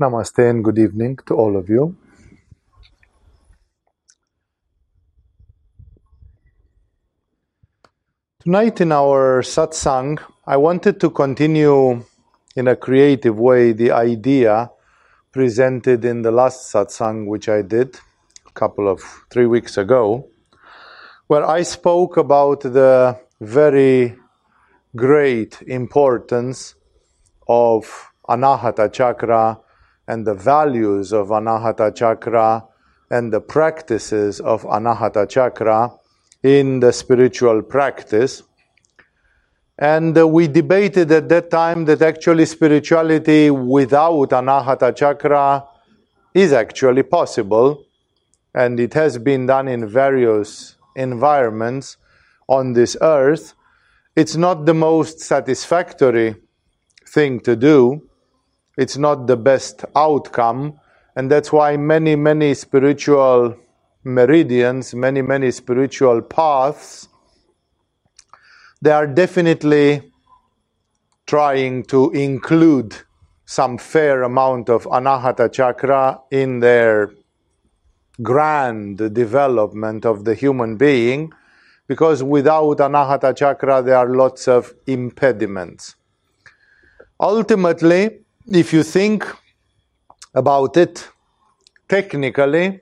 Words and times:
Namaste 0.00 0.48
and 0.48 0.64
good 0.64 0.78
evening 0.78 1.18
to 1.26 1.34
all 1.34 1.58
of 1.58 1.68
you. 1.68 1.94
Tonight 8.38 8.80
in 8.80 8.92
our 8.92 9.42
satsang, 9.42 10.18
I 10.46 10.56
wanted 10.56 11.00
to 11.00 11.10
continue 11.10 12.02
in 12.56 12.68
a 12.68 12.76
creative 12.76 13.38
way 13.38 13.72
the 13.72 13.90
idea 13.90 14.70
presented 15.32 16.06
in 16.06 16.22
the 16.22 16.30
last 16.30 16.72
satsang, 16.72 17.26
which 17.26 17.50
I 17.50 17.60
did 17.60 18.00
a 18.46 18.52
couple 18.52 18.88
of 18.88 19.02
three 19.28 19.44
weeks 19.44 19.76
ago, 19.76 20.30
where 21.26 21.44
I 21.44 21.60
spoke 21.60 22.16
about 22.16 22.62
the 22.62 23.20
very 23.38 24.16
great 24.96 25.60
importance 25.66 26.74
of 27.46 28.10
Anahata 28.26 28.90
Chakra 28.90 29.58
and 30.10 30.26
the 30.26 30.34
values 30.34 31.12
of 31.12 31.28
Anahata 31.28 31.94
Chakra 31.94 32.64
and 33.12 33.32
the 33.32 33.40
practices 33.40 34.40
of 34.40 34.64
Anahata 34.64 35.28
Chakra 35.28 35.92
in 36.42 36.80
the 36.80 36.92
spiritual 36.92 37.62
practice. 37.62 38.42
And 39.78 40.18
uh, 40.18 40.26
we 40.26 40.48
debated 40.48 41.12
at 41.12 41.28
that 41.28 41.52
time 41.52 41.84
that 41.84 42.02
actually 42.02 42.46
spirituality 42.46 43.50
without 43.52 44.30
Anahata 44.30 44.96
Chakra 44.96 45.64
is 46.34 46.52
actually 46.52 47.04
possible, 47.04 47.84
and 48.52 48.80
it 48.80 48.94
has 48.94 49.16
been 49.16 49.46
done 49.46 49.68
in 49.68 49.88
various 49.88 50.74
environments 50.96 51.96
on 52.48 52.72
this 52.72 52.96
earth. 53.00 53.54
It's 54.16 54.34
not 54.34 54.66
the 54.66 54.74
most 54.74 55.20
satisfactory 55.20 56.34
thing 57.06 57.38
to 57.40 57.54
do, 57.54 58.09
it's 58.76 58.96
not 58.96 59.26
the 59.26 59.36
best 59.36 59.84
outcome. 59.96 60.78
And 61.16 61.30
that's 61.30 61.52
why 61.52 61.76
many, 61.76 62.16
many 62.16 62.54
spiritual 62.54 63.56
meridians, 64.04 64.94
many, 64.94 65.22
many 65.22 65.50
spiritual 65.50 66.22
paths, 66.22 67.08
they 68.80 68.90
are 68.90 69.06
definitely 69.06 70.12
trying 71.26 71.84
to 71.84 72.10
include 72.10 72.96
some 73.44 73.76
fair 73.78 74.22
amount 74.22 74.70
of 74.70 74.84
anahata 74.84 75.52
chakra 75.52 76.20
in 76.30 76.60
their 76.60 77.12
grand 78.22 78.96
development 79.14 80.06
of 80.06 80.24
the 80.24 80.34
human 80.34 80.76
being 80.76 81.32
because 81.88 82.22
without 82.22 82.78
anahata 82.78 83.36
chakra 83.36 83.82
there 83.82 83.96
are 83.96 84.08
lots 84.08 84.46
of 84.46 84.72
impediments 84.86 85.96
ultimately 87.18 88.19
if 88.46 88.72
you 88.72 88.82
think 88.82 89.26
about 90.34 90.76
it 90.76 91.08
technically, 91.88 92.80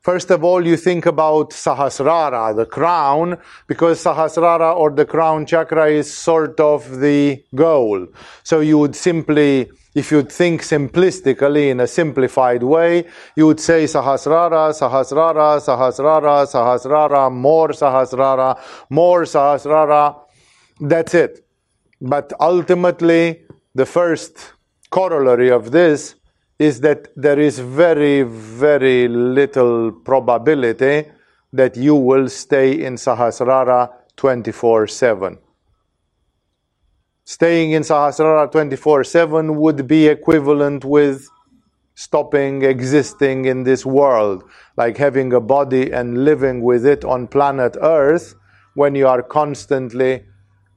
first 0.00 0.30
of 0.30 0.44
all, 0.44 0.64
you 0.64 0.76
think 0.76 1.06
about 1.06 1.50
Sahasrara, 1.50 2.54
the 2.54 2.66
crown, 2.66 3.36
because 3.66 4.02
Sahasrara 4.02 4.76
or 4.76 4.90
the 4.90 5.04
crown 5.04 5.44
chakra 5.44 5.88
is 5.88 6.12
sort 6.12 6.60
of 6.60 7.00
the 7.00 7.42
goal. 7.54 8.06
So 8.44 8.60
you 8.60 8.78
would 8.78 8.94
simply, 8.94 9.68
if 9.94 10.12
you 10.12 10.22
think 10.22 10.62
simplistically 10.62 11.70
in 11.70 11.80
a 11.80 11.86
simplified 11.86 12.62
way, 12.62 13.06
you 13.34 13.46
would 13.46 13.60
say 13.60 13.84
Sahasrara, 13.84 14.72
Sahasrara, 14.72 15.60
Sahasrara, 15.60 16.46
Sahasrara, 16.46 17.32
more 17.32 17.70
Sahasrara, 17.70 18.58
more 18.90 19.22
Sahasrara. 19.22 20.20
That's 20.80 21.14
it. 21.14 21.44
But 22.00 22.32
ultimately, 22.38 23.45
the 23.76 23.84
first 23.84 24.54
corollary 24.88 25.50
of 25.50 25.70
this 25.70 26.14
is 26.58 26.80
that 26.80 27.08
there 27.14 27.38
is 27.38 27.58
very, 27.58 28.22
very 28.22 29.06
little 29.06 29.92
probability 29.92 31.04
that 31.52 31.76
you 31.76 31.94
will 31.94 32.26
stay 32.26 32.72
in 32.86 32.94
Sahasrara 32.94 33.92
24 34.16 34.86
7. 34.86 35.38
Staying 37.26 37.72
in 37.72 37.82
Sahasrara 37.82 38.50
24 38.50 39.04
7 39.04 39.56
would 39.56 39.86
be 39.86 40.06
equivalent 40.06 40.82
with 40.82 41.28
stopping 41.94 42.62
existing 42.62 43.44
in 43.44 43.64
this 43.64 43.84
world, 43.84 44.42
like 44.78 44.96
having 44.96 45.34
a 45.34 45.40
body 45.40 45.92
and 45.92 46.24
living 46.24 46.62
with 46.62 46.86
it 46.86 47.04
on 47.04 47.26
planet 47.26 47.76
Earth 47.82 48.34
when 48.74 48.94
you 48.94 49.06
are 49.06 49.22
constantly 49.22 50.24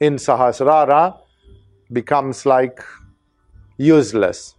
in 0.01 0.15
Sahasrara 0.15 1.17
becomes 1.91 2.45
like 2.45 2.81
useless. 3.77 4.55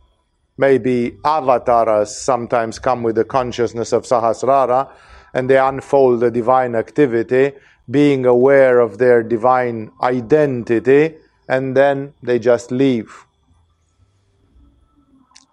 Maybe 0.59 1.17
avatars 1.25 2.15
sometimes 2.17 2.79
come 2.79 3.03
with 3.03 3.17
the 3.17 3.25
consciousness 3.25 3.93
of 3.93 4.05
Sahasrara 4.05 4.91
and 5.33 5.49
they 5.49 5.59
unfold 5.59 6.21
the 6.21 6.31
divine 6.31 6.75
activity, 6.75 7.53
being 7.91 8.27
aware 8.27 8.81
of 8.81 8.99
their 8.99 9.23
divine 9.23 9.91
identity, 10.03 11.15
and 11.49 11.77
then 11.77 12.15
they 12.23 12.39
just 12.39 12.71
leave. 12.71 13.27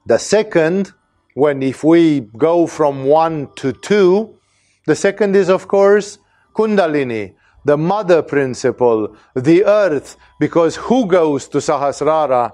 The 0.06 0.18
second, 0.18 0.94
when 1.34 1.62
if 1.62 1.84
we 1.84 2.22
go 2.22 2.66
from 2.66 3.06
one 3.06 3.50
to 3.56 3.74
two, 3.74 4.36
the 4.86 4.96
second 4.96 5.36
is, 5.36 5.50
of 5.50 5.68
course, 5.68 6.18
Kundalini, 6.56 7.36
the 7.66 7.78
mother 7.78 8.22
principle, 8.22 9.16
the 9.36 9.66
earth, 9.66 10.18
because 10.40 10.76
who 10.76 11.06
goes 11.06 11.48
to 11.50 11.58
Sahasrara? 11.58 12.54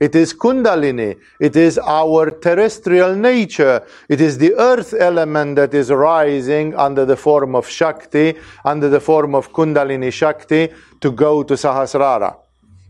It 0.00 0.14
is 0.14 0.34
Kundalini. 0.34 1.16
It 1.40 1.56
is 1.56 1.78
our 1.78 2.30
terrestrial 2.30 3.14
nature. 3.14 3.86
It 4.08 4.20
is 4.20 4.38
the 4.38 4.52
earth 4.54 4.92
element 4.92 5.56
that 5.56 5.72
is 5.72 5.90
rising 5.90 6.74
under 6.74 7.04
the 7.06 7.16
form 7.16 7.54
of 7.54 7.68
Shakti, 7.68 8.34
under 8.64 8.88
the 8.88 9.00
form 9.00 9.34
of 9.34 9.52
Kundalini 9.52 10.12
Shakti, 10.12 10.68
to 11.00 11.12
go 11.12 11.42
to 11.44 11.54
Sahasrara. 11.54 12.36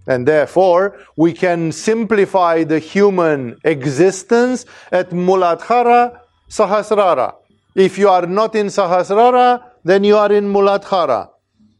And 0.06 0.26
therefore, 0.26 0.99
we 1.16 1.32
can 1.32 1.72
simplify 1.72 2.65
the 2.65 2.78
human 2.78 3.59
existence 3.65 4.66
at 4.91 5.11
Muladhara, 5.11 6.21
Sahasrara. 6.49 7.34
If 7.75 7.99
you 7.99 8.09
are 8.09 8.26
not 8.26 8.55
in 8.55 8.66
Sahasrara, 8.66 9.62
then 9.84 10.05
you 10.05 10.16
are 10.16 10.32
in 10.32 10.53
Muladhara. 10.53 11.28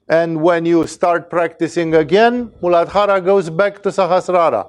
And 0.09 0.43
when 0.43 0.67
you 0.67 0.87
start 0.87 1.31
practicing 1.31 1.95
again, 1.95 2.51
Muladhara 2.63 3.25
goes 3.25 3.49
back 3.49 3.83
to 3.83 3.89
Sahasrara. 3.89 4.69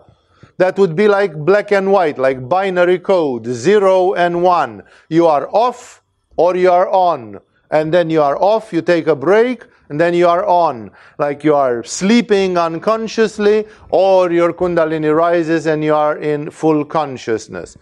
That 0.57 0.77
would 0.77 0.95
be 0.95 1.07
like 1.09 1.35
black 1.35 1.71
and 1.71 1.91
white, 1.91 2.17
like 2.17 2.47
binary 2.47 2.99
code, 2.99 3.45
zero 3.45 4.13
and 4.13 4.41
one. 4.41 4.83
You 5.09 5.27
are 5.27 5.49
off 5.49 6.01
or 6.37 6.55
you 6.55 6.71
are 6.71 6.87
on. 6.87 7.39
And 7.71 7.93
then 7.93 8.09
you 8.09 8.21
are 8.21 8.37
off, 8.41 8.71
you 8.71 8.81
take 8.81 9.07
a 9.07 9.15
break, 9.15 9.63
and 9.89 9.99
then 9.99 10.13
you 10.13 10.27
are 10.27 10.45
on. 10.45 10.91
Like 11.19 11.43
you 11.43 11.53
are 11.55 11.83
sleeping 11.83 12.57
unconsciously, 12.57 13.65
or 13.89 14.31
your 14.31 14.53
Kundalini 14.53 15.13
rises 15.13 15.65
and 15.65 15.83
you 15.83 15.93
are 15.93 16.17
in 16.17 16.51
full 16.51 16.85
consciousness. 16.85 17.75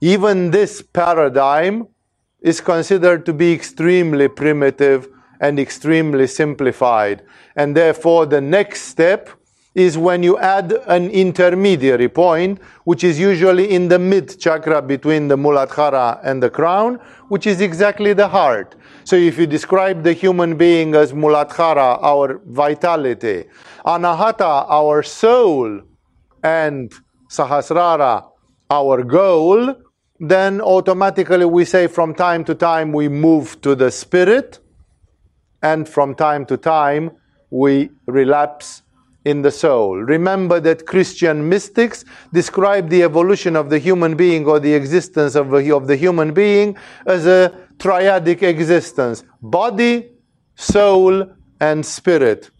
Even 0.00 0.50
this 0.50 0.82
paradigm 0.82 1.86
is 2.40 2.60
considered 2.60 3.24
to 3.26 3.32
be 3.32 3.52
extremely 3.52 4.28
primitive 4.28 5.08
and 5.44 5.60
extremely 5.60 6.26
simplified. 6.26 7.22
And 7.54 7.76
therefore, 7.76 8.24
the 8.24 8.40
next 8.40 8.82
step 8.94 9.28
is 9.74 9.98
when 9.98 10.22
you 10.22 10.38
add 10.38 10.72
an 10.86 11.10
intermediary 11.10 12.08
point, 12.08 12.60
which 12.84 13.02
is 13.04 13.18
usually 13.18 13.66
in 13.76 13.88
the 13.88 13.98
mid 13.98 14.26
chakra 14.40 14.80
between 14.80 15.28
the 15.28 15.36
Muladhara 15.36 16.20
and 16.24 16.42
the 16.42 16.48
crown, 16.48 16.98
which 17.28 17.46
is 17.46 17.60
exactly 17.60 18.14
the 18.14 18.28
heart. 18.28 18.74
So 19.04 19.16
if 19.16 19.36
you 19.38 19.46
describe 19.46 20.02
the 20.02 20.14
human 20.14 20.56
being 20.56 20.94
as 20.94 21.12
Muladhara, 21.12 21.98
our 22.02 22.40
vitality, 22.46 23.44
Anahata, 23.84 24.66
our 24.80 25.02
soul, 25.02 25.82
and 26.42 26.90
Sahasrara, 27.28 28.30
our 28.70 29.02
goal, 29.02 29.74
then 30.20 30.62
automatically 30.62 31.44
we 31.44 31.64
say 31.66 31.86
from 31.86 32.14
time 32.14 32.44
to 32.44 32.54
time 32.54 32.92
we 32.92 33.08
move 33.08 33.60
to 33.60 33.74
the 33.74 33.90
spirit, 33.90 34.60
and 35.64 35.88
from 35.88 36.14
time 36.14 36.44
to 36.44 36.56
time 36.58 37.10
we 37.50 37.90
relapse 38.06 38.82
in 39.24 39.40
the 39.40 39.50
soul. 39.50 39.96
Remember 39.96 40.60
that 40.60 40.86
Christian 40.86 41.48
mystics 41.48 42.04
describe 42.34 42.90
the 42.90 43.02
evolution 43.02 43.56
of 43.56 43.70
the 43.70 43.78
human 43.78 44.14
being 44.14 44.44
or 44.44 44.60
the 44.60 44.74
existence 44.74 45.34
of, 45.34 45.54
of 45.54 45.86
the 45.86 45.96
human 45.96 46.34
being 46.34 46.76
as 47.06 47.26
a 47.26 47.50
triadic 47.78 48.42
existence 48.42 49.24
body, 49.40 50.10
soul, 50.54 51.26
and 51.60 51.84
spirit. 51.86 52.50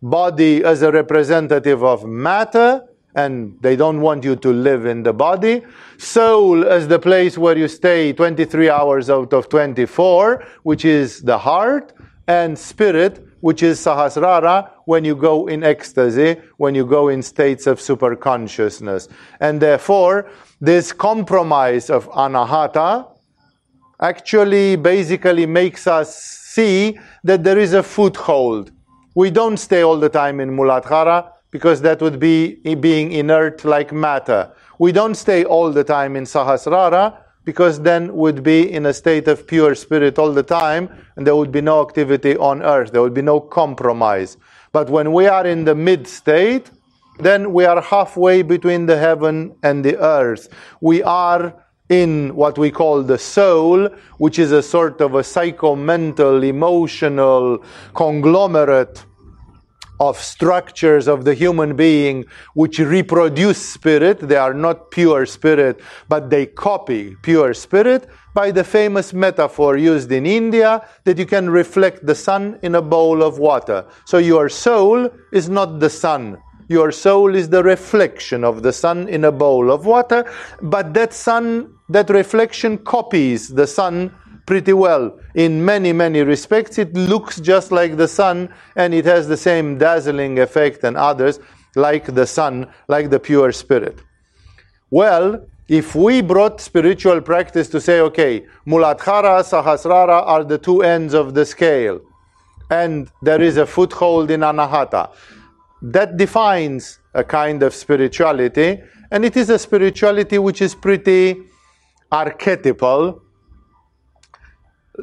Body 0.00 0.64
as 0.64 0.82
a 0.82 0.92
representative 0.92 1.82
of 1.82 2.04
matter, 2.04 2.82
and 3.14 3.56
they 3.60 3.74
don't 3.74 4.00
want 4.00 4.24
you 4.24 4.36
to 4.36 4.52
live 4.52 4.86
in 4.86 5.02
the 5.02 5.12
body. 5.12 5.62
Soul 5.98 6.64
as 6.64 6.86
the 6.86 6.98
place 6.98 7.36
where 7.36 7.58
you 7.58 7.66
stay 7.66 8.12
23 8.12 8.70
hours 8.70 9.10
out 9.10 9.32
of 9.32 9.48
24, 9.48 10.44
which 10.62 10.84
is 10.84 11.22
the 11.22 11.38
heart 11.38 11.92
and 12.26 12.58
spirit 12.58 13.26
which 13.42 13.62
is 13.62 13.80
Sahasrara 13.80 14.70
when 14.84 15.04
you 15.04 15.16
go 15.16 15.48
in 15.48 15.64
ecstasy, 15.64 16.40
when 16.58 16.76
you 16.76 16.86
go 16.86 17.08
in 17.08 17.20
states 17.22 17.66
of 17.66 17.80
superconsciousness. 17.80 19.08
And 19.40 19.60
therefore, 19.60 20.30
this 20.60 20.92
compromise 20.92 21.90
of 21.90 22.08
Anahata 22.10 23.08
actually 24.00 24.76
basically 24.76 25.44
makes 25.46 25.88
us 25.88 26.16
see 26.16 26.98
that 27.24 27.42
there 27.42 27.58
is 27.58 27.72
a 27.72 27.82
foothold. 27.82 28.70
We 29.16 29.30
don't 29.30 29.56
stay 29.56 29.82
all 29.82 29.98
the 29.98 30.08
time 30.08 30.38
in 30.38 30.50
Muladhara 30.50 31.32
because 31.50 31.80
that 31.82 32.00
would 32.00 32.20
be 32.20 32.54
being 32.76 33.10
inert 33.10 33.64
like 33.64 33.92
matter. 33.92 34.52
We 34.78 34.92
don't 34.92 35.16
stay 35.16 35.44
all 35.44 35.72
the 35.72 35.84
time 35.84 36.14
in 36.14 36.24
Sahasrara 36.24 37.21
because 37.44 37.80
then 37.80 38.14
would 38.14 38.42
be 38.42 38.70
in 38.72 38.86
a 38.86 38.92
state 38.92 39.28
of 39.28 39.46
pure 39.46 39.74
spirit 39.74 40.18
all 40.18 40.32
the 40.32 40.42
time 40.42 40.88
and 41.16 41.26
there 41.26 41.36
would 41.36 41.52
be 41.52 41.60
no 41.60 41.80
activity 41.80 42.36
on 42.36 42.62
earth. 42.62 42.92
There 42.92 43.02
would 43.02 43.14
be 43.14 43.22
no 43.22 43.40
compromise. 43.40 44.36
But 44.72 44.88
when 44.88 45.12
we 45.12 45.26
are 45.26 45.46
in 45.46 45.64
the 45.64 45.74
mid 45.74 46.06
state 46.06 46.70
then 47.18 47.52
we 47.52 47.64
are 47.64 47.80
halfway 47.80 48.42
between 48.42 48.86
the 48.86 48.96
heaven 48.98 49.54
and 49.62 49.84
the 49.84 49.98
earth. 49.98 50.48
We 50.80 51.02
are 51.02 51.54
in 51.88 52.34
what 52.34 52.56
we 52.58 52.70
call 52.70 53.02
the 53.02 53.18
soul 53.18 53.88
which 54.18 54.38
is 54.38 54.52
a 54.52 54.62
sort 54.62 55.00
of 55.00 55.14
a 55.14 55.22
psychomental 55.22 56.42
emotional 56.42 57.62
conglomerate 57.94 59.04
of 60.02 60.18
structures 60.18 61.06
of 61.06 61.24
the 61.24 61.32
human 61.32 61.76
being 61.76 62.24
which 62.54 62.80
reproduce 62.80 63.60
spirit. 63.76 64.18
They 64.18 64.36
are 64.36 64.52
not 64.52 64.90
pure 64.90 65.26
spirit, 65.26 65.80
but 66.08 66.28
they 66.28 66.46
copy 66.46 67.14
pure 67.22 67.54
spirit 67.54 68.08
by 68.34 68.50
the 68.50 68.64
famous 68.64 69.12
metaphor 69.12 69.76
used 69.76 70.10
in 70.10 70.26
India 70.26 70.84
that 71.04 71.18
you 71.18 71.26
can 71.26 71.48
reflect 71.48 72.04
the 72.04 72.16
sun 72.16 72.58
in 72.62 72.74
a 72.74 72.82
bowl 72.82 73.22
of 73.22 73.38
water. 73.38 73.84
So 74.04 74.18
your 74.18 74.48
soul 74.48 75.08
is 75.32 75.48
not 75.48 75.78
the 75.78 75.90
sun. 75.90 76.38
Your 76.68 76.90
soul 76.90 77.36
is 77.36 77.48
the 77.50 77.62
reflection 77.62 78.42
of 78.42 78.62
the 78.64 78.72
sun 78.72 79.06
in 79.08 79.24
a 79.24 79.30
bowl 79.30 79.70
of 79.70 79.86
water, 79.86 80.24
but 80.62 80.94
that 80.94 81.12
sun, 81.12 81.74
that 81.90 82.10
reflection 82.10 82.78
copies 82.78 83.50
the 83.50 83.66
sun 83.66 84.10
pretty 84.52 84.74
well. 84.74 85.18
In 85.34 85.64
many, 85.64 85.94
many 85.94 86.20
respects, 86.20 86.76
it 86.76 86.92
looks 86.92 87.40
just 87.40 87.72
like 87.72 87.96
the 87.96 88.06
sun 88.06 88.52
and 88.76 88.92
it 88.92 89.06
has 89.06 89.26
the 89.26 89.36
same 89.48 89.78
dazzling 89.78 90.40
effect 90.40 90.84
and 90.84 90.94
others 90.94 91.40
like 91.74 92.14
the 92.14 92.26
sun, 92.26 92.66
like 92.86 93.08
the 93.08 93.18
pure 93.18 93.50
spirit. 93.52 93.96
Well, 94.90 95.46
if 95.68 95.94
we 95.94 96.20
brought 96.20 96.60
spiritual 96.60 97.22
practice 97.22 97.66
to 97.70 97.80
say, 97.80 98.00
okay, 98.00 98.44
Muladhara, 98.66 99.40
Sahasrara 99.50 100.20
are 100.34 100.44
the 100.44 100.58
two 100.58 100.82
ends 100.82 101.14
of 101.14 101.32
the 101.32 101.46
scale, 101.46 102.02
and 102.68 103.08
there 103.22 103.40
is 103.40 103.56
a 103.56 103.64
foothold 103.64 104.30
in 104.30 104.40
Anahata, 104.40 105.12
that 105.80 106.18
defines 106.18 106.98
a 107.14 107.24
kind 107.24 107.62
of 107.62 107.72
spirituality, 107.74 108.82
and 109.10 109.24
it 109.24 109.34
is 109.34 109.48
a 109.48 109.58
spirituality 109.58 110.36
which 110.36 110.60
is 110.60 110.74
pretty 110.74 111.38
archetypal 112.10 113.21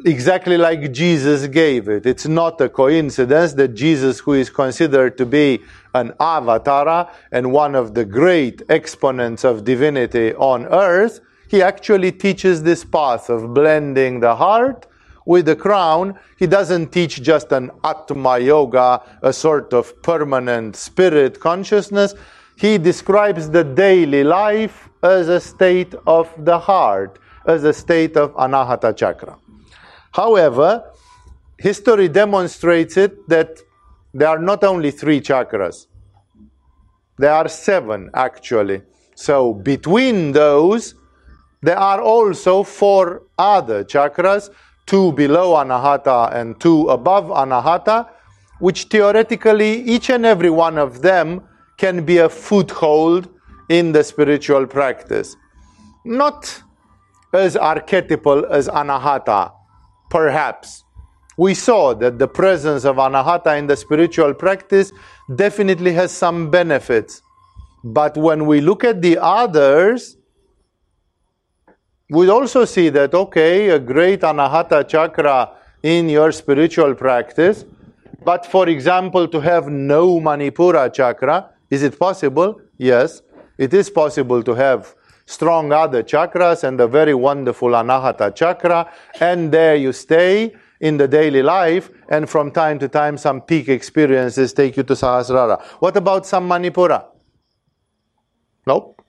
exactly 0.04 0.56
like 0.56 0.92
Jesus 0.92 1.46
gave 1.46 1.88
it. 1.88 2.06
It's 2.06 2.26
not 2.26 2.60
a 2.60 2.68
coincidence 2.68 3.54
that 3.54 3.68
Jesus, 3.74 4.20
who 4.20 4.34
is 4.34 4.50
considered 4.50 5.16
to 5.18 5.26
be 5.26 5.60
an 5.94 6.12
avatara 6.20 7.10
and 7.32 7.52
one 7.52 7.74
of 7.74 7.94
the 7.94 8.04
great 8.04 8.62
exponents 8.68 9.44
of 9.44 9.64
divinity 9.64 10.34
on 10.34 10.66
earth, 10.66 11.20
he 11.48 11.62
actually 11.62 12.12
teaches 12.12 12.62
this 12.62 12.84
path 12.84 13.28
of 13.28 13.52
blending 13.54 14.20
the 14.20 14.36
heart 14.36 14.86
with 15.26 15.46
the 15.46 15.56
crown. 15.56 16.18
He 16.36 16.46
doesn't 16.46 16.92
teach 16.92 17.22
just 17.22 17.50
an 17.52 17.70
Atma 17.82 18.38
Yoga, 18.38 19.02
a 19.22 19.32
sort 19.32 19.72
of 19.72 20.00
permanent 20.02 20.76
spirit 20.76 21.40
consciousness. 21.40 22.14
He 22.56 22.78
describes 22.78 23.50
the 23.50 23.64
daily 23.64 24.22
life 24.22 24.88
as 25.02 25.28
a 25.28 25.40
state 25.40 25.94
of 26.06 26.32
the 26.38 26.58
heart, 26.58 27.18
as 27.46 27.64
a 27.64 27.72
state 27.72 28.16
of 28.16 28.34
Anahata 28.34 28.96
Chakra. 28.96 29.36
However, 30.12 30.84
history 31.58 32.08
demonstrates 32.08 32.94
that 32.94 33.58
there 34.12 34.28
are 34.28 34.38
not 34.38 34.64
only 34.64 34.90
three 34.90 35.20
chakras, 35.20 35.86
there 37.18 37.32
are 37.32 37.48
seven 37.48 38.10
actually. 38.14 38.82
So 39.14 39.52
between 39.52 40.32
those, 40.32 40.94
there 41.62 41.78
are 41.78 42.00
also 42.00 42.62
four 42.62 43.22
other 43.38 43.84
chakras, 43.84 44.50
two 44.86 45.12
below 45.12 45.52
Anahata 45.54 46.34
and 46.34 46.58
two 46.58 46.88
above 46.88 47.26
Anahata, 47.26 48.08
which 48.58 48.84
theoretically 48.84 49.82
each 49.82 50.10
and 50.10 50.24
every 50.24 50.50
one 50.50 50.78
of 50.78 51.02
them 51.02 51.42
can 51.76 52.04
be 52.04 52.18
a 52.18 52.28
foothold 52.28 53.28
in 53.68 53.92
the 53.92 54.02
spiritual 54.02 54.66
practice. 54.66 55.36
Not 56.04 56.62
as 57.32 57.56
archetypal 57.56 58.46
as 58.46 58.68
Anahata, 58.68 59.52
Perhaps. 60.10 60.84
We 61.36 61.54
saw 61.54 61.94
that 61.94 62.18
the 62.18 62.28
presence 62.28 62.84
of 62.84 62.96
anahata 62.96 63.58
in 63.58 63.66
the 63.66 63.76
spiritual 63.76 64.34
practice 64.34 64.92
definitely 65.34 65.94
has 65.94 66.12
some 66.12 66.50
benefits. 66.50 67.22
But 67.82 68.16
when 68.16 68.44
we 68.44 68.60
look 68.60 68.84
at 68.84 69.00
the 69.00 69.16
others, 69.16 70.18
we 72.10 72.28
also 72.28 72.64
see 72.64 72.90
that, 72.90 73.14
okay, 73.14 73.70
a 73.70 73.78
great 73.78 74.20
anahata 74.20 74.86
chakra 74.86 75.52
in 75.82 76.08
your 76.08 76.32
spiritual 76.32 76.94
practice, 76.94 77.64
but 78.24 78.44
for 78.44 78.68
example, 78.68 79.26
to 79.28 79.40
have 79.40 79.68
no 79.68 80.20
Manipura 80.20 80.92
chakra, 80.92 81.50
is 81.70 81.82
it 81.82 81.98
possible? 81.98 82.60
Yes, 82.76 83.22
it 83.56 83.72
is 83.72 83.88
possible 83.88 84.42
to 84.42 84.54
have 84.54 84.94
strong 85.30 85.72
other 85.72 86.02
chakras 86.02 86.64
and 86.64 86.78
the 86.78 86.88
very 86.88 87.14
wonderful 87.14 87.70
anahata 87.70 88.34
chakra, 88.34 88.90
and 89.20 89.52
there 89.52 89.76
you 89.76 89.92
stay 89.92 90.52
in 90.80 90.96
the 90.96 91.06
daily 91.06 91.42
life, 91.42 91.90
and 92.08 92.28
from 92.28 92.50
time 92.50 92.78
to 92.78 92.88
time, 92.88 93.16
some 93.16 93.40
peak 93.40 93.68
experiences 93.68 94.52
take 94.52 94.76
you 94.76 94.82
to 94.82 94.94
Sahasrara. 94.94 95.62
What 95.78 95.96
about 95.96 96.26
some 96.26 96.48
Manipura? 96.48 97.04
Nope. 98.66 99.02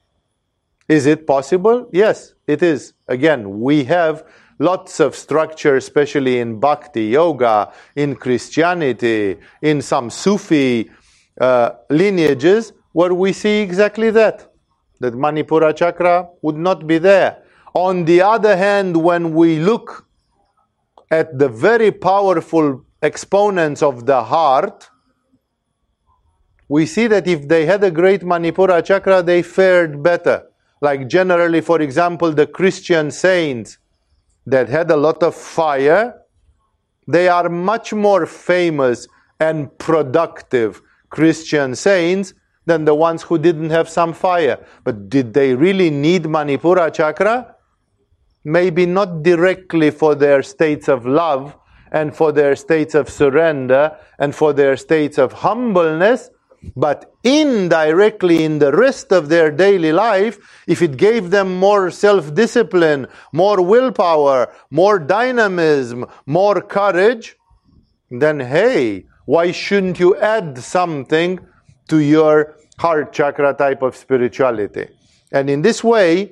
Is 0.88 1.06
it 1.06 1.26
possible? 1.26 1.90
Yes, 1.94 2.34
it 2.46 2.62
is. 2.62 2.94
Again, 3.08 3.62
we 3.62 3.86
have 3.86 4.24
lots 4.60 5.00
of 5.00 5.16
structure, 5.16 5.78
especially 5.78 6.40
in 6.40 6.60
bhakti 6.60 7.06
yoga, 7.06 7.72
in 7.96 8.16
Christianity, 8.16 9.38
in 9.62 9.82
some 9.82 10.10
Sufi 10.10 10.92
uh, 11.40 11.72
lineages, 11.90 12.74
where 12.92 13.14
we 13.14 13.32
see 13.32 13.62
exactly 13.62 14.12
that 14.12 14.51
that 15.02 15.14
Manipura 15.14 15.76
chakra 15.76 16.30
would 16.42 16.56
not 16.56 16.88
be 16.88 16.98
there. 16.98 17.44
On 17.74 18.06
the 18.06 18.22
other 18.22 18.56
hand, 18.56 18.96
when 18.96 19.34
we 19.34 19.60
look 19.60 20.08
at 21.10 21.38
the 21.38 21.50
very 21.50 21.92
powerful 21.92 22.86
exponents 23.02 23.82
of 23.82 24.06
the 24.06 24.24
heart, 24.24 24.90
we 26.70 26.86
see 26.86 27.08
that 27.08 27.28
if 27.28 27.48
they 27.48 27.66
had 27.66 27.84
a 27.84 27.92
great 27.92 28.22
Manipura 28.22 28.84
chakra, 28.86 29.22
they 29.22 29.42
fared 29.42 30.02
better. 30.02 30.48
Like 30.82 31.08
generally, 31.08 31.62
for 31.62 31.82
example, 31.82 32.32
the 32.32 32.48
Christian 32.48 33.12
saints 33.12 33.78
that 34.46 34.70
had 34.70 34.90
a 34.92 34.96
lot 34.96 35.22
of 35.24 35.36
fire, 35.36 36.16
they 37.08 37.28
are 37.28 37.50
much 37.50 37.92
more 37.92 38.26
famous 38.26 39.08
and 39.40 39.76
productive 39.80 40.82
Christian 41.10 41.76
saints 41.76 42.34
than 42.66 42.86
the 42.86 42.96
ones 42.96 43.24
who 43.24 43.38
didn't 43.38 43.72
have 43.72 43.90
some 43.90 44.14
fire. 44.14 44.64
But 44.84 45.10
did 45.10 45.34
they 45.34 45.56
really 45.56 45.90
need 45.90 46.24
Manipura 46.24 46.94
chakra? 46.94 47.56
Maybe 48.44 48.86
not 48.86 49.24
directly 49.24 49.92
for 49.92 50.16
their 50.16 50.44
states 50.44 50.88
of 50.88 51.06
love 51.06 51.56
and 51.92 52.16
for 52.16 52.32
their 52.32 52.56
states 52.56 52.96
of 52.96 53.10
surrender 53.10 53.98
and 54.20 54.34
for 54.34 54.54
their 54.54 54.78
states 54.78 55.18
of 55.18 55.34
humbleness, 55.34 56.30
but 56.76 57.14
indirectly 57.24 58.44
in 58.44 58.60
the 58.60 58.72
rest 58.72 59.12
of 59.12 59.30
their 59.30 59.52
daily 59.52 59.92
life, 59.92 60.40
if 60.68 60.82
it 60.82 60.96
gave 60.98 61.32
them 61.32 61.58
more 61.58 61.90
self 61.92 62.34
discipline, 62.34 63.08
more 63.34 63.62
willpower, 63.62 64.54
more 64.70 65.00
dynamism, 65.00 66.06
more 66.26 66.62
courage, 66.62 67.36
then 68.10 68.40
hey, 68.40 69.06
why 69.26 69.52
shouldn't 69.52 70.00
you 70.00 70.16
add 70.18 70.58
something 70.58 71.40
to 71.92 71.98
your 72.00 72.56
heart 72.84 73.14
chakra 73.14 73.54
type 73.54 73.82
of 73.88 73.96
spirituality. 73.96 74.86
And 75.32 75.50
in 75.50 75.62
this 75.62 75.84
way, 75.84 76.32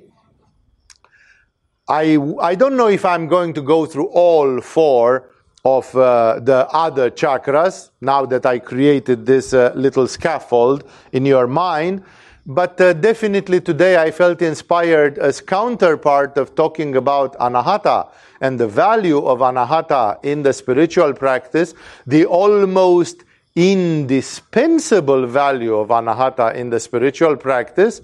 I, 1.88 2.18
I 2.52 2.56
don't 2.56 2.78
know 2.82 2.88
if 2.88 3.04
I'm 3.04 3.28
going 3.28 3.54
to 3.54 3.62
go 3.62 3.86
through 3.86 4.10
all 4.26 4.62
four 4.62 5.30
of 5.66 5.86
uh, 5.96 6.40
the 6.40 6.68
other 6.86 7.12
chakras 7.12 7.90
now 8.00 8.26
that 8.26 8.46
I 8.46 8.60
created 8.60 9.26
this 9.26 9.54
uh, 9.54 9.74
little 9.76 10.08
scaffold 10.08 10.84
in 11.12 11.26
your 11.26 11.48
mind, 11.48 12.04
But 12.50 12.82
uh, 12.82 12.94
definitely 12.94 13.62
today 13.62 14.02
I 14.02 14.10
felt 14.10 14.42
inspired 14.42 15.20
as 15.20 15.40
counterpart 15.40 16.36
of 16.36 16.56
talking 16.56 16.96
about 16.96 17.38
anahata 17.38 18.10
and 18.42 18.60
the 18.60 18.68
value 18.68 19.20
of 19.24 19.40
anahata 19.40 20.18
in 20.24 20.42
the 20.42 20.52
spiritual 20.54 21.14
practice, 21.14 21.76
the 22.08 22.26
almost 22.26 23.24
indispensable 23.60 25.28
value 25.28 25.76
of 25.76 25.90
anahata 25.90 26.56
in 26.56 26.70
the 26.70 26.80
spiritual 26.80 27.36
practice, 27.36 28.02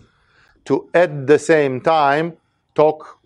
to 0.66 0.90
at 0.94 1.28
the 1.28 1.40
same 1.40 1.80
time 1.80 2.36
talk 2.74 3.20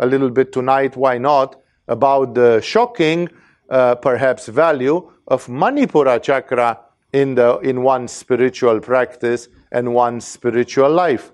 a 0.00 0.06
little 0.06 0.30
bit 0.30 0.52
tonight, 0.52 0.96
why 0.96 1.16
not, 1.16 1.60
about 1.88 2.34
the 2.34 2.60
shocking, 2.60 3.28
uh, 3.70 3.94
perhaps, 3.94 4.48
value 4.48 5.10
of 5.28 5.46
Manipura 5.46 6.20
chakra 6.20 6.80
in, 7.12 7.34
the, 7.36 7.58
in 7.58 7.82
one's 7.82 8.12
spiritual 8.12 8.80
practice 8.80 9.48
and 9.70 9.94
one's 9.94 10.26
spiritual 10.26 10.90
life. 10.90 11.30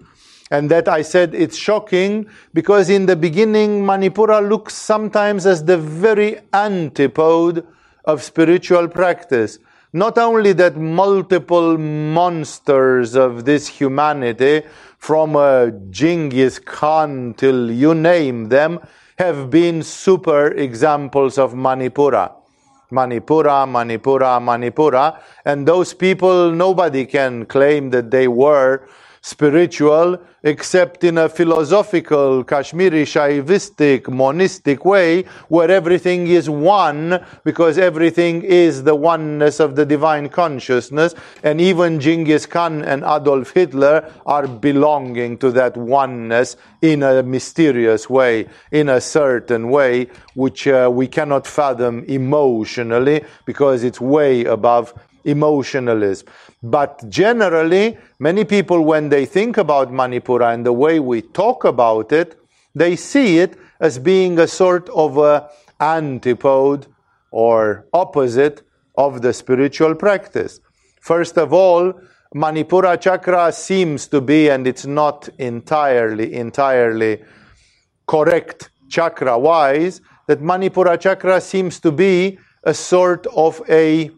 And 0.50 0.70
that 0.70 0.86
I 0.86 1.00
said 1.00 1.34
it's 1.34 1.56
shocking 1.56 2.28
because 2.52 2.90
in 2.90 3.06
the 3.06 3.16
beginning, 3.16 3.84
Manipura 3.84 4.46
looks 4.46 4.74
sometimes 4.74 5.46
as 5.46 5.64
the 5.64 5.78
very 5.78 6.40
antipode 6.52 7.66
of 8.04 8.22
spiritual 8.22 8.88
practice. 8.88 9.58
Not 9.94 10.16
only 10.16 10.54
that 10.54 10.76
multiple 10.76 11.76
monsters 11.76 13.14
of 13.14 13.44
this 13.44 13.68
humanity, 13.68 14.62
from 14.96 15.36
uh, 15.36 15.66
Genghis 15.90 16.58
Khan 16.58 17.34
till 17.36 17.70
you 17.70 17.92
name 17.94 18.48
them, 18.48 18.78
have 19.18 19.50
been 19.50 19.82
super 19.82 20.46
examples 20.52 21.36
of 21.36 21.52
Manipura. 21.52 22.32
Manipura, 22.90 23.66
Manipura, 23.66 24.40
Manipura. 24.40 25.20
And 25.44 25.66
those 25.66 25.92
people, 25.92 26.52
nobody 26.52 27.04
can 27.04 27.46
claim 27.46 27.90
that 27.90 28.10
they 28.10 28.28
were 28.28 28.86
spiritual 29.22 30.18
except 30.42 31.04
in 31.04 31.16
a 31.16 31.28
philosophical, 31.28 32.42
Kashmiri, 32.42 33.04
Shaivistic, 33.04 34.08
monistic 34.08 34.84
way 34.84 35.22
where 35.48 35.70
everything 35.70 36.26
is 36.26 36.50
one 36.50 37.24
because 37.44 37.78
everything 37.78 38.42
is 38.42 38.82
the 38.82 38.96
oneness 38.96 39.60
of 39.60 39.76
the 39.76 39.86
divine 39.86 40.28
consciousness. 40.28 41.14
And 41.44 41.60
even 41.60 42.00
Genghis 42.00 42.46
Khan 42.46 42.82
and 42.82 43.04
Adolf 43.04 43.52
Hitler 43.52 44.12
are 44.26 44.48
belonging 44.48 45.38
to 45.38 45.52
that 45.52 45.76
oneness 45.76 46.56
in 46.80 47.04
a 47.04 47.22
mysterious 47.22 48.10
way, 48.10 48.48
in 48.72 48.88
a 48.88 49.00
certain 49.00 49.70
way, 49.70 50.08
which 50.34 50.66
uh, 50.66 50.90
we 50.92 51.06
cannot 51.06 51.46
fathom 51.46 52.04
emotionally 52.08 53.24
because 53.46 53.84
it's 53.84 54.00
way 54.00 54.44
above 54.44 54.92
emotionalism. 55.24 56.26
But 56.62 57.08
generally, 57.08 57.98
many 58.18 58.44
people, 58.44 58.84
when 58.84 59.08
they 59.08 59.26
think 59.26 59.56
about 59.56 59.90
Manipura 59.90 60.54
and 60.54 60.64
the 60.64 60.72
way 60.72 61.00
we 61.00 61.22
talk 61.22 61.64
about 61.64 62.12
it, 62.12 62.38
they 62.74 62.96
see 62.96 63.38
it 63.38 63.56
as 63.80 63.98
being 63.98 64.38
a 64.38 64.46
sort 64.46 64.88
of 64.90 65.18
a 65.18 65.48
antipode 65.80 66.86
or 67.30 67.86
opposite 67.92 68.62
of 68.96 69.22
the 69.22 69.32
spiritual 69.32 69.94
practice. 69.94 70.60
First 71.00 71.36
of 71.38 71.52
all, 71.52 71.92
Manipura 72.34 72.98
chakra 72.98 73.52
seems 73.52 74.06
to 74.08 74.20
be, 74.20 74.48
and 74.48 74.66
it's 74.66 74.86
not 74.86 75.28
entirely, 75.38 76.32
entirely 76.34 77.22
correct 78.06 78.70
chakra 78.88 79.38
wise, 79.38 80.00
that 80.28 80.40
Manipura 80.40 80.98
chakra 80.98 81.40
seems 81.40 81.80
to 81.80 81.90
be 81.90 82.38
a 82.64 82.72
sort 82.72 83.26
of 83.28 83.60
a 83.68 84.10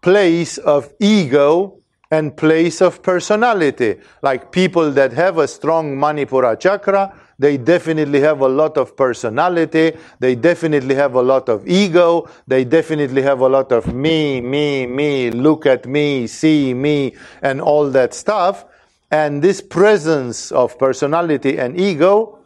place 0.00 0.58
of 0.58 0.92
ego 1.00 1.80
and 2.10 2.36
place 2.36 2.80
of 2.80 3.02
personality. 3.02 3.96
Like 4.22 4.50
people 4.50 4.90
that 4.92 5.12
have 5.12 5.38
a 5.38 5.46
strong 5.46 5.96
Manipura 5.96 6.58
chakra, 6.58 7.14
they 7.38 7.56
definitely 7.56 8.20
have 8.20 8.40
a 8.40 8.48
lot 8.48 8.76
of 8.76 8.96
personality, 8.96 9.96
they 10.18 10.34
definitely 10.34 10.94
have 10.94 11.14
a 11.14 11.22
lot 11.22 11.48
of 11.48 11.66
ego, 11.66 12.28
they 12.46 12.64
definitely 12.64 13.22
have 13.22 13.40
a 13.40 13.48
lot 13.48 13.72
of 13.72 13.94
me, 13.94 14.40
me, 14.40 14.86
me, 14.86 15.30
look 15.30 15.64
at 15.66 15.86
me, 15.86 16.26
see 16.26 16.74
me, 16.74 17.14
and 17.42 17.60
all 17.60 17.88
that 17.90 18.12
stuff. 18.12 18.66
And 19.10 19.40
this 19.42 19.60
presence 19.60 20.52
of 20.52 20.78
personality 20.78 21.58
and 21.58 21.80
ego 21.80 22.40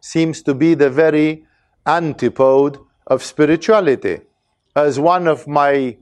seems 0.00 0.42
to 0.42 0.54
be 0.54 0.74
the 0.74 0.90
very 0.90 1.46
antipode 1.86 2.78
of 3.06 3.22
spirituality. 3.22 4.20
As 4.74 4.98
one 4.98 5.28
of 5.28 5.46
my 5.46 5.96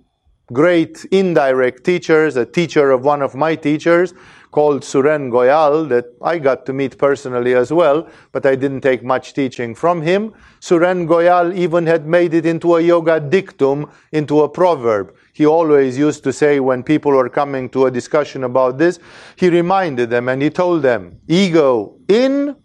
great 0.53 1.05
indirect 1.11 1.85
teachers, 1.85 2.37
a 2.37 2.45
teacher 2.45 2.91
of 2.91 3.05
one 3.05 3.23
of 3.23 3.35
my 3.35 3.55
teachers 3.55 4.15
called 4.51 4.83
Suren 4.83 5.31
Goyal 5.31 5.89
that 5.89 6.07
I 6.23 6.39
got 6.39 6.67
to 6.67 6.73
meet 6.73 6.99
personally 6.99 7.55
as 7.55 7.73
well, 7.73 8.09
but 8.33 8.45
I 8.45 8.57
didn't 8.57 8.81
take 8.81 9.05
much 9.05 9.33
teaching 9.33 9.75
from 9.75 10.03
him. 10.03 10.33
Suren 10.61 11.07
Goyal 11.07 11.55
even 11.55 11.87
had 11.87 12.07
made 12.07 12.35
it 12.35 12.47
into 12.47 12.77
a 12.77 12.81
yoga 12.81 13.21
dictum, 13.21 13.89
into 14.13 14.41
a 14.41 14.49
proverb. 14.49 15.15
He 15.33 15.47
always 15.47 15.97
used 15.97 16.25
to 16.25 16.33
say 16.33 16.59
when 16.59 16.83
people 16.83 17.13
were 17.13 17.29
coming 17.29 17.69
to 17.71 17.87
a 17.87 17.91
discussion 17.91 18.45
about 18.45 18.77
this, 18.77 18.99
he 19.37 19.49
reminded 19.49 20.11
them 20.11 20.29
and 20.29 20.43
he 20.43 20.51
told 20.51 20.83
them, 20.83 21.21
ego 21.29 21.97
in, 22.09 22.57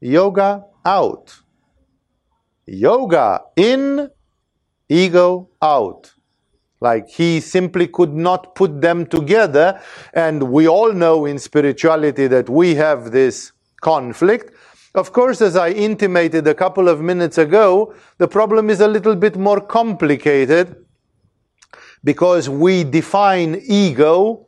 yoga 0.00 0.64
out. 0.86 1.38
Yoga 2.66 3.42
in, 3.56 4.08
ego 4.88 5.50
out. 5.60 6.12
Like 6.80 7.08
he 7.08 7.40
simply 7.40 7.88
could 7.88 8.14
not 8.14 8.54
put 8.54 8.80
them 8.80 9.06
together. 9.06 9.80
And 10.14 10.50
we 10.50 10.68
all 10.68 10.92
know 10.92 11.26
in 11.26 11.38
spirituality 11.38 12.26
that 12.28 12.48
we 12.48 12.76
have 12.76 13.10
this 13.10 13.52
conflict. 13.80 14.54
Of 14.94 15.12
course, 15.12 15.40
as 15.40 15.56
I 15.56 15.70
intimated 15.70 16.46
a 16.46 16.54
couple 16.54 16.88
of 16.88 17.00
minutes 17.00 17.38
ago, 17.38 17.94
the 18.18 18.28
problem 18.28 18.70
is 18.70 18.80
a 18.80 18.88
little 18.88 19.14
bit 19.14 19.36
more 19.36 19.60
complicated 19.60 20.76
because 22.02 22.48
we 22.48 22.84
define 22.84 23.60
ego 23.66 24.46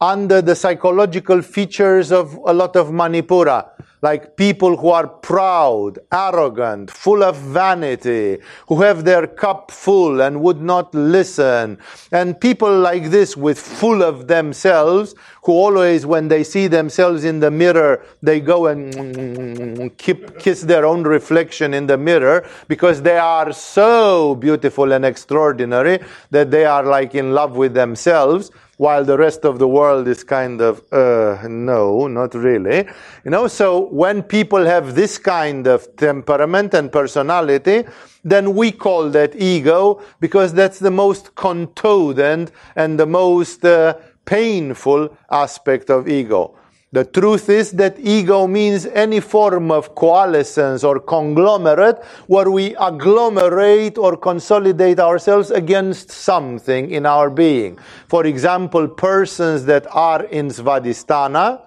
under 0.00 0.40
the 0.40 0.54
psychological 0.54 1.42
features 1.42 2.12
of 2.12 2.34
a 2.46 2.52
lot 2.52 2.76
of 2.76 2.88
Manipura 2.88 3.70
like 4.02 4.36
people 4.36 4.76
who 4.76 4.88
are 4.90 5.08
proud, 5.08 5.98
arrogant, 6.12 6.90
full 6.90 7.22
of 7.22 7.36
vanity, 7.36 8.38
who 8.68 8.82
have 8.82 9.04
their 9.04 9.26
cup 9.26 9.70
full 9.70 10.20
and 10.20 10.40
would 10.40 10.60
not 10.60 10.94
listen. 10.94 11.78
And 12.12 12.40
people 12.40 12.78
like 12.78 13.10
this 13.10 13.36
with 13.36 13.58
full 13.58 14.02
of 14.02 14.28
themselves, 14.28 15.14
who 15.44 15.52
always, 15.52 16.04
when 16.04 16.28
they 16.28 16.44
see 16.44 16.66
themselves 16.66 17.24
in 17.24 17.40
the 17.40 17.50
mirror, 17.50 18.04
they 18.22 18.40
go 18.40 18.66
and 18.66 19.96
keep, 19.98 20.38
kiss 20.38 20.62
their 20.62 20.84
own 20.84 21.04
reflection 21.04 21.74
in 21.74 21.86
the 21.86 21.96
mirror 21.96 22.48
because 22.68 23.02
they 23.02 23.18
are 23.18 23.52
so 23.52 24.34
beautiful 24.34 24.92
and 24.92 25.04
extraordinary 25.04 26.00
that 26.30 26.50
they 26.50 26.64
are 26.64 26.84
like 26.84 27.14
in 27.14 27.32
love 27.32 27.56
with 27.56 27.74
themselves 27.74 28.50
while 28.78 29.04
the 29.04 29.18
rest 29.18 29.44
of 29.44 29.58
the 29.58 29.66
world 29.66 30.06
is 30.06 30.22
kind 30.22 30.60
of, 30.60 30.80
uh, 30.92 31.46
no, 31.48 32.06
not 32.06 32.32
really. 32.34 32.86
You 33.24 33.30
know, 33.30 33.48
so 33.48 33.86
when 33.86 34.22
people 34.22 34.64
have 34.64 34.94
this 34.94 35.18
kind 35.18 35.66
of 35.66 35.96
temperament 35.96 36.74
and 36.74 36.90
personality, 36.90 37.84
then 38.22 38.54
we 38.54 38.70
call 38.70 39.10
that 39.10 39.34
ego 39.34 40.00
because 40.20 40.54
that's 40.54 40.78
the 40.78 40.92
most 40.92 41.34
contouded 41.34 42.52
and 42.76 42.98
the 42.98 43.06
most 43.06 43.64
uh, 43.64 43.94
painful 44.28 45.16
aspect 45.30 45.88
of 45.88 46.06
ego. 46.06 46.54
The 46.92 47.04
truth 47.04 47.48
is 47.50 47.72
that 47.72 47.98
ego 47.98 48.46
means 48.46 48.86
any 48.86 49.20
form 49.20 49.70
of 49.70 49.94
coalescence 49.94 50.84
or 50.84 51.00
conglomerate 51.00 52.02
where 52.28 52.50
we 52.50 52.74
agglomerate 52.76 53.98
or 53.98 54.16
consolidate 54.16 54.98
ourselves 54.98 55.50
against 55.50 56.10
something 56.10 56.90
in 56.90 57.04
our 57.04 57.28
being. 57.28 57.78
For 58.08 58.24
example, 58.26 58.88
persons 58.88 59.64
that 59.66 59.86
are 59.94 60.24
in 60.24 60.48
Svadhisthana, 60.48 61.60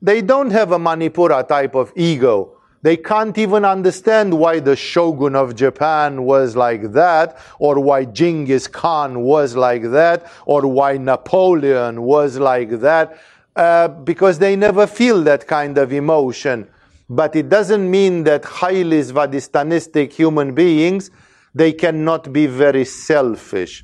they 0.00 0.22
don't 0.22 0.50
have 0.50 0.72
a 0.72 0.78
Manipura 0.78 1.46
type 1.46 1.74
of 1.74 1.92
ego. 1.96 2.53
They 2.84 2.98
can't 2.98 3.36
even 3.38 3.64
understand 3.64 4.38
why 4.38 4.60
the 4.60 4.76
shogun 4.76 5.34
of 5.34 5.56
Japan 5.56 6.24
was 6.24 6.54
like 6.54 6.92
that, 6.92 7.38
or 7.58 7.80
why 7.80 8.04
Genghis 8.04 8.66
Khan 8.66 9.22
was 9.22 9.56
like 9.56 9.90
that, 9.92 10.30
or 10.44 10.66
why 10.66 10.98
Napoleon 10.98 12.02
was 12.02 12.38
like 12.38 12.68
that 12.80 13.18
uh, 13.56 13.88
because 13.88 14.38
they 14.38 14.54
never 14.54 14.86
feel 14.86 15.22
that 15.22 15.46
kind 15.46 15.78
of 15.78 15.94
emotion. 15.94 16.68
But 17.08 17.34
it 17.36 17.48
doesn't 17.48 17.90
mean 17.90 18.24
that 18.24 18.44
highly 18.44 19.00
svadhishthanistic 19.00 20.12
human 20.12 20.54
beings, 20.54 21.10
they 21.54 21.72
cannot 21.72 22.34
be 22.34 22.46
very 22.46 22.84
selfish. 22.84 23.82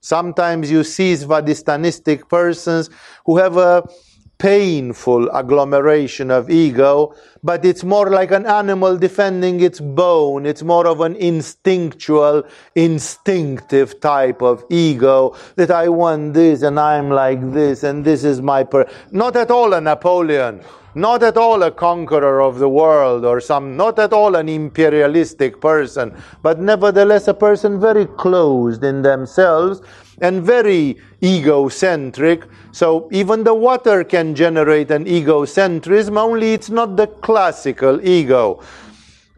Sometimes 0.00 0.70
you 0.70 0.84
see 0.84 1.14
svadhishthanistic 1.14 2.28
persons 2.28 2.90
who 3.24 3.38
have 3.38 3.56
a 3.56 3.84
painful 4.38 5.28
agglomeration 5.30 6.30
of 6.30 6.48
ego, 6.48 7.14
but 7.42 7.64
it's 7.64 7.84
more 7.84 8.08
like 8.10 8.30
an 8.30 8.46
animal 8.46 8.96
defending 8.96 9.60
its 9.60 9.80
bone. 9.80 10.46
It's 10.46 10.62
more 10.62 10.86
of 10.86 11.00
an 11.00 11.16
instinctual, 11.16 12.44
instinctive 12.74 14.00
type 14.00 14.40
of 14.42 14.64
ego 14.70 15.36
that 15.56 15.70
I 15.70 15.88
want 15.88 16.34
this 16.34 16.62
and 16.62 16.78
I'm 16.78 17.10
like 17.10 17.52
this 17.52 17.82
and 17.82 18.04
this 18.04 18.24
is 18.24 18.40
my 18.40 18.64
per. 18.64 18.88
Not 19.10 19.36
at 19.36 19.50
all 19.50 19.72
a 19.72 19.80
Napoleon. 19.80 20.60
Not 20.94 21.22
at 21.22 21.36
all 21.36 21.62
a 21.62 21.70
conqueror 21.70 22.40
of 22.40 22.58
the 22.58 22.68
world 22.68 23.24
or 23.24 23.40
some, 23.40 23.76
not 23.76 23.98
at 23.98 24.12
all 24.12 24.34
an 24.34 24.48
imperialistic 24.48 25.60
person, 25.60 26.16
but 26.42 26.58
nevertheless 26.58 27.28
a 27.28 27.34
person 27.34 27.78
very 27.78 28.06
closed 28.06 28.82
in 28.82 29.02
themselves 29.02 29.80
and 30.20 30.42
very 30.42 30.98
egocentric. 31.22 32.44
So 32.72 33.08
even 33.12 33.44
the 33.44 33.54
water 33.54 34.04
can 34.04 34.34
generate 34.34 34.90
an 34.90 35.04
egocentrism, 35.04 36.16
only 36.16 36.54
it's 36.54 36.70
not 36.70 36.96
the 36.96 37.06
classical 37.06 38.00
ego. 38.06 38.62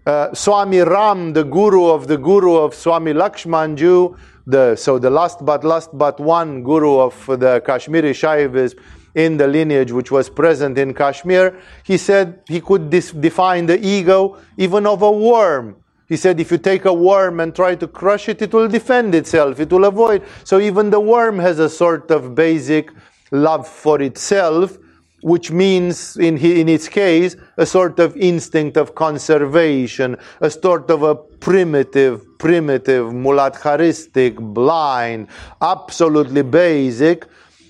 Uh, 0.06 0.34
Swami 0.34 0.80
Ram, 0.80 1.32
the 1.32 1.44
guru 1.44 1.86
of 1.86 2.06
the 2.08 2.16
guru 2.16 2.56
of 2.56 2.74
Swami 2.74 3.12
Lakshmanjoo, 3.12 4.16
the, 4.46 4.74
so 4.74 4.98
the 4.98 5.10
last 5.10 5.44
but 5.44 5.62
last 5.62 5.96
but 5.96 6.18
one 6.18 6.62
guru 6.62 6.98
of 6.98 7.26
the 7.26 7.62
Kashmiri 7.64 8.12
Shaivism 8.12 8.74
in 9.14 9.36
the 9.36 9.46
lineage 9.46 9.92
which 9.92 10.10
was 10.10 10.30
present 10.30 10.78
in 10.78 10.94
Kashmir, 10.94 11.56
he 11.84 11.96
said 11.96 12.42
he 12.48 12.60
could 12.60 12.90
dis- 12.90 13.12
define 13.12 13.66
the 13.66 13.78
ego 13.84 14.38
even 14.56 14.86
of 14.86 15.02
a 15.02 15.10
worm. 15.10 15.76
He 16.10 16.16
said, 16.16 16.40
if 16.40 16.50
you 16.50 16.58
take 16.58 16.86
a 16.86 16.92
worm 16.92 17.38
and 17.38 17.54
try 17.54 17.76
to 17.76 17.86
crush 17.86 18.28
it, 18.28 18.42
it 18.42 18.52
will 18.52 18.66
defend 18.66 19.14
itself, 19.14 19.60
it 19.60 19.70
will 19.70 19.84
avoid. 19.84 20.24
So 20.42 20.58
even 20.58 20.90
the 20.90 20.98
worm 20.98 21.38
has 21.38 21.60
a 21.60 21.68
sort 21.68 22.10
of 22.10 22.34
basic 22.34 22.90
love 23.30 23.68
for 23.68 24.02
itself, 24.02 24.76
which 25.22 25.52
means, 25.52 26.16
in, 26.16 26.36
in 26.38 26.68
its 26.68 26.88
case, 26.88 27.36
a 27.58 27.64
sort 27.64 28.00
of 28.00 28.16
instinct 28.16 28.76
of 28.76 28.96
conservation, 28.96 30.16
a 30.40 30.50
sort 30.50 30.90
of 30.90 31.04
a 31.04 31.14
primitive, 31.14 32.26
primitive, 32.38 33.12
muladharistic, 33.12 34.34
blind, 34.52 35.28
absolutely 35.62 36.42
basic 36.42 37.28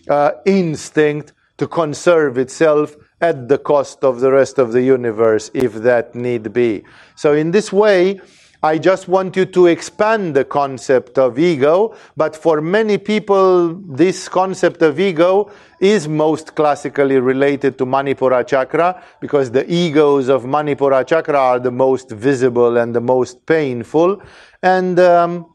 uh, 0.08 0.30
instinct 0.46 1.34
to 1.58 1.66
conserve 1.66 2.38
itself 2.38 2.96
at 3.20 3.48
the 3.48 3.58
cost 3.58 4.04
of 4.04 4.20
the 4.20 4.30
rest 4.30 4.58
of 4.58 4.72
the 4.72 4.82
universe, 4.82 5.50
if 5.54 5.74
that 5.74 6.14
need 6.14 6.52
be. 6.52 6.84
So, 7.16 7.34
in 7.34 7.50
this 7.50 7.72
way, 7.72 8.20
I 8.62 8.76
just 8.76 9.08
want 9.08 9.36
you 9.36 9.46
to 9.46 9.68
expand 9.68 10.36
the 10.36 10.44
concept 10.44 11.16
of 11.16 11.38
ego, 11.38 11.96
but 12.14 12.36
for 12.36 12.60
many 12.60 12.98
people, 12.98 13.72
this 13.74 14.28
concept 14.28 14.82
of 14.82 15.00
ego 15.00 15.50
is 15.80 16.06
most 16.06 16.54
classically 16.54 17.18
related 17.18 17.78
to 17.78 17.86
Manipura 17.86 18.46
chakra 18.46 19.02
because 19.18 19.50
the 19.50 19.64
egos 19.72 20.28
of 20.28 20.44
Manipura 20.44 21.06
chakra 21.06 21.38
are 21.38 21.58
the 21.58 21.70
most 21.70 22.10
visible 22.10 22.76
and 22.76 22.94
the 22.94 23.00
most 23.00 23.46
painful. 23.46 24.22
And 24.62 25.00
um, 25.00 25.46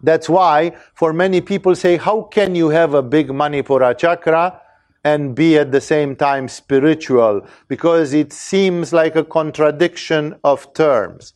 that's 0.00 0.28
why, 0.28 0.76
for 0.94 1.12
many 1.12 1.40
people, 1.40 1.74
say, 1.74 1.96
How 1.96 2.22
can 2.22 2.54
you 2.54 2.68
have 2.68 2.94
a 2.94 3.02
big 3.02 3.30
Manipura 3.30 3.98
chakra? 3.98 4.61
And 5.04 5.34
be 5.34 5.58
at 5.58 5.72
the 5.72 5.80
same 5.80 6.14
time 6.14 6.48
spiritual 6.48 7.46
because 7.68 8.12
it 8.12 8.32
seems 8.32 8.92
like 8.92 9.16
a 9.16 9.24
contradiction 9.24 10.34
of 10.44 10.72
terms. 10.74 11.34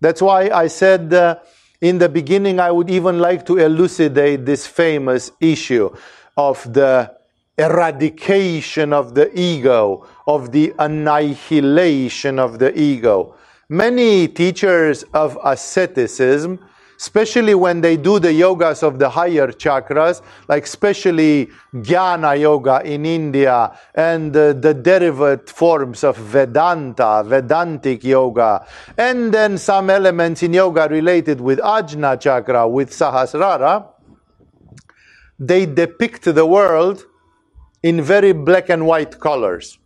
That's 0.00 0.20
why 0.20 0.50
I 0.50 0.66
said 0.66 1.12
uh, 1.14 1.38
in 1.80 1.98
the 1.98 2.08
beginning 2.08 2.58
I 2.60 2.70
would 2.70 2.90
even 2.90 3.18
like 3.18 3.46
to 3.46 3.58
elucidate 3.58 4.44
this 4.44 4.66
famous 4.66 5.30
issue 5.40 5.94
of 6.36 6.72
the 6.72 7.14
eradication 7.56 8.92
of 8.92 9.14
the 9.14 9.30
ego, 9.38 10.06
of 10.26 10.50
the 10.50 10.74
annihilation 10.78 12.38
of 12.38 12.58
the 12.58 12.76
ego. 12.78 13.36
Many 13.68 14.28
teachers 14.28 15.04
of 15.14 15.38
asceticism 15.44 16.58
especially 17.04 17.54
when 17.54 17.82
they 17.82 17.96
do 17.98 18.18
the 18.18 18.32
yogas 18.44 18.82
of 18.82 18.98
the 18.98 19.10
higher 19.10 19.48
chakras, 19.48 20.22
like 20.48 20.64
especially 20.64 21.50
Jnana 21.74 22.40
Yoga 22.40 22.80
in 22.82 23.04
India 23.04 23.78
and 23.94 24.34
uh, 24.34 24.54
the 24.54 24.72
derivative 24.72 25.50
forms 25.50 26.02
of 26.02 26.16
Vedanta, 26.16 27.22
Vedantic 27.26 28.02
Yoga, 28.04 28.66
and 28.96 29.34
then 29.34 29.58
some 29.58 29.90
elements 29.90 30.42
in 30.42 30.54
yoga 30.54 30.88
related 30.88 31.42
with 31.42 31.58
Ajna 31.58 32.18
Chakra, 32.18 32.66
with 32.66 32.90
Sahasrara, 32.90 33.86
they 35.38 35.66
depict 35.66 36.24
the 36.24 36.46
world 36.46 37.04
in 37.82 38.00
very 38.00 38.32
black 38.32 38.70
and 38.70 38.86
white 38.86 39.20
colors. 39.20 39.78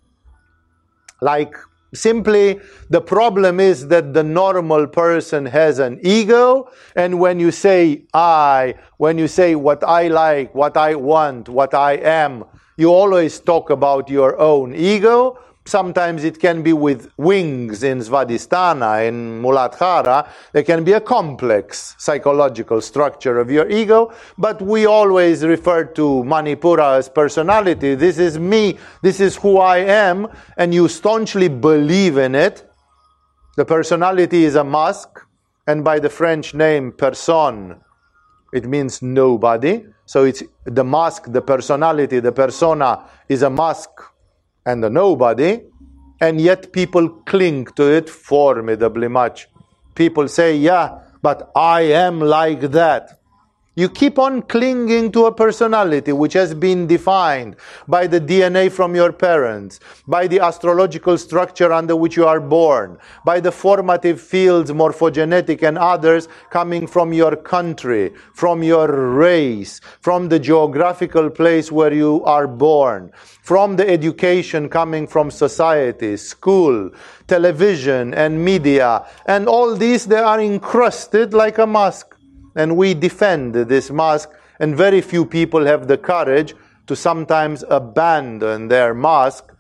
Like 1.20 1.57
Simply, 1.94 2.61
the 2.90 3.01
problem 3.01 3.61
is 3.61 3.88
that 3.88 4.12
the 4.12 4.22
normal 4.22 4.87
person 4.87 5.46
has 5.46 5.79
an 5.79 5.98
ego, 6.03 6.70
and 6.94 7.18
when 7.18 7.40
you 7.40 7.51
say 7.51 8.03
I, 8.12 8.74
when 8.98 9.16
you 9.16 9.27
say 9.27 9.55
what 9.55 9.83
I 9.83 10.09
like, 10.09 10.55
what 10.55 10.77
I 10.77 10.94
want, 10.96 11.48
what 11.48 11.72
I 11.72 11.92
am, 11.94 12.44
you 12.77 12.90
always 12.90 13.40
talk 13.40 13.70
about 13.70 14.11
your 14.11 14.38
own 14.38 14.74
ego, 14.74 15.38
Sometimes 15.68 16.24
it 16.24 16.40
can 16.40 16.62
be 16.62 16.72
with 16.72 17.12
wings 17.18 17.83
in 17.83 17.98
Svadhisthana, 17.98 19.07
in 19.07 19.42
Muladhara. 19.42 20.26
There 20.52 20.62
can 20.62 20.83
be 20.83 20.94
a 20.94 21.00
complex 21.00 21.94
psychological 21.98 22.81
structure 22.81 23.38
of 23.38 23.50
your 23.50 23.68
ego, 23.68 24.11
but 24.38 24.62
we 24.62 24.87
always 24.87 25.44
refer 25.44 25.85
to 25.85 26.24
Manipura 26.24 26.96
as 26.96 27.11
personality. 27.11 27.94
This 27.96 28.16
is 28.16 28.38
me, 28.38 28.78
this 29.02 29.20
is 29.20 29.37
who 29.37 29.59
I 29.59 29.81
am, 29.81 30.28
and 30.57 30.72
you 30.72 30.88
staunchly 30.88 31.48
believe 31.48 32.16
in 32.16 32.35
it. 32.35 32.66
The 33.59 33.66
personality 33.66 34.44
is 34.44 34.54
a 34.54 34.64
mask, 34.64 35.20
and 35.66 35.85
by 35.85 35.98
the 35.98 36.09
French 36.09 36.54
name 36.54 36.92
person, 36.92 37.78
it 38.54 38.64
means 38.64 39.02
nobody. 39.02 39.85
So 40.07 40.24
it's 40.24 40.42
the 40.64 40.85
mask, 40.85 41.24
the 41.31 41.42
personality, 41.42 42.20
the 42.20 42.33
persona 42.33 43.04
is 43.28 43.42
a 43.42 43.50
mask 43.50 43.90
and 44.68 44.83
nobody, 44.92 45.61
and 46.20 46.40
yet 46.40 46.72
people 46.72 47.09
cling 47.31 47.64
to 47.76 47.85
it 47.90 48.11
formidably 48.11 49.09
much. 49.09 49.48
People 49.94 50.28
say, 50.28 50.57
Yeah, 50.57 50.98
but 51.22 51.50
I 51.57 51.81
am 52.07 52.20
like 52.20 52.61
that. 52.72 53.17
You 53.78 53.88
keep 53.88 54.18
on 54.18 54.42
clinging 54.42 55.12
to 55.12 55.26
a 55.26 55.32
personality 55.32 56.10
which 56.10 56.32
has 56.32 56.52
been 56.52 56.88
defined 56.88 57.54
by 57.86 58.08
the 58.08 58.20
DNA 58.20 58.72
from 58.72 58.96
your 58.96 59.12
parents, 59.12 59.78
by 60.08 60.26
the 60.26 60.40
astrological 60.40 61.16
structure 61.16 61.72
under 61.72 61.94
which 61.94 62.16
you 62.16 62.26
are 62.26 62.40
born, 62.40 62.98
by 63.24 63.38
the 63.38 63.52
formative 63.52 64.20
fields, 64.20 64.72
morphogenetic 64.72 65.62
and 65.62 65.78
others 65.78 66.26
coming 66.50 66.88
from 66.88 67.12
your 67.12 67.36
country, 67.36 68.12
from 68.34 68.64
your 68.64 68.88
race, 69.14 69.80
from 70.00 70.28
the 70.28 70.40
geographical 70.40 71.30
place 71.30 71.70
where 71.70 71.94
you 71.94 72.24
are 72.24 72.48
born, 72.48 73.12
from 73.42 73.76
the 73.76 73.88
education 73.88 74.68
coming 74.68 75.06
from 75.06 75.30
society, 75.30 76.16
school, 76.16 76.90
television, 77.28 78.12
and 78.14 78.44
media. 78.44 79.06
And 79.26 79.46
all 79.46 79.76
these, 79.76 80.06
they 80.06 80.18
are 80.18 80.40
encrusted 80.40 81.32
like 81.32 81.58
a 81.58 81.66
mask 81.66 82.08
and 82.59 82.77
we 82.77 82.92
defend 82.92 83.55
this 83.55 83.88
mask, 83.90 84.31
and 84.59 84.77
very 84.77 85.01
few 85.01 85.25
people 85.25 85.64
have 85.64 85.87
the 85.87 85.97
courage 85.97 86.55
to 86.88 86.97
sometimes 86.97 87.64
abandon 87.71 88.66
their 88.66 88.92
mask 88.92 89.53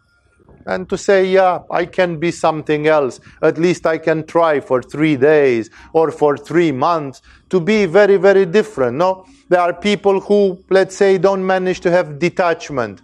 and 0.66 0.88
to 0.88 0.98
say, 0.98 1.24
yeah, 1.24 1.60
I 1.70 1.86
can 1.86 2.18
be 2.18 2.32
something 2.32 2.88
else. 2.88 3.20
At 3.40 3.56
least 3.56 3.86
I 3.86 3.98
can 3.98 4.26
try 4.26 4.58
for 4.58 4.82
three 4.82 5.16
days 5.16 5.70
or 5.92 6.10
for 6.10 6.36
three 6.36 6.72
months 6.72 7.22
to 7.50 7.60
be 7.60 7.86
very, 7.86 8.16
very 8.16 8.44
different. 8.44 8.96
No, 8.96 9.24
there 9.48 9.60
are 9.60 9.72
people 9.72 10.20
who, 10.20 10.62
let's 10.68 10.96
say, 10.96 11.18
don't 11.18 11.46
manage 11.46 11.80
to 11.82 11.92
have 11.92 12.18
detachment. 12.18 13.02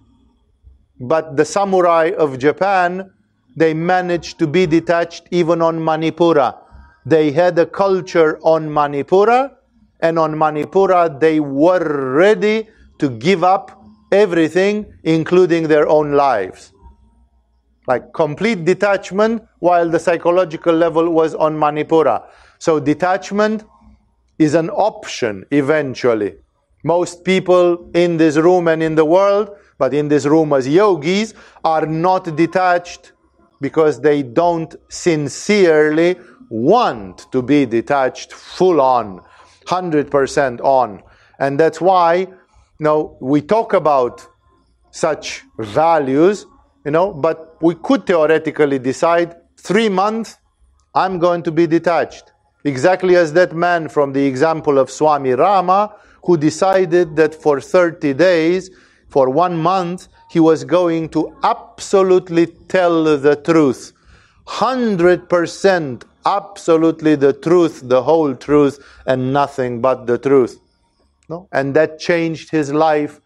But 0.99 1.37
the 1.37 1.45
samurai 1.45 2.11
of 2.19 2.39
Japan, 2.39 3.13
they 3.57 3.73
managed 3.73 4.41
to 4.41 4.49
be 4.49 4.67
detached 4.67 5.29
even 5.31 5.63
on 5.63 5.79
Manipura. 5.79 6.59
They 7.07 7.31
had 7.31 7.57
a 7.61 7.67
culture 7.67 8.41
on 8.43 8.69
Manipura 8.69 9.53
and 10.05 10.19
on 10.19 10.35
Manipura, 10.35 11.19
they 11.19 11.41
were 11.41 12.13
ready 12.13 12.69
to 12.99 13.09
give 13.09 13.43
up 13.43 13.83
everything, 14.13 14.75
including 15.03 15.67
their 15.67 15.89
own 15.89 16.13
lives. 16.13 16.73
Like 17.87 18.13
complete 18.13 18.67
detachment, 18.67 19.43
while 19.61 19.89
the 19.89 19.99
psychological 19.99 20.75
level 20.75 21.09
was 21.09 21.35
on 21.35 21.57
Manipura. 21.57 22.23
So, 22.59 22.79
detachment 22.81 23.65
is 24.39 24.53
an 24.55 24.69
option 24.69 25.47
eventually. 25.51 26.35
Most 26.83 27.25
people 27.25 27.91
in 27.95 28.19
this 28.19 28.37
room 28.37 28.69
and 28.69 28.83
in 28.83 28.95
the 28.95 29.07
world, 29.07 29.57
but 29.79 29.95
in 29.95 30.09
this 30.09 30.27
room 30.27 30.53
as 30.53 30.69
yogis, 30.69 31.33
are 31.65 31.87
not 31.87 32.37
detached 32.37 33.13
because 33.63 34.03
they 34.03 34.23
don't 34.23 34.77
sincerely 34.91 36.17
want 36.51 37.33
to 37.33 37.41
be 37.41 37.65
detached 37.65 38.33
full 38.35 38.83
on 38.83 39.23
100% 39.65 40.61
on. 40.61 41.03
And 41.39 41.59
that's 41.59 41.81
why 41.81 42.27
you 42.79 42.85
know, 42.85 43.17
we 43.21 43.41
talk 43.41 43.73
about 43.73 44.27
such 44.91 45.43
values, 45.59 46.47
you 46.85 46.91
know, 46.91 47.13
but 47.13 47.57
we 47.63 47.75
could 47.77 48.07
theoretically 48.07 48.79
decide 48.79 49.35
three 49.59 49.89
months, 49.89 50.39
I'm 50.95 51.19
going 51.19 51.43
to 51.45 51.53
be 51.53 51.67
detached. 51.67 52.33
Exactly 52.65 53.17
as 53.17 53.33
that 53.35 53.55
man 53.55 53.89
from 53.89 54.13
the 54.13 54.25
example 54.25 54.79
of 54.79 54.91
Swami 54.91 55.33
Rama, 55.33 55.95
who 56.25 56.37
decided 56.37 57.17
that 57.17 57.35
for 57.35 57.61
30 57.61 58.15
days, 58.15 58.71
for 59.09 59.31
one 59.31 59.57
month, 59.57 60.09
he 60.31 60.41
was 60.41 60.65
going 60.65 61.09
to 61.11 61.37
absolutely 61.45 62.47
tell 62.69 63.05
the 63.19 63.37
truth. 63.37 63.93
100% 64.47 66.03
absolutely 66.27 67.15
the 67.15 67.33
truth, 67.33 67.83
the 67.85 68.03
whole 68.03 68.35
truth, 68.35 68.85
and 69.07 69.33
nothing 69.33 69.81
but 69.81 70.07
the 70.07 70.19
truth. 70.19 70.61
No? 71.29 71.49
And 71.53 71.75
that 71.75 71.99
changed 71.99 72.51
his 72.51 72.73
life 72.73 73.21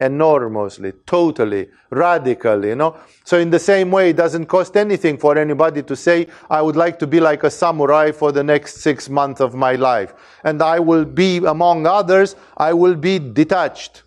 enormously, 0.00 0.92
totally, 1.06 1.68
radically, 1.90 2.68
you 2.68 2.74
know. 2.74 2.96
So 3.24 3.38
in 3.38 3.50
the 3.50 3.58
same 3.58 3.90
way, 3.90 4.10
it 4.10 4.16
doesn't 4.16 4.46
cost 4.46 4.76
anything 4.76 5.16
for 5.18 5.38
anybody 5.38 5.82
to 5.82 5.96
say, 5.96 6.26
I 6.50 6.60
would 6.62 6.76
like 6.76 6.98
to 6.98 7.06
be 7.06 7.20
like 7.20 7.44
a 7.44 7.50
samurai 7.50 8.10
for 8.10 8.32
the 8.32 8.42
next 8.42 8.78
six 8.78 9.08
months 9.08 9.40
of 9.40 9.54
my 9.54 9.76
life. 9.76 10.12
And 10.42 10.62
I 10.62 10.80
will 10.80 11.04
be, 11.04 11.38
among 11.38 11.86
others, 11.86 12.36
I 12.56 12.72
will 12.72 12.96
be 12.96 13.18
detached. 13.18 14.02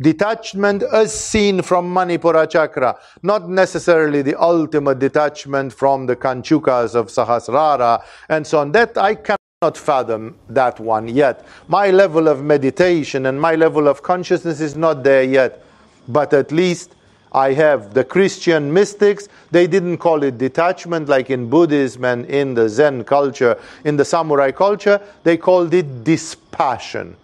Detachment 0.00 0.84
as 0.84 1.12
seen 1.12 1.60
from 1.60 1.92
Manipura 1.92 2.48
chakra, 2.48 2.96
not 3.24 3.48
necessarily 3.48 4.22
the 4.22 4.40
ultimate 4.40 5.00
detachment 5.00 5.72
from 5.72 6.06
the 6.06 6.14
Kanchukas 6.14 6.94
of 6.94 7.08
Sahasrara 7.08 8.04
and 8.28 8.46
so 8.46 8.60
on. 8.60 8.70
That 8.70 8.96
I 8.96 9.16
cannot 9.16 9.76
fathom 9.76 10.38
that 10.50 10.78
one 10.78 11.08
yet. 11.08 11.44
My 11.66 11.90
level 11.90 12.28
of 12.28 12.44
meditation 12.44 13.26
and 13.26 13.40
my 13.40 13.56
level 13.56 13.88
of 13.88 14.04
consciousness 14.04 14.60
is 14.60 14.76
not 14.76 15.02
there 15.02 15.24
yet. 15.24 15.64
But 16.06 16.32
at 16.32 16.52
least 16.52 16.94
I 17.32 17.52
have 17.54 17.92
the 17.92 18.04
Christian 18.04 18.72
mystics, 18.72 19.28
they 19.50 19.66
didn't 19.66 19.98
call 19.98 20.22
it 20.22 20.38
detachment 20.38 21.08
like 21.08 21.28
in 21.28 21.50
Buddhism 21.50 22.04
and 22.04 22.24
in 22.26 22.54
the 22.54 22.68
Zen 22.68 23.02
culture, 23.02 23.58
in 23.84 23.96
the 23.96 24.04
samurai 24.04 24.52
culture, 24.52 25.00
they 25.24 25.36
called 25.36 25.74
it 25.74 26.04
dispassion. 26.04 27.16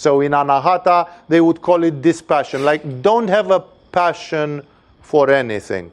So 0.00 0.22
in 0.22 0.32
Anahata, 0.32 1.10
they 1.28 1.42
would 1.42 1.60
call 1.60 1.84
it 1.84 2.00
dispassion, 2.00 2.64
like 2.64 3.02
don't 3.02 3.28
have 3.28 3.50
a 3.50 3.60
passion 3.92 4.62
for 5.02 5.28
anything. 5.28 5.92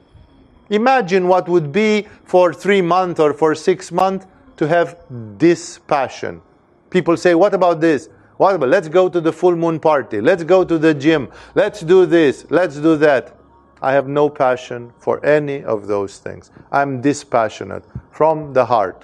Imagine 0.69 1.27
what 1.27 1.49
would 1.49 1.73
be 1.73 2.07
for 2.23 2.53
three 2.53 2.81
months 2.81 3.19
or 3.19 3.33
for 3.33 3.53
six 3.53 3.91
months 3.91 4.25
to 4.55 4.65
have 4.65 4.95
this 5.37 5.79
passion. 5.79 6.41
People 6.89 7.17
say, 7.17 7.35
What 7.35 7.53
about 7.53 7.81
this? 7.81 8.07
What 8.37 8.55
about 8.55 8.69
let's 8.69 8.87
go 8.87 9.09
to 9.09 9.19
the 9.19 9.33
full 9.33 9.57
moon 9.57 9.77
party, 9.77 10.21
let's 10.21 10.45
go 10.45 10.63
to 10.63 10.77
the 10.77 10.93
gym, 10.93 11.29
let's 11.53 11.81
do 11.81 12.05
this, 12.05 12.45
let's 12.49 12.77
do 12.77 12.95
that. 12.95 13.35
I 13.81 13.91
have 13.91 14.07
no 14.07 14.29
passion 14.29 14.93
for 14.99 15.23
any 15.25 15.65
of 15.65 15.87
those 15.87 16.19
things. 16.19 16.49
I'm 16.71 17.01
dispassionate 17.01 17.83
from 18.11 18.53
the 18.53 18.63
heart. 18.63 19.03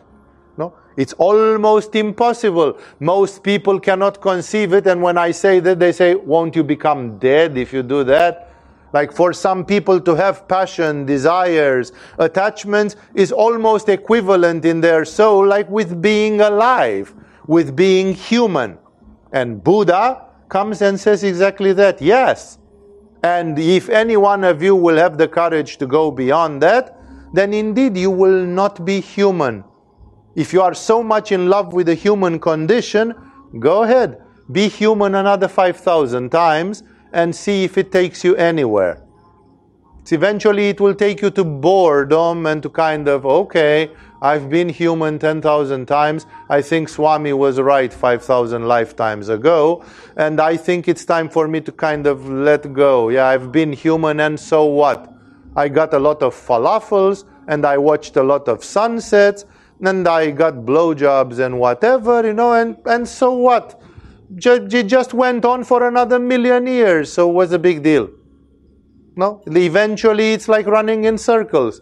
It's 0.95 1.13
almost 1.13 1.95
impossible. 1.95 2.77
Most 2.99 3.43
people 3.43 3.79
cannot 3.79 4.21
conceive 4.21 4.73
it, 4.73 4.87
and 4.87 5.01
when 5.01 5.17
I 5.17 5.31
say 5.31 5.59
that, 5.59 5.79
they 5.79 5.91
say, 5.91 6.15
Won't 6.15 6.55
you 6.55 6.63
become 6.63 7.17
dead 7.17 7.57
if 7.57 7.73
you 7.73 7.83
do 7.83 8.03
that? 8.05 8.53
Like 8.93 9.11
for 9.11 9.33
some 9.33 9.65
people 9.65 9.99
to 10.01 10.13
have 10.15 10.47
passion, 10.47 11.05
desires, 11.05 11.91
attachments 12.19 12.95
is 13.15 13.31
almost 13.31 13.89
equivalent 13.89 14.65
in 14.65 14.81
their 14.81 15.03
soul, 15.03 15.47
like 15.47 15.67
with 15.67 15.99
being 15.99 16.41
alive, 16.41 17.13
with 17.47 17.75
being 17.75 18.13
human. 18.13 18.77
And 19.31 19.63
Buddha 19.63 20.27
comes 20.47 20.83
and 20.83 20.99
says 20.99 21.23
exactly 21.23 21.73
that. 21.73 22.03
Yes. 22.03 22.59
And 23.23 23.57
if 23.57 23.89
any 23.89 24.15
one 24.15 24.43
of 24.43 24.61
you 24.61 24.75
will 24.75 24.97
have 24.97 25.17
the 25.17 25.27
courage 25.27 25.77
to 25.77 25.87
go 25.87 26.11
beyond 26.11 26.61
that, 26.61 26.99
then 27.33 27.51
indeed 27.51 27.97
you 27.97 28.11
will 28.11 28.45
not 28.45 28.85
be 28.85 28.99
human. 28.99 29.63
If 30.35 30.53
you 30.53 30.61
are 30.61 30.73
so 30.73 31.03
much 31.03 31.31
in 31.31 31.47
love 31.49 31.73
with 31.73 31.87
the 31.87 31.95
human 31.95 32.39
condition, 32.39 33.13
go 33.59 33.83
ahead. 33.83 34.21
Be 34.51 34.67
human 34.67 35.15
another 35.15 35.47
5,000 35.47 36.29
times 36.29 36.83
and 37.11 37.35
see 37.35 37.63
if 37.63 37.77
it 37.77 37.91
takes 37.91 38.23
you 38.23 38.35
anywhere. 38.35 39.01
So 40.05 40.15
eventually, 40.15 40.67
it 40.67 40.81
will 40.81 40.95
take 40.95 41.21
you 41.21 41.29
to 41.31 41.45
boredom 41.45 42.45
and 42.45 42.61
to 42.63 42.69
kind 42.69 43.07
of, 43.07 43.25
okay, 43.25 43.91
I've 44.21 44.49
been 44.49 44.67
human 44.67 45.17
10,000 45.17 45.85
times. 45.85 46.25
I 46.49 46.61
think 46.61 46.89
Swami 46.89 47.31
was 47.31 47.59
right 47.59 47.93
5,000 47.93 48.67
lifetimes 48.67 49.29
ago. 49.29 49.85
And 50.17 50.41
I 50.41 50.57
think 50.57 50.89
it's 50.89 51.05
time 51.05 51.29
for 51.29 51.47
me 51.47 51.61
to 51.61 51.71
kind 51.71 52.05
of 52.05 52.27
let 52.27 52.73
go. 52.73 53.09
Yeah, 53.09 53.27
I've 53.27 53.51
been 53.51 53.71
human, 53.71 54.19
and 54.19 54.37
so 54.37 54.65
what? 54.65 55.13
I 55.55 55.69
got 55.69 55.93
a 55.93 55.99
lot 55.99 56.21
of 56.21 56.35
falafels, 56.35 57.23
and 57.47 57.65
I 57.65 57.77
watched 57.77 58.17
a 58.17 58.23
lot 58.23 58.49
of 58.49 58.63
sunsets, 58.63 59.45
and 59.81 60.07
I 60.07 60.31
got 60.31 60.53
blowjobs 60.53 61.39
and 61.39 61.59
whatever, 61.59 62.25
you 62.25 62.33
know, 62.33 62.53
and, 62.53 62.77
and 62.85 63.07
so 63.07 63.33
what? 63.33 63.81
it 64.35 64.83
just 64.83 65.13
went 65.13 65.45
on 65.45 65.63
for 65.63 65.87
another 65.87 66.19
million 66.19 66.65
years, 66.65 67.11
so 67.11 67.27
what's 67.27 67.51
the 67.51 67.59
big 67.59 67.83
deal? 67.83 68.09
No, 69.15 69.43
eventually 69.45 70.33
it's 70.33 70.47
like 70.47 70.65
running 70.65 71.03
in 71.03 71.17
circles. 71.17 71.81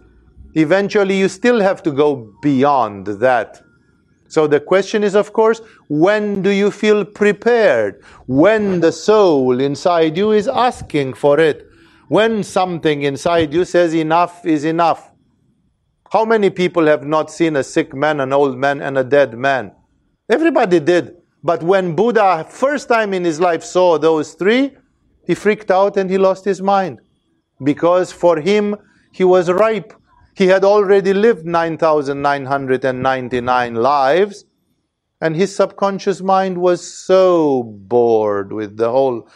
Eventually 0.54 1.18
you 1.18 1.30
still 1.30 1.62
have 1.62 1.82
to 1.84 1.92
go 1.92 2.34
beyond 2.42 3.08
that. 3.08 3.62
So 4.28 4.48
the 4.48 4.60
question 4.60 5.04
is, 5.04 5.16
of 5.16 5.34
course, 5.34 5.62
when 5.90 6.42
do 6.42 6.50
you 6.50 6.72
feel 6.72 7.06
prepared? 7.06 8.02
When 8.28 8.80
the 8.80 8.92
soul 8.92 9.60
inside 9.60 10.18
you 10.18 10.32
is 10.32 10.48
asking 10.48 11.14
for 11.14 11.40
it. 11.40 11.68
When 12.08 12.44
something 12.44 13.04
inside 13.04 13.54
you 13.54 13.66
says 13.66 13.94
enough 13.94 14.46
is 14.46 14.66
enough. 14.66 15.11
How 16.12 16.26
many 16.26 16.50
people 16.50 16.88
have 16.88 17.06
not 17.06 17.32
seen 17.32 17.56
a 17.56 17.64
sick 17.64 17.94
man, 17.94 18.20
an 18.20 18.34
old 18.34 18.58
man, 18.58 18.82
and 18.82 18.98
a 18.98 19.04
dead 19.04 19.38
man? 19.38 19.72
Everybody 20.30 20.82
did. 20.82 21.16
But 21.42 21.64
when 21.64 21.96
Buddha 21.96 22.46
first 22.50 22.90
time 22.90 23.14
in 23.14 23.24
his 23.24 23.40
life 23.40 23.64
saw 23.64 23.98
those 23.98 24.34
three, 24.34 24.76
he 25.26 25.36
freaked 25.36 25.72
out 25.72 25.96
and 25.96 26.10
he 26.10 26.18
lost 26.18 26.44
his 26.44 26.62
mind. 26.62 27.00
Because 27.64 28.12
for 28.12 28.42
him, 28.42 28.76
he 29.14 29.24
was 29.24 29.50
ripe. 29.50 29.94
He 30.36 30.48
had 30.48 30.66
already 30.66 31.14
lived 31.14 31.46
9,999 31.46 33.76
lives, 33.76 34.44
and 35.22 35.34
his 35.34 35.56
subconscious 35.56 36.22
mind 36.22 36.58
was 36.58 36.86
so 36.86 37.64
bored 37.64 38.52
with 38.52 38.76
the 38.76 38.92
whole 38.92 39.30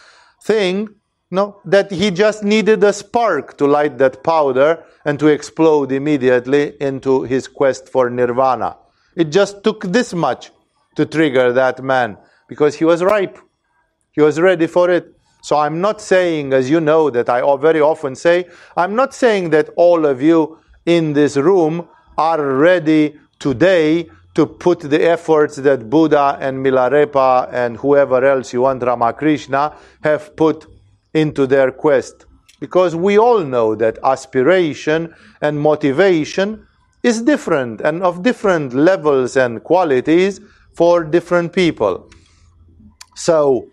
thing 0.44 0.90
no, 1.36 1.60
that 1.66 1.92
he 1.92 2.10
just 2.12 2.44
needed 2.44 2.84
a 2.84 2.94
spark 2.94 3.58
to 3.58 3.68
light 3.68 3.98
that 3.98 4.24
powder 4.24 4.84
and 5.06 5.20
to 5.20 5.28
explode 5.28 5.92
immediately 5.92 6.74
into 6.82 7.24
his 7.24 7.48
quest 7.48 7.90
for 7.90 8.10
nirvana. 8.10 8.78
It 9.16 9.26
just 9.26 9.64
took 9.64 9.84
this 9.84 10.14
much 10.14 10.52
to 10.96 11.06
trigger 11.06 11.54
that 11.54 11.84
man 11.84 12.18
because 12.48 12.76
he 12.76 12.86
was 12.86 13.04
ripe. 13.04 13.38
He 14.12 14.22
was 14.22 14.40
ready 14.40 14.68
for 14.68 14.90
it. 14.90 15.14
So 15.42 15.58
I'm 15.58 15.80
not 15.80 16.02
saying, 16.02 16.54
as 16.54 16.70
you 16.70 16.80
know, 16.80 17.10
that 17.12 17.30
I 17.30 17.40
very 17.58 17.82
often 17.82 18.16
say, 18.16 18.48
I'm 18.76 18.96
not 18.96 19.14
saying 19.14 19.52
that 19.52 19.70
all 19.76 20.06
of 20.06 20.22
you 20.22 20.60
in 20.86 21.14
this 21.14 21.38
room 21.38 21.88
are 22.18 22.44
ready 22.56 23.20
today 23.40 24.10
to 24.36 24.46
put 24.46 24.80
the 24.80 25.02
efforts 25.04 25.56
that 25.58 25.90
Buddha 25.90 26.38
and 26.42 26.66
Milarepa 26.66 27.50
and 27.54 27.78
whoever 27.78 28.26
else 28.26 28.54
you 28.54 28.62
want, 28.62 28.84
Ramakrishna, 28.84 29.76
have 30.04 30.36
put 30.36 30.66
into 31.16 31.48
their 31.48 31.72
quest. 31.72 32.26
Because 32.60 32.96
we 32.96 33.18
all 33.18 33.44
know 33.44 33.74
that 33.76 33.98
aspiration 34.04 35.14
and 35.42 35.60
motivation 35.60 36.68
is 37.04 37.22
different 37.22 37.82
and 37.82 38.04
of 38.04 38.24
different 38.24 38.74
levels 38.74 39.38
and 39.38 39.64
qualities 39.64 40.40
for 40.74 41.04
different 41.04 41.54
people. 41.54 42.10
So, 43.16 43.70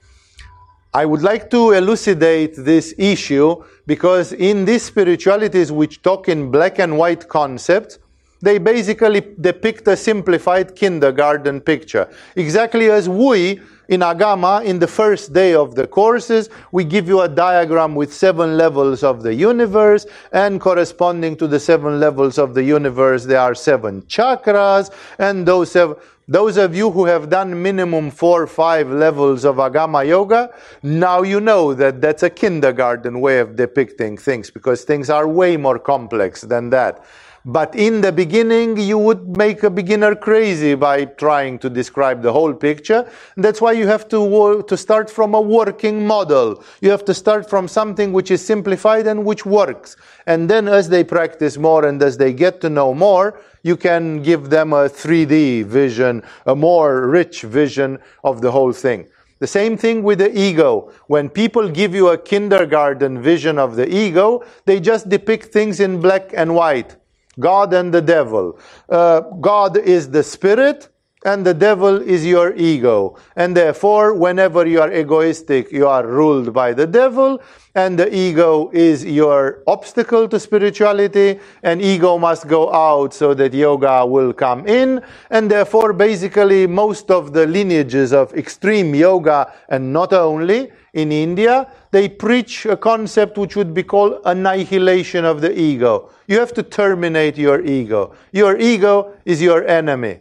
I 0.94 1.06
would 1.06 1.22
like 1.22 1.50
to 1.50 1.70
elucidate 1.70 2.54
this 2.54 2.94
issue 2.98 3.64
because 3.86 4.34
in 4.34 4.66
these 4.66 4.82
spiritualities 4.82 5.72
which 5.72 6.02
talk 6.02 6.28
in 6.28 6.50
black 6.50 6.78
and 6.78 6.98
white 6.98 7.28
concepts, 7.28 7.98
they 8.42 8.58
basically 8.58 9.22
depict 9.40 9.88
a 9.88 9.96
simplified 9.96 10.76
kindergarten 10.76 11.62
picture. 11.62 12.10
Exactly 12.36 12.90
as 12.90 13.08
we 13.08 13.60
in 13.88 14.00
Agama, 14.00 14.64
in 14.64 14.78
the 14.78 14.86
first 14.86 15.32
day 15.32 15.54
of 15.54 15.74
the 15.74 15.86
courses, 15.86 16.48
we 16.70 16.84
give 16.84 17.08
you 17.08 17.20
a 17.20 17.28
diagram 17.28 17.94
with 17.94 18.12
seven 18.12 18.56
levels 18.56 19.02
of 19.02 19.22
the 19.22 19.34
universe, 19.34 20.06
and 20.32 20.60
corresponding 20.60 21.36
to 21.36 21.46
the 21.46 21.60
seven 21.60 22.00
levels 22.00 22.38
of 22.38 22.54
the 22.54 22.62
universe, 22.62 23.24
there 23.24 23.40
are 23.40 23.54
seven 23.54 24.02
chakras, 24.02 24.90
and 25.18 25.46
those 25.46 25.70
seven. 25.70 25.96
Those 26.28 26.56
of 26.56 26.74
you 26.74 26.90
who 26.92 27.04
have 27.06 27.28
done 27.28 27.60
minimum 27.60 28.10
four 28.10 28.44
or 28.44 28.46
five 28.46 28.88
levels 28.88 29.44
of 29.44 29.56
Agama 29.56 30.06
Yoga, 30.06 30.54
now 30.82 31.22
you 31.22 31.40
know 31.40 31.74
that 31.74 32.00
that's 32.00 32.22
a 32.22 32.30
kindergarten 32.30 33.20
way 33.20 33.40
of 33.40 33.56
depicting 33.56 34.16
things 34.16 34.48
because 34.48 34.84
things 34.84 35.10
are 35.10 35.26
way 35.26 35.56
more 35.56 35.80
complex 35.80 36.42
than 36.42 36.70
that. 36.70 37.04
But 37.44 37.74
in 37.74 38.02
the 38.02 38.12
beginning, 38.12 38.76
you 38.76 38.96
would 38.98 39.36
make 39.36 39.64
a 39.64 39.70
beginner 39.70 40.14
crazy 40.14 40.76
by 40.76 41.06
trying 41.06 41.58
to 41.60 41.68
describe 41.68 42.22
the 42.22 42.32
whole 42.32 42.54
picture. 42.54 43.10
That's 43.36 43.60
why 43.60 43.72
you 43.72 43.88
have 43.88 44.08
to, 44.10 44.62
to 44.62 44.76
start 44.76 45.10
from 45.10 45.34
a 45.34 45.40
working 45.40 46.06
model. 46.06 46.62
You 46.80 46.90
have 46.90 47.04
to 47.06 47.14
start 47.14 47.50
from 47.50 47.66
something 47.66 48.12
which 48.12 48.30
is 48.30 48.46
simplified 48.46 49.08
and 49.08 49.24
which 49.24 49.44
works. 49.44 49.96
And 50.26 50.48
then 50.48 50.68
as 50.68 50.88
they 50.88 51.02
practice 51.02 51.58
more 51.58 51.84
and 51.84 52.00
as 52.00 52.16
they 52.16 52.32
get 52.32 52.60
to 52.60 52.70
know 52.70 52.94
more, 52.94 53.40
you 53.64 53.76
can 53.76 54.22
give 54.22 54.48
them 54.48 54.72
a 54.72 54.88
3D 54.88 55.64
vision, 55.64 56.22
a 56.46 56.54
more 56.54 57.08
rich 57.08 57.42
vision 57.42 57.98
of 58.22 58.40
the 58.40 58.52
whole 58.52 58.72
thing. 58.72 59.08
The 59.40 59.48
same 59.48 59.76
thing 59.76 60.04
with 60.04 60.20
the 60.20 60.38
ego. 60.38 60.92
When 61.08 61.28
people 61.28 61.68
give 61.68 61.92
you 61.92 62.10
a 62.10 62.18
kindergarten 62.18 63.20
vision 63.20 63.58
of 63.58 63.74
the 63.74 63.92
ego, 63.92 64.44
they 64.64 64.78
just 64.78 65.08
depict 65.08 65.46
things 65.46 65.80
in 65.80 66.00
black 66.00 66.30
and 66.32 66.54
white. 66.54 66.94
God 67.38 67.72
and 67.72 67.92
the 67.92 68.02
devil. 68.02 68.58
Uh, 68.88 69.20
God 69.20 69.76
is 69.76 70.10
the 70.10 70.22
spirit, 70.22 70.88
and 71.24 71.44
the 71.44 71.54
devil 71.54 72.00
is 72.00 72.26
your 72.26 72.54
ego. 72.56 73.16
And 73.36 73.56
therefore, 73.56 74.14
whenever 74.14 74.66
you 74.66 74.80
are 74.80 74.92
egoistic, 74.92 75.70
you 75.70 75.86
are 75.86 76.06
ruled 76.06 76.52
by 76.52 76.72
the 76.72 76.86
devil, 76.86 77.40
and 77.74 77.98
the 77.98 78.14
ego 78.14 78.70
is 78.72 79.04
your 79.04 79.62
obstacle 79.66 80.28
to 80.28 80.38
spirituality, 80.38 81.40
and 81.62 81.80
ego 81.80 82.18
must 82.18 82.46
go 82.48 82.72
out 82.72 83.14
so 83.14 83.34
that 83.34 83.54
yoga 83.54 84.04
will 84.04 84.32
come 84.32 84.66
in. 84.66 85.02
And 85.30 85.50
therefore, 85.50 85.92
basically, 85.92 86.66
most 86.66 87.10
of 87.10 87.32
the 87.32 87.46
lineages 87.46 88.12
of 88.12 88.34
extreme 88.34 88.94
yoga, 88.94 89.52
and 89.68 89.92
not 89.92 90.12
only 90.12 90.70
in 90.92 91.10
India, 91.12 91.70
they 91.90 92.08
preach 92.08 92.66
a 92.66 92.76
concept 92.76 93.38
which 93.38 93.56
would 93.56 93.72
be 93.72 93.82
called 93.82 94.20
annihilation 94.24 95.24
of 95.24 95.40
the 95.40 95.58
ego. 95.58 96.10
You 96.26 96.38
have 96.38 96.52
to 96.54 96.62
terminate 96.62 97.38
your 97.38 97.64
ego. 97.64 98.14
Your 98.32 98.58
ego 98.58 99.14
is 99.24 99.40
your 99.40 99.66
enemy. 99.66 100.20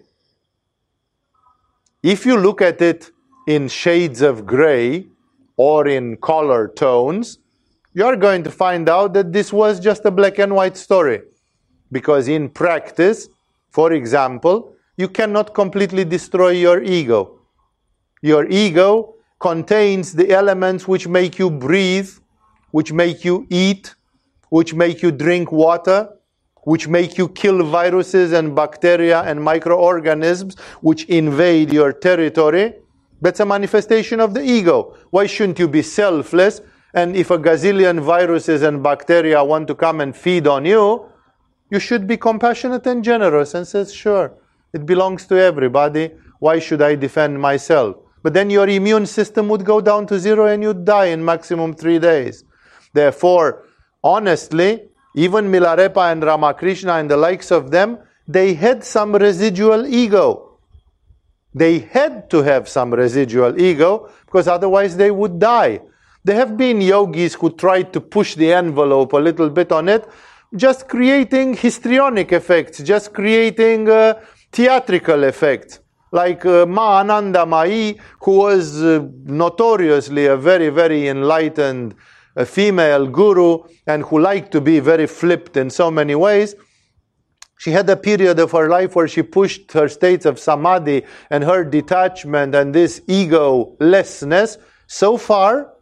If 2.04 2.26
you 2.26 2.36
look 2.36 2.62
at 2.62 2.82
it 2.82 3.12
in 3.48 3.68
shades 3.68 4.22
of 4.24 4.46
gray 4.46 5.08
or 5.56 5.88
in 5.88 6.18
color 6.18 6.68
tones, 6.68 7.38
you're 7.94 8.16
going 8.16 8.44
to 8.44 8.50
find 8.50 8.90
out 8.90 9.14
that 9.14 9.32
this 9.32 9.54
was 9.54 9.80
just 9.80 10.04
a 10.06 10.12
black 10.12 10.40
and 10.40 10.56
white 10.56 10.78
story. 10.78 11.22
Because 11.92 12.28
in 12.28 12.50
practice, 12.50 13.30
for 13.70 13.94
example, 13.94 14.74
you 14.98 15.10
cannot 15.10 15.54
completely 15.54 16.04
destroy 16.04 16.50
your 16.50 16.82
ego. 16.82 17.40
Your 18.24 18.48
ego 18.50 19.16
contains 19.40 20.14
the 20.14 20.32
elements 20.32 20.88
which 20.88 21.08
make 21.08 21.38
you 21.38 21.52
breathe, 21.52 22.10
which 22.72 22.92
make 22.92 23.24
you 23.24 23.46
eat, 23.50 23.94
which 24.50 24.74
make 24.74 25.04
you 25.04 25.12
drink 25.12 25.52
water, 25.52 26.10
which 26.64 26.88
make 26.88 27.18
you 27.18 27.28
kill 27.30 27.64
viruses 27.64 28.34
and 28.34 28.56
bacteria 28.56 29.22
and 29.22 29.44
microorganisms 29.44 30.56
which 30.82 31.06
invade 31.06 31.74
your 31.74 31.92
territory. 31.92 32.74
That's 33.22 33.40
a 33.40 33.46
manifestation 33.46 34.20
of 34.20 34.34
the 34.34 34.44
ego. 34.44 34.96
Why 35.10 35.28
shouldn't 35.28 35.60
you 35.60 35.68
be 35.68 35.82
selfless 35.82 36.62
and 36.94 37.16
if 37.16 37.32
a 37.32 37.38
gazillion 37.38 38.02
viruses 38.02 38.64
and 38.64 38.84
bacteria 38.84 39.44
want 39.44 39.68
to 39.70 39.76
come 39.76 40.02
and 40.02 40.16
feed 40.16 40.46
on 40.48 40.66
you, 40.66 41.06
you 41.70 41.80
should 41.80 42.06
be 42.06 42.18
compassionate 42.18 42.86
and 42.86 43.04
generous 43.04 43.54
and 43.54 43.66
says, 43.66 43.94
sure, 43.94 44.34
it 44.74 44.86
belongs 44.86 45.26
to 45.28 45.36
everybody. 45.36 46.12
Why 46.40 46.60
should 46.60 46.82
I 46.82 46.96
defend 46.96 47.40
myself? 47.40 47.96
But 48.24 48.34
then 48.34 48.50
your 48.50 48.68
immune 48.68 49.06
system 49.06 49.48
would 49.50 49.64
go 49.66 49.80
down 49.82 50.06
to 50.08 50.20
zero 50.20 50.48
and 50.48 50.62
you'd 50.62 50.86
die 50.86 51.06
in 51.06 51.24
maximum 51.24 51.74
three 51.74 51.98
days. 51.98 52.44
Therefore, 52.94 53.64
honestly, 54.04 54.90
even 55.16 55.52
Milarepa 55.52 56.12
and 56.12 56.24
Ramakrishna 56.24 56.94
and 56.94 57.10
the 57.10 57.18
likes 57.18 57.52
of 57.52 57.72
them, 57.72 57.98
they 58.28 58.54
had 58.54 58.84
some 58.84 59.16
residual 59.16 59.86
ego. 59.88 60.60
They 61.54 61.80
had 61.80 62.30
to 62.30 62.44
have 62.44 62.70
some 62.70 62.94
residual 62.94 63.60
ego 63.60 64.10
because 64.26 64.48
otherwise 64.48 64.96
they 64.96 65.12
would 65.12 65.40
die. 65.40 65.82
There 66.24 66.36
have 66.36 66.56
been 66.56 66.82
yogis 66.82 67.34
who 67.34 67.50
tried 67.50 67.92
to 67.94 68.00
push 68.00 68.36
the 68.36 68.54
envelope 68.54 69.14
a 69.14 69.18
little 69.18 69.50
bit 69.50 69.72
on 69.72 69.90
it, 69.90 70.08
just 70.56 70.88
creating 70.88 71.56
histrionic 71.56 72.32
effects, 72.32 72.80
just 72.80 73.14
creating 73.14 73.90
uh, 73.90 74.22
theatrical 74.52 75.24
effects. 75.24 75.80
Like 76.12 76.46
uh, 76.46 76.66
Ma 76.66 77.04
Anandamayi, 77.04 78.00
who 78.22 78.38
was 78.38 78.82
uh, 78.84 79.06
notoriously 79.26 80.28
a 80.28 80.38
very, 80.38 80.70
very 80.70 81.08
enlightened 81.08 81.96
uh, 82.36 82.46
female 82.46 83.08
guru 83.08 83.60
and 83.88 84.04
who 84.04 84.20
liked 84.20 84.52
to 84.52 84.62
be 84.62 84.80
very 84.80 85.08
flipped 85.08 85.58
in 85.58 85.70
so 85.70 85.92
many 85.92 86.16
ways. 86.16 86.56
She 87.58 87.72
had 87.72 87.88
a 87.90 87.96
period 87.96 88.40
of 88.40 88.52
her 88.54 88.70
life 88.70 88.96
where 88.96 89.08
she 89.08 89.22
pushed 89.22 89.72
her 89.74 89.88
states 89.88 90.26
of 90.26 90.40
samadhi 90.40 91.04
and 91.30 91.44
her 91.44 91.64
detachment 91.64 92.56
and 92.56 92.74
this 92.74 93.02
ego-lessness 93.08 94.58
so 94.88 95.16
far 95.18 95.74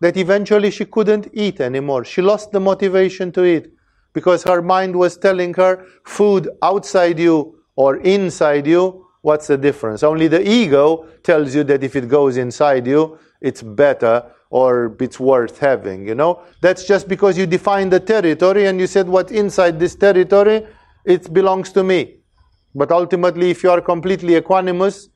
that 0.00 0.16
eventually 0.16 0.70
she 0.70 0.84
couldn't 0.84 1.28
eat 1.32 1.60
anymore. 1.60 2.04
She 2.04 2.22
lost 2.22 2.52
the 2.52 2.60
motivation 2.60 3.32
to 3.32 3.44
eat 3.44 3.72
because 4.12 4.42
her 4.44 4.60
mind 4.60 4.94
was 4.94 5.16
telling 5.16 5.54
her 5.54 5.86
food 6.04 6.48
outside 6.62 7.18
you 7.18 7.62
or 7.74 7.96
inside 7.96 8.66
you, 8.66 9.06
what's 9.22 9.46
the 9.46 9.56
difference? 9.56 10.02
Only 10.02 10.28
the 10.28 10.46
ego 10.46 11.06
tells 11.22 11.54
you 11.54 11.64
that 11.64 11.82
if 11.82 11.96
it 11.96 12.08
goes 12.08 12.36
inside 12.36 12.86
you, 12.86 13.18
it's 13.40 13.62
better 13.62 14.32
or 14.50 14.96
it's 15.00 15.20
worth 15.20 15.58
having, 15.58 16.06
you 16.06 16.14
know? 16.14 16.42
That's 16.60 16.86
just 16.86 17.08
because 17.08 17.36
you 17.36 17.46
define 17.46 17.90
the 17.90 18.00
territory 18.00 18.66
and 18.66 18.80
you 18.80 18.86
said 18.86 19.08
what's 19.08 19.32
inside 19.32 19.78
this 19.78 19.94
territory, 19.94 20.66
it 21.04 21.32
belongs 21.32 21.72
to 21.72 21.84
me. 21.84 22.16
But 22.74 22.90
ultimately, 22.92 23.50
if 23.50 23.62
you 23.62 23.70
are 23.70 23.80
completely 23.80 24.40
equanimous, 24.40 25.08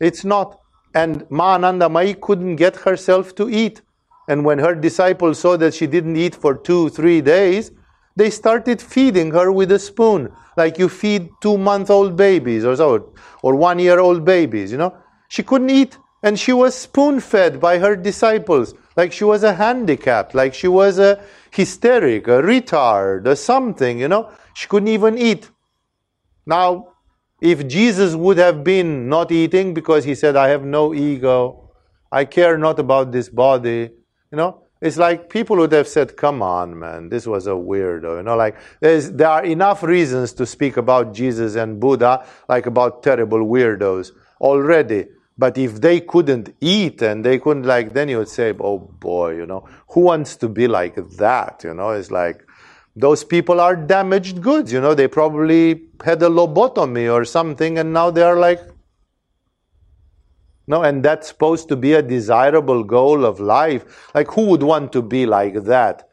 it's 0.00 0.24
not. 0.24 0.60
And 0.94 1.24
Ma 1.30 1.58
Anandamayi 1.58 2.20
couldn't 2.20 2.56
get 2.56 2.76
herself 2.76 3.34
to 3.36 3.48
eat. 3.48 3.82
And 4.28 4.44
when 4.44 4.58
her 4.58 4.74
disciples 4.74 5.38
saw 5.38 5.56
that 5.56 5.74
she 5.74 5.86
didn't 5.86 6.16
eat 6.16 6.34
for 6.34 6.54
two, 6.54 6.90
three 6.90 7.20
days, 7.20 7.70
they 8.16 8.30
started 8.30 8.82
feeding 8.82 9.30
her 9.30 9.52
with 9.52 9.70
a 9.72 9.78
spoon, 9.78 10.32
like 10.56 10.78
you 10.78 10.88
feed 10.88 11.30
two 11.40 11.56
month 11.56 11.88
old 11.88 12.16
babies 12.16 12.64
or 12.64 12.74
so, 12.76 13.12
or 13.42 13.54
one 13.54 13.78
year 13.78 14.00
old 14.00 14.24
babies, 14.24 14.72
you 14.72 14.78
know. 14.78 14.94
She 15.28 15.42
couldn't 15.42 15.70
eat, 15.70 15.96
and 16.22 16.38
she 16.38 16.52
was 16.52 16.74
spoon 16.74 17.20
fed 17.20 17.60
by 17.60 17.78
her 17.78 17.96
disciples, 17.96 18.74
like 18.96 19.12
she 19.12 19.24
was 19.24 19.42
a 19.42 19.54
handicap, 19.54 20.34
like 20.34 20.54
she 20.54 20.68
was 20.68 20.98
a 20.98 21.22
hysteric, 21.50 22.26
a 22.26 22.42
retard, 22.42 23.26
or 23.26 23.36
something, 23.36 24.00
you 24.00 24.08
know. 24.08 24.30
She 24.54 24.66
couldn't 24.66 24.88
even 24.88 25.16
eat. 25.16 25.50
Now, 26.46 26.94
if 27.40 27.68
Jesus 27.68 28.14
would 28.14 28.38
have 28.38 28.64
been 28.64 29.08
not 29.08 29.30
eating 29.30 29.74
because 29.74 30.04
he 30.04 30.14
said, 30.14 30.34
I 30.34 30.48
have 30.48 30.64
no 30.64 30.92
ego, 30.92 31.70
I 32.10 32.24
care 32.24 32.58
not 32.58 32.78
about 32.78 33.12
this 33.12 33.28
body, 33.28 33.90
you 34.30 34.36
know, 34.36 34.64
it's 34.80 34.96
like 34.96 35.28
people 35.28 35.56
would 35.56 35.72
have 35.72 35.88
said, 35.88 36.16
Come 36.16 36.42
on, 36.42 36.78
man, 36.78 37.08
this 37.08 37.26
was 37.26 37.46
a 37.46 37.50
weirdo. 37.50 38.18
You 38.18 38.22
know, 38.22 38.36
like 38.36 38.56
there 38.80 39.28
are 39.28 39.44
enough 39.44 39.82
reasons 39.82 40.32
to 40.34 40.46
speak 40.46 40.76
about 40.76 41.12
Jesus 41.12 41.56
and 41.56 41.80
Buddha, 41.80 42.24
like 42.48 42.66
about 42.66 43.02
terrible 43.02 43.40
weirdos 43.40 44.12
already. 44.40 45.06
But 45.38 45.56
if 45.56 45.80
they 45.80 46.00
couldn't 46.00 46.54
eat 46.60 47.00
and 47.00 47.24
they 47.24 47.38
couldn't, 47.38 47.62
like, 47.62 47.92
then 47.92 48.08
you 48.08 48.18
would 48.18 48.28
say, 48.28 48.52
Oh 48.58 48.78
boy, 48.78 49.36
you 49.36 49.46
know, 49.46 49.68
who 49.90 50.00
wants 50.00 50.36
to 50.36 50.48
be 50.48 50.66
like 50.66 50.96
that? 51.16 51.62
You 51.64 51.74
know, 51.74 51.90
it's 51.90 52.10
like, 52.10 52.44
those 52.96 53.22
people 53.22 53.60
are 53.60 53.76
damaged 53.76 54.42
goods. 54.42 54.72
You 54.72 54.80
know, 54.80 54.94
they 54.94 55.06
probably 55.06 55.82
had 56.04 56.20
a 56.22 56.28
lobotomy 56.28 57.12
or 57.12 57.24
something, 57.24 57.78
and 57.78 57.92
now 57.92 58.10
they 58.10 58.22
are 58.22 58.36
like, 58.36 58.60
no, 60.66 60.82
and 60.82 61.02
that's 61.02 61.28
supposed 61.28 61.68
to 61.68 61.76
be 61.76 61.94
a 61.94 62.02
desirable 62.02 62.84
goal 62.84 63.24
of 63.24 63.40
life. 63.40 64.10
Like, 64.14 64.30
who 64.32 64.46
would 64.46 64.62
want 64.62 64.92
to 64.92 65.02
be 65.02 65.24
like 65.24 65.64
that? 65.64 66.07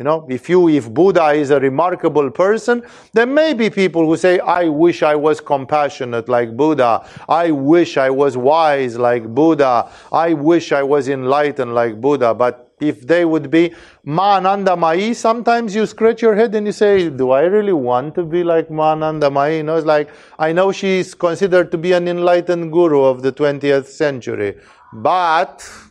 You 0.00 0.04
know, 0.04 0.26
if 0.30 0.48
you, 0.48 0.66
if 0.70 0.90
Buddha 0.90 1.32
is 1.32 1.50
a 1.50 1.60
remarkable 1.60 2.30
person, 2.30 2.82
there 3.12 3.26
may 3.26 3.52
be 3.52 3.68
people 3.68 4.06
who 4.06 4.16
say, 4.16 4.38
I 4.38 4.64
wish 4.64 5.02
I 5.02 5.14
was 5.14 5.42
compassionate 5.42 6.26
like 6.26 6.56
Buddha. 6.56 7.06
I 7.28 7.50
wish 7.50 7.98
I 7.98 8.08
was 8.08 8.34
wise 8.34 8.96
like 8.96 9.28
Buddha. 9.28 9.90
I 10.10 10.32
wish 10.32 10.72
I 10.72 10.82
was 10.82 11.10
enlightened 11.10 11.74
like 11.74 12.00
Buddha. 12.00 12.32
But 12.32 12.72
if 12.80 13.06
they 13.06 13.26
would 13.26 13.50
be 13.50 13.74
Ma 14.02 14.40
Anandamayi, 14.40 15.14
sometimes 15.14 15.74
you 15.74 15.84
scratch 15.84 16.22
your 16.22 16.34
head 16.34 16.54
and 16.54 16.64
you 16.64 16.72
say, 16.72 17.10
Do 17.10 17.32
I 17.32 17.42
really 17.42 17.74
want 17.74 18.14
to 18.14 18.22
be 18.22 18.42
like 18.42 18.70
Ma 18.70 18.94
Anandamayi? 18.94 19.58
You 19.58 19.64
know, 19.64 19.76
it's 19.76 19.86
like, 19.86 20.08
I 20.38 20.50
know 20.54 20.72
she's 20.72 21.12
considered 21.12 21.70
to 21.72 21.76
be 21.76 21.92
an 21.92 22.08
enlightened 22.08 22.72
guru 22.72 23.02
of 23.02 23.20
the 23.20 23.32
20th 23.32 23.84
century, 23.84 24.56
but 24.94 25.89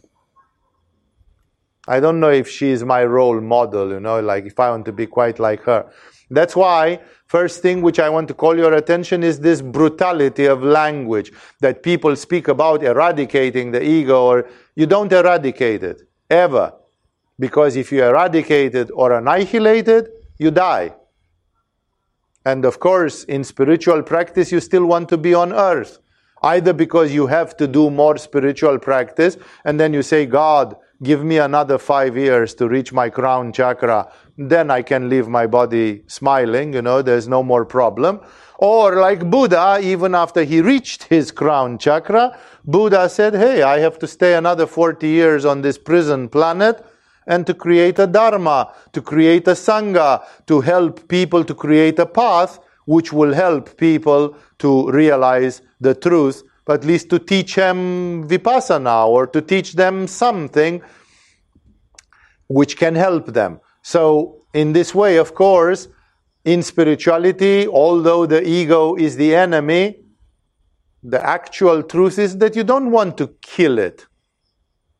I 1.89 1.99
don't 1.99 2.19
know 2.19 2.29
if 2.29 2.47
she 2.47 2.69
is 2.69 2.83
my 2.85 3.03
role 3.03 3.41
model, 3.41 3.91
you 3.91 3.99
know, 3.99 4.19
like 4.19 4.45
if 4.45 4.59
I 4.59 4.69
want 4.69 4.85
to 4.85 4.91
be 4.91 5.07
quite 5.07 5.39
like 5.39 5.63
her. 5.63 5.91
That's 6.29 6.55
why, 6.55 6.99
first 7.25 7.63
thing 7.63 7.81
which 7.81 7.99
I 7.99 8.09
want 8.09 8.27
to 8.27 8.35
call 8.35 8.55
your 8.55 8.73
attention 8.73 9.23
is 9.23 9.39
this 9.39 9.63
brutality 9.63 10.45
of 10.45 10.61
language 10.61 11.31
that 11.61 11.81
people 11.81 12.15
speak 12.15 12.47
about 12.47 12.83
eradicating 12.83 13.71
the 13.71 13.83
ego, 13.83 14.23
or 14.23 14.47
you 14.75 14.85
don't 14.85 15.11
eradicate 15.11 15.81
it, 15.81 16.03
ever. 16.29 16.73
Because 17.39 17.75
if 17.75 17.91
you 17.91 18.03
eradicate 18.03 18.75
it 18.75 18.91
or 18.93 19.13
annihilate 19.13 19.87
it, 19.87 20.09
you 20.37 20.51
die. 20.51 20.93
And 22.45 22.65
of 22.65 22.79
course, 22.79 23.23
in 23.23 23.43
spiritual 23.43 24.03
practice, 24.03 24.51
you 24.51 24.59
still 24.59 24.85
want 24.85 25.09
to 25.09 25.17
be 25.17 25.33
on 25.33 25.51
earth. 25.53 25.97
Either 26.43 26.73
because 26.73 27.11
you 27.13 27.25
have 27.27 27.57
to 27.57 27.67
do 27.67 27.89
more 27.89 28.17
spiritual 28.17 28.77
practice, 28.77 29.37
and 29.65 29.79
then 29.79 29.93
you 29.93 30.03
say, 30.03 30.25
God, 30.27 30.75
give 31.01 31.23
me 31.23 31.37
another 31.37 31.77
five 31.77 32.17
years 32.17 32.53
to 32.55 32.67
reach 32.67 32.91
my 32.91 33.09
crown 33.09 33.53
chakra, 33.53 34.11
then 34.37 34.69
I 34.71 34.81
can 34.81 35.09
leave 35.09 35.27
my 35.27 35.47
body 35.47 36.03
smiling, 36.07 36.73
you 36.73 36.81
know, 36.81 37.01
there's 37.01 37.27
no 37.27 37.43
more 37.43 37.65
problem. 37.65 38.19
Or 38.57 38.97
like 38.97 39.29
Buddha, 39.29 39.79
even 39.81 40.13
after 40.13 40.43
he 40.43 40.61
reached 40.61 41.03
his 41.03 41.31
crown 41.31 41.77
chakra, 41.77 42.37
Buddha 42.65 43.07
said, 43.07 43.33
Hey, 43.33 43.61
I 43.61 43.79
have 43.79 43.97
to 43.99 44.07
stay 44.07 44.35
another 44.35 44.67
40 44.67 45.07
years 45.07 45.45
on 45.45 45.61
this 45.61 45.77
prison 45.77 46.27
planet 46.27 46.85
and 47.25 47.47
to 47.47 47.53
create 47.53 47.99
a 47.99 48.07
dharma, 48.07 48.73
to 48.91 49.01
create 49.01 49.47
a 49.47 49.51
sangha, 49.51 50.25
to 50.47 50.59
help 50.59 51.07
people 51.07 51.43
to 51.45 51.55
create 51.55 51.99
a 51.99 52.05
path 52.05 52.59
which 52.85 53.13
will 53.13 53.33
help 53.33 53.77
people 53.77 54.35
to 54.57 54.89
realize 54.91 55.61
the 55.79 55.93
truth, 55.93 56.43
but 56.69 56.81
at 56.81 56.85
least 56.85 57.09
to 57.09 57.17
teach 57.17 57.55
them 57.55 58.27
vipassana 58.29 59.07
or 59.07 59.25
to 59.25 59.41
teach 59.41 59.73
them 59.73 60.05
something 60.05 60.79
which 62.47 62.77
can 62.77 62.93
help 62.93 63.25
them. 63.33 63.59
So, 63.81 64.43
in 64.53 64.71
this 64.71 64.93
way, 64.93 65.17
of 65.17 65.33
course, 65.33 65.87
in 66.45 66.61
spirituality, 66.61 67.67
although 67.67 68.27
the 68.27 68.47
ego 68.47 68.93
is 68.93 69.15
the 69.15 69.33
enemy, 69.35 69.97
the 71.01 71.19
actual 71.25 71.81
truth 71.81 72.19
is 72.19 72.37
that 72.37 72.55
you 72.55 72.63
don't 72.63 72.91
want 72.91 73.17
to 73.17 73.29
kill 73.41 73.79
it. 73.79 74.05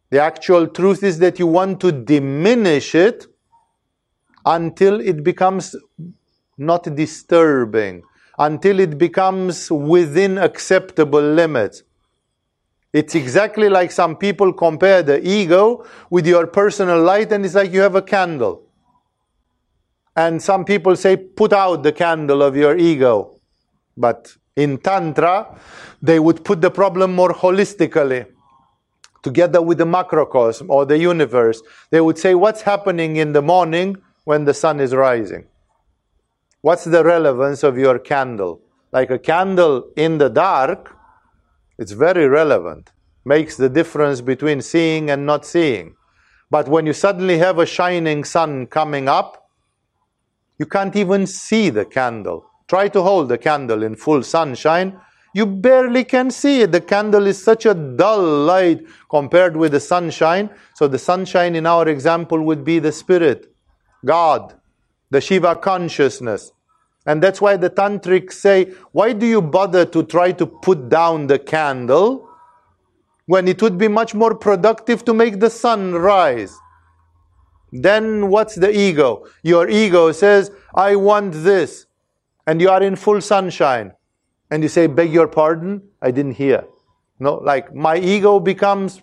The 0.10 0.22
actual 0.22 0.66
truth 0.66 1.04
is 1.04 1.20
that 1.20 1.38
you 1.38 1.46
want 1.46 1.82
to 1.82 1.92
diminish 1.92 2.96
it 2.96 3.28
until 4.44 5.00
it 5.00 5.24
becomes 5.24 5.76
not 6.58 6.96
disturbing, 6.96 8.02
until 8.40 8.80
it 8.80 8.98
becomes 8.98 9.70
within 9.70 10.38
acceptable 10.38 11.22
limits. 11.22 11.84
It's 12.94 13.14
exactly 13.14 13.70
like 13.70 13.92
some 13.92 14.16
people 14.16 14.54
compare 14.54 15.04
the 15.04 15.20
ego 15.28 15.86
with 16.10 16.26
your 16.26 16.48
personal 16.48 17.02
light, 17.04 17.32
and 17.32 17.46
it's 17.46 17.54
like 17.54 17.72
you 17.72 17.82
have 17.82 17.96
a 17.96 18.02
candle. 18.02 18.64
And 20.16 20.42
some 20.42 20.66
people 20.66 20.96
say, 20.96 21.18
put 21.18 21.54
out 21.54 21.84
the 21.84 21.92
candle 21.92 22.42
of 22.42 22.56
your 22.56 22.78
ego. 22.78 23.40
But 23.96 24.36
in 24.56 24.78
Tantra, 24.78 25.56
they 26.02 26.20
would 26.20 26.44
put 26.44 26.62
the 26.62 26.72
problem 26.72 27.14
more 27.14 27.34
holistically 27.34 28.26
together 29.22 29.62
with 29.62 29.78
the 29.78 29.86
macrocosm 29.86 30.72
or 30.72 30.86
the 30.86 30.98
universe. 30.98 31.62
They 31.92 32.02
would 32.02 32.18
say, 32.18 32.36
What's 32.36 32.62
happening 32.62 33.18
in 33.18 33.34
the 33.34 33.42
morning 33.42 33.98
when 34.24 34.46
the 34.46 34.54
sun 34.54 34.80
is 34.80 34.96
rising? 34.96 35.46
What's 36.62 36.84
the 36.84 37.04
relevance 37.06 37.64
of 37.64 37.78
your 37.78 38.00
candle? 38.00 38.62
Like 38.92 39.12
a 39.12 39.20
candle 39.20 39.92
in 39.96 40.18
the 40.18 40.30
dark, 40.30 40.96
it's 41.78 41.94
very 41.94 42.28
relevant, 42.28 42.92
makes 43.24 43.56
the 43.56 43.70
difference 43.70 44.20
between 44.20 44.62
seeing 44.62 45.10
and 45.10 45.26
not 45.26 45.46
seeing. 45.46 45.96
But 46.52 46.68
when 46.68 46.86
you 46.86 46.94
suddenly 46.94 47.38
have 47.38 47.60
a 47.60 47.66
shining 47.66 48.26
sun 48.26 48.68
coming 48.68 49.08
up, 49.08 49.50
you 50.58 50.66
can't 50.66 50.96
even 50.98 51.28
see 51.28 51.70
the 51.70 51.86
candle. 51.86 52.46
Try 52.68 52.90
to 52.90 53.02
hold 53.02 53.30
the 53.30 53.38
candle 53.38 53.84
in 53.84 53.96
full 53.96 54.22
sunshine, 54.24 55.00
you 55.34 55.46
barely 55.46 56.04
can 56.04 56.32
see 56.32 56.62
it. 56.62 56.72
The 56.72 56.82
candle 56.82 57.28
is 57.28 57.42
such 57.42 57.66
a 57.66 57.74
dull 57.74 58.22
light 58.22 58.86
compared 59.10 59.56
with 59.56 59.72
the 59.72 59.80
sunshine. 59.80 60.50
So, 60.74 60.88
the 60.88 61.00
sunshine 61.00 61.56
in 61.56 61.66
our 61.66 61.88
example 61.88 62.42
would 62.44 62.64
be 62.64 62.80
the 62.80 62.92
Spirit, 62.92 63.54
God, 64.04 64.59
the 65.10 65.22
Shiva 65.22 65.56
consciousness. 65.56 66.52
And 67.06 67.24
that's 67.24 67.42
why 67.42 67.58
the 67.58 67.70
tantrics 67.70 68.34
say, 68.34 68.74
why 68.92 69.14
do 69.14 69.26
you 69.26 69.42
bother 69.42 69.86
to 69.86 70.04
try 70.04 70.32
to 70.34 70.46
put 70.46 70.90
down 70.90 71.28
the 71.28 71.40
candle 71.40 72.30
when 73.26 73.48
it 73.48 73.62
would 73.62 73.78
be 73.78 73.88
much 73.88 74.14
more 74.14 74.36
productive 74.36 75.06
to 75.06 75.14
make 75.14 75.40
the 75.40 75.50
sun 75.50 75.94
rise? 75.94 76.56
Then 77.72 78.30
what's 78.30 78.56
the 78.56 78.72
ego? 78.78 79.28
Your 79.44 79.70
ego 79.70 80.12
says, 80.12 80.52
I 80.74 80.96
want 80.96 81.34
this. 81.34 81.86
And 82.46 82.60
you 82.62 82.70
are 82.70 82.82
in 82.82 82.96
full 82.96 83.22
sunshine 83.22 83.94
and 84.50 84.64
you 84.64 84.70
say, 84.70 84.88
beg 84.88 85.14
your 85.14 85.28
pardon, 85.28 85.84
I 86.02 86.12
didn't 86.12 86.34
hear. 86.34 86.66
No, 87.20 87.36
like 87.36 87.74
my 87.76 87.98
ego 87.98 88.40
becomes 88.40 89.02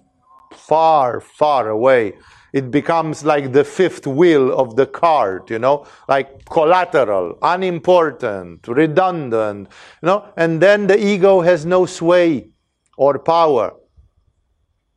far, 0.52 1.20
far 1.20 1.68
away. 1.68 2.14
It 2.56 2.70
becomes 2.70 3.22
like 3.22 3.52
the 3.52 3.64
fifth 3.64 4.06
wheel 4.06 4.50
of 4.58 4.76
the 4.76 4.86
cart, 4.86 5.50
you 5.50 5.58
know, 5.58 5.86
like 6.08 6.46
collateral, 6.46 7.36
unimportant, 7.42 8.66
redundant, 8.66 9.68
you 10.02 10.06
know, 10.06 10.24
and 10.38 10.58
then 10.58 10.86
the 10.86 10.98
ego 10.98 11.42
has 11.42 11.66
no 11.66 11.84
sway 11.84 12.48
or 12.96 13.18
power. 13.18 13.74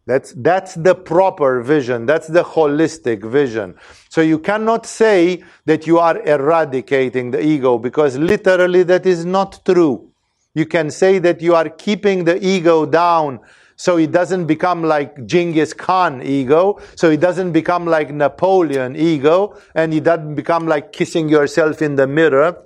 That's, 0.05 0.33
that's 0.37 0.75
the 0.75 0.95
proper 0.95 1.61
vision. 1.61 2.05
That's 2.05 2.27
the 2.27 2.43
holistic 2.43 3.29
vision. 3.29 3.75
So 4.07 4.21
you 4.21 4.39
cannot 4.39 4.85
say 4.85 5.43
that 5.65 5.85
you 5.85 5.99
are 5.99 6.17
eradicating 6.25 7.31
the 7.31 7.45
ego 7.45 7.77
because 7.77 8.17
literally 8.17 8.83
that 8.83 9.05
is 9.05 9.25
not 9.25 9.65
true. 9.65 10.09
You 10.53 10.65
can 10.65 10.91
say 10.91 11.19
that 11.19 11.41
you 11.41 11.55
are 11.55 11.67
keeping 11.67 12.23
the 12.23 12.37
ego 12.41 12.85
down 12.85 13.41
so 13.79 13.95
it 13.97 14.11
doesn't 14.11 14.45
become 14.45 14.83
like 14.83 15.25
Genghis 15.25 15.71
Khan 15.73 16.21
ego, 16.21 16.81
so 16.95 17.09
it 17.09 17.21
doesn't 17.21 17.53
become 17.53 17.85
like 17.85 18.11
Napoleon 18.11 18.97
ego, 18.97 19.57
and 19.73 19.93
it 19.93 20.03
doesn't 20.03 20.35
become 20.35 20.67
like 20.67 20.91
kissing 20.91 21.29
yourself 21.29 21.81
in 21.81 21.95
the 21.95 22.05
mirror 22.05 22.61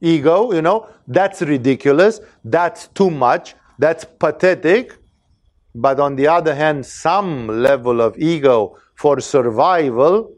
ego, 0.00 0.52
you 0.52 0.62
know. 0.62 0.88
That's 1.06 1.42
ridiculous. 1.42 2.18
That's 2.44 2.88
too 2.88 3.08
much. 3.08 3.54
That's 3.78 4.04
pathetic. 4.04 4.98
But 5.76 6.00
on 6.00 6.16
the 6.16 6.26
other 6.26 6.56
hand, 6.56 6.84
some 6.86 7.46
level 7.46 8.00
of 8.00 8.18
ego 8.18 8.76
for 8.96 9.20
survival 9.20 10.34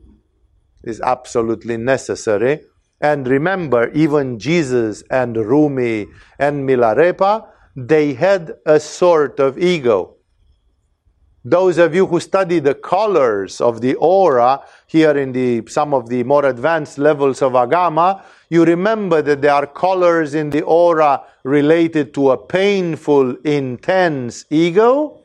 is 0.85 1.01
absolutely 1.01 1.79
necessary 1.79 2.61
and 3.01 3.27
remember, 3.29 3.91
even 3.93 4.39
Jesus 4.39 5.03
and 5.11 5.37
Rumi 5.37 6.07
and 6.39 6.69
Milarepa, 6.69 7.47
they 7.77 8.15
had 8.15 8.55
a 8.65 8.81
sort 8.81 9.39
of 9.39 9.59
ego. 9.59 10.15
Those 11.45 11.79
of 11.79 11.95
you 11.95 12.07
who 12.07 12.19
study 12.19 12.59
the 12.59 12.75
colors 12.75 13.61
of 13.61 13.81
the 13.81 13.95
aura 13.97 14.63
here 14.89 15.17
in 15.17 15.31
the 15.31 15.63
some 15.69 15.95
of 15.95 16.09
the 16.09 16.25
more 16.25 16.45
advanced 16.47 16.99
levels 16.99 17.43
of 17.43 17.53
agama, 17.53 18.23
you 18.49 18.65
remember 18.65 19.23
that 19.23 19.43
there 19.43 19.53
are 19.53 19.67
colors 19.67 20.35
in 20.35 20.51
the 20.51 20.63
aura 20.63 21.23
related 21.45 22.13
to 22.15 22.33
a 22.33 22.37
painful, 22.37 23.37
intense 23.45 24.45
ego, 24.51 25.21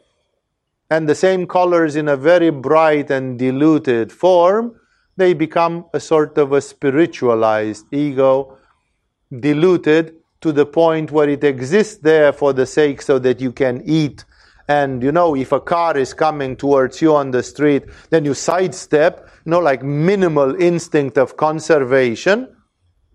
and 0.91 1.09
the 1.09 1.15
same 1.15 1.47
colors 1.47 1.95
in 1.95 2.09
a 2.09 2.17
very 2.17 2.51
bright 2.51 3.09
and 3.09 3.39
diluted 3.39 4.11
form 4.11 4.75
they 5.17 5.33
become 5.33 5.85
a 5.93 5.99
sort 5.99 6.37
of 6.37 6.53
a 6.53 6.61
spiritualized 6.61 7.85
ego, 7.91 8.57
diluted 9.39 10.15
to 10.41 10.51
the 10.51 10.65
point 10.65 11.11
where 11.11 11.29
it 11.29 11.43
exists 11.43 11.97
there 11.97 12.33
for 12.33 12.53
the 12.53 12.65
sake 12.65 13.01
so 13.01 13.19
that 13.19 13.39
you 13.39 13.51
can 13.51 13.81
eat. 13.85 14.25
And 14.67 15.03
you 15.03 15.11
know, 15.11 15.35
if 15.35 15.51
a 15.51 15.59
car 15.59 15.97
is 15.97 16.13
coming 16.13 16.55
towards 16.55 17.01
you 17.01 17.15
on 17.15 17.31
the 17.31 17.43
street, 17.43 17.83
then 18.09 18.25
you 18.25 18.33
sidestep, 18.33 19.27
you 19.45 19.51
know, 19.51 19.59
like 19.59 19.83
minimal 19.83 20.55
instinct 20.61 21.17
of 21.17 21.37
conservation, 21.37 22.47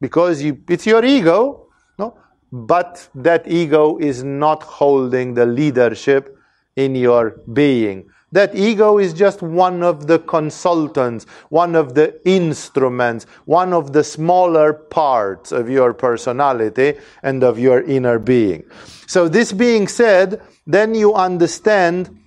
because 0.01 0.43
you, 0.43 0.59
it's 0.69 0.87
your 0.87 1.05
ego, 1.05 1.69
no? 1.99 2.19
But 2.53 3.09
that 3.15 3.49
ego 3.49 3.99
is 3.99 4.23
not 4.23 4.63
holding 4.63 5.35
the 5.35 5.47
leadership 5.47 6.37
in 6.77 6.95
your 6.95 7.41
being. 7.53 8.11
That 8.33 8.57
ego 8.57 8.99
is 8.99 9.15
just 9.15 9.41
one 9.41 9.83
of 9.83 10.09
the 10.09 10.19
consultants, 10.19 11.27
one 11.49 11.77
of 11.77 11.95
the 11.95 12.21
instruments, 12.29 13.25
one 13.45 13.73
of 13.73 13.93
the 13.93 14.03
smaller 14.03 14.73
parts 14.73 15.53
of 15.53 15.71
your 15.71 15.95
personality 15.95 16.95
and 17.23 17.45
of 17.45 17.59
your 17.59 17.83
inner 17.83 18.19
being. 18.19 18.65
So, 19.07 19.29
this 19.29 19.53
being 19.53 19.87
said, 19.87 20.43
then 20.67 20.95
you 20.95 21.15
understand 21.15 22.19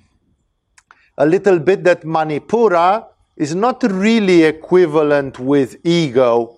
a 1.17 1.25
little 1.25 1.59
bit 1.59 1.83
that 1.83 2.03
Manipura 2.03 3.05
is 3.35 3.53
not 3.53 3.83
really 3.83 4.43
equivalent 4.43 5.37
with 5.37 5.85
ego, 5.85 6.55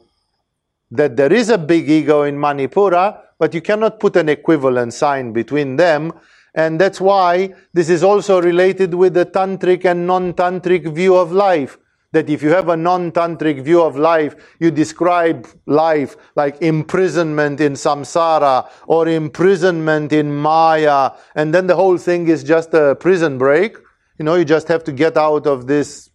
that 0.91 1.17
there 1.17 1.33
is 1.33 1.49
a 1.49 1.57
big 1.57 1.89
ego 1.89 2.23
in 2.23 2.35
Manipura, 2.35 3.21
but 3.39 3.55
you 3.55 3.61
cannot 3.61 3.99
put 3.99 4.15
an 4.15 4.29
equivalent 4.29 4.93
sign 4.93 5.33
between 5.33 5.77
them 5.77 6.13
and 6.53 6.79
that's 6.79 6.99
why 6.99 7.53
this 7.73 7.89
is 7.89 8.03
also 8.03 8.41
related 8.41 8.93
with 8.93 9.13
the 9.13 9.25
tantric 9.25 9.85
and 9.85 10.05
non 10.07 10.33
tantric 10.33 10.93
view 10.93 11.15
of 11.15 11.31
life. 11.31 11.77
That 12.13 12.29
if 12.29 12.43
you 12.43 12.49
have 12.49 12.67
a 12.67 12.75
non 12.75 13.11
tantric 13.13 13.63
view 13.63 13.81
of 13.81 13.97
life, 13.97 14.35
you 14.59 14.69
describe 14.71 15.47
life 15.65 16.17
like 16.35 16.61
imprisonment 16.61 17.61
in 17.61 17.73
samsara 17.73 18.69
or 18.87 19.07
imprisonment 19.07 20.11
in 20.11 20.35
maya, 20.35 21.11
and 21.35 21.53
then 21.53 21.67
the 21.67 21.75
whole 21.75 21.97
thing 21.97 22.27
is 22.27 22.43
just 22.43 22.73
a 22.73 22.95
prison 22.95 23.37
break. 23.37 23.77
You 24.19 24.25
know, 24.25 24.35
you 24.35 24.45
just 24.45 24.67
have 24.67 24.83
to 24.85 24.91
get 24.91 25.17
out 25.17 25.47
of 25.47 25.67
this 25.67 26.09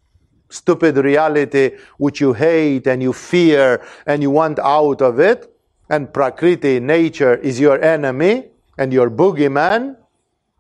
stupid 0.51 0.97
reality 0.99 1.73
which 1.99 2.21
you 2.21 2.33
hate 2.33 2.87
and 2.87 3.03
you 3.03 3.13
fear 3.13 3.85
and 4.07 4.23
you 4.23 4.31
want 4.31 4.59
out 4.59 5.03
of 5.03 5.19
it. 5.19 5.53
and 5.89 6.13
Prakriti, 6.13 6.81
nature, 6.81 7.37
is 7.37 7.61
your 7.61 7.81
enemy 7.83 8.45
and 8.79 8.93
your 8.93 9.11
boogeyman, 9.11 9.97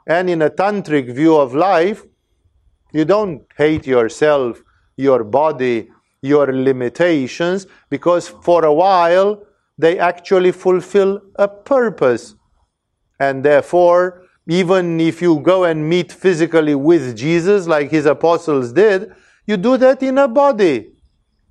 and 0.06 0.30
in 0.30 0.42
a 0.42 0.50
tantric 0.50 1.12
view 1.14 1.36
of 1.36 1.54
life, 1.54 2.04
you 2.92 3.04
don't 3.04 3.42
hate 3.56 3.86
yourself, 3.86 4.62
your 4.96 5.24
body, 5.24 5.90
your 6.22 6.52
limitations, 6.52 7.66
because 7.90 8.28
for 8.28 8.64
a 8.64 8.72
while 8.72 9.42
they 9.78 9.98
actually 9.98 10.52
fulfill 10.52 11.20
a 11.36 11.48
purpose. 11.48 12.34
And 13.18 13.44
therefore, 13.44 14.22
even 14.48 15.00
if 15.00 15.20
you 15.20 15.40
go 15.40 15.64
and 15.64 15.88
meet 15.88 16.12
physically 16.12 16.74
with 16.74 17.16
Jesus, 17.16 17.66
like 17.66 17.90
his 17.90 18.06
apostles 18.06 18.72
did, 18.72 19.12
you 19.46 19.56
do 19.56 19.76
that 19.76 20.02
in 20.02 20.18
a 20.18 20.28
body, 20.28 20.92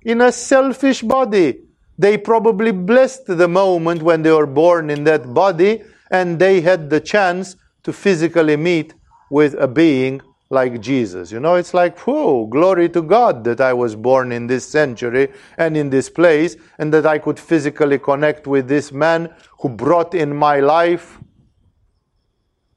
in 0.02 0.20
a 0.20 0.32
selfish 0.32 1.02
body. 1.02 1.60
They 1.98 2.18
probably 2.18 2.72
blessed 2.72 3.26
the 3.26 3.48
moment 3.48 4.02
when 4.02 4.22
they 4.22 4.32
were 4.32 4.46
born 4.46 4.90
in 4.90 5.04
that 5.04 5.32
body 5.32 5.82
and 6.10 6.38
they 6.38 6.60
had 6.60 6.90
the 6.90 7.00
chance 7.00 7.56
to 7.86 7.92
physically 7.92 8.56
meet 8.56 8.94
with 9.30 9.54
a 9.54 9.68
being 9.68 10.20
like 10.50 10.80
Jesus. 10.80 11.30
You 11.30 11.38
know, 11.38 11.54
it's 11.54 11.72
like, 11.72 11.96
whoa, 12.00 12.46
glory 12.46 12.88
to 12.88 13.00
God 13.00 13.44
that 13.44 13.60
I 13.60 13.72
was 13.72 13.94
born 13.94 14.32
in 14.32 14.48
this 14.48 14.66
century 14.68 15.28
and 15.56 15.76
in 15.76 15.90
this 15.90 16.10
place, 16.10 16.56
and 16.78 16.92
that 16.92 17.06
I 17.06 17.18
could 17.18 17.38
physically 17.38 18.00
connect 18.00 18.48
with 18.48 18.66
this 18.66 18.90
man 18.90 19.32
who 19.60 19.68
brought 19.68 20.14
in 20.14 20.34
my 20.34 20.58
life 20.58 21.20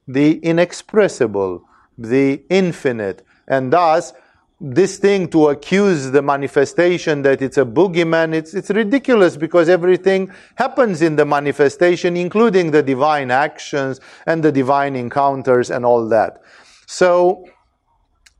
the 0.08 0.38
inexpressible, 0.38 1.64
the 1.98 2.44
infinite. 2.50 3.26
And 3.48 3.74
thus, 3.74 4.14
this 4.62 4.98
thing 4.98 5.30
to 5.30 5.50
accuse 5.50 6.12
the 6.12 6.22
manifestation 6.22 7.22
that 7.22 7.42
it's 7.42 7.58
a 7.58 7.64
boogeyman, 7.64 8.34
it's, 8.34 8.54
it's 8.54 8.70
ridiculous 8.70 9.38
because 9.38 9.70
everything 9.70 10.32
happens 10.56 11.02
in 11.02 11.16
the 11.16 11.26
manifestation, 11.26 12.18
including 12.18 12.72
the 12.72 12.84
divine 12.84 13.32
actions 13.32 14.02
and 14.26 14.44
the 14.44 14.52
divine 14.52 14.96
encounters 14.96 15.72
and 15.72 15.86
all 15.86 16.08
that. 16.10 16.42
So, 16.88 17.46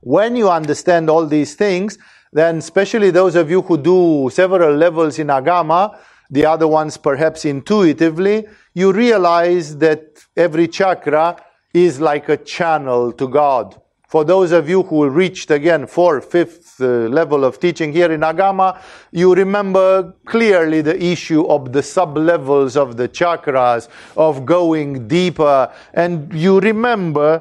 when 0.00 0.36
you 0.36 0.50
understand 0.50 1.08
all 1.08 1.26
these 1.26 1.54
things, 1.54 1.98
then 2.32 2.58
especially 2.58 3.10
those 3.10 3.34
of 3.34 3.50
you 3.50 3.62
who 3.62 3.76
do 3.76 4.30
several 4.32 4.74
levels 4.74 5.18
in 5.18 5.28
Agama, 5.28 5.98
the 6.30 6.46
other 6.46 6.68
ones 6.68 6.96
perhaps 6.96 7.44
intuitively, 7.44 8.46
you 8.74 8.92
realize 8.92 9.76
that 9.78 10.24
every 10.36 10.68
chakra 10.68 11.36
is 11.74 12.00
like 12.00 12.28
a 12.28 12.36
channel 12.36 13.12
to 13.12 13.28
God. 13.28 13.80
For 14.10 14.24
those 14.24 14.50
of 14.50 14.68
you 14.68 14.82
who 14.82 15.08
reached 15.08 15.52
again 15.52 15.86
fourth, 15.86 16.32
fifth 16.32 16.80
uh, 16.80 17.06
level 17.06 17.44
of 17.44 17.60
teaching 17.60 17.92
here 17.92 18.10
in 18.10 18.22
Agama, 18.22 18.76
you 19.12 19.36
remember 19.36 20.12
clearly 20.24 20.80
the 20.80 21.00
issue 21.00 21.46
of 21.46 21.72
the 21.72 21.80
sub 21.80 22.16
levels 22.16 22.76
of 22.76 22.96
the 22.96 23.08
chakras, 23.08 23.86
of 24.16 24.44
going 24.44 25.06
deeper, 25.06 25.72
and 25.94 26.34
you 26.34 26.58
remember 26.58 27.40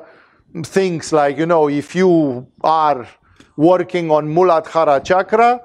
things 0.61 1.11
like, 1.11 1.39
you 1.39 1.47
know, 1.47 1.69
if 1.69 1.95
you 1.95 2.45
are 2.61 3.07
working 3.57 4.11
on 4.11 4.27
Muladhara 4.27 5.03
chakra, 5.03 5.61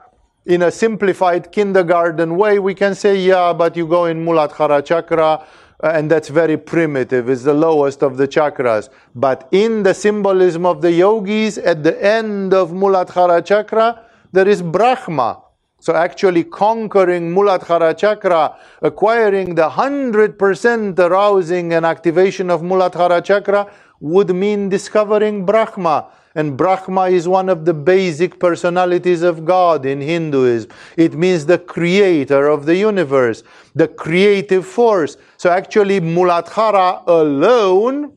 in 0.47 0.63
a 0.63 0.71
simplified 0.71 1.53
kindergarten 1.53 2.35
way, 2.37 2.59
we 2.59 2.75
can 2.75 2.95
say, 2.95 3.17
yeah, 3.17 3.53
but 3.53 3.77
you 3.77 3.87
go 3.87 4.07
in 4.07 4.25
Muladhara 4.25 4.83
chakra, 4.83 5.45
Uh, 5.85 5.93
and 5.95 6.11
that's 6.11 6.30
very 6.30 6.57
primitive. 6.57 7.28
It's 7.28 7.43
the 7.43 7.53
lowest 7.53 8.03
of 8.03 8.16
the 8.16 8.26
chakras. 8.26 8.89
But 9.14 9.47
in 9.53 9.82
the 9.82 9.93
symbolism 9.93 10.64
of 10.64 10.80
the 10.80 10.91
yogis, 10.91 11.59
at 11.59 11.82
the 11.82 12.03
end 12.03 12.55
of 12.55 12.70
Muladhara 12.70 13.45
chakra, 13.45 14.01
there 14.32 14.49
is 14.49 14.62
Brahma. 14.62 15.43
So 15.85 15.95
actually 15.95 16.45
conquering 16.45 17.35
Muladhara 17.35 17.95
chakra, 17.95 18.57
acquiring 18.80 19.55
the 19.55 19.68
100% 19.68 20.99
arousing 20.99 21.74
and 21.74 21.85
activation 21.85 22.49
of 22.49 22.62
Muladhara 22.62 23.22
chakra 23.22 23.70
would 24.01 24.35
mean 24.35 24.70
discovering 24.70 25.45
Brahma. 25.45 26.07
And 26.35 26.57
Brahma 26.57 27.11
is 27.11 27.28
one 27.28 27.51
of 27.51 27.66
the 27.66 27.74
basic 27.74 28.41
personalities 28.41 29.20
of 29.20 29.45
God 29.45 29.85
in 29.85 30.01
Hinduism. 30.01 30.70
It 30.97 31.12
means 31.12 31.45
the 31.45 31.59
creator 31.59 32.49
of 32.49 32.64
the 32.64 32.76
universe, 32.76 33.43
the 33.74 33.89
creative 33.89 34.64
force. 34.64 35.18
So 35.37 35.51
actually, 35.51 36.01
Muladhara 36.01 37.07
alone, 37.07 38.16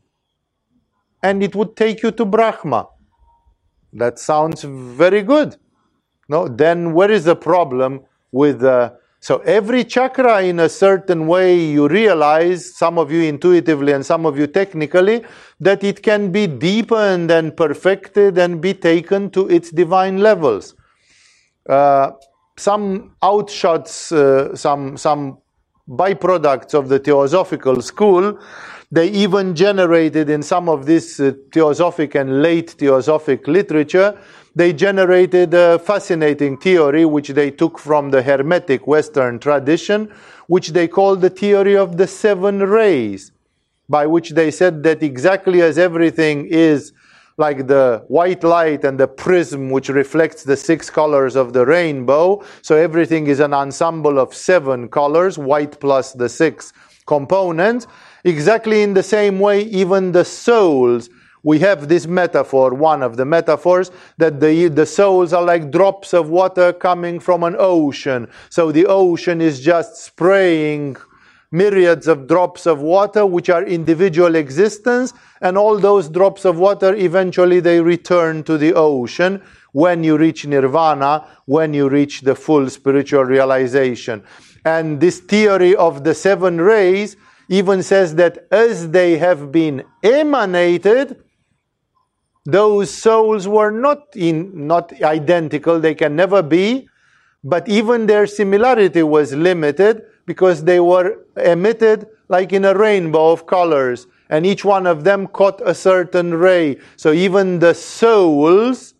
and 1.21 1.43
it 1.43 1.53
would 1.53 1.75
take 1.75 2.01
you 2.01 2.11
to 2.11 2.23
Brahma. 2.23 2.87
That 3.91 4.19
sounds 4.19 4.63
very 4.63 5.21
good. 5.21 5.57
No, 6.29 6.47
then 6.47 6.93
where 6.93 7.11
is 7.11 7.23
the 7.25 7.35
problem 7.35 8.01
with 8.31 8.59
the 8.59 8.97
so 9.19 9.39
every 9.39 9.83
chakra, 9.83 10.43
in 10.43 10.59
a 10.59 10.69
certain 10.69 11.27
way, 11.27 11.59
you 11.59 11.87
realize, 11.87 12.75
some 12.77 12.99
of 12.99 13.11
you 13.11 13.23
intuitively 13.23 13.91
and 13.91 14.05
some 14.05 14.25
of 14.25 14.37
you 14.37 14.47
technically, 14.47 15.25
that 15.59 15.83
it 15.83 16.03
can 16.03 16.31
be 16.31 16.45
deepened 16.47 17.31
and 17.31 17.57
perfected 17.57 18.37
and 18.37 18.61
be 18.61 18.73
taken 18.73 19.31
to 19.31 19.47
its 19.49 19.71
divine 19.71 20.19
levels. 20.19 20.75
Uh, 21.67 22.11
some 22.57 23.15
outshots, 23.23 24.11
uh, 24.11 24.55
some 24.55 24.97
some 24.97 25.39
byproducts 25.89 26.73
of 26.73 26.87
the 26.87 26.99
theosophical 26.99 27.81
school, 27.81 28.39
they 28.91 29.09
even 29.09 29.55
generated 29.55 30.29
in 30.29 30.43
some 30.43 30.69
of 30.69 30.85
this 30.85 31.19
uh, 31.19 31.33
theosophic 31.51 32.15
and 32.15 32.41
late 32.41 32.71
theosophic 32.71 33.47
literature 33.47 34.17
they 34.57 34.73
generated 34.73 35.53
a 35.53 35.77
fascinating 35.77 36.57
theory 36.57 37.05
which 37.05 37.29
they 37.29 37.51
took 37.51 37.77
from 37.77 38.09
the 38.09 38.23
Hermetic 38.23 38.87
Western 38.87 39.37
tradition, 39.37 40.11
which 40.47 40.69
they 40.69 40.87
called 40.87 41.21
the 41.21 41.29
theory 41.29 41.77
of 41.77 41.97
the 41.97 42.07
seven 42.07 42.63
rays, 42.63 43.31
by 43.87 44.07
which 44.07 44.31
they 44.31 44.49
said 44.49 44.81
that 44.81 45.03
exactly 45.03 45.61
as 45.61 45.77
everything 45.77 46.47
is 46.47 46.91
like 47.37 47.67
the 47.67 48.03
white 48.07 48.43
light 48.43 48.83
and 48.83 48.99
the 48.99 49.07
prism 49.07 49.69
which 49.69 49.89
reflects 49.89 50.43
the 50.43 50.57
six 50.57 50.89
colors 50.89 51.35
of 51.35 51.53
the 51.53 51.63
rainbow, 51.63 52.43
so 52.63 52.75
everything 52.75 53.27
is 53.27 53.39
an 53.39 53.53
ensemble 53.53 54.17
of 54.17 54.33
seven 54.33 54.89
colors, 54.89 55.37
white 55.37 55.79
plus 55.79 56.13
the 56.13 56.27
six 56.27 56.73
components. 57.05 57.85
Exactly 58.23 58.81
in 58.81 58.95
the 58.95 59.03
same 59.03 59.37
way, 59.37 59.61
even 59.61 60.13
the 60.13 60.25
souls 60.25 61.11
we 61.47 61.59
have 61.59 61.87
this 61.87 62.07
metaphor, 62.07 62.73
one 62.73 63.01
of 63.01 63.15
the 63.15 63.23
metaphors, 63.23 63.89
that 64.17 64.41
the, 64.41 64.67
the 64.67 64.85
souls 64.85 65.31
are 65.31 65.43
like 65.43 65.71
drops 65.71 66.13
of 66.13 66.29
water 66.29 66.73
coming 66.73 67.21
from 67.21 67.41
an 67.41 67.55
ocean. 67.57 68.27
So 68.49 68.73
the 68.73 68.85
ocean 68.85 69.39
is 69.39 69.61
just 69.61 69.95
spraying 69.95 70.97
myriads 71.49 72.05
of 72.09 72.27
drops 72.27 72.65
of 72.65 72.81
water 72.81 73.25
which 73.25 73.49
are 73.49 73.63
individual 73.63 74.35
existence 74.35 75.13
and 75.39 75.57
all 75.57 75.79
those 75.79 76.09
drops 76.09 76.43
of 76.43 76.59
water 76.59 76.93
eventually 76.95 77.61
they 77.61 77.79
return 77.79 78.43
to 78.43 78.57
the 78.57 78.73
ocean 78.73 79.41
when 79.71 80.03
you 80.03 80.17
reach 80.17 80.45
nirvana 80.45 81.25
when 81.45 81.73
you 81.73 81.87
reach 81.87 82.19
the 82.19 82.35
full 82.35 82.69
spiritual 82.69 83.23
realization 83.23 84.21
and 84.65 84.99
this 84.99 85.21
theory 85.21 85.73
of 85.77 86.03
the 86.03 86.13
seven 86.13 86.59
rays 86.59 87.15
even 87.47 87.81
says 87.81 88.15
that 88.15 88.45
as 88.51 88.91
they 88.91 89.17
have 89.17 89.49
been 89.49 89.81
emanated 90.03 91.23
those 92.47 92.89
souls 92.89 93.45
were 93.45 93.71
not 93.71 94.07
in 94.15 94.67
not 94.67 94.93
identical 95.03 95.79
they 95.79 95.93
can 95.93 96.15
never 96.15 96.41
be 96.41 96.87
but 97.43 97.67
even 97.67 98.07
their 98.07 98.25
similarity 98.25 99.03
was 99.03 99.33
limited 99.33 100.01
because 100.25 100.63
they 100.63 100.79
were 100.79 101.25
emitted 101.35 102.07
like 102.29 102.53
in 102.53 102.65
a 102.65 102.73
rainbow 102.73 103.31
of 103.31 103.45
colors 103.45 104.07
and 104.29 104.45
each 104.45 104.65
one 104.65 104.87
of 104.87 105.03
them 105.03 105.27
caught 105.27 105.61
a 105.63 105.73
certain 105.73 106.33
ray. 106.33 106.77
So 106.97 107.13
even 107.13 107.59
the 107.59 107.73
souls 107.73 108.93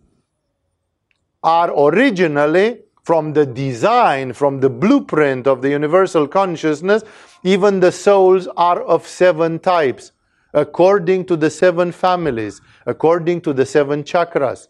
are 1.43 1.71
originally 1.77 2.79
from 3.03 3.33
the 3.33 3.45
design 3.45 4.33
from 4.33 4.59
the 4.59 4.69
blueprint 4.69 5.47
of 5.47 5.61
the 5.61 5.69
universal 5.69 6.27
consciousness. 6.27 7.03
Even 7.43 7.79
the 7.79 7.91
souls 7.91 8.47
are 8.57 8.81
of 8.81 9.07
seven 9.07 9.59
types 9.59 10.11
according 10.53 11.25
to 11.25 11.35
the 11.35 11.49
seven 11.49 11.91
families, 11.91 12.61
according 12.87 13.41
to 13.41 13.53
the 13.53 13.65
seven 13.65 14.03
chakras. 14.03 14.69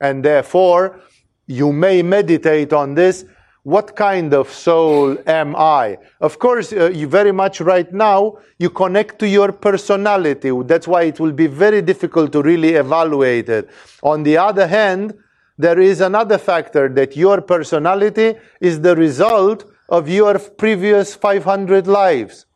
And 0.00 0.24
therefore, 0.24 1.00
you 1.46 1.72
may 1.72 2.02
meditate 2.02 2.72
on 2.72 2.94
this. 2.94 3.24
What 3.64 3.96
kind 3.96 4.34
of 4.34 4.50
soul 4.50 5.16
am 5.26 5.56
I? 5.56 5.98
Of 6.20 6.38
course, 6.38 6.72
uh, 6.72 6.90
you 6.90 7.06
very 7.06 7.32
much 7.32 7.60
right 7.60 7.92
now, 7.92 8.38
you 8.58 8.70
connect 8.70 9.18
to 9.20 9.28
your 9.28 9.52
personality. 9.52 10.50
That's 10.64 10.88
why 10.88 11.02
it 11.04 11.18
will 11.20 11.32
be 11.32 11.46
very 11.46 11.80
difficult 11.80 12.32
to 12.32 12.42
really 12.42 12.74
evaluate 12.74 13.48
it. 13.48 13.70
On 14.02 14.22
the 14.24 14.36
other 14.36 14.66
hand, 14.66 15.14
there 15.58 15.80
is 15.80 16.00
another 16.00 16.38
factor 16.38 16.88
that 16.88 17.16
your 17.16 17.40
personality 17.40 18.34
is 18.60 18.80
the 18.80 18.96
result 18.96 19.64
of 19.88 20.08
your 20.08 20.38
previous 20.38 21.14
500 21.14 21.86
lives 21.86 22.46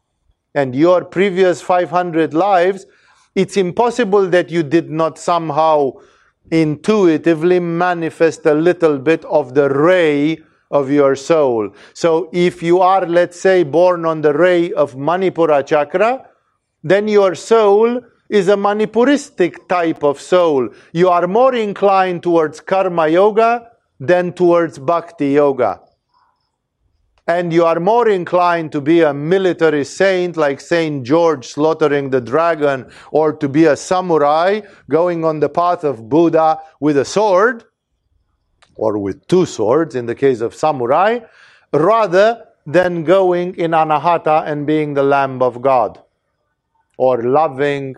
and 0.55 0.75
your 0.75 1.05
previous 1.05 1.61
500 1.61 2.33
lives, 2.35 2.87
it's 3.37 3.57
impossible 3.59 4.27
that 4.31 4.51
you 4.51 4.63
did 4.63 4.91
not 4.91 5.19
somehow 5.19 5.93
intuitively 6.51 7.61
manifest 7.61 8.47
a 8.47 8.55
little 8.55 8.99
bit 8.99 9.25
of 9.27 9.55
the 9.55 9.69
ray 9.69 10.39
of 10.71 10.91
your 10.91 11.15
soul. 11.15 11.71
So 11.93 12.31
if 12.33 12.63
you 12.63 12.81
are, 12.81 13.07
let's 13.07 13.39
say, 13.39 13.63
born 13.63 14.07
on 14.07 14.23
the 14.23 14.33
ray 14.33 14.73
of 14.73 14.95
Manipura 14.95 15.65
chakra, 15.65 16.29
then 16.83 17.09
your 17.09 17.35
soul 17.35 18.01
is 18.31 18.49
a 18.49 18.57
Manipuristic 18.57 19.69
type 19.69 20.03
of 20.03 20.21
soul. 20.21 20.71
You 20.93 21.11
are 21.11 21.27
more 21.27 21.55
inclined 21.55 22.23
towards 22.23 22.61
karma 22.61 23.09
yoga 23.09 23.71
than 24.01 24.33
towards 24.33 24.79
bhakti 24.79 25.29
yoga. 25.29 25.81
And 27.29 27.53
you 27.53 27.65
are 27.65 27.81
more 27.81 28.09
inclined 28.09 28.71
to 28.73 28.81
be 28.81 29.01
a 29.01 29.13
military 29.13 29.85
saint 29.85 30.37
like 30.37 30.61
Saint 30.61 31.05
George 31.05 31.49
slaughtering 31.49 32.11
the 32.11 32.21
dragon, 32.21 32.89
or 33.11 33.33
to 33.33 33.49
be 33.49 33.65
a 33.65 33.77
samurai 33.77 34.61
going 34.89 35.25
on 35.25 35.41
the 35.41 35.49
path 35.49 35.83
of 35.83 36.09
Buddha 36.09 36.61
with 36.79 36.97
a 36.97 37.05
sword, 37.05 37.65
or 38.77 38.99
with 38.99 39.27
two 39.27 39.45
swords 39.45 39.97
in 39.97 40.07
the 40.07 40.15
case 40.15 40.41
of 40.41 40.55
samurai, 40.55 41.19
rather 41.73 42.47
than 42.65 43.03
going 43.03 43.57
in 43.57 43.73
anahata 43.73 44.47
and 44.47 44.67
being 44.67 44.95
the 44.95 45.03
Lamb 45.03 45.43
of 45.43 45.61
God, 45.61 46.01
or 46.97 47.23
loving 47.23 47.97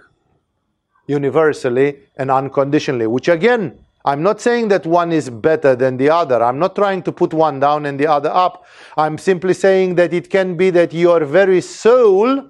universally 1.07 1.99
and 2.16 2.31
unconditionally, 2.31 3.07
which 3.07 3.29
again, 3.29 3.79
I'm 4.09 4.22
not 4.22 4.40
saying 4.40 4.68
that 4.68 4.86
one 4.86 5.12
is 5.12 5.28
better 5.28 5.76
than 5.76 5.98
the 5.98 6.09
other. 6.09 6.42
I'm 6.42 6.59
not 6.59 6.74
trying 6.74 7.02
to 7.02 7.12
put 7.12 7.34
one 7.34 7.61
down 7.61 7.84
and 7.84 8.00
the 8.00 8.06
other 8.06 8.30
up. 8.30 8.64
I'm 8.96 9.18
simply 9.18 9.52
saying 9.52 9.96
that 9.96 10.14
it 10.14 10.30
can 10.30 10.56
be 10.56 10.70
that 10.70 10.94
your 10.94 11.26
very 11.26 11.61
soul 11.61 12.48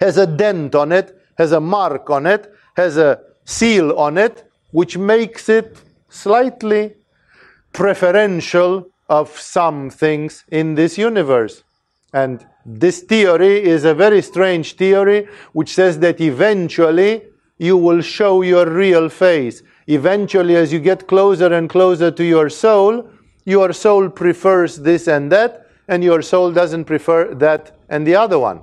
has 0.00 0.18
a 0.18 0.26
dent 0.26 0.74
on 0.74 0.90
it, 0.90 1.16
has 1.38 1.52
a 1.52 1.60
mark 1.60 2.10
on 2.10 2.26
it, 2.26 2.52
has 2.76 2.96
a 2.96 3.20
seal 3.44 3.96
on 3.96 4.18
it, 4.18 4.50
which 4.72 4.98
makes 4.98 5.48
it 5.48 5.80
slightly 6.08 6.94
preferential 7.72 8.90
of 9.08 9.38
some 9.38 9.88
things 9.88 10.42
in 10.48 10.74
this 10.74 10.98
universe. 10.98 11.62
And 12.12 12.44
this 12.66 13.02
theory 13.02 13.62
is 13.62 13.84
a 13.84 13.94
very 13.94 14.20
strange 14.20 14.74
theory 14.74 15.28
which 15.52 15.72
says 15.72 16.00
that 16.00 16.20
eventually 16.20 17.22
you 17.56 17.76
will 17.76 18.00
show 18.00 18.42
your 18.42 18.68
real 18.68 19.08
face. 19.08 19.62
Eventually, 19.86 20.56
as 20.56 20.72
you 20.72 20.80
get 20.80 21.06
closer 21.06 21.52
and 21.52 21.68
closer 21.68 22.10
to 22.10 22.24
your 22.24 22.48
soul, 22.48 23.08
your 23.44 23.72
soul 23.72 24.08
prefers 24.08 24.76
this 24.76 25.08
and 25.08 25.30
that, 25.32 25.66
and 25.88 26.02
your 26.02 26.22
soul 26.22 26.50
doesn't 26.52 26.84
prefer 26.84 27.34
that 27.34 27.76
and 27.88 28.06
the 28.06 28.16
other 28.16 28.38
one. 28.38 28.62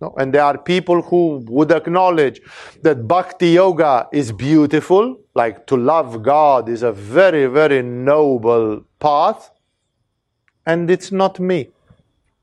No? 0.00 0.14
And 0.18 0.34
there 0.34 0.42
are 0.42 0.58
people 0.58 1.00
who 1.02 1.44
would 1.48 1.70
acknowledge 1.72 2.40
that 2.82 3.06
bhakti 3.06 3.50
yoga 3.50 4.08
is 4.12 4.32
beautiful, 4.32 5.16
like 5.34 5.66
to 5.68 5.76
love 5.76 6.22
God 6.22 6.68
is 6.68 6.82
a 6.82 6.92
very, 6.92 7.46
very 7.46 7.82
noble 7.82 8.84
path, 8.98 9.50
and 10.66 10.90
it's 10.90 11.12
not 11.12 11.38
me. 11.38 11.70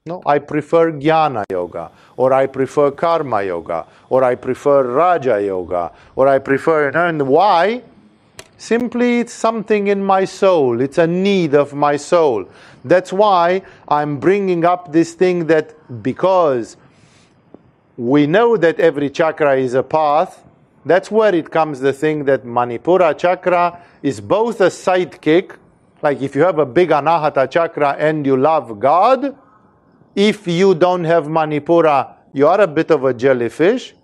No, 0.05 0.21
I 0.25 0.39
prefer 0.39 0.91
jnana 0.91 1.45
yoga, 1.49 1.89
or 2.17 2.33
I 2.33 2.45
prefer 2.47 2.91
karma 2.91 3.41
yoga, 3.41 3.85
or 4.09 4.21
I 4.25 4.35
prefer 4.35 4.83
raja 4.83 5.41
yoga, 5.41 5.93
or 6.17 6.27
I 6.27 6.39
prefer. 6.39 6.89
And 6.89 7.25
why? 7.25 7.83
Simply, 8.57 9.19
it's 9.21 9.31
something 9.31 9.87
in 9.87 10.03
my 10.03 10.25
soul. 10.25 10.81
It's 10.81 10.97
a 10.97 11.07
need 11.07 11.55
of 11.55 11.73
my 11.73 11.95
soul. 11.95 12.49
That's 12.83 13.13
why 13.13 13.61
I'm 13.87 14.19
bringing 14.19 14.65
up 14.65 14.91
this 14.91 15.13
thing 15.13 15.47
that 15.47 15.73
because 16.03 16.75
we 17.95 18.27
know 18.27 18.57
that 18.57 18.81
every 18.81 19.09
chakra 19.09 19.55
is 19.55 19.73
a 19.73 19.83
path, 19.83 20.43
that's 20.85 21.11
where 21.11 21.33
it 21.33 21.49
comes 21.49 21.79
the 21.79 21.93
thing 21.93 22.25
that 22.25 22.43
Manipura 22.43 23.17
chakra 23.17 23.81
is 24.01 24.19
both 24.19 24.59
a 24.59 24.67
sidekick, 24.67 25.55
like 26.01 26.21
if 26.21 26.35
you 26.35 26.41
have 26.41 26.59
a 26.59 26.65
big 26.65 26.89
Anahata 26.89 27.49
chakra 27.49 27.95
and 27.97 28.25
you 28.25 28.35
love 28.35 28.81
God, 28.81 29.37
if 30.15 30.47
you 30.47 30.75
don't 30.75 31.03
have 31.03 31.25
Manipura, 31.25 32.15
you 32.33 32.47
are 32.47 32.61
a 32.61 32.67
bit 32.67 32.91
of 32.91 33.03
a 33.05 33.13
jellyfish. 33.13 33.95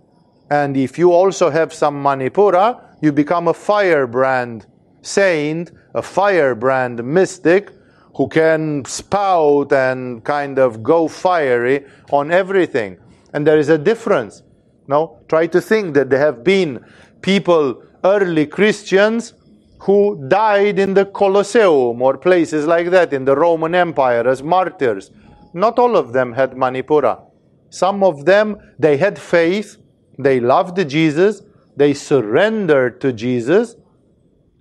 And 0.50 0.76
if 0.76 0.98
you 0.98 1.12
also 1.14 1.50
have 1.50 1.74
some 1.74 2.04
Manipura, 2.04 2.82
you 3.02 3.12
become 3.12 3.48
a 3.48 3.54
firebrand 3.54 4.66
saint, 5.02 5.72
a 5.94 6.02
firebrand 6.02 7.04
mystic 7.04 7.72
who 8.16 8.28
can 8.28 8.84
spout 8.86 9.72
and 9.72 10.24
kind 10.24 10.60
of 10.60 10.84
go 10.84 11.08
fiery 11.08 11.86
on 12.12 12.32
everything. 12.32 12.98
And 13.34 13.46
there 13.46 13.60
is 13.60 13.70
a 13.70 13.78
difference. 13.78 14.44
No? 14.88 15.20
Try 15.28 15.48
to 15.48 15.62
think 15.62 15.94
that 15.94 16.10
there 16.10 16.20
have 16.20 16.44
been 16.44 16.84
people, 17.22 17.84
early 18.04 18.48
Christians, 18.48 19.34
who 19.82 20.28
died 20.28 20.80
in 20.80 20.94
the 20.94 21.06
Colosseum 21.06 22.02
or 22.02 22.18
places 22.18 22.66
like 22.66 22.90
that 22.90 23.14
in 23.14 23.24
the 23.24 23.36
Roman 23.36 23.76
Empire 23.76 24.28
as 24.28 24.44
martyrs 24.44 25.12
not 25.54 25.80
all 25.80 25.96
of 25.96 26.14
them 26.14 26.34
had 26.34 26.52
Manipura. 26.52 27.22
Some 27.70 28.04
of 28.04 28.26
them, 28.26 28.58
they 28.80 28.98
had 28.98 29.20
faith, 29.20 29.78
they 30.18 30.40
loved 30.40 30.88
Jesus, 30.90 31.42
they 31.78 31.94
surrendered 31.94 33.00
to 33.02 33.14
Jesus, 33.14 33.76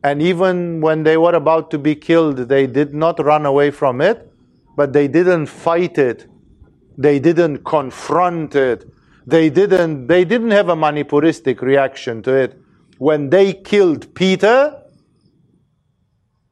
and 0.05 0.23
even 0.23 0.81
when 0.81 1.03
they 1.03 1.17
were 1.17 1.35
about 1.35 1.71
to 1.73 1.79
be 1.79 1.95
killed, 1.95 2.37
they 2.49 2.67
did 2.67 2.95
not 2.95 3.23
run 3.25 3.45
away 3.47 3.71
from 3.71 4.01
it, 4.01 4.31
but 4.77 4.93
they 4.93 5.09
didn't 5.09 5.47
fight 5.47 5.99
it. 5.99 6.27
They 6.97 7.19
didn't 7.19 7.65
confront 7.65 8.55
it. 8.55 8.85
They 9.27 9.51
didn't, 9.51 10.07
they 10.07 10.25
didn't 10.25 10.53
have 10.53 10.69
a 10.69 10.77
Manipuristic 10.77 11.61
reaction 11.61 12.23
to 12.23 12.35
it. 12.35 12.61
When 12.99 13.31
they 13.31 13.53
killed 13.53 14.15
Peter, 14.15 14.81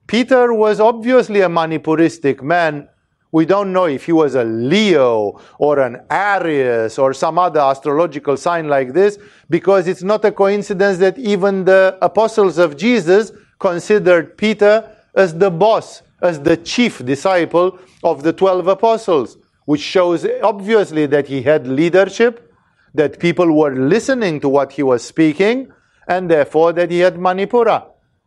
Peter 0.06 0.52
was 0.52 0.80
obviously 0.80 1.40
a 1.40 1.48
Manipuristic 1.48 2.42
man 2.42 2.88
we 3.32 3.44
don't 3.44 3.72
know 3.72 3.86
if 3.86 4.06
he 4.06 4.12
was 4.12 4.34
a 4.34 4.44
Leo 4.44 5.40
or 5.58 5.80
an 5.80 6.00
Aries 6.10 6.98
or 6.98 7.12
some 7.12 7.38
other 7.38 7.60
astrological 7.60 8.36
sign 8.36 8.68
like 8.68 8.92
this, 8.92 9.18
because 9.50 9.88
it's 9.88 10.02
not 10.02 10.24
a 10.24 10.32
coincidence 10.32 10.98
that 10.98 11.18
even 11.18 11.64
the 11.64 11.98
apostles 12.00 12.58
of 12.58 12.76
Jesus 12.76 13.32
considered 13.58 14.36
Peter 14.36 14.90
as 15.14 15.36
the 15.36 15.50
boss, 15.50 16.02
as 16.22 16.40
the 16.40 16.56
chief 16.56 17.04
disciple 17.04 17.78
of 18.02 18.22
the 18.22 18.32
12 18.32 18.68
apostles, 18.68 19.38
which 19.64 19.80
shows 19.80 20.26
obviously 20.42 21.06
that 21.06 21.26
he 21.26 21.42
had 21.42 21.66
leadership, 21.66 22.52
that 22.94 23.18
people 23.18 23.52
were 23.52 23.74
listening 23.74 24.40
to 24.40 24.48
what 24.48 24.72
he 24.72 24.82
was 24.82 25.04
speaking, 25.04 25.70
and 26.08 26.30
therefore 26.30 26.72
that 26.72 26.90
he 26.90 27.00
had 27.00 27.16
Manipura. 27.16 27.84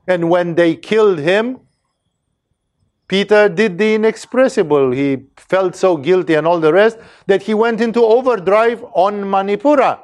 And 0.07 0.29
when 0.29 0.55
they 0.55 0.75
killed 0.75 1.19
him, 1.19 1.59
Peter 3.10 3.49
did 3.49 3.78
the 3.78 3.95
inexpressible. 3.95 4.91
He 4.91 5.26
felt 5.36 5.76
so 5.76 5.97
guilty 5.97 6.36
and 6.36 6.47
all 6.47 6.60
the 6.60 6.72
rest 6.72 6.99
that 7.26 7.41
he 7.41 7.53
went 7.53 7.82
into 7.82 8.01
overdrive 8.05 8.86
on 8.93 9.24
Manipura. 9.24 9.99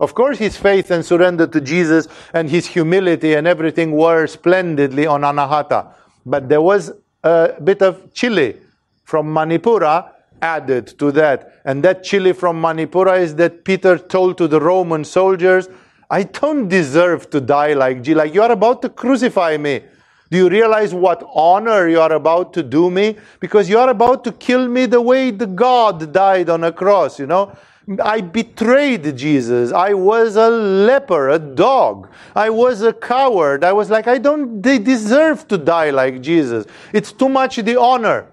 Of 0.00 0.14
course, 0.14 0.38
his 0.38 0.56
faith 0.56 0.90
and 0.90 1.04
surrender 1.04 1.46
to 1.46 1.60
Jesus 1.60 2.08
and 2.32 2.48
his 2.48 2.66
humility 2.66 3.34
and 3.34 3.46
everything 3.46 3.92
were 3.92 4.26
splendidly 4.26 5.06
on 5.06 5.20
Anahata. 5.22 5.92
But 6.24 6.48
there 6.48 6.62
was 6.62 6.92
a 7.22 7.54
bit 7.62 7.82
of 7.82 8.14
chili 8.14 8.56
from 9.04 9.26
Manipura 9.26 10.12
added 10.40 10.98
to 10.98 11.12
that. 11.12 11.60
And 11.66 11.82
that 11.82 12.02
chili 12.02 12.32
from 12.32 12.62
Manipura 12.62 13.20
is 13.20 13.34
that 13.36 13.64
Peter 13.64 13.98
told 13.98 14.38
to 14.38 14.48
the 14.48 14.60
Roman 14.60 15.04
soldiers, 15.04 15.68
I 16.10 16.22
don't 16.22 16.68
deserve 16.68 17.28
to 17.30 17.40
die 17.42 17.74
like 17.74 18.02
G. 18.02 18.14
Like 18.14 18.32
you 18.32 18.42
are 18.42 18.52
about 18.52 18.80
to 18.82 18.88
crucify 18.88 19.58
me. 19.58 19.82
Do 20.30 20.36
you 20.36 20.48
realize 20.48 20.92
what 20.92 21.22
honor 21.34 21.88
you 21.88 22.00
are 22.00 22.12
about 22.12 22.52
to 22.54 22.62
do 22.62 22.90
me? 22.90 23.16
Because 23.40 23.68
you 23.68 23.78
are 23.78 23.88
about 23.88 24.24
to 24.24 24.32
kill 24.32 24.68
me 24.68 24.86
the 24.86 25.00
way 25.00 25.30
the 25.30 25.46
God 25.46 26.12
died 26.12 26.50
on 26.50 26.64
a 26.64 26.72
cross, 26.72 27.18
you 27.18 27.26
know? 27.26 27.56
I 28.02 28.20
betrayed 28.20 29.16
Jesus. 29.16 29.72
I 29.72 29.94
was 29.94 30.36
a 30.36 30.50
leper, 30.50 31.30
a 31.30 31.38
dog. 31.38 32.10
I 32.36 32.50
was 32.50 32.82
a 32.82 32.92
coward. 32.92 33.64
I 33.64 33.72
was 33.72 33.88
like, 33.88 34.06
I 34.06 34.18
don't 34.18 34.60
they 34.60 34.78
deserve 34.78 35.48
to 35.48 35.56
die 35.56 35.88
like 35.88 36.20
Jesus. 36.20 36.66
It's 36.92 37.12
too 37.12 37.30
much 37.30 37.56
the 37.56 37.80
honor. 37.80 38.26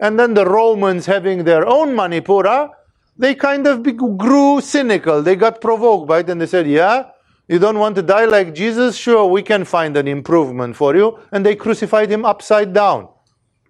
And 0.00 0.18
then 0.18 0.32
the 0.32 0.46
Romans 0.46 1.04
having 1.04 1.44
their 1.44 1.66
own 1.66 1.90
Manipura, 1.90 2.70
they 3.18 3.34
kind 3.34 3.66
of 3.66 3.82
grew 4.16 4.62
cynical. 4.62 5.22
They 5.22 5.36
got 5.36 5.60
provoked 5.60 6.08
by 6.08 6.20
it 6.20 6.30
and 6.30 6.40
they 6.40 6.46
said, 6.46 6.66
Yeah, 6.66 7.10
you 7.48 7.58
don't 7.58 7.78
want 7.78 7.96
to 7.96 8.02
die 8.02 8.26
like 8.26 8.54
Jesus? 8.54 8.96
Sure, 8.96 9.26
we 9.26 9.42
can 9.42 9.64
find 9.64 9.96
an 9.96 10.06
improvement 10.06 10.76
for 10.76 10.94
you. 10.94 11.18
And 11.32 11.44
they 11.44 11.56
crucified 11.56 12.10
him 12.10 12.26
upside 12.26 12.74
down, 12.74 13.08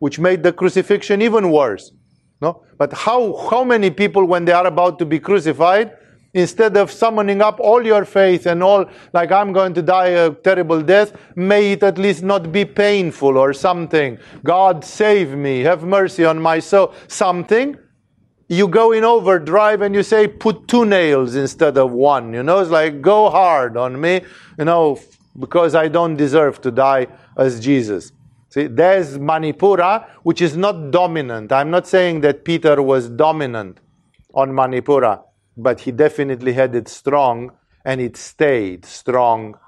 which 0.00 0.18
made 0.18 0.42
the 0.42 0.52
crucifixion 0.52 1.22
even 1.22 1.52
worse. 1.52 1.92
No? 2.40 2.64
But 2.76 2.92
how, 2.92 3.36
how 3.50 3.62
many 3.62 3.90
people, 3.90 4.24
when 4.24 4.44
they 4.44 4.52
are 4.52 4.66
about 4.66 4.98
to 4.98 5.06
be 5.06 5.20
crucified, 5.20 5.92
instead 6.34 6.76
of 6.76 6.90
summoning 6.90 7.40
up 7.40 7.58
all 7.60 7.84
your 7.84 8.04
faith 8.04 8.46
and 8.46 8.62
all, 8.62 8.84
like 9.12 9.30
I'm 9.30 9.52
going 9.52 9.74
to 9.74 9.82
die 9.82 10.08
a 10.08 10.30
terrible 10.32 10.82
death, 10.82 11.12
may 11.36 11.72
it 11.72 11.82
at 11.84 11.98
least 11.98 12.22
not 12.24 12.50
be 12.50 12.64
painful 12.64 13.38
or 13.38 13.52
something. 13.52 14.18
God 14.44 14.84
save 14.84 15.36
me, 15.36 15.60
have 15.60 15.84
mercy 15.84 16.24
on 16.24 16.40
my 16.40 16.58
soul, 16.58 16.94
something 17.06 17.76
you 18.48 18.66
go 18.66 18.92
in 18.92 19.04
overdrive 19.04 19.82
and 19.82 19.94
you 19.94 20.02
say 20.02 20.26
put 20.26 20.66
two 20.66 20.84
nails 20.84 21.34
instead 21.34 21.76
of 21.78 21.92
one 21.92 22.32
you 22.32 22.42
know 22.42 22.58
it's 22.60 22.70
like 22.70 23.00
go 23.02 23.30
hard 23.30 23.76
on 23.76 24.00
me 24.00 24.20
you 24.58 24.64
know 24.64 24.98
because 25.38 25.74
i 25.74 25.86
don't 25.86 26.16
deserve 26.16 26.60
to 26.60 26.70
die 26.70 27.06
as 27.36 27.60
jesus 27.60 28.12
See, 28.50 28.66
there's 28.66 29.18
Manipura, 29.18 30.08
which 30.22 30.40
is 30.40 30.56
not 30.56 30.90
dominant. 30.90 31.52
I'm 31.52 31.70
not 31.70 31.86
saying 31.86 32.22
that 32.22 32.44
Peter 32.44 32.80
was 32.80 33.10
dominant 33.10 33.78
on 34.34 34.50
Manipura, 34.52 35.22
but 35.56 35.80
he 35.80 35.92
definitely 35.92 36.54
had 36.54 36.74
it 36.74 36.88
strong 36.88 37.52
and 37.84 38.00
it 38.00 38.16
stayed 38.16 38.86
strong. 38.86 39.58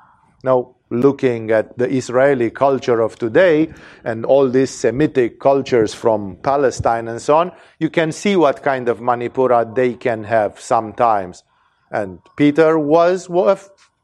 Now, 0.42 0.76
looking 0.90 1.50
at 1.50 1.78
the 1.78 1.88
Israeli 1.88 2.50
culture 2.50 3.00
of 3.00 3.16
today 3.16 3.72
and 4.04 4.26
all 4.26 4.48
these 4.48 4.70
Semitic 4.70 5.38
cultures 5.40 5.94
from 5.94 6.36
Palestine 6.42 7.08
and 7.08 7.22
so 7.22 7.36
on, 7.36 7.52
you 7.78 7.88
can 7.88 8.12
see 8.12 8.36
what 8.36 8.62
kind 8.62 8.88
of 8.88 8.98
Manipura 8.98 9.74
they 9.74 9.94
can 9.94 10.24
have 10.24 10.60
sometimes. 10.60 11.44
And 11.92 12.18
Peter 12.36 12.78
was 12.78 13.28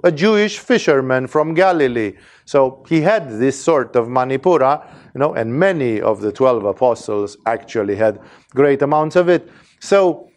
a 0.05 0.13
Jewish 0.13 0.59
fisherman 0.59 1.27
from 1.27 1.55
Galilee. 1.55 2.15
So 2.45 2.85
he 2.89 3.01
had 3.01 3.29
this 3.39 3.61
sort 3.61 3.97
of 3.97 4.07
Manipura, 4.07 4.87
you 5.15 5.19
know, 5.19 5.35
and 5.35 5.59
many 5.59 6.01
of 6.01 6.21
the 6.21 6.33
12 6.33 6.65
apostles 6.65 7.37
actually 7.47 7.97
had 7.97 8.21
great 8.51 8.83
amounts 8.83 9.17
of 9.17 9.29
it. 9.29 9.49
So 9.81 10.31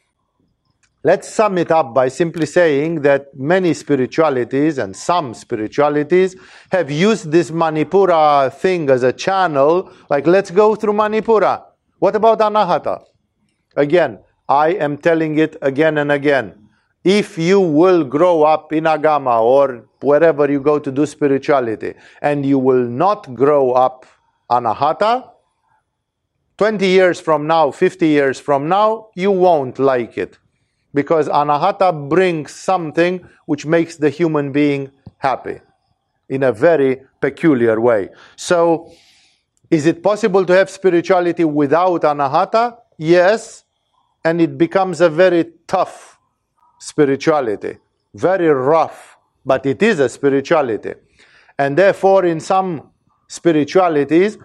let's 1.10 1.28
sum 1.28 1.58
it 1.58 1.72
up 1.72 1.88
by 1.92 2.08
simply 2.08 2.46
saying 2.46 3.02
that 3.02 3.22
many 3.54 3.74
spiritualities 3.74 4.78
and 4.78 4.96
some 4.96 5.34
spiritualities 5.34 6.36
have 6.72 6.92
used 6.92 7.32
this 7.32 7.50
Manipura 7.50 8.54
thing 8.54 8.92
as 8.92 9.02
a 9.02 9.12
channel, 9.12 9.92
like 10.12 10.28
let's 10.28 10.52
go 10.52 10.76
through 10.76 10.94
Manipura. 10.94 11.64
What 11.98 12.16
about 12.16 12.38
Anahata? 12.48 12.96
Again, 13.76 14.20
I 14.48 14.68
am 14.86 15.00
telling 15.00 15.40
it 15.40 15.56
again 15.64 15.98
and 15.98 16.12
again 16.12 16.48
if 17.04 17.40
you 17.40 17.60
will 17.60 18.04
grow 18.04 18.44
up 18.44 18.72
in 18.72 18.84
Agama 18.84 19.42
or 19.42 19.90
wherever 20.02 20.52
you 20.52 20.60
go 20.60 20.78
to 20.78 20.92
do 20.92 21.08
spirituality 21.08 21.96
and 22.22 22.46
you 22.46 22.60
will 22.60 22.86
not 22.86 23.34
grow 23.34 23.72
up 23.72 24.06
Anahata, 24.52 25.28
20 26.60 26.86
years 26.86 27.20
from 27.20 27.48
now, 27.48 27.72
50 27.72 28.08
years 28.08 28.40
from 28.40 28.70
now, 28.70 29.08
you 29.16 29.32
won't 29.32 29.80
like 29.80 30.16
it. 30.20 30.38
Because 30.94 31.28
Anahata 31.30 32.10
brings 32.10 32.52
something 32.52 33.28
which 33.46 33.66
makes 33.66 33.98
the 33.98 34.10
human 34.10 34.52
being 34.52 34.92
happy 35.18 35.60
in 36.30 36.44
a 36.44 36.52
very 36.52 37.02
peculiar 37.22 37.80
way. 37.80 38.10
So, 38.36 38.92
is 39.70 39.86
it 39.86 40.02
possible 40.02 40.46
to 40.46 40.54
have 40.54 40.70
spirituality 40.70 41.44
without 41.44 42.02
Anahata? 42.02 42.78
Yes, 42.98 43.66
and 44.24 44.42
it 44.42 44.58
becomes 44.58 45.02
a 45.02 45.10
very 45.10 45.52
tough 45.68 46.20
spirituality. 46.80 47.78
Very 48.14 48.48
rough, 48.48 49.18
but 49.46 49.66
it 49.66 49.84
is 49.84 50.00
a 50.00 50.10
spirituality. 50.10 50.94
And 51.58 51.78
therefore, 51.78 52.26
in 52.26 52.40
some 52.40 52.90
spiritualities, 53.28 54.38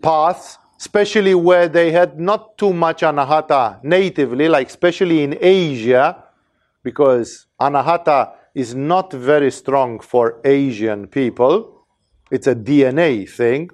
paths, 0.00 0.58
especially 0.82 1.32
where 1.32 1.68
they 1.68 1.92
had 1.92 2.18
not 2.18 2.58
too 2.58 2.72
much 2.72 3.02
anahata 3.02 3.78
natively, 3.84 4.48
like 4.48 4.66
especially 4.66 5.22
in 5.22 5.38
Asia, 5.40 6.24
because 6.82 7.46
anahata 7.60 8.32
is 8.52 8.74
not 8.74 9.12
very 9.12 9.52
strong 9.52 10.00
for 10.00 10.40
Asian 10.44 11.06
people. 11.06 11.86
It's 12.32 12.48
a 12.48 12.56
DNA 12.56 13.30
thing. 13.30 13.70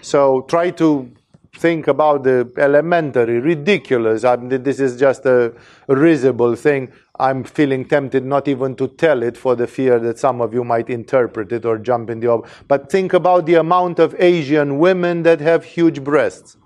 So 0.00 0.40
try 0.48 0.70
to 0.72 1.08
think 1.56 1.86
about 1.86 2.24
the 2.24 2.52
elementary, 2.58 3.38
ridiculous. 3.38 4.24
I 4.24 4.34
mean, 4.36 4.60
this 4.60 4.80
is 4.80 4.98
just 4.98 5.24
a 5.24 5.54
risible 5.86 6.56
thing. 6.56 6.90
I'm 7.18 7.44
feeling 7.44 7.86
tempted 7.86 8.24
not 8.24 8.48
even 8.48 8.74
to 8.76 8.88
tell 8.88 9.22
it 9.22 9.36
for 9.36 9.54
the 9.54 9.66
fear 9.66 9.98
that 10.00 10.18
some 10.18 10.40
of 10.40 10.54
you 10.54 10.64
might 10.64 10.88
interpret 10.88 11.52
it 11.52 11.64
or 11.64 11.78
jump 11.78 12.10
in 12.10 12.20
the. 12.20 12.28
Ob- 12.28 12.46
but 12.68 12.90
think 12.90 13.12
about 13.12 13.46
the 13.46 13.54
amount 13.54 13.98
of 13.98 14.14
Asian 14.20 14.78
women 14.78 15.22
that 15.24 15.40
have 15.40 15.64
huge 15.64 16.02
breasts, 16.02 16.56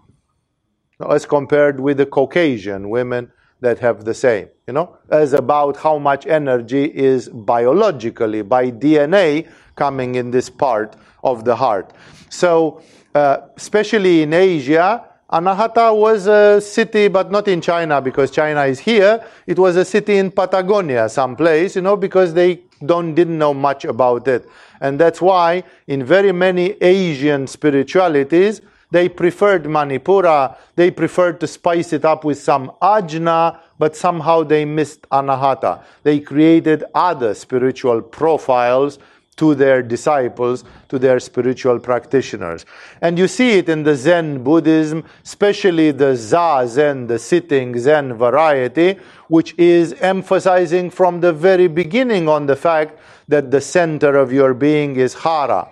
as 1.11 1.27
compared 1.27 1.81
with 1.81 1.99
the 1.99 2.07
Caucasian 2.07 2.91
women 2.91 3.33
that 3.61 3.81
have 3.81 4.05
the 4.05 4.15
same. 4.15 4.49
You 4.69 4.75
know, 4.75 4.97
as 5.11 5.33
about 5.33 5.79
how 5.79 5.99
much 5.99 6.27
energy 6.27 6.85
is 6.85 7.29
biologically 7.29 8.43
by 8.43 8.71
DNA 8.71 9.49
coming 9.75 10.15
in 10.15 10.31
this 10.31 10.49
part 10.49 10.97
of 11.25 11.45
the 11.45 11.57
heart. 11.57 11.93
So 12.31 12.83
uh, 13.15 13.39
especially 13.57 14.23
in 14.23 14.33
Asia, 14.33 15.05
Anahata 15.31 15.93
was 15.97 16.29
a 16.29 16.61
city, 16.61 17.09
but 17.09 17.33
not 17.33 17.49
in 17.49 17.61
China 17.61 18.01
because 18.01 18.31
China 18.31 18.63
is 18.63 18.79
here. 18.79 19.25
It 19.47 19.59
was 19.59 19.75
a 19.75 19.85
city 19.85 20.19
in 20.19 20.31
Patagonia, 20.31 21.09
someplace, 21.09 21.75
you 21.75 21.83
know, 21.83 21.97
because 21.97 22.33
they 22.33 22.63
don't 22.85 23.13
didn't 23.15 23.37
know 23.37 23.53
much 23.53 23.85
about 23.85 24.29
it, 24.29 24.49
and 24.81 25.01
that's 25.01 25.21
why 25.21 25.65
in 25.89 26.05
very 26.05 26.31
many 26.31 26.77
Asian 26.81 27.47
spiritualities 27.47 28.61
they 28.91 29.09
preferred 29.09 29.65
Manipura. 29.65 30.57
They 30.77 30.91
preferred 30.91 31.41
to 31.41 31.47
spice 31.47 31.93
it 31.93 32.05
up 32.05 32.25
with 32.25 32.39
some 32.39 32.71
ajna, 32.81 33.59
but 33.79 33.97
somehow 33.97 34.45
they 34.45 34.65
missed 34.65 35.03
Anahata. 35.11 35.83
They 36.05 36.21
created 36.21 36.85
other 36.95 37.35
spiritual 37.35 38.01
profiles 38.01 38.99
to 39.37 39.55
their 39.55 39.83
disciples, 39.83 40.65
to 40.89 40.99
their 40.99 41.21
spiritual 41.21 41.79
practitioners. 41.79 42.65
And 43.01 43.19
you 43.19 43.29
see 43.29 43.59
it 43.59 43.69
in 43.69 43.83
the 43.83 43.95
Zen 43.95 44.43
Buddhism, 44.43 45.05
especially 45.25 45.91
the 45.91 46.15
Zazen, 46.15 47.07
the 47.09 47.19
sitting 47.19 47.79
Zen 47.79 48.15
variety, 48.15 48.99
which 49.29 49.55
is 49.59 49.93
emphasizing 49.95 50.91
from 50.91 51.21
the 51.21 51.33
very 51.33 51.69
beginning 51.69 52.29
on 52.29 52.47
the 52.47 52.57
fact 52.57 52.99
that 53.29 53.51
the 53.51 53.61
center 53.61 54.17
of 54.17 54.33
your 54.33 54.55
being 54.55 54.97
is 54.97 55.15
Hara. 55.15 55.69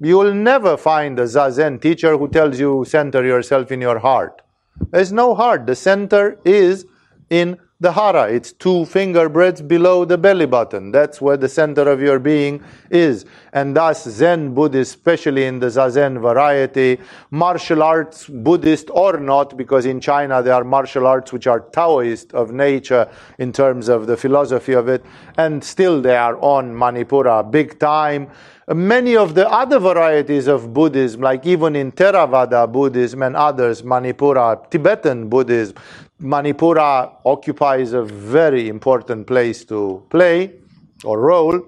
You 0.00 0.18
will 0.18 0.34
never 0.34 0.76
find 0.76 1.18
a 1.18 1.24
Zazen 1.24 1.80
teacher 1.80 2.16
who 2.16 2.28
tells 2.28 2.58
you 2.60 2.84
center 2.86 3.24
yourself 3.24 3.72
in 3.72 3.80
your 3.80 3.98
heart. 3.98 4.42
There's 4.90 5.12
no 5.12 5.34
heart. 5.34 5.66
The 5.66 5.76
center 5.76 6.38
is 6.44 6.86
in 7.30 7.58
the 7.80 7.92
hara. 7.92 8.30
It's 8.30 8.52
two 8.52 8.84
finger 8.86 9.28
breadths 9.28 9.60
below 9.60 10.04
the 10.04 10.16
belly 10.16 10.46
button. 10.46 10.92
That's 10.92 11.20
where 11.20 11.36
the 11.36 11.48
center 11.48 11.82
of 11.90 12.00
your 12.00 12.18
being 12.18 12.62
is. 12.90 13.26
And 13.52 13.76
thus, 13.76 14.04
Zen 14.04 14.54
Buddhist, 14.54 14.94
especially 14.94 15.44
in 15.44 15.58
the 15.58 15.66
Zazen 15.66 16.20
variety, 16.20 16.98
martial 17.30 17.82
arts, 17.82 18.26
Buddhist 18.28 18.90
or 18.90 19.18
not, 19.18 19.56
because 19.56 19.86
in 19.86 20.00
China 20.00 20.42
there 20.42 20.54
are 20.54 20.64
martial 20.64 21.06
arts 21.06 21.32
which 21.32 21.46
are 21.46 21.60
Taoist 21.60 22.32
of 22.32 22.52
nature 22.52 23.08
in 23.38 23.52
terms 23.52 23.88
of 23.88 24.06
the 24.06 24.16
philosophy 24.16 24.72
of 24.72 24.88
it, 24.88 25.04
and 25.36 25.62
still 25.62 26.00
they 26.00 26.16
are 26.16 26.36
on 26.40 26.72
Manipura 26.72 27.48
big 27.50 27.78
time. 27.78 28.30
Many 28.66 29.14
of 29.14 29.34
the 29.34 29.46
other 29.50 29.78
varieties 29.78 30.46
of 30.46 30.72
Buddhism, 30.72 31.20
like 31.20 31.44
even 31.44 31.76
in 31.76 31.92
Theravada 31.92 32.70
Buddhism 32.70 33.22
and 33.22 33.36
others, 33.36 33.82
Manipura, 33.82 34.70
Tibetan 34.70 35.28
Buddhism, 35.28 35.76
Manipura 36.20 37.16
occupies 37.24 37.92
a 37.92 38.02
very 38.02 38.68
important 38.68 39.26
place 39.26 39.64
to 39.64 40.02
play 40.10 40.52
or 41.04 41.20
role. 41.20 41.60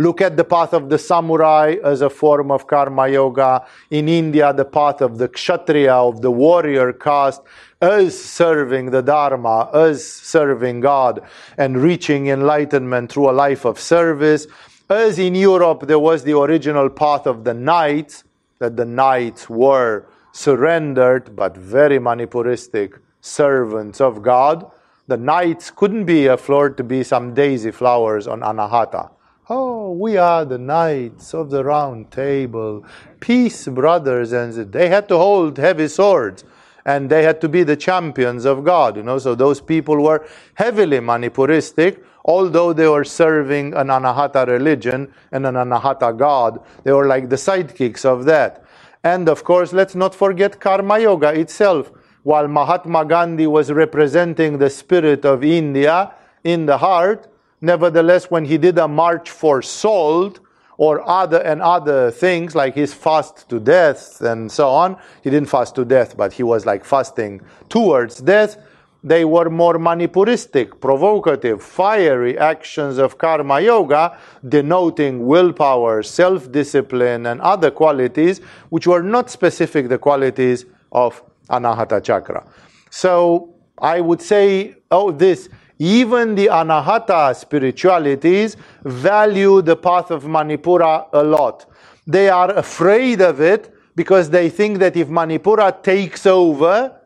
Look 0.00 0.20
at 0.20 0.36
the 0.36 0.44
path 0.44 0.74
of 0.74 0.88
the 0.88 0.98
samurai 0.98 1.74
as 1.82 2.02
a 2.02 2.08
form 2.08 2.52
of 2.52 2.68
karma 2.68 3.08
yoga. 3.08 3.66
In 3.90 4.08
India, 4.08 4.52
the 4.52 4.64
path 4.64 5.00
of 5.00 5.18
the 5.18 5.28
kshatriya, 5.28 5.92
of 5.92 6.22
the 6.22 6.30
warrior 6.30 6.92
caste, 6.92 7.42
as 7.80 8.16
serving 8.16 8.92
the 8.92 9.02
Dharma, 9.02 9.68
as 9.74 10.08
serving 10.08 10.80
God, 10.80 11.20
and 11.56 11.82
reaching 11.82 12.28
enlightenment 12.28 13.10
through 13.10 13.30
a 13.30 13.32
life 13.32 13.64
of 13.64 13.80
service. 13.80 14.46
As 14.88 15.18
in 15.18 15.34
Europe, 15.34 15.88
there 15.88 15.98
was 15.98 16.22
the 16.22 16.38
original 16.38 16.88
path 16.88 17.26
of 17.26 17.42
the 17.42 17.54
knights, 17.54 18.22
that 18.60 18.76
the 18.76 18.84
knights 18.84 19.50
were 19.50 20.06
surrendered 20.38 21.34
but 21.34 21.56
very 21.56 21.98
manipuristic 21.98 23.00
servants 23.20 24.00
of 24.00 24.22
God. 24.22 24.70
The 25.08 25.16
knights 25.16 25.72
couldn't 25.72 26.04
be 26.04 26.26
afforded 26.26 26.76
to 26.76 26.84
be 26.84 27.02
some 27.02 27.34
daisy 27.34 27.72
flowers 27.72 28.28
on 28.28 28.42
Anahata. 28.42 29.10
Oh, 29.50 29.90
we 29.90 30.16
are 30.16 30.44
the 30.44 30.58
knights 30.58 31.34
of 31.34 31.50
the 31.50 31.64
round 31.64 32.12
table. 32.12 32.84
Peace, 33.18 33.66
brothers. 33.66 34.30
And 34.30 34.72
they 34.72 34.88
had 34.88 35.08
to 35.08 35.16
hold 35.16 35.58
heavy 35.58 35.88
swords 35.88 36.44
and 36.84 37.10
they 37.10 37.24
had 37.24 37.40
to 37.40 37.48
be 37.48 37.64
the 37.64 37.76
champions 37.76 38.44
of 38.44 38.64
God. 38.64 38.96
You 38.96 39.02
know, 39.02 39.18
so 39.18 39.34
those 39.34 39.60
people 39.60 40.00
were 40.00 40.24
heavily 40.54 41.00
manipuristic, 41.00 42.00
although 42.24 42.72
they 42.72 42.86
were 42.86 43.04
serving 43.04 43.74
an 43.74 43.88
Anahata 43.88 44.46
religion 44.46 45.12
and 45.32 45.46
an 45.46 45.54
Anahata 45.54 46.16
God. 46.16 46.60
They 46.84 46.92
were 46.92 47.08
like 47.08 47.28
the 47.28 47.36
sidekicks 47.36 48.04
of 48.04 48.24
that. 48.26 48.64
And 49.14 49.26
of 49.28 49.42
course, 49.42 49.72
let's 49.72 49.94
not 49.94 50.14
forget 50.14 50.60
Karma 50.60 50.98
Yoga 50.98 51.30
itself. 51.32 51.90
While 52.24 52.46
Mahatma 52.46 53.06
Gandhi 53.06 53.46
was 53.46 53.72
representing 53.72 54.58
the 54.58 54.68
spirit 54.68 55.24
of 55.24 55.42
India 55.42 56.12
in 56.44 56.66
the 56.66 56.76
heart, 56.76 57.26
nevertheless, 57.62 58.30
when 58.30 58.44
he 58.44 58.58
did 58.58 58.76
a 58.76 58.86
march 58.86 59.30
for 59.30 59.62
salt 59.62 60.40
or 60.76 60.94
other 61.08 61.38
and 61.38 61.62
other 61.62 62.10
things 62.10 62.54
like 62.54 62.74
his 62.74 62.92
fast 62.92 63.48
to 63.48 63.58
death 63.58 64.20
and 64.20 64.52
so 64.52 64.68
on, 64.68 64.98
he 65.24 65.30
didn't 65.30 65.48
fast 65.48 65.74
to 65.76 65.86
death, 65.86 66.14
but 66.14 66.30
he 66.34 66.42
was 66.42 66.66
like 66.66 66.84
fasting 66.84 67.40
towards 67.70 68.20
death. 68.20 68.58
They 69.08 69.24
were 69.24 69.50
more 69.50 69.78
manipuristic, 69.78 70.80
provocative, 70.80 71.62
fiery 71.62 72.38
actions 72.38 72.98
of 72.98 73.18
karma 73.18 73.60
yoga, 73.60 74.18
denoting 74.48 75.26
willpower, 75.26 76.02
self 76.02 76.50
discipline, 76.52 77.26
and 77.26 77.40
other 77.40 77.70
qualities 77.70 78.40
which 78.68 78.86
were 78.86 79.02
not 79.02 79.30
specific 79.30 79.88
the 79.88 79.98
qualities 79.98 80.66
of 80.92 81.22
Anahata 81.50 82.02
chakra. 82.02 82.44
So 82.90 83.54
I 83.78 84.00
would 84.00 84.20
say, 84.20 84.76
oh, 84.90 85.10
this 85.10 85.48
even 85.78 86.34
the 86.34 86.46
Anahata 86.46 87.34
spiritualities 87.36 88.56
value 88.82 89.62
the 89.62 89.76
path 89.76 90.10
of 90.10 90.24
Manipura 90.24 91.08
a 91.12 91.22
lot. 91.22 91.66
They 92.06 92.28
are 92.28 92.50
afraid 92.50 93.20
of 93.20 93.40
it 93.40 93.72
because 93.94 94.30
they 94.30 94.48
think 94.48 94.78
that 94.78 94.96
if 94.96 95.08
Manipura 95.08 95.82
takes 95.82 96.26
over, 96.26 96.97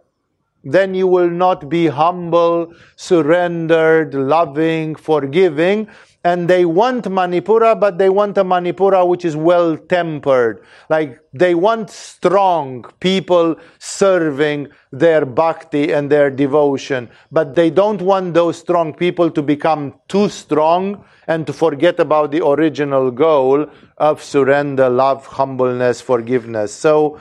then 0.64 0.94
you 0.94 1.06
will 1.06 1.30
not 1.30 1.68
be 1.68 1.86
humble, 1.86 2.72
surrendered, 2.96 4.14
loving, 4.14 4.94
forgiving. 4.94 5.88
And 6.24 6.48
they 6.48 6.64
want 6.64 7.04
Manipura, 7.06 7.78
but 7.78 7.98
they 7.98 8.08
want 8.08 8.38
a 8.38 8.44
Manipura 8.44 9.06
which 9.06 9.24
is 9.24 9.34
well 9.34 9.76
tempered. 9.76 10.64
Like 10.88 11.18
they 11.32 11.56
want 11.56 11.90
strong 11.90 12.84
people 13.00 13.56
serving 13.80 14.68
their 14.92 15.26
bhakti 15.26 15.92
and 15.92 16.08
their 16.08 16.30
devotion. 16.30 17.10
But 17.32 17.56
they 17.56 17.70
don't 17.70 18.00
want 18.00 18.34
those 18.34 18.56
strong 18.56 18.94
people 18.94 19.32
to 19.32 19.42
become 19.42 19.94
too 20.06 20.28
strong 20.28 21.04
and 21.26 21.44
to 21.46 21.52
forget 21.52 21.98
about 21.98 22.30
the 22.30 22.46
original 22.46 23.10
goal 23.10 23.66
of 23.98 24.22
surrender, 24.22 24.88
love, 24.88 25.26
humbleness, 25.26 26.00
forgiveness. 26.00 26.72
So, 26.72 27.18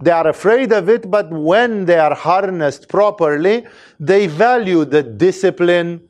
they 0.00 0.10
are 0.10 0.28
afraid 0.28 0.72
of 0.72 0.88
it, 0.88 1.10
but 1.10 1.30
when 1.30 1.86
they 1.86 1.98
are 1.98 2.14
harnessed 2.14 2.88
properly, 2.88 3.66
they 3.98 4.26
value 4.26 4.84
the 4.84 5.02
discipline. 5.02 6.00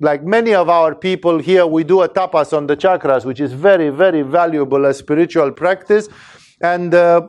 Like 0.00 0.24
many 0.24 0.54
of 0.54 0.68
our 0.68 0.94
people 0.94 1.38
here, 1.38 1.66
we 1.66 1.84
do 1.84 2.02
a 2.02 2.08
tapas 2.08 2.56
on 2.56 2.66
the 2.66 2.76
chakras, 2.76 3.24
which 3.24 3.40
is 3.40 3.52
very, 3.52 3.90
very 3.90 4.22
valuable 4.22 4.84
as 4.86 4.98
spiritual 4.98 5.52
practice. 5.52 6.08
And 6.60 6.94
uh, 6.94 7.28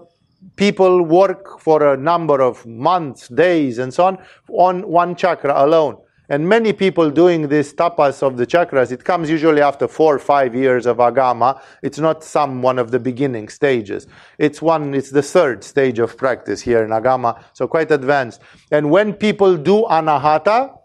people 0.56 1.04
work 1.04 1.60
for 1.60 1.94
a 1.94 1.98
number 1.98 2.42
of 2.42 2.66
months, 2.66 3.28
days, 3.28 3.78
and 3.78 3.94
so 3.94 4.06
on, 4.06 4.18
on 4.50 4.88
one 4.88 5.16
chakra 5.16 5.54
alone. 5.64 5.98
And 6.30 6.48
many 6.48 6.74
people 6.74 7.10
doing 7.10 7.48
this 7.48 7.74
tapas 7.74 8.22
of 8.22 8.36
the 8.36 8.46
chakras, 8.46 8.92
it 8.92 9.04
comes 9.04 9.30
usually 9.30 9.62
after 9.62 9.88
four 9.88 10.16
or 10.16 10.20
five 10.20 10.54
years 10.54 10.86
of 10.86 10.98
agama. 10.98 11.62
It's 11.82 12.00
not 12.00 12.24
some 12.24 12.62
one 12.62 12.78
of 12.80 12.92
the 12.92 13.00
beginning 13.00 13.48
stages. 13.48 14.08
It's 14.38 14.62
one, 14.62 14.94
it's 14.94 15.12
the 15.12 15.22
third 15.22 15.64
stage 15.64 16.00
of 16.00 16.18
practice 16.18 16.62
here 16.62 16.84
in 16.84 16.90
agama, 16.90 17.42
so 17.54 17.68
quite 17.68 17.92
advanced. 17.92 18.42
And 18.72 18.92
when 18.92 19.14
people 19.14 19.56
do 19.56 19.86
anahata, 19.90 20.78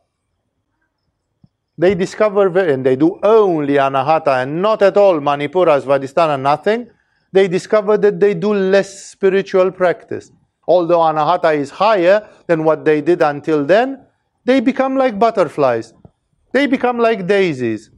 they 1.76 1.96
discover, 1.96 2.46
and 2.58 2.86
they 2.86 2.94
do 2.94 3.18
only 3.24 3.74
anahata 3.74 4.42
and 4.42 4.62
not 4.62 4.82
at 4.82 4.96
all 4.96 5.18
manipura, 5.18 5.82
svadhisthana, 5.82 6.40
nothing, 6.40 6.88
they 7.32 7.48
discover 7.48 7.96
that 7.98 8.20
they 8.20 8.34
do 8.34 8.54
less 8.54 9.06
spiritual 9.06 9.72
practice. 9.72 10.30
Although 10.68 11.00
anahata 11.00 11.56
is 11.56 11.70
higher 11.70 12.28
than 12.46 12.62
what 12.62 12.84
they 12.84 13.00
did 13.00 13.22
until 13.22 13.64
then, 13.64 14.06
they 14.44 14.60
become 14.60 14.96
like 14.96 15.18
butterflies. 15.18 15.92
They 16.52 16.66
become 16.66 16.98
like 16.98 17.26
daisies. 17.26 17.90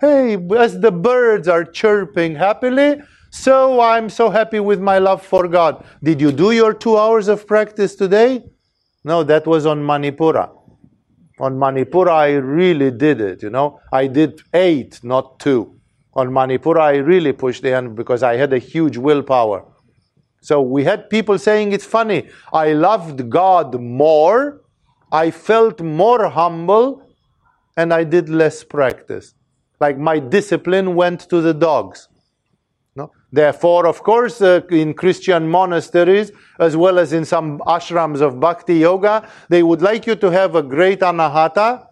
Hey, 0.00 0.36
as 0.58 0.80
the 0.80 0.90
birds 0.90 1.46
are 1.46 1.64
chirping 1.64 2.34
happily, 2.34 3.00
so 3.30 3.80
I'm 3.80 4.10
so 4.10 4.30
happy 4.30 4.60
with 4.60 4.80
my 4.80 4.98
love 4.98 5.24
for 5.24 5.48
God. 5.48 5.84
Did 6.02 6.20
you 6.20 6.32
do 6.32 6.50
your 6.50 6.74
two 6.74 6.98
hours 6.98 7.28
of 7.28 7.46
practice 7.46 7.94
today? 7.94 8.44
No, 9.04 9.22
that 9.22 9.46
was 9.46 9.64
on 9.66 9.82
Manipura. 9.82 10.50
On 11.40 11.56
Manipura, 11.56 12.10
I 12.10 12.32
really 12.34 12.90
did 12.90 13.20
it, 13.20 13.42
you 13.42 13.50
know. 13.50 13.80
I 13.92 14.06
did 14.06 14.42
eight, 14.52 15.00
not 15.02 15.40
two. 15.40 15.78
On 16.14 16.28
Manipura, 16.28 16.80
I 16.80 16.96
really 16.96 17.32
pushed 17.32 17.62
the 17.62 17.74
end 17.74 17.96
because 17.96 18.22
I 18.22 18.36
had 18.36 18.52
a 18.52 18.58
huge 18.58 18.96
willpower. 18.96 19.64
So 20.40 20.60
we 20.60 20.84
had 20.84 21.08
people 21.08 21.38
saying 21.38 21.72
it's 21.72 21.84
funny. 21.84 22.28
I 22.52 22.72
loved 22.72 23.30
God 23.30 23.80
more 23.80 24.61
I 25.12 25.30
felt 25.30 25.80
more 25.80 26.28
humble 26.28 27.02
and 27.76 27.92
I 27.92 28.02
did 28.04 28.28
less 28.28 28.64
practice. 28.64 29.34
Like 29.78 29.98
my 29.98 30.18
discipline 30.18 30.94
went 30.94 31.28
to 31.28 31.40
the 31.42 31.52
dogs. 31.52 32.08
No? 32.96 33.10
Therefore, 33.30 33.86
of 33.86 34.02
course, 34.02 34.40
uh, 34.40 34.62
in 34.70 34.94
Christian 34.94 35.48
monasteries, 35.48 36.32
as 36.58 36.76
well 36.76 36.98
as 36.98 37.12
in 37.12 37.24
some 37.24 37.58
ashrams 37.60 38.20
of 38.20 38.40
bhakti 38.40 38.76
yoga, 38.76 39.28
they 39.48 39.62
would 39.62 39.82
like 39.82 40.06
you 40.06 40.16
to 40.16 40.30
have 40.30 40.54
a 40.54 40.62
great 40.62 41.00
anahata 41.00 41.86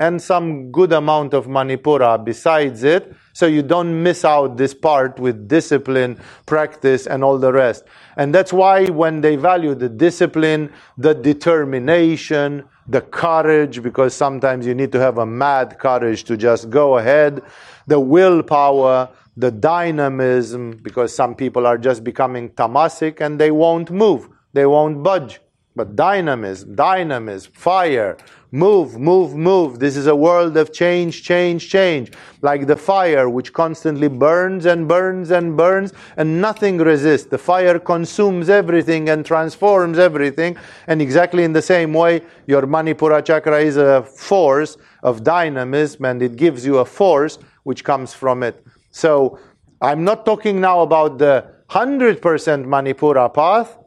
and 0.00 0.20
some 0.20 0.72
good 0.72 0.92
amount 0.92 1.34
of 1.34 1.46
manipura 1.46 2.24
besides 2.24 2.82
it, 2.82 3.14
so 3.34 3.46
you 3.46 3.62
don't 3.62 4.02
miss 4.02 4.24
out 4.24 4.56
this 4.56 4.72
part 4.72 5.20
with 5.20 5.46
discipline, 5.46 6.18
practice, 6.46 7.06
and 7.06 7.22
all 7.22 7.38
the 7.38 7.52
rest. 7.52 7.84
And 8.16 8.34
that's 8.34 8.52
why 8.52 8.86
when 8.86 9.20
they 9.20 9.36
value 9.36 9.74
the 9.74 9.90
discipline, 9.90 10.72
the 10.96 11.14
determination, 11.14 12.64
the 12.88 13.02
courage, 13.02 13.82
because 13.82 14.14
sometimes 14.14 14.66
you 14.66 14.74
need 14.74 14.90
to 14.92 14.98
have 14.98 15.18
a 15.18 15.26
mad 15.26 15.78
courage 15.78 16.24
to 16.24 16.36
just 16.36 16.70
go 16.70 16.96
ahead, 16.96 17.42
the 17.86 18.00
willpower, 18.00 19.10
the 19.36 19.50
dynamism, 19.50 20.78
because 20.82 21.14
some 21.14 21.34
people 21.34 21.66
are 21.66 21.78
just 21.78 22.02
becoming 22.02 22.48
tamasic 22.50 23.20
and 23.20 23.38
they 23.38 23.50
won't 23.50 23.90
move, 23.90 24.28
they 24.54 24.64
won't 24.64 25.02
budge. 25.02 25.40
But 25.76 25.96
dynamism, 25.96 26.74
dynamism, 26.74 27.52
fire, 27.52 28.16
Move, 28.52 28.98
move, 28.98 29.36
move. 29.36 29.78
This 29.78 29.96
is 29.96 30.08
a 30.08 30.16
world 30.16 30.56
of 30.56 30.72
change, 30.72 31.22
change, 31.22 31.70
change. 31.70 32.10
Like 32.42 32.66
the 32.66 32.74
fire 32.74 33.28
which 33.28 33.52
constantly 33.52 34.08
burns 34.08 34.66
and 34.66 34.88
burns 34.88 35.30
and 35.30 35.56
burns 35.56 35.92
and 36.16 36.40
nothing 36.40 36.78
resists. 36.78 37.28
The 37.28 37.38
fire 37.38 37.78
consumes 37.78 38.48
everything 38.48 39.08
and 39.08 39.24
transforms 39.24 40.00
everything. 40.00 40.56
And 40.88 41.00
exactly 41.00 41.44
in 41.44 41.52
the 41.52 41.62
same 41.62 41.94
way, 41.94 42.22
your 42.48 42.62
Manipura 42.62 43.24
chakra 43.24 43.60
is 43.60 43.76
a 43.76 44.02
force 44.02 44.76
of 45.04 45.22
dynamism 45.22 46.04
and 46.04 46.20
it 46.20 46.34
gives 46.34 46.66
you 46.66 46.78
a 46.78 46.84
force 46.84 47.38
which 47.62 47.84
comes 47.84 48.12
from 48.12 48.42
it. 48.42 48.66
So 48.90 49.38
I'm 49.80 50.02
not 50.02 50.26
talking 50.26 50.60
now 50.60 50.80
about 50.80 51.18
the 51.18 51.46
100% 51.68 52.20
Manipura 52.20 53.32
path, 53.32 53.78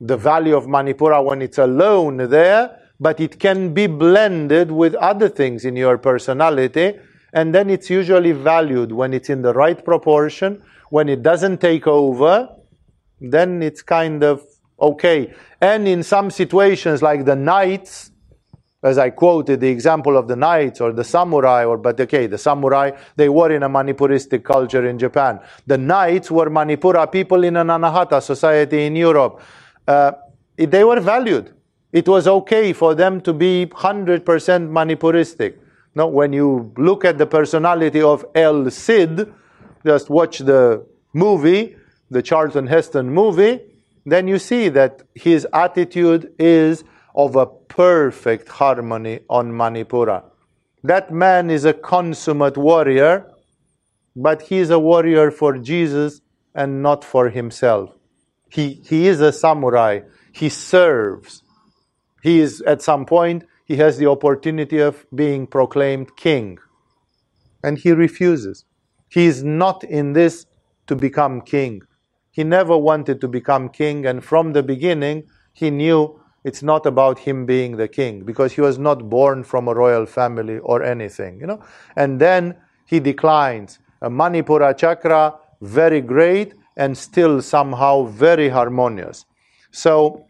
the 0.00 0.16
value 0.16 0.56
of 0.56 0.66
Manipura 0.66 1.24
when 1.24 1.42
it's 1.42 1.58
alone 1.58 2.28
there 2.30 2.78
but 3.00 3.20
it 3.20 3.38
can 3.38 3.72
be 3.72 3.86
blended 3.86 4.70
with 4.70 4.94
other 4.96 5.28
things 5.28 5.64
in 5.64 5.76
your 5.76 5.98
personality, 5.98 6.94
and 7.32 7.54
then 7.54 7.70
it's 7.70 7.90
usually 7.90 8.32
valued 8.32 8.92
when 8.92 9.14
it's 9.14 9.30
in 9.30 9.42
the 9.42 9.52
right 9.52 9.84
proportion. 9.84 10.62
When 10.90 11.08
it 11.08 11.22
doesn't 11.22 11.60
take 11.60 11.86
over, 11.86 12.48
then 13.20 13.62
it's 13.62 13.82
kind 13.82 14.24
of 14.24 14.42
okay. 14.80 15.34
And 15.60 15.86
in 15.86 16.02
some 16.02 16.30
situations, 16.30 17.02
like 17.02 17.24
the 17.24 17.36
knights, 17.36 18.10
as 18.82 18.96
I 18.96 19.10
quoted 19.10 19.60
the 19.60 19.68
example 19.68 20.16
of 20.16 20.28
the 20.28 20.36
knights 20.36 20.80
or 20.80 20.92
the 20.92 21.04
samurai, 21.04 21.64
or 21.64 21.76
but 21.76 22.00
okay, 22.00 22.26
the 22.26 22.38
samurai, 22.38 22.92
they 23.16 23.28
were 23.28 23.54
in 23.54 23.62
a 23.62 23.68
Manipuristic 23.68 24.42
culture 24.42 24.86
in 24.86 24.98
Japan. 24.98 25.40
The 25.66 25.78
knights 25.78 26.30
were 26.30 26.48
Manipura 26.48 27.10
people 27.12 27.44
in 27.44 27.56
an 27.56 27.66
Anahata 27.68 28.22
society 28.22 28.86
in 28.86 28.96
Europe. 28.96 29.40
Uh, 29.88 30.12
they 30.56 30.84
were 30.84 31.00
valued 31.00 31.52
it 31.92 32.06
was 32.06 32.26
okay 32.28 32.72
for 32.72 32.94
them 32.94 33.20
to 33.22 33.32
be 33.32 33.66
100% 33.66 34.22
Manipuristic. 34.24 35.56
No, 35.94 36.06
when 36.06 36.32
you 36.32 36.72
look 36.76 37.04
at 37.04 37.18
the 37.18 37.26
personality 37.26 38.02
of 38.02 38.24
El 38.34 38.70
Cid, 38.70 39.32
just 39.86 40.10
watch 40.10 40.38
the 40.38 40.86
movie, 41.14 41.76
the 42.10 42.22
Charlton 42.22 42.66
Heston 42.66 43.10
movie, 43.10 43.60
then 44.04 44.28
you 44.28 44.38
see 44.38 44.68
that 44.68 45.02
his 45.14 45.46
attitude 45.52 46.32
is 46.38 46.84
of 47.14 47.36
a 47.36 47.46
perfect 47.46 48.48
harmony 48.48 49.20
on 49.30 49.50
Manipura. 49.50 50.24
That 50.84 51.12
man 51.12 51.50
is 51.50 51.64
a 51.64 51.72
consummate 51.72 52.56
warrior, 52.56 53.26
but 54.14 54.42
he 54.42 54.58
is 54.58 54.70
a 54.70 54.78
warrior 54.78 55.30
for 55.30 55.58
Jesus 55.58 56.20
and 56.54 56.82
not 56.82 57.02
for 57.02 57.30
himself. 57.30 57.97
He, 58.48 58.80
he 58.84 59.06
is 59.06 59.20
a 59.20 59.32
samurai. 59.32 60.00
He 60.32 60.48
serves. 60.48 61.42
He 62.22 62.40
is, 62.40 62.62
at 62.62 62.82
some 62.82 63.06
point, 63.06 63.44
he 63.64 63.76
has 63.76 63.98
the 63.98 64.06
opportunity 64.06 64.78
of 64.78 65.06
being 65.14 65.46
proclaimed 65.46 66.16
king. 66.16 66.58
And 67.62 67.78
he 67.78 67.92
refuses. 67.92 68.64
He 69.08 69.26
is 69.26 69.42
not 69.44 69.84
in 69.84 70.12
this 70.12 70.46
to 70.86 70.96
become 70.96 71.40
king. 71.42 71.82
He 72.30 72.44
never 72.44 72.76
wanted 72.76 73.20
to 73.20 73.28
become 73.28 73.68
king, 73.68 74.06
and 74.06 74.24
from 74.24 74.52
the 74.52 74.62
beginning, 74.62 75.24
he 75.52 75.70
knew 75.70 76.20
it's 76.44 76.62
not 76.62 76.86
about 76.86 77.18
him 77.18 77.46
being 77.46 77.76
the 77.76 77.88
king 77.88 78.24
because 78.24 78.52
he 78.52 78.60
was 78.60 78.78
not 78.78 79.10
born 79.10 79.42
from 79.42 79.66
a 79.68 79.74
royal 79.74 80.06
family 80.06 80.58
or 80.58 80.82
anything, 80.82 81.40
you 81.40 81.46
know. 81.46 81.62
And 81.96 82.20
then 82.20 82.56
he 82.86 83.00
declines. 83.00 83.80
A 84.00 84.08
Manipura 84.08 84.76
chakra, 84.76 85.34
very 85.60 86.00
great 86.00 86.54
and 86.78 86.96
still 86.98 87.42
somehow 87.42 88.04
very 88.04 88.48
harmonious. 88.50 89.26
So 89.72 90.22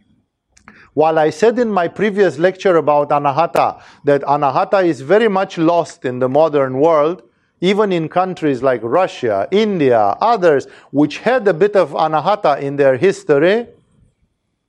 While 0.95 1.21
I 1.21 1.31
said 1.31 1.59
in 1.61 1.71
my 1.71 1.89
previous 1.89 2.39
lecture 2.39 2.77
about 2.77 3.11
Anahata 3.11 3.81
that 4.05 4.23
Anahata 4.23 4.85
is 4.85 5.01
very 5.03 5.29
much 5.29 5.57
lost 5.57 6.05
in 6.05 6.19
the 6.19 6.29
modern 6.29 6.81
world, 6.81 7.23
even 7.61 7.93
in 7.93 8.09
countries 8.09 8.63
like 8.65 8.81
Russia, 8.83 9.49
India, 9.53 10.01
others, 10.21 10.67
which 10.91 11.19
had 11.19 11.49
a 11.49 11.55
bit 11.55 11.77
of 11.77 11.93
Anahata 11.93 12.61
in 12.61 12.77
their 12.77 12.97
history, 12.97 13.69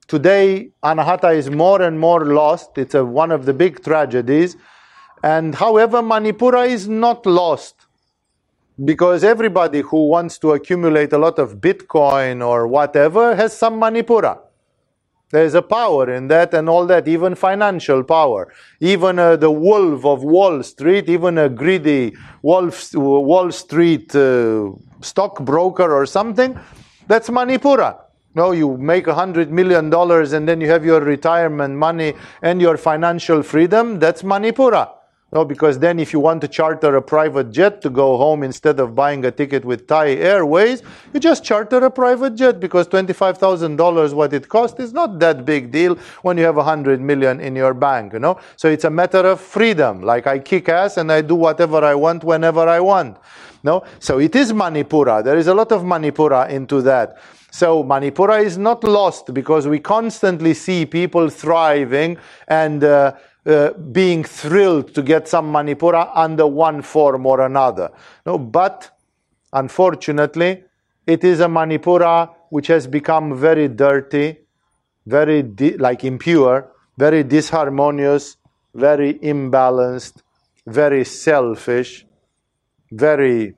today 0.07 0.71
Anahata 0.83 1.35
is 1.35 1.49
more 1.49 1.81
and 1.81 1.99
more 1.99 2.25
lost. 2.25 2.77
It's 2.77 2.95
a, 2.95 3.03
one 3.05 3.31
of 3.31 3.45
the 3.47 3.53
big 3.53 3.83
tragedies. 3.83 4.57
And 5.23 5.55
however, 5.55 6.03
Manipura 6.03 6.67
is 6.69 6.87
not 6.87 7.25
lost 7.25 7.78
because 8.85 9.23
everybody 9.23 9.81
who 9.81 10.07
wants 10.07 10.37
to 10.39 10.51
accumulate 10.51 11.11
a 11.13 11.17
lot 11.17 11.39
of 11.39 11.55
Bitcoin 11.55 12.45
or 12.45 12.67
whatever 12.67 13.35
has 13.35 13.57
some 13.57 13.79
Manipura. 13.79 14.39
There's 15.31 15.53
a 15.53 15.61
power 15.61 16.11
in 16.11 16.27
that 16.29 16.53
and 16.55 16.67
all 16.67 16.87
that, 16.87 17.07
even 17.07 17.35
financial 17.35 18.03
power. 18.03 18.51
Even 18.79 19.19
uh, 19.19 19.35
the 19.35 19.51
wolf 19.51 20.03
of 20.03 20.23
Wall 20.23 20.63
Street, 20.63 21.07
even 21.07 21.37
a 21.37 21.49
greedy 21.49 22.15
wolf, 22.41 22.95
Wall 22.95 23.51
Street 23.51 24.15
uh, 24.15 24.71
stockbroker 25.01 25.93
or 25.93 26.07
something, 26.07 26.59
that's 27.07 27.29
Manipura. 27.29 27.99
No, 28.33 28.51
you 28.51 28.77
make 28.77 29.07
a 29.07 29.13
hundred 29.13 29.51
million 29.51 29.89
dollars 29.89 30.33
and 30.33 30.47
then 30.47 30.61
you 30.61 30.69
have 30.69 30.85
your 30.85 31.01
retirement 31.01 31.75
money 31.75 32.13
and 32.41 32.61
your 32.61 32.77
financial 32.77 33.43
freedom, 33.43 33.99
that's 33.99 34.23
Manipura. 34.23 34.89
No, 35.31 35.45
because 35.45 35.77
then 35.77 35.99
if 35.99 36.11
you 36.11 36.19
want 36.19 36.41
to 36.41 36.47
charter 36.47 36.95
a 36.95 37.01
private 37.01 37.51
jet 37.51 37.81
to 37.83 37.91
go 37.91 38.17
home 38.17 38.41
instead 38.41 38.79
of 38.79 38.95
buying 38.95 39.23
a 39.25 39.31
ticket 39.31 39.63
with 39.63 39.85
Thai 39.85 40.15
Airways, 40.15 40.81
you 41.13 41.19
just 41.19 41.43
charter 41.43 41.77
a 41.77 41.91
private 41.91 42.33
jet 42.33 42.59
because 42.59 42.87
$25,000 42.87 44.13
what 44.13 44.33
it 44.33 44.49
costs 44.49 44.79
is 44.79 44.91
not 44.91 45.19
that 45.19 45.45
big 45.45 45.71
deal 45.71 45.95
when 46.23 46.37
you 46.39 46.45
have 46.45 46.55
100 46.55 46.99
million 46.99 47.39
in 47.39 47.55
your 47.55 47.75
bank, 47.75 48.13
you 48.13 48.19
know? 48.19 48.39
So 48.55 48.69
it's 48.69 48.85
a 48.85 48.89
matter 48.89 49.19
of 49.19 49.39
freedom. 49.39 50.01
Like 50.01 50.25
I 50.25 50.39
kick 50.39 50.67
ass 50.67 50.97
and 50.97 51.11
I 51.11 51.21
do 51.21 51.35
whatever 51.35 51.83
I 51.85 51.93
want 51.93 52.23
whenever 52.23 52.67
I 52.67 52.79
want. 52.79 53.17
No? 53.61 53.83
So 53.99 54.17
it 54.19 54.35
is 54.35 54.51
Manipura. 54.51 55.23
There 55.23 55.37
is 55.37 55.45
a 55.45 55.53
lot 55.53 55.71
of 55.71 55.83
Manipura 55.83 56.49
into 56.49 56.81
that. 56.81 57.19
So 57.51 57.83
Manipura 57.83 58.43
is 58.43 58.57
not 58.57 58.83
lost 58.83 59.33
because 59.33 59.67
we 59.67 59.79
constantly 59.79 60.53
see 60.53 60.85
people 60.85 61.29
thriving 61.29 62.17
and 62.47 62.83
uh, 62.83 63.13
uh, 63.49 63.73
being 63.73 64.23
thrilled 64.23 64.93
to 64.93 65.01
get 65.01 65.27
some 65.27 65.51
Manipura 65.51 66.11
under 66.13 66.45
one 66.45 66.81
form 66.81 67.25
or 67.25 67.41
another. 67.41 67.89
No, 68.25 68.37
but 68.37 68.91
unfortunately, 69.51 70.63
it 71.07 71.23
is 71.23 71.39
a 71.39 71.47
Manipura 71.47 72.29
which 72.49 72.67
has 72.67 72.87
become 72.87 73.35
very 73.35 73.67
dirty, 73.67 74.37
very 75.05 75.41
di- 75.43 75.77
like 75.77 76.03
impure, 76.03 76.71
very 76.97 77.23
disharmonious, 77.23 78.37
very 78.75 79.15
imbalanced, 79.15 80.21
very 80.67 81.03
selfish, 81.03 82.05
very, 82.91 83.55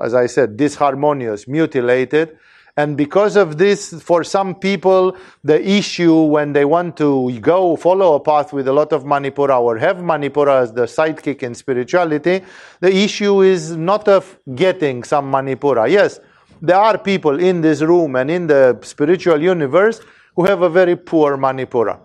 as 0.00 0.14
I 0.14 0.26
said, 0.26 0.56
disharmonious, 0.56 1.46
mutilated, 1.46 2.38
and 2.76 2.96
because 2.96 3.36
of 3.36 3.56
this, 3.56 4.02
for 4.02 4.24
some 4.24 4.54
people, 4.54 5.16
the 5.44 5.64
issue 5.68 6.22
when 6.22 6.52
they 6.52 6.64
want 6.64 6.96
to 6.96 7.38
go 7.38 7.76
follow 7.76 8.14
a 8.14 8.20
path 8.20 8.52
with 8.52 8.66
a 8.66 8.72
lot 8.72 8.92
of 8.92 9.04
Manipura 9.04 9.60
or 9.60 9.78
have 9.78 9.98
Manipura 9.98 10.62
as 10.62 10.72
the 10.72 10.82
sidekick 10.82 11.44
in 11.44 11.54
spirituality, 11.54 12.42
the 12.80 12.92
issue 12.92 13.42
is 13.42 13.76
not 13.76 14.08
of 14.08 14.38
getting 14.56 15.04
some 15.04 15.30
Manipura. 15.30 15.88
Yes, 15.88 16.18
there 16.60 16.76
are 16.76 16.98
people 16.98 17.38
in 17.38 17.60
this 17.60 17.80
room 17.80 18.16
and 18.16 18.28
in 18.28 18.48
the 18.48 18.76
spiritual 18.82 19.40
universe 19.40 20.00
who 20.34 20.44
have 20.44 20.62
a 20.62 20.68
very 20.68 20.96
poor 20.96 21.36
Manipura. 21.36 22.00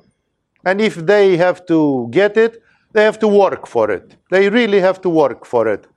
And 0.65 0.79
if 0.79 0.95
they 0.95 1.35
have 1.37 1.65
to 1.65 2.07
get 2.11 2.37
it, 2.37 2.61
they 2.91 3.03
have 3.03 3.17
to 3.19 3.27
work 3.27 3.65
for 3.65 3.89
it. 3.89 4.17
They 4.29 4.49
really 4.49 4.79
have 4.81 5.01
to 5.01 5.09
work 5.09 5.45
for 5.45 5.67
it. 5.67 5.87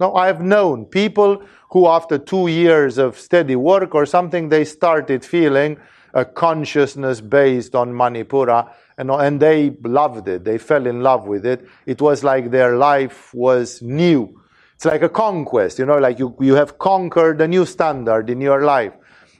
Now, 0.00 0.14
I've 0.14 0.40
known 0.40 0.86
people 0.86 1.42
who, 1.70 1.86
after 1.86 2.16
two 2.16 2.48
years 2.48 2.96
of 2.96 3.18
steady 3.18 3.54
work 3.54 3.94
or 3.94 4.06
something, 4.06 4.48
they 4.48 4.64
started 4.64 5.24
feeling 5.24 5.78
a 6.14 6.24
consciousness 6.24 7.20
based 7.20 7.74
on 7.74 7.92
Manipura, 7.92 8.72
and, 8.96 9.10
and 9.10 9.38
they 9.38 9.76
loved 9.84 10.26
it. 10.26 10.42
They 10.44 10.56
fell 10.56 10.86
in 10.86 11.02
love 11.02 11.26
with 11.26 11.44
it. 11.44 11.68
It 11.84 12.00
was 12.00 12.24
like 12.24 12.50
their 12.50 12.76
life 12.76 13.32
was 13.34 13.82
new. 13.82 14.40
It's 14.74 14.86
like 14.86 15.02
a 15.02 15.08
conquest, 15.10 15.78
you 15.78 15.84
know, 15.84 15.98
like 15.98 16.18
you, 16.18 16.34
you 16.40 16.54
have 16.54 16.78
conquered 16.78 17.40
a 17.42 17.46
new 17.46 17.66
standard 17.66 18.30
in 18.30 18.40
your 18.40 18.64
life. 18.64 18.94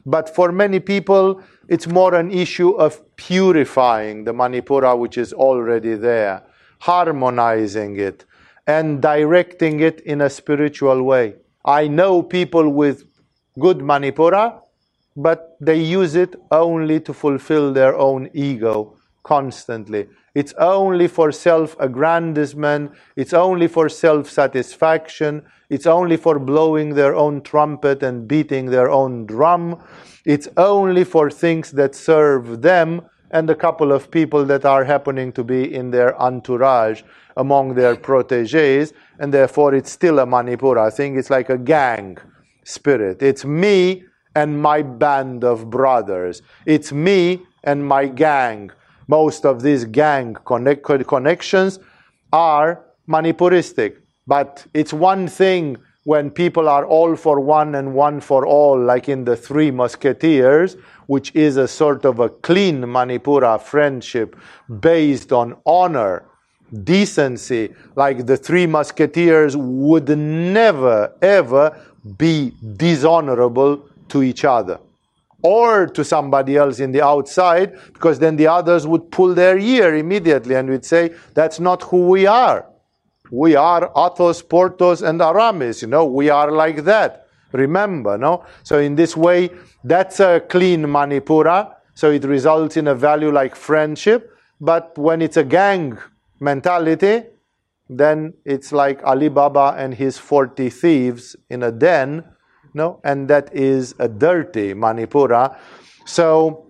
But 0.05 0.35
for 0.35 0.53
many 0.53 0.79
people, 0.79 1.43
it's 1.69 1.87
more 1.87 2.15
an 2.15 2.31
issue 2.31 2.73
of 2.73 3.01
purifying 3.17 4.25
the 4.25 4.33
Manipura 4.35 4.99
which 4.99 5.17
is 5.17 5.33
already 5.33 5.95
there, 5.95 6.43
harmonizing 6.81 7.99
it, 7.99 8.27
and 8.71 9.03
directing 9.03 9.81
it 9.81 10.01
in 10.13 10.21
a 10.21 10.31
spiritual 10.31 11.03
way. 11.03 11.27
I 11.65 11.89
know 11.89 12.23
people 12.23 12.67
with 12.83 12.99
good 13.59 13.79
Manipura, 13.79 14.45
but 15.17 15.57
they 15.61 15.81
use 16.01 16.15
it 16.15 16.37
only 16.65 16.99
to 17.01 17.13
fulfill 17.13 17.73
their 17.73 17.95
own 17.97 18.31
ego 18.33 18.97
constantly. 19.23 20.03
It's 20.35 20.55
only 20.59 21.09
for 21.09 21.33
self 21.33 21.77
aggrandizement, 21.81 22.93
it's 23.17 23.35
only 23.47 23.69
for 23.77 23.89
self 23.89 24.31
satisfaction, 24.31 25.43
it's 25.69 25.89
only 25.99 26.17
for 26.17 26.39
blowing 26.39 26.95
their 26.95 27.15
own 27.25 27.43
trumpet 27.43 28.03
and 28.05 28.29
beating 28.29 28.67
their 28.67 28.89
own 28.89 29.27
drum, 29.27 29.83
it's 30.25 30.49
only 30.57 31.05
for 31.05 31.29
things 31.29 31.73
that 31.73 31.95
serve 31.95 32.63
them 32.63 33.03
and 33.33 33.51
a 33.51 33.55
couple 33.55 33.91
of 33.93 34.11
people 34.11 34.45
that 34.45 34.65
are 34.65 34.85
happening 34.85 35.33
to 35.33 35.45
be 35.45 35.63
in 35.75 35.91
their 35.91 36.21
entourage 36.21 37.03
among 37.45 37.75
their 37.81 37.95
proteges, 37.97 38.93
and 39.21 39.29
therefore 39.37 39.71
it's 39.79 39.91
still 40.01 40.19
a 40.19 40.27
Manipura. 40.35 40.81
I 40.91 40.91
think 40.99 41.11
it's 41.19 41.33
like 41.39 41.49
a 41.51 41.61
gang 41.77 42.19
spirit. 42.65 43.17
It's 43.31 43.45
me 43.45 44.05
and 44.41 44.51
my 44.71 44.83
band 44.83 45.43
of 45.53 45.71
brothers. 45.79 46.43
It's 46.75 46.93
me 46.93 47.21
and 47.65 47.79
my 47.95 48.05
gang. 48.07 48.71
Most 49.09 49.45
of 49.51 49.63
these 49.67 49.85
gang 50.03 50.37
connect- 50.45 51.07
connections 51.15 51.73
are 52.33 52.69
Manipuristic. 53.09 53.93
But 54.27 54.53
it's 54.73 54.93
one 54.93 55.27
thing 55.27 55.77
when 56.05 56.31
people 56.31 56.69
are 56.69 56.87
all 56.87 57.17
for 57.17 57.41
one 57.41 57.75
and 57.75 57.95
one 57.95 58.21
for 58.21 58.47
all, 58.47 58.79
like 58.93 59.09
in 59.09 59.25
the 59.25 59.37
Three 59.37 59.71
Musketeers, 59.71 60.77
which 61.07 61.35
is 61.35 61.57
a 61.57 61.67
sort 61.67 62.05
of 62.05 62.21
a 62.21 62.29
clean 62.29 62.83
Manipura 62.83 63.61
friendship 63.61 64.37
based 64.81 65.33
on 65.33 65.57
honor, 65.67 66.25
decency, 66.85 67.75
like 67.97 68.27
the 68.27 68.37
Three 68.37 68.67
Musketeers 68.67 69.57
would 69.57 70.09
never, 70.19 71.13
ever 71.21 71.77
be 72.17 72.53
dishonorable 72.77 73.89
to 74.09 74.23
each 74.23 74.45
other 74.45 74.79
or 75.43 75.87
to 75.87 76.05
somebody 76.05 76.57
else 76.57 76.81
in 76.81 76.93
the 76.93 77.03
outside, 77.03 77.73
because 77.93 78.19
then 78.19 78.37
the 78.37 78.47
others 78.47 78.87
would 78.87 79.11
pull 79.11 79.35
their 79.35 79.59
ear 79.59 79.97
immediately 79.97 80.55
and 80.55 80.69
would 80.69 80.85
say, 80.85 81.15
That's 81.35 81.61
not 81.61 81.83
who 81.85 82.09
we 82.09 82.27
are. 82.27 82.67
We 83.31 83.55
are 83.55 83.91
Athos, 83.97 84.43
Porthos, 84.43 85.03
and 85.03 85.23
Aramis. 85.23 85.83
You 85.83 85.89
know, 85.89 86.05
we 86.05 86.31
are 86.31 86.51
like 86.51 86.85
that. 86.85 87.27
Remember, 87.53 88.19
no? 88.19 88.45
So 88.63 88.79
in 88.79 88.97
this 88.97 89.17
way, 89.17 89.51
that's 89.85 90.21
a 90.21 90.41
clean 90.41 90.85
Manipura. 90.85 91.75
So 91.95 92.11
it 92.11 92.25
results 92.25 92.77
in 92.77 92.89
a 92.89 92.95
value 92.95 93.31
like 93.31 93.55
friendship. 93.55 94.37
But 94.61 94.97
when 94.99 95.23
it's 95.23 95.37
a 95.37 95.45
gang 95.45 95.99
mentality, 96.41 97.25
then 97.89 98.35
it's 98.45 98.73
like 98.73 99.01
Ali 99.05 99.29
Baba 99.29 99.75
and 99.77 99.95
his 99.95 100.19
40 100.19 100.71
thieves 100.71 101.37
in 101.49 101.63
a 101.63 101.71
den, 101.71 102.25
no? 102.73 103.01
And 103.05 103.29
that 103.29 103.55
is 103.55 103.95
a 103.99 104.09
dirty 104.09 104.75
Manipura. 104.75 105.57
So 106.05 106.67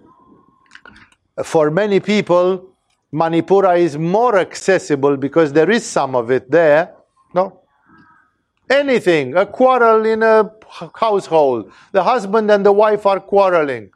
for 1.44 1.70
many 1.70 2.00
people, 2.00 2.66
Manipura 3.12 3.78
is 3.78 3.98
more 3.98 4.38
accessible 4.38 5.16
because 5.16 5.52
there 5.52 5.70
is 5.70 5.84
some 5.84 6.14
of 6.14 6.30
it 6.30 6.50
there, 6.50 6.94
no? 7.34 7.60
Anything, 8.70 9.36
a 9.36 9.46
quarrel 9.46 10.06
in 10.06 10.22
a 10.22 10.50
household. 10.94 11.72
The 11.92 12.02
husband 12.02 12.50
and 12.50 12.64
the 12.64 12.72
wife 12.72 13.04
are 13.04 13.20
quarreling. 13.20 13.90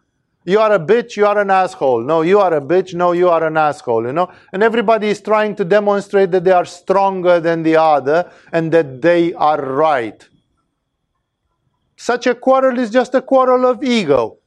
You 0.47 0.61
are 0.61 0.73
a 0.73 0.79
bitch, 0.79 1.17
you 1.17 1.27
are 1.27 1.39
an 1.39 1.51
asshole. 1.51 2.03
No, 2.03 2.21
you 2.23 2.39
are 2.39 2.55
a 2.55 2.61
bitch, 2.61 2.95
no, 2.95 3.13
you 3.13 3.31
are 3.31 3.47
an 3.47 3.57
asshole, 3.57 4.07
you 4.07 4.13
know? 4.13 4.31
And 4.53 4.63
everybody 4.63 5.09
is 5.09 5.21
trying 5.23 5.57
to 5.57 5.65
demonstrate 5.65 6.31
that 6.33 6.45
they 6.45 6.51
are 6.51 6.67
stronger 6.67 7.41
than 7.41 7.63
the 7.63 7.77
other 7.77 8.31
and 8.53 8.71
that 8.73 9.01
they 9.01 9.33
are 9.35 9.61
right. 9.63 10.29
Such 11.97 12.27
a 12.27 12.35
quarrel 12.35 12.79
is 12.79 12.91
just 12.91 13.15
a 13.15 13.23
quarrel 13.23 13.65
of 13.65 13.83
ego. 13.83 14.39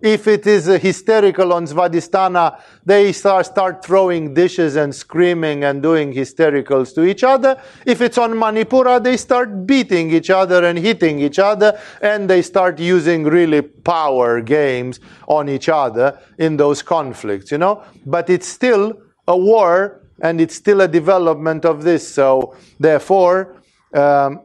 If 0.00 0.28
it 0.28 0.46
is 0.46 0.66
hysterical 0.66 1.54
on 1.54 1.66
Svadhisthana, 1.66 2.60
they 2.84 3.12
start, 3.12 3.46
start 3.46 3.82
throwing 3.82 4.34
dishes 4.34 4.76
and 4.76 4.94
screaming 4.94 5.64
and 5.64 5.82
doing 5.82 6.12
hystericals 6.12 6.94
to 6.96 7.04
each 7.04 7.24
other. 7.24 7.60
If 7.86 8.02
it's 8.02 8.18
on 8.18 8.32
Manipura, 8.32 9.02
they 9.02 9.16
start 9.16 9.66
beating 9.66 10.10
each 10.10 10.28
other 10.28 10.64
and 10.64 10.78
hitting 10.78 11.18
each 11.20 11.38
other, 11.38 11.80
and 12.02 12.28
they 12.28 12.42
start 12.42 12.78
using 12.78 13.24
really 13.24 13.62
power 13.62 14.42
games 14.42 15.00
on 15.28 15.48
each 15.48 15.70
other 15.70 16.20
in 16.36 16.58
those 16.58 16.82
conflicts, 16.82 17.50
you 17.50 17.58
know? 17.58 17.82
But 18.04 18.28
it's 18.28 18.46
still 18.46 19.00
a 19.26 19.36
war 19.36 20.02
and 20.20 20.42
it's 20.42 20.54
still 20.54 20.82
a 20.82 20.88
development 20.88 21.64
of 21.64 21.84
this. 21.84 22.06
So, 22.06 22.54
therefore, 22.78 23.56
um, 23.94 24.42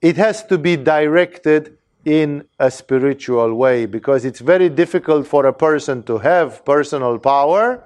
it 0.00 0.16
has 0.16 0.44
to 0.46 0.58
be 0.58 0.76
directed 0.76 1.75
in 2.06 2.44
a 2.60 2.70
spiritual 2.70 3.52
way 3.54 3.84
because 3.84 4.24
it's 4.24 4.38
very 4.38 4.68
difficult 4.68 5.26
for 5.26 5.44
a 5.44 5.52
person 5.52 6.04
to 6.04 6.18
have 6.18 6.64
personal 6.64 7.18
power 7.18 7.84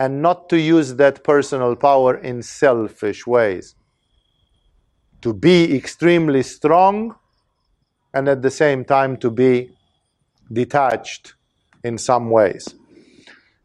and 0.00 0.20
not 0.20 0.48
to 0.48 0.58
use 0.58 0.96
that 0.96 1.22
personal 1.22 1.76
power 1.76 2.16
in 2.16 2.42
selfish 2.42 3.24
ways. 3.24 3.76
To 5.20 5.32
be 5.32 5.76
extremely 5.76 6.42
strong 6.42 7.14
and 8.12 8.28
at 8.28 8.42
the 8.42 8.50
same 8.50 8.84
time 8.84 9.16
to 9.18 9.30
be 9.30 9.70
detached 10.52 11.34
in 11.84 11.98
some 11.98 12.28
ways. 12.28 12.74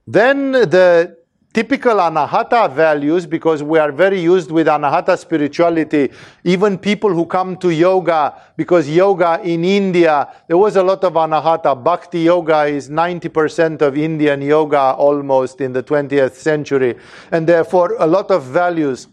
Then 0.06 0.52
the 0.52 1.17
typical 1.54 1.96
anahata 1.96 2.72
values 2.72 3.26
because 3.26 3.64
we 3.64 3.80
are 3.80 3.92
very 3.92 4.22
used 4.22 4.52
with 4.52 4.68
anahata 4.68 5.18
spirituality. 5.18 6.12
Even 6.44 6.78
people 6.78 7.10
who 7.14 7.26
come 7.26 7.58
to 7.58 7.70
yoga 7.72 8.40
because 8.56 8.90
yoga 8.90 9.40
in 9.44 9.66
india 9.66 10.28
there 10.48 10.58
was 10.58 10.76
a 10.76 10.84
lot 10.84 11.04
of 11.04 11.14
anahata. 11.14 11.74
Bhakti 11.84 12.22
yoga 12.22 12.66
is 12.66 12.90
90% 12.90 13.82
of 13.82 13.98
indian 13.98 14.42
yoga 14.42 14.94
almost 14.98 15.62
in 15.62 15.74
the 15.74 15.84
20th 15.84 16.34
century. 16.34 16.96
And 17.32 17.48
therefore 17.48 17.96
a 18.00 18.08
lot 18.08 18.30
of 18.30 18.44
values 18.44 19.08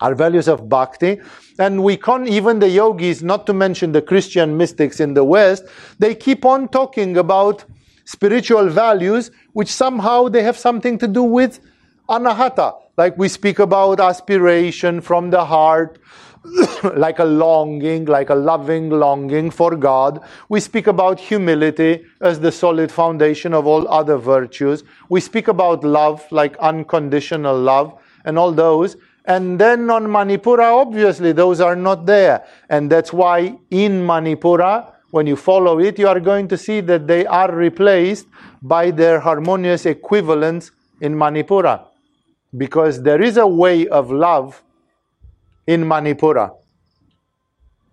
are 0.00 0.14
values 0.14 0.46
of 0.46 0.68
bhakti. 0.68 1.18
And 1.58 1.82
we 1.82 1.96
can't 1.96 2.28
even 2.28 2.58
the 2.58 2.68
yogis 2.68 3.22
not 3.22 3.46
to 3.46 3.54
mention 3.54 3.92
the 3.92 4.02
christian 4.02 4.56
mystics 4.56 5.00
in 5.00 5.14
the 5.14 5.24
west 5.24 5.64
they 5.98 6.14
keep 6.14 6.44
on 6.44 6.68
talking 6.68 7.16
about 7.16 7.64
spiritual 8.06 8.70
values 8.70 9.30
which 9.52 9.68
somehow 9.68 10.28
they 10.28 10.42
have 10.42 10.56
something 10.56 10.96
to 10.96 11.06
do 11.06 11.22
with 11.22 11.60
anahata. 12.08 12.74
Like 12.96 13.18
we 13.18 13.28
speak 13.28 13.58
about 13.58 14.00
aspiration 14.00 15.02
from 15.02 15.28
the 15.30 15.44
heart, 15.44 15.98
like 16.94 17.18
a 17.18 17.24
longing, 17.24 18.06
like 18.06 18.30
a 18.30 18.34
loving 18.34 18.88
longing 18.88 19.50
for 19.50 19.76
God. 19.76 20.20
We 20.48 20.60
speak 20.60 20.86
about 20.86 21.20
humility 21.20 22.06
as 22.20 22.40
the 22.40 22.52
solid 22.52 22.90
foundation 22.90 23.52
of 23.52 23.66
all 23.66 23.86
other 23.88 24.16
virtues. 24.16 24.84
We 25.08 25.20
speak 25.20 25.48
about 25.48 25.84
love, 25.84 26.24
like 26.30 26.56
unconditional 26.58 27.58
love, 27.58 27.98
and 28.24 28.38
all 28.38 28.52
those. 28.52 28.96
And 29.26 29.58
then 29.58 29.90
on 29.90 30.06
Manipura, 30.06 30.80
obviously, 30.80 31.32
those 31.32 31.60
are 31.60 31.74
not 31.74 32.06
there. 32.06 32.46
And 32.70 32.90
that's 32.90 33.12
why 33.12 33.58
in 33.70 34.06
Manipura, 34.06 34.92
when 35.16 35.26
you 35.26 35.34
follow 35.34 35.78
it, 35.78 35.98
you 35.98 36.06
are 36.06 36.20
going 36.20 36.46
to 36.46 36.58
see 36.58 36.82
that 36.82 37.06
they 37.06 37.24
are 37.24 37.50
replaced 37.50 38.26
by 38.60 38.90
their 38.90 39.18
harmonious 39.18 39.86
equivalents 39.86 40.72
in 41.00 41.14
Manipura. 41.14 41.86
Because 42.54 43.02
there 43.02 43.22
is 43.22 43.38
a 43.38 43.46
way 43.46 43.88
of 43.88 44.10
love 44.10 44.62
in 45.66 45.84
Manipura. 45.84 46.54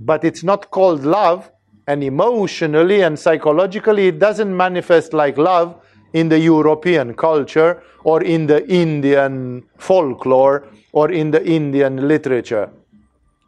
But 0.01 0.25
it's 0.25 0.43
not 0.43 0.69
called 0.69 1.05
love, 1.05 1.49
and 1.87 2.03
emotionally 2.03 2.99
and 3.03 3.17
psychologically, 3.17 4.07
it 4.07 4.19
doesn't 4.19 4.55
manifest 4.55 5.13
like 5.13 5.37
love 5.37 5.79
in 6.11 6.27
the 6.27 6.39
European 6.39 7.13
culture 7.13 7.81
or 8.03 8.21
in 8.21 8.47
the 8.47 8.67
Indian 8.67 9.63
folklore 9.77 10.67
or 10.91 11.09
in 11.09 11.31
the 11.31 11.41
Indian 11.45 12.05
literature. 12.05 12.69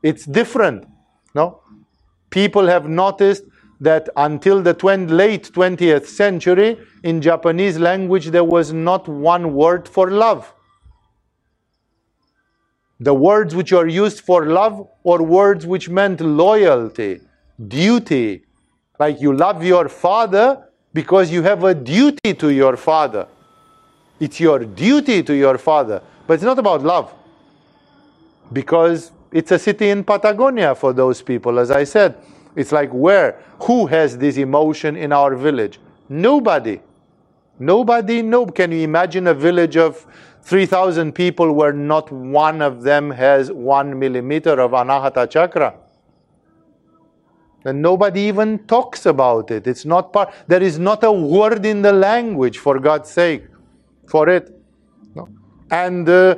It's 0.01 0.25
different. 0.25 0.87
No? 1.33 1.59
People 2.29 2.67
have 2.67 2.87
noticed 2.87 3.43
that 3.81 4.09
until 4.15 4.61
the 4.61 4.73
20, 4.73 5.11
late 5.11 5.51
20th 5.53 6.05
century, 6.05 6.77
in 7.03 7.21
Japanese 7.21 7.77
language, 7.77 8.27
there 8.27 8.43
was 8.43 8.73
not 8.73 9.07
one 9.07 9.53
word 9.53 9.87
for 9.87 10.09
love. 10.09 10.53
The 12.99 13.13
words 13.13 13.53
which 13.53 13.73
are 13.73 13.87
used 13.87 14.21
for 14.21 14.45
love 14.45 14.87
or 15.03 15.21
words 15.21 15.65
which 15.65 15.89
meant 15.89 16.21
loyalty, 16.21 17.19
duty. 17.67 18.43
Like 18.97 19.19
you 19.19 19.33
love 19.33 19.63
your 19.63 19.89
father 19.89 20.69
because 20.93 21.29
you 21.29 21.43
have 21.43 21.65
a 21.65 21.75
duty 21.75 22.33
to 22.33 22.49
your 22.49 22.77
father. 22.77 23.27
It's 24.19 24.39
your 24.39 24.59
duty 24.59 25.21
to 25.23 25.35
your 25.35 25.57
father. 25.57 26.01
But 26.25 26.35
it's 26.35 26.43
not 26.43 26.57
about 26.57 26.83
love. 26.83 27.13
Because 28.53 29.11
it's 29.31 29.51
a 29.51 29.59
city 29.59 29.89
in 29.89 30.05
Patagonia 30.05 30.73
for 30.73 30.93
those 30.93 31.21
people, 31.21 31.59
as 31.59 31.69
I 31.69 31.83
said. 31.83 32.15
It's 32.55 32.71
like 32.71 32.89
where? 32.91 33.41
Who 33.63 33.85
has 33.87 34.17
this 34.17 34.37
emotion 34.37 34.95
in 34.95 35.11
our 35.11 35.35
village? 35.35 35.79
Nobody. 36.07 36.79
Nobody, 37.59 38.21
no. 38.21 38.45
Can 38.45 38.71
you 38.71 38.81
imagine 38.81 39.27
a 39.27 39.33
village 39.33 39.77
of 39.77 40.05
3,000 40.43 41.13
people 41.13 41.51
where 41.53 41.73
not 41.73 42.11
one 42.11 42.61
of 42.61 42.83
them 42.83 43.11
has 43.11 43.51
one 43.51 43.97
millimeter 43.97 44.59
of 44.59 44.71
anahata 44.71 45.29
chakra? 45.29 45.75
And 47.65 47.81
nobody 47.81 48.21
even 48.21 48.59
talks 48.67 49.07
about 49.07 49.49
it. 49.49 49.65
It's 49.65 49.85
not 49.85 50.13
part, 50.13 50.31
there 50.47 50.61
is 50.61 50.77
not 50.77 51.03
a 51.03 51.11
word 51.11 51.65
in 51.65 51.81
the 51.81 51.91
language, 51.91 52.59
for 52.59 52.77
God's 52.77 53.09
sake, 53.09 53.45
for 54.07 54.29
it. 54.29 54.53
No. 55.15 55.27
And 55.71 56.07
uh, 56.07 56.35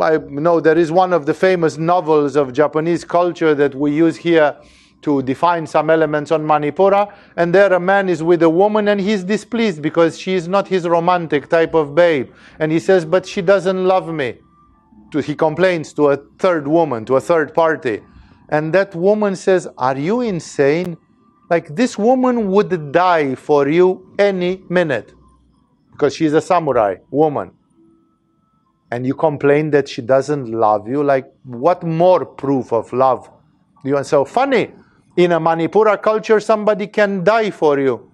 I 0.00 0.18
know 0.18 0.58
there 0.58 0.76
is 0.76 0.90
one 0.90 1.12
of 1.12 1.24
the 1.24 1.34
famous 1.34 1.78
novels 1.78 2.34
of 2.34 2.52
Japanese 2.52 3.04
culture 3.04 3.54
that 3.54 3.76
we 3.76 3.94
use 3.94 4.16
here 4.16 4.56
to 5.02 5.22
define 5.22 5.66
some 5.66 5.90
elements 5.90 6.32
on 6.32 6.44
Manipura, 6.44 7.12
and 7.36 7.54
there 7.54 7.72
a 7.72 7.80
man 7.80 8.08
is 8.08 8.22
with 8.22 8.42
a 8.42 8.50
woman 8.50 8.88
and 8.88 9.00
he's 9.00 9.24
displeased 9.24 9.82
because 9.82 10.18
she 10.18 10.34
is 10.34 10.48
not 10.48 10.66
his 10.68 10.86
romantic 10.88 11.48
type 11.48 11.74
of 11.74 11.94
babe. 11.94 12.32
And 12.58 12.72
he 12.72 12.80
says, 12.80 13.04
But 13.04 13.26
she 13.26 13.42
doesn't 13.42 13.84
love 13.84 14.12
me. 14.12 14.38
He 15.24 15.34
complains 15.34 15.94
to 15.94 16.08
a 16.08 16.18
third 16.38 16.68
woman, 16.68 17.04
to 17.06 17.16
a 17.16 17.20
third 17.20 17.54
party. 17.54 18.02
And 18.50 18.72
that 18.74 18.94
woman 18.94 19.36
says, 19.36 19.68
Are 19.78 19.96
you 19.96 20.20
insane? 20.20 20.96
Like 21.48 21.74
this 21.74 21.96
woman 21.96 22.50
would 22.50 22.92
die 22.92 23.34
for 23.34 23.68
you 23.68 24.14
any 24.18 24.62
minute 24.68 25.12
because 25.92 26.14
she's 26.14 26.32
a 26.32 26.40
samurai 26.40 26.96
woman. 27.10 27.52
And 28.90 29.06
you 29.06 29.14
complain 29.14 29.70
that 29.70 29.88
she 29.88 30.02
doesn't 30.02 30.50
love 30.50 30.88
you. 30.88 31.02
Like, 31.02 31.32
what 31.44 31.82
more 31.82 32.24
proof 32.24 32.72
of 32.72 32.92
love? 32.92 33.30
You 33.84 33.96
are 33.96 34.04
so 34.04 34.24
funny 34.24 34.72
in 35.16 35.32
a 35.32 35.40
Manipura 35.40 36.00
culture, 36.00 36.40
somebody 36.40 36.86
can 36.86 37.24
die 37.24 37.50
for 37.50 37.78
you, 37.78 38.12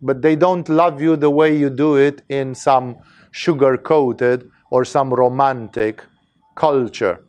but 0.00 0.22
they 0.22 0.36
don't 0.36 0.68
love 0.68 1.02
you 1.02 1.16
the 1.16 1.30
way 1.30 1.56
you 1.56 1.68
do 1.68 1.96
it 1.96 2.22
in 2.28 2.54
some 2.54 2.96
sugar 3.32 3.76
coated 3.76 4.48
or 4.70 4.84
some 4.84 5.12
romantic 5.12 6.02
culture. 6.54 7.24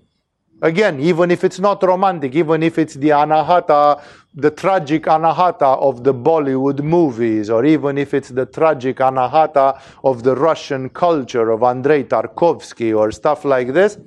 Again, 0.61 0.99
even 1.01 1.29
if 1.29 1.43
it's 1.43 1.59
not 1.59 1.83
romantic, 1.83 2.35
even 2.35 2.63
if 2.63 2.77
it's 2.77 2.93
the 2.93 3.09
anahata, 3.09 4.01
the 4.33 4.49
tragic 4.49 5.03
anahata 5.03 5.77
of 5.77 6.05
the 6.05 6.13
Bollywood 6.13 6.81
movies, 6.81 7.49
or 7.49 7.65
even 7.65 7.97
if 7.97 8.13
it's 8.13 8.29
the 8.29 8.45
tragic 8.45 8.97
anahata 8.97 9.81
of 10.05 10.23
the 10.23 10.35
Russian 10.35 10.89
culture 10.89 11.49
of 11.49 11.63
Andrei 11.63 12.03
Tarkovsky 12.03 12.97
or 12.97 13.11
stuff 13.11 13.43
like 13.43 13.73
this, 13.73 13.97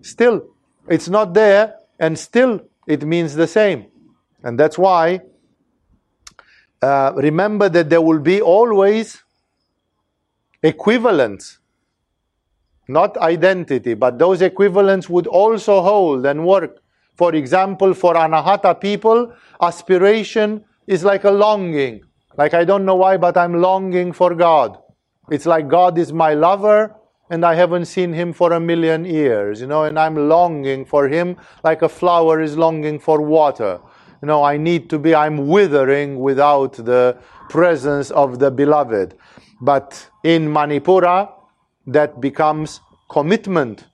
still, 0.00 0.42
it's 0.88 1.10
not 1.10 1.34
there, 1.34 1.74
and 1.98 2.18
still 2.18 2.60
it 2.86 3.04
means 3.04 3.34
the 3.34 3.46
same. 3.46 3.91
And 4.42 4.58
that's 4.58 4.76
why 4.76 5.20
uh, 6.82 7.12
remember 7.14 7.68
that 7.68 7.88
there 7.88 8.02
will 8.02 8.18
be 8.18 8.42
always 8.42 9.22
equivalents, 10.62 11.60
not 12.88 13.16
identity, 13.18 13.94
but 13.94 14.18
those 14.18 14.42
equivalents 14.42 15.08
would 15.08 15.26
also 15.26 15.80
hold 15.80 16.26
and 16.26 16.44
work. 16.44 16.82
For 17.14 17.34
example, 17.34 17.94
for 17.94 18.14
Anahata 18.14 18.80
people, 18.80 19.32
aspiration 19.60 20.64
is 20.86 21.04
like 21.04 21.24
a 21.24 21.30
longing. 21.30 22.02
Like, 22.36 22.54
I 22.54 22.64
don't 22.64 22.84
know 22.84 22.96
why, 22.96 23.16
but 23.16 23.36
I'm 23.36 23.60
longing 23.60 24.12
for 24.12 24.34
God. 24.34 24.78
It's 25.30 25.46
like 25.46 25.68
God 25.68 25.98
is 25.98 26.12
my 26.12 26.34
lover 26.34 26.96
and 27.30 27.44
I 27.44 27.54
haven't 27.54 27.84
seen 27.86 28.12
him 28.12 28.32
for 28.32 28.52
a 28.52 28.60
million 28.60 29.04
years, 29.04 29.60
you 29.60 29.66
know, 29.66 29.84
and 29.84 29.98
I'm 29.98 30.28
longing 30.28 30.84
for 30.84 31.08
him 31.08 31.36
like 31.62 31.82
a 31.82 31.88
flower 31.88 32.40
is 32.40 32.56
longing 32.56 32.98
for 32.98 33.20
water 33.20 33.80
know, 34.26 34.44
I 34.44 34.56
need 34.56 34.88
to 34.90 34.98
be, 34.98 35.14
I'm 35.14 35.48
withering 35.48 36.20
without 36.20 36.74
the 36.74 37.18
presence 37.48 38.10
of 38.10 38.38
the 38.38 38.50
beloved. 38.50 39.14
But 39.60 40.08
in 40.24 40.48
Manipura, 40.48 41.30
that 41.86 42.20
becomes 42.20 42.80
commitment. 43.10 43.86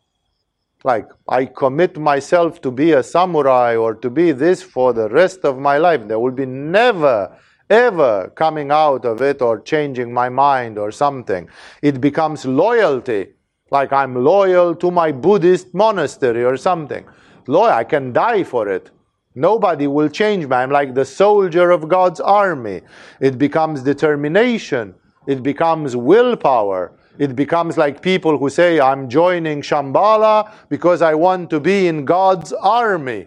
Like, 0.84 1.08
I 1.28 1.46
commit 1.46 1.98
myself 1.98 2.60
to 2.60 2.70
be 2.70 2.92
a 2.92 3.02
samurai 3.02 3.76
or 3.76 3.94
to 3.96 4.10
be 4.10 4.32
this 4.32 4.62
for 4.62 4.92
the 4.92 5.08
rest 5.08 5.44
of 5.44 5.58
my 5.58 5.76
life. 5.78 6.06
There 6.06 6.20
will 6.20 6.32
be 6.32 6.46
never, 6.46 7.36
ever 7.68 8.30
coming 8.36 8.70
out 8.70 9.04
of 9.04 9.20
it 9.20 9.42
or 9.42 9.60
changing 9.60 10.12
my 10.12 10.28
mind 10.28 10.78
or 10.78 10.92
something. 10.92 11.48
It 11.82 12.00
becomes 12.00 12.44
loyalty, 12.44 13.28
like 13.70 13.92
I'm 13.92 14.14
loyal 14.24 14.74
to 14.76 14.90
my 14.90 15.10
Buddhist 15.10 15.74
monastery 15.74 16.44
or 16.44 16.56
something. 16.56 17.04
Loyal, 17.46 17.72
I 17.72 17.84
can 17.84 18.12
die 18.12 18.44
for 18.44 18.68
it. 18.68 18.90
Nobody 19.38 19.86
will 19.86 20.08
change 20.08 20.46
me. 20.46 20.56
I'm 20.56 20.70
like 20.70 20.94
the 20.94 21.04
soldier 21.04 21.70
of 21.70 21.88
God's 21.88 22.18
army. 22.18 22.80
It 23.20 23.38
becomes 23.38 23.82
determination. 23.82 24.94
It 25.28 25.44
becomes 25.44 25.94
willpower. 25.94 26.92
It 27.18 27.36
becomes 27.36 27.78
like 27.78 28.02
people 28.02 28.36
who 28.36 28.50
say, 28.50 28.80
I'm 28.80 29.08
joining 29.08 29.62
Shambhala 29.62 30.50
because 30.68 31.02
I 31.02 31.14
want 31.14 31.50
to 31.50 31.60
be 31.60 31.86
in 31.86 32.04
God's 32.04 32.52
army. 32.52 33.26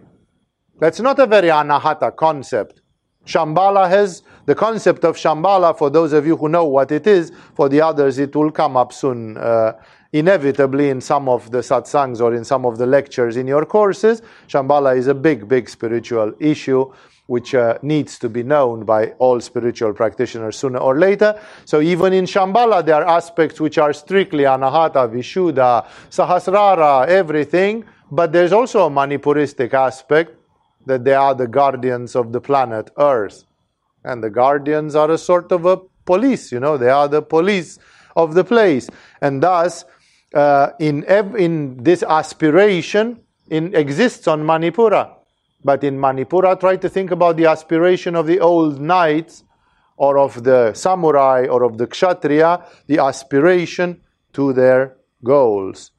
That's 0.82 1.00
not 1.00 1.18
a 1.20 1.28
very 1.28 1.48
anahata 1.48 2.14
concept. 2.16 2.82
Shambhala 3.26 3.88
has 3.88 4.24
the 4.48 4.56
concept 4.56 5.06
of 5.06 5.16
Shambhala, 5.16 5.78
for 5.78 5.90
those 5.90 6.12
of 6.12 6.26
you 6.26 6.36
who 6.36 6.50
know 6.50 6.66
what 6.66 6.92
it 6.92 7.08
is, 7.08 7.32
for 7.54 7.70
the 7.70 7.80
others, 7.80 8.18
it 8.18 8.36
will 8.36 8.52
come 8.52 8.76
up 8.76 8.92
soon, 8.92 9.38
uh, 9.38 9.74
inevitably, 10.14 10.90
in 10.90 11.02
some 11.02 11.30
of 11.30 11.52
the 11.52 11.60
satsangs 11.60 12.20
or 12.22 12.34
in 12.34 12.44
some 12.44 12.66
of 12.66 12.78
the 12.78 12.86
lectures 12.86 13.38
in 13.38 13.48
your 13.48 13.66
courses. 13.66 14.22
Shambhala 14.48 14.98
is 14.98 15.08
a 15.08 15.14
big, 15.14 15.48
big 15.48 15.70
spiritual 15.70 16.34
issue 16.40 16.92
which 17.28 17.56
uh, 17.56 17.78
needs 17.82 18.20
to 18.20 18.28
be 18.28 18.44
known 18.44 18.84
by 18.84 19.08
all 19.20 19.40
spiritual 19.40 19.94
practitioners 19.94 20.58
sooner 20.58 20.80
or 20.80 21.00
later. 21.00 21.40
So 21.64 21.80
even 21.80 22.12
in 22.12 22.26
Shambhala, 22.26 22.86
there 22.86 22.96
are 22.96 23.08
aspects 23.08 23.62
which 23.62 23.78
are 23.78 23.94
strictly 23.94 24.44
Anahata, 24.44 25.10
Vishuddha, 25.10 25.88
Sahasrara, 26.10 27.08
everything, 27.08 27.86
but 28.12 28.34
there's 28.34 28.52
also 28.52 28.86
a 28.86 28.90
Manipuristic 28.90 29.74
aspect 29.74 30.36
that 30.86 31.06
they 31.06 31.14
are 31.14 31.34
the 31.34 31.48
guardians 31.48 32.18
of 32.18 32.34
the 32.34 32.42
planet 32.42 32.90
Earth. 32.98 33.46
And 34.04 34.22
the 34.22 34.30
guardians 34.30 34.96
are 34.96 35.12
a 35.12 35.18
sort 35.18 35.54
of 35.54 35.66
a 35.66 35.78
police, 36.04 36.52
you 36.52 36.60
know, 36.60 36.76
they 36.76 36.90
are 36.90 37.08
the 37.08 37.22
police 37.22 37.80
of 38.18 38.34
the 38.34 38.44
place. 38.44 38.90
And 39.22 39.42
thus, 39.42 39.86
uh, 40.34 40.72
in, 40.80 41.04
in 41.38 41.84
this 41.84 42.04
aspiration, 42.04 43.20
in, 43.50 43.76
exists 43.76 44.28
on 44.28 44.44
Manipura. 44.44 45.16
But 45.64 45.84
in 45.84 45.98
Manipura, 45.98 46.60
try 46.60 46.78
to 46.78 46.90
think 46.90 47.12
about 47.12 47.38
the 47.38 47.46
aspiration 47.46 48.16
of 48.16 48.28
the 48.28 48.40
old 48.40 48.80
knights 48.80 49.44
or 49.98 50.18
of 50.18 50.44
the 50.44 50.74
samurai 50.74 51.46
or 51.48 51.64
of 51.64 51.78
the 51.78 51.86
kshatriya, 51.86 52.66
the 52.88 53.00
aspiration 53.00 54.02
to 54.34 54.54
their 54.54 54.98
goals. 55.24 55.92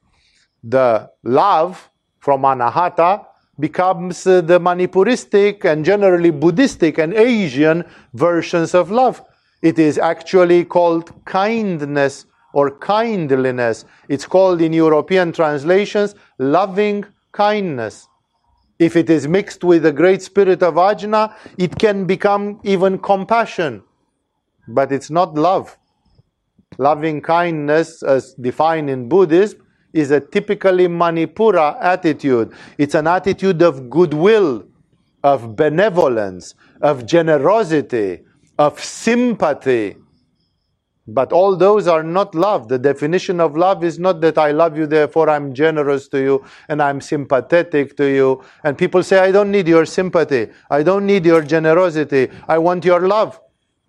The 0.64 1.10
love 1.22 1.90
from 2.18 2.42
Anahata 2.42 3.26
becomes 3.60 4.26
uh, 4.26 4.40
the 4.40 4.58
Manipuristic 4.58 5.64
and 5.64 5.84
generally 5.84 6.30
Buddhistic 6.30 6.98
and 6.98 7.12
Asian 7.14 7.84
versions 8.14 8.74
of 8.74 8.90
love. 8.90 9.22
It 9.60 9.78
is 9.78 9.98
actually 9.98 10.64
called 10.64 11.12
kindness 11.24 12.26
or 12.52 12.78
kindliness. 12.78 13.84
It's 14.08 14.26
called 14.26 14.60
in 14.60 14.72
European 14.72 15.32
translations 15.32 16.14
loving 16.38 17.04
kindness. 17.32 18.08
If 18.78 18.96
it 18.96 19.08
is 19.10 19.28
mixed 19.28 19.62
with 19.64 19.84
the 19.84 19.92
great 19.92 20.22
spirit 20.22 20.62
of 20.62 20.74
ajna, 20.74 21.34
it 21.56 21.78
can 21.78 22.04
become 22.04 22.60
even 22.64 22.98
compassion. 22.98 23.82
But 24.66 24.92
it's 24.92 25.10
not 25.10 25.34
love. 25.34 25.78
Loving 26.78 27.20
kindness, 27.20 28.02
as 28.02 28.34
defined 28.34 28.90
in 28.90 29.08
Buddhism, 29.08 29.60
is 29.92 30.10
a 30.10 30.20
typically 30.20 30.88
Manipura 30.88 31.76
attitude. 31.80 32.52
It's 32.78 32.94
an 32.94 33.06
attitude 33.06 33.62
of 33.62 33.90
goodwill, 33.90 34.66
of 35.22 35.54
benevolence, 35.54 36.54
of 36.80 37.06
generosity, 37.06 38.20
of 38.58 38.82
sympathy. 38.82 39.96
But 41.08 41.32
all 41.32 41.56
those 41.56 41.88
are 41.88 42.04
not 42.04 42.34
love. 42.34 42.68
The 42.68 42.78
definition 42.78 43.40
of 43.40 43.56
love 43.56 43.82
is 43.82 43.98
not 43.98 44.20
that 44.20 44.38
I 44.38 44.52
love 44.52 44.78
you, 44.78 44.86
therefore 44.86 45.28
I'm 45.28 45.52
generous 45.52 46.06
to 46.08 46.22
you 46.22 46.44
and 46.68 46.80
I'm 46.80 47.00
sympathetic 47.00 47.96
to 47.96 48.04
you. 48.04 48.42
And 48.62 48.78
people 48.78 49.02
say, 49.02 49.18
I 49.18 49.32
don't 49.32 49.50
need 49.50 49.66
your 49.66 49.84
sympathy. 49.84 50.48
I 50.70 50.84
don't 50.84 51.04
need 51.04 51.26
your 51.26 51.42
generosity. 51.42 52.30
I 52.46 52.58
want 52.58 52.84
your 52.84 53.06
love. 53.08 53.40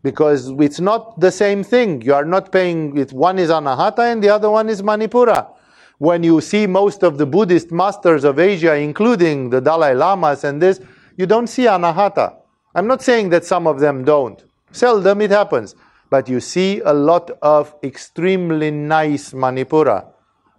Because 0.02 0.50
it's 0.60 0.80
not 0.80 1.20
the 1.20 1.32
same 1.32 1.64
thing. 1.64 2.02
You 2.02 2.16
are 2.16 2.26
not 2.26 2.52
paying 2.52 2.98
it. 2.98 3.14
One 3.14 3.38
is 3.38 3.50
Anahata 3.50 4.12
and 4.12 4.22
the 4.22 4.30
other 4.30 4.50
one 4.50 4.68
is 4.68 4.82
Manipura. 4.82 5.48
When 6.00 6.24
you 6.24 6.42
see 6.42 6.66
most 6.66 7.04
of 7.04 7.20
the 7.20 7.28
Buddhist 7.28 7.72
masters 7.72 8.24
of 8.24 8.40
Asia, 8.40 8.76
including 8.76 9.52
the 9.52 9.62
Dalai 9.62 9.94
Lamas 9.94 10.44
and 10.44 10.62
this, 10.62 10.82
you 11.16 11.28
don't 11.28 11.48
see 11.48 11.66
Anahata. 11.66 12.36
I'm 12.74 12.88
not 12.88 13.04
saying 13.04 13.30
that 13.30 13.46
some 13.46 13.68
of 13.68 13.80
them 13.80 14.04
don't. 14.04 14.44
Seldom 14.72 15.22
it 15.22 15.30
happens 15.30 15.76
but 16.14 16.30
you 16.30 16.40
see 16.40 16.80
a 16.82 16.94
lot 16.94 17.32
of 17.42 17.74
extremely 17.82 18.70
nice 18.70 19.34
Manipura. 19.34 20.06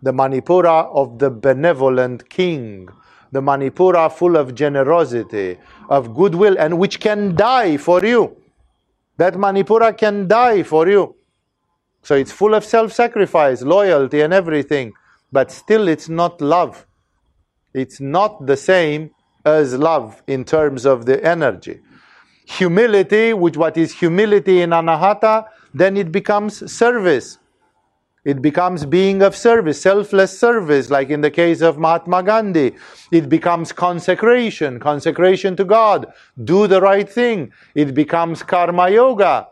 The 0.02 0.10
Manipura 0.10 0.92
of 0.92 1.20
the 1.20 1.30
benevolent 1.30 2.28
king, 2.28 2.88
the 3.30 3.40
Manipura 3.40 4.10
full 4.10 4.36
of 4.36 4.56
generosity, 4.56 5.58
of 5.88 6.12
goodwill, 6.12 6.56
and 6.58 6.76
which 6.80 6.98
can 6.98 7.36
die 7.36 7.76
for 7.76 8.04
you. 8.04 8.36
That 9.18 9.34
Manipura 9.34 9.96
can 9.96 10.26
die 10.26 10.64
for 10.64 10.88
you. 10.88 11.14
So 12.02 12.16
it's 12.16 12.32
full 12.32 12.52
of 12.52 12.64
self 12.64 12.92
sacrifice, 12.92 13.62
loyalty, 13.62 14.22
and 14.22 14.34
everything, 14.34 14.92
but 15.30 15.52
still 15.52 15.86
it's 15.86 16.08
not 16.08 16.40
love. 16.40 16.84
It's 17.72 18.00
not 18.00 18.44
the 18.44 18.56
same 18.56 19.12
as 19.44 19.74
love 19.74 20.20
in 20.26 20.44
terms 20.44 20.84
of 20.84 21.06
the 21.06 21.24
energy 21.24 21.78
humility, 22.44 23.32
which 23.32 23.56
what 23.56 23.76
is 23.76 23.92
humility 23.92 24.62
in 24.62 24.70
anahata, 24.70 25.46
then 25.72 25.96
it 25.96 26.12
becomes 26.12 26.70
service. 26.70 27.38
It 28.24 28.40
becomes 28.40 28.86
being 28.86 29.22
of 29.22 29.36
service, 29.36 29.80
selfless 29.80 30.38
service, 30.38 30.88
like 30.88 31.10
in 31.10 31.20
the 31.20 31.30
case 31.30 31.60
of 31.60 31.76
Mahatma 31.78 32.22
Gandhi. 32.22 32.74
It 33.12 33.28
becomes 33.28 33.70
consecration, 33.70 34.80
consecration 34.80 35.56
to 35.56 35.64
God. 35.64 36.06
Do 36.42 36.66
the 36.66 36.80
right 36.80 37.08
thing. 37.08 37.52
It 37.74 37.92
becomes 37.94 38.42
karma 38.42 38.88
yoga. 38.88 39.48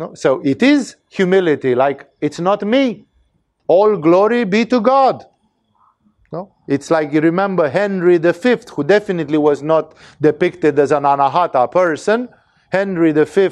No? 0.00 0.14
So 0.14 0.40
it 0.44 0.60
is 0.62 0.96
humility, 1.08 1.76
like 1.76 2.10
it's 2.20 2.40
not 2.40 2.62
me. 2.62 3.04
All 3.68 3.96
glory 3.96 4.42
be 4.42 4.64
to 4.66 4.80
God. 4.80 5.24
No? 6.32 6.54
It's 6.68 6.90
like 6.90 7.12
you 7.12 7.20
remember 7.20 7.68
Henry 7.68 8.18
V, 8.18 8.56
who 8.74 8.84
definitely 8.84 9.38
was 9.38 9.62
not 9.62 9.94
depicted 10.20 10.78
as 10.78 10.92
an 10.92 11.02
anahata 11.02 11.70
person. 11.70 12.28
Henry 12.70 13.12
V, 13.12 13.50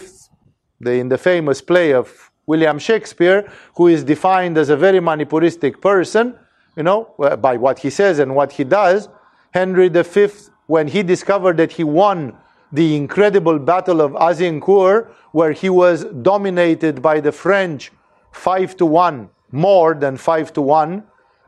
the, 0.80 0.92
in 0.92 1.08
the 1.08 1.18
famous 1.18 1.60
play 1.60 1.92
of 1.92 2.30
William 2.46 2.78
Shakespeare, 2.78 3.50
who 3.76 3.88
is 3.88 4.04
defined 4.04 4.56
as 4.56 4.70
a 4.70 4.76
very 4.76 5.00
manipuristic 5.00 5.80
person, 5.80 6.34
you 6.76 6.84
know, 6.84 7.14
uh, 7.18 7.36
by 7.36 7.56
what 7.56 7.80
he 7.80 7.90
says 7.90 8.20
and 8.20 8.34
what 8.34 8.52
he 8.52 8.64
does. 8.64 9.08
Henry 9.52 9.88
V, 9.88 10.28
when 10.66 10.86
he 10.86 11.02
discovered 11.02 11.56
that 11.56 11.72
he 11.72 11.82
won 11.82 12.34
the 12.72 12.94
incredible 12.96 13.58
battle 13.58 14.00
of 14.00 14.12
Azincourt, 14.12 15.10
where 15.32 15.52
he 15.52 15.68
was 15.68 16.04
dominated 16.04 17.02
by 17.02 17.18
the 17.18 17.32
French 17.32 17.90
five 18.30 18.76
to 18.76 18.86
one, 18.86 19.30
more 19.50 19.94
than 19.94 20.16
five 20.16 20.52
to 20.52 20.60
one, 20.60 21.02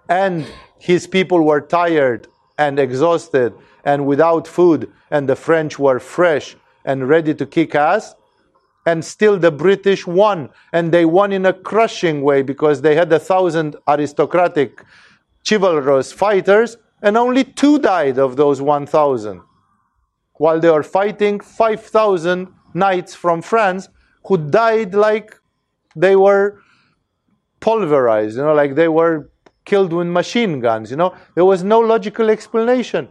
and 0.09 0.45
his 0.81 1.07
people 1.07 1.45
were 1.45 1.61
tired 1.61 2.27
and 2.59 2.79
exhausted 2.79 3.53
and 3.85 4.07
without 4.07 4.47
food, 4.47 4.91
and 5.11 5.29
the 5.29 5.37
French 5.37 5.79
were 5.79 5.99
fresh 5.99 6.57
and 6.85 7.09
ready 7.09 7.35
to 7.35 7.47
kick 7.47 7.75
ass. 7.75 8.15
And 8.87 9.05
still 9.05 9.39
the 9.39 9.51
British 9.51 10.07
won. 10.07 10.49
And 10.73 10.91
they 10.91 11.05
won 11.05 11.33
in 11.33 11.45
a 11.47 11.53
crushing 11.53 12.23
way 12.23 12.43
because 12.43 12.81
they 12.81 12.95
had 12.95 13.13
a 13.13 13.19
thousand 13.19 13.77
aristocratic, 13.87 14.83
chivalrous 15.47 16.13
fighters, 16.13 16.79
and 17.03 17.17
only 17.17 17.45
two 17.45 17.79
died 17.79 18.19
of 18.19 18.37
those 18.37 18.61
1,000. 18.63 19.43
While 20.35 20.61
they 20.61 20.71
were 20.71 20.83
fighting 20.83 21.41
5,000 21.41 22.49
knights 22.73 23.15
from 23.15 23.43
France 23.43 23.89
who 24.27 24.39
died 24.39 24.95
like 24.95 25.39
they 25.95 26.17
were 26.17 26.61
pulverized, 27.61 28.39
you 28.39 28.43
know, 28.43 28.55
like 28.55 28.75
they 28.75 28.89
were 28.89 29.31
killed 29.71 29.93
with 29.93 30.09
machine 30.09 30.59
guns. 30.61 30.91
You 30.91 30.97
know, 30.97 31.15
there 31.37 31.45
was 31.45 31.63
no 31.63 31.79
logical 31.79 32.29
explanation. 32.29 33.09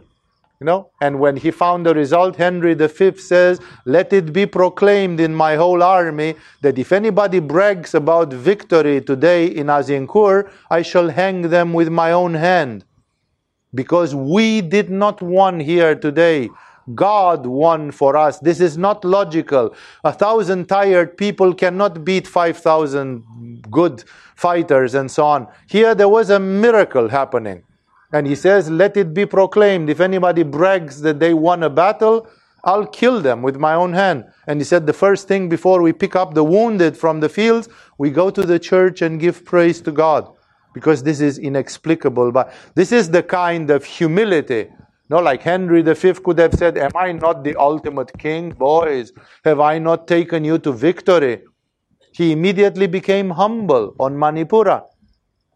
You 0.60 0.66
know, 0.66 0.90
and 1.00 1.18
when 1.18 1.36
he 1.38 1.50
found 1.50 1.86
the 1.86 1.94
result, 1.94 2.36
Henry 2.36 2.74
V 2.74 3.16
says, 3.16 3.60
Let 3.86 4.12
it 4.12 4.30
be 4.30 4.44
proclaimed 4.44 5.18
in 5.18 5.34
my 5.34 5.56
whole 5.56 5.82
army 5.82 6.34
that 6.60 6.78
if 6.78 6.92
anybody 6.92 7.40
brags 7.40 7.94
about 7.94 8.30
victory 8.34 9.00
today 9.00 9.46
in 9.46 9.68
Azincourt, 9.68 10.52
I 10.70 10.82
shall 10.82 11.08
hang 11.08 11.48
them 11.48 11.72
with 11.72 11.88
my 11.88 12.12
own 12.12 12.34
hand. 12.34 12.84
Because 13.74 14.14
we 14.14 14.60
did 14.60 14.90
not 14.90 15.22
won 15.22 15.60
here 15.60 15.94
today. 15.94 16.50
God 16.94 17.46
won 17.46 17.90
for 17.90 18.16
us. 18.16 18.38
This 18.40 18.60
is 18.60 18.78
not 18.78 19.04
logical. 19.04 19.74
A 20.04 20.12
thousand 20.12 20.68
tired 20.68 21.16
people 21.16 21.54
cannot 21.54 22.04
beat 22.04 22.26
5,000 22.26 23.66
good 23.70 24.04
fighters 24.36 24.94
and 24.94 25.10
so 25.10 25.24
on. 25.24 25.46
Here 25.66 25.94
there 25.94 26.08
was 26.08 26.30
a 26.30 26.40
miracle 26.40 27.08
happening. 27.08 27.62
And 28.12 28.26
he 28.26 28.34
says, 28.34 28.70
Let 28.70 28.96
it 28.96 29.14
be 29.14 29.26
proclaimed. 29.26 29.90
If 29.90 30.00
anybody 30.00 30.42
brags 30.42 31.00
that 31.02 31.20
they 31.20 31.34
won 31.34 31.62
a 31.62 31.70
battle, 31.70 32.28
I'll 32.64 32.86
kill 32.86 33.20
them 33.20 33.42
with 33.42 33.56
my 33.56 33.74
own 33.74 33.92
hand. 33.94 34.24
And 34.46 34.60
he 34.60 34.64
said, 34.64 34.86
the 34.86 34.92
first 34.92 35.28
thing 35.28 35.48
before 35.48 35.82
we 35.82 35.92
pick 35.92 36.16
up 36.16 36.34
the 36.34 36.44
wounded 36.44 36.96
from 36.96 37.20
the 37.20 37.28
fields, 37.28 37.68
we 37.98 38.10
go 38.10 38.30
to 38.30 38.42
the 38.42 38.58
church 38.58 39.02
and 39.02 39.20
give 39.20 39.44
praise 39.44 39.80
to 39.82 39.92
God. 39.92 40.28
Because 40.74 41.02
this 41.02 41.20
is 41.20 41.38
inexplicable. 41.38 42.32
But 42.32 42.52
this 42.74 42.92
is 42.92 43.10
the 43.10 43.22
kind 43.22 43.70
of 43.70 43.84
humility. 43.84 44.68
No, 45.10 45.18
like 45.18 45.42
Henry 45.42 45.82
V 45.82 46.12
could 46.24 46.38
have 46.38 46.54
said, 46.54 46.78
Am 46.78 46.92
I 46.94 47.10
not 47.10 47.42
the 47.42 47.56
ultimate 47.56 48.16
king? 48.16 48.50
Boys, 48.50 49.12
have 49.44 49.58
I 49.58 49.78
not 49.78 50.06
taken 50.06 50.44
you 50.44 50.58
to 50.58 50.70
victory? 50.70 51.42
He 52.12 52.30
immediately 52.30 52.86
became 52.86 53.30
humble 53.30 53.96
on 53.98 54.16
Manipura. 54.16 54.84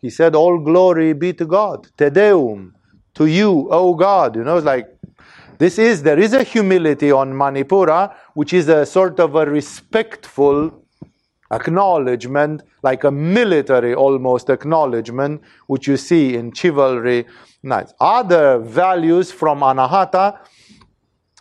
He 0.03 0.11
said, 0.11 0.35
All 0.35 0.59
glory 0.59 1.13
be 1.13 1.33
to 1.35 1.47
God. 1.47 1.87
Te 1.97 2.11
Deum, 2.11 2.75
to 3.15 3.27
you, 3.27 3.69
O 3.71 3.95
God. 3.95 4.35
You 4.35 4.43
know, 4.43 4.57
it's 4.57 4.67
like 4.67 4.89
this 5.59 5.79
is, 5.79 6.03
there 6.03 6.19
is 6.19 6.33
a 6.33 6.43
humility 6.43 7.13
on 7.13 7.33
Manipura, 7.33 8.13
which 8.35 8.53
is 8.53 8.69
a 8.69 8.85
sort 8.85 9.21
of 9.21 9.37
a 9.37 9.47
respectful 9.47 10.84
acknowledgement, 11.55 12.63
like 12.83 13.05
a 13.05 13.11
military 13.11 13.95
almost 13.95 14.51
acknowledgement, 14.51 15.41
which 15.67 15.87
you 15.89 15.97
see 15.97 16.35
in 16.35 16.53
chivalry. 16.53 17.27
Nice. 17.63 17.95
Other 18.01 18.59
values 18.59 19.33
from 19.33 19.61
Anahata, 19.61 20.39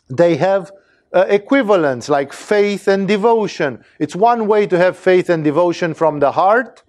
they 0.10 0.36
have 0.36 0.72
uh, 1.14 1.26
equivalents 1.28 2.10
like 2.10 2.34
faith 2.34 2.88
and 2.88 3.08
devotion. 3.08 3.84
It's 4.00 4.16
one 4.16 4.48
way 4.48 4.68
to 4.68 4.78
have 4.78 4.98
faith 4.98 5.30
and 5.30 5.44
devotion 5.44 5.94
from 5.94 6.20
the 6.20 6.32
heart, 6.32 6.84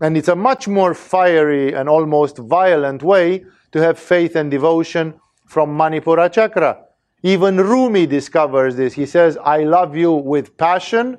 and 0.00 0.16
it's 0.16 0.28
a 0.28 0.36
much 0.36 0.68
more 0.68 0.94
fiery 0.94 1.74
and 1.74 1.88
almost 1.88 2.38
violent 2.38 3.02
way 3.02 3.44
to 3.72 3.78
have 3.80 3.98
faith 3.98 4.36
and 4.36 4.50
devotion 4.50 5.14
from 5.46 5.76
Manipura 5.76 6.30
chakra. 6.32 6.84
Even 7.22 7.56
Rumi 7.58 8.06
discovers 8.06 8.76
this. 8.76 8.94
He 8.94 9.06
says, 9.06 9.36
I 9.44 9.64
love 9.64 9.96
you 9.96 10.12
with 10.12 10.56
passion, 10.56 11.18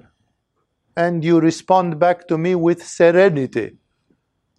and 1.02 1.24
you 1.24 1.40
respond 1.40 2.00
back 2.00 2.28
to 2.30 2.38
me 2.38 2.52
with 2.68 2.80
serenity. 2.86 3.68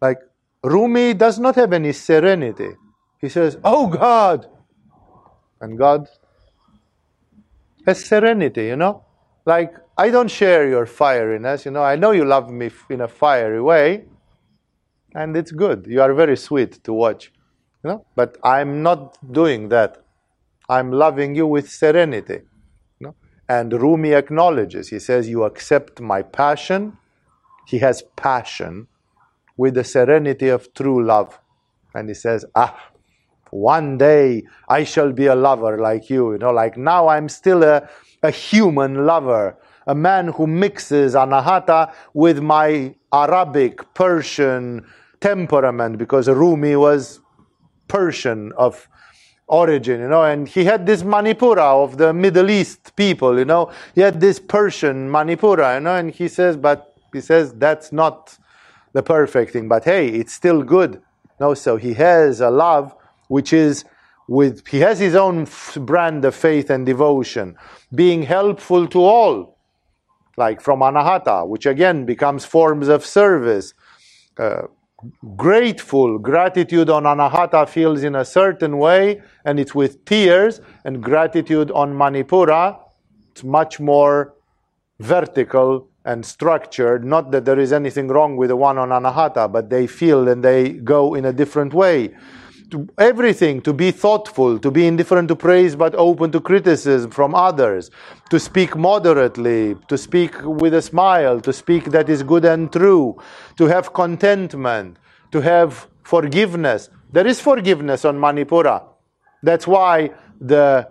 Like, 0.00 0.20
Rumi 0.64 1.14
does 1.14 1.38
not 1.38 1.54
have 1.56 1.72
any 1.72 1.92
serenity. 1.92 2.70
He 3.20 3.28
says, 3.28 3.58
Oh 3.62 3.86
God! 3.86 4.46
And 5.60 5.78
God 5.78 6.08
has 7.86 8.04
serenity, 8.04 8.64
you 8.72 8.76
know? 8.76 9.04
Like, 9.44 9.72
I 9.96 10.10
don't 10.10 10.30
share 10.40 10.68
your 10.68 10.86
fieriness, 10.86 11.64
you 11.64 11.70
know? 11.70 11.84
I 11.92 11.96
know 11.96 12.10
you 12.10 12.24
love 12.24 12.50
me 12.50 12.70
in 12.90 13.00
a 13.00 13.08
fiery 13.08 13.62
way, 13.62 14.04
and 15.14 15.36
it's 15.36 15.52
good. 15.52 15.86
You 15.88 16.00
are 16.02 16.12
very 16.14 16.36
sweet 16.36 16.82
to 16.84 16.92
watch. 16.92 17.32
You 17.82 17.90
know? 17.90 18.06
But 18.16 18.38
I'm 18.42 18.82
not 18.82 19.18
doing 19.40 19.68
that. 19.68 19.90
I'm 20.68 20.90
loving 20.90 21.34
you 21.34 21.46
with 21.46 21.68
serenity. 21.70 22.38
And 23.52 23.70
Rumi 23.74 24.14
acknowledges, 24.14 24.88
he 24.88 24.98
says, 24.98 25.28
You 25.28 25.44
accept 25.44 26.00
my 26.00 26.22
passion. 26.22 26.96
He 27.66 27.78
has 27.80 28.02
passion 28.16 28.88
with 29.58 29.74
the 29.74 29.84
serenity 29.84 30.48
of 30.48 30.72
true 30.72 31.04
love. 31.04 31.38
And 31.94 32.08
he 32.08 32.14
says, 32.14 32.46
Ah, 32.54 32.74
one 33.50 33.98
day 33.98 34.44
I 34.70 34.84
shall 34.84 35.12
be 35.12 35.26
a 35.26 35.34
lover 35.34 35.76
like 35.78 36.08
you. 36.08 36.32
You 36.32 36.38
know, 36.38 36.50
like 36.50 36.78
now 36.78 37.08
I'm 37.08 37.28
still 37.28 37.62
a, 37.62 37.86
a 38.22 38.30
human 38.30 39.04
lover, 39.04 39.58
a 39.86 39.94
man 39.94 40.28
who 40.28 40.46
mixes 40.46 41.14
anahata 41.14 41.92
with 42.14 42.38
my 42.40 42.94
Arabic, 43.12 43.74
Persian 43.92 44.86
temperament, 45.20 45.98
because 45.98 46.26
Rumi 46.26 46.76
was 46.76 47.20
Persian 47.86 48.52
of 48.56 48.88
origin, 49.46 50.00
you 50.00 50.08
know, 50.08 50.24
and 50.24 50.48
he 50.48 50.64
had 50.64 50.86
this 50.86 51.02
Manipura 51.02 51.84
of 51.84 51.98
the 51.98 52.12
Middle 52.12 52.50
East 52.50 52.94
people, 52.96 53.38
you 53.38 53.44
know, 53.44 53.70
he 53.94 54.00
had 54.00 54.20
this 54.20 54.38
Persian 54.38 55.10
Manipura, 55.10 55.74
you 55.74 55.80
know, 55.80 55.96
and 55.96 56.10
he 56.10 56.28
says, 56.28 56.56
but 56.56 56.94
he 57.12 57.20
says 57.20 57.52
that's 57.54 57.92
not 57.92 58.38
the 58.92 59.02
perfect 59.02 59.52
thing, 59.52 59.68
but 59.68 59.84
hey, 59.84 60.08
it's 60.08 60.32
still 60.32 60.62
good. 60.62 61.02
No, 61.40 61.54
so 61.54 61.76
he 61.76 61.94
has 61.94 62.40
a 62.40 62.50
love 62.50 62.94
which 63.28 63.52
is 63.52 63.84
with 64.28 64.66
he 64.68 64.80
has 64.80 64.98
his 64.98 65.14
own 65.14 65.46
brand 65.76 66.24
of 66.24 66.34
faith 66.34 66.70
and 66.70 66.86
devotion, 66.86 67.56
being 67.94 68.22
helpful 68.22 68.86
to 68.88 69.00
all, 69.00 69.58
like 70.36 70.60
from 70.60 70.80
anahata, 70.80 71.46
which 71.46 71.66
again 71.66 72.04
becomes 72.06 72.44
forms 72.44 72.88
of 72.88 73.04
service. 73.04 73.74
Uh, 74.38 74.62
grateful 75.36 76.18
gratitude 76.18 76.88
on 76.88 77.04
anahata 77.04 77.68
feels 77.68 78.02
in 78.04 78.14
a 78.14 78.24
certain 78.24 78.78
way 78.78 79.20
and 79.44 79.58
it's 79.58 79.74
with 79.74 80.04
tears 80.04 80.60
and 80.84 81.02
gratitude 81.02 81.70
on 81.72 81.92
manipura 81.92 82.78
it's 83.32 83.42
much 83.42 83.80
more 83.80 84.34
vertical 85.00 85.88
and 86.04 86.24
structured. 86.24 87.04
Not 87.04 87.30
that 87.30 87.44
there 87.44 87.58
is 87.58 87.72
anything 87.72 88.08
wrong 88.08 88.36
with 88.36 88.48
the 88.48 88.56
one 88.56 88.78
on 88.78 88.90
anahata 88.90 89.50
but 89.50 89.70
they 89.70 89.86
feel 89.86 90.28
and 90.28 90.44
they 90.44 90.70
go 90.70 91.14
in 91.14 91.24
a 91.24 91.32
different 91.32 91.74
way 91.74 92.14
to 92.72 92.88
everything 92.98 93.60
to 93.62 93.72
be 93.72 93.90
thoughtful 93.90 94.58
to 94.58 94.70
be 94.70 94.86
indifferent 94.86 95.28
to 95.28 95.36
praise 95.36 95.76
but 95.76 95.94
open 95.94 96.32
to 96.32 96.40
criticism 96.40 97.10
from 97.10 97.34
others 97.34 97.90
to 98.30 98.40
speak 98.40 98.76
moderately 98.76 99.76
to 99.88 99.96
speak 99.96 100.32
with 100.42 100.74
a 100.74 100.82
smile 100.82 101.40
to 101.40 101.52
speak 101.52 101.84
that 101.96 102.08
is 102.08 102.22
good 102.22 102.44
and 102.44 102.72
true 102.72 103.16
to 103.56 103.66
have 103.66 103.92
contentment 103.92 104.96
to 105.32 105.40
have 105.40 105.88
forgiveness. 106.02 106.90
There 107.10 107.26
is 107.26 107.40
forgiveness 107.40 108.04
on 108.04 108.18
manipura. 108.18 108.84
That's 109.42 109.66
why 109.66 110.12
the 110.40 110.88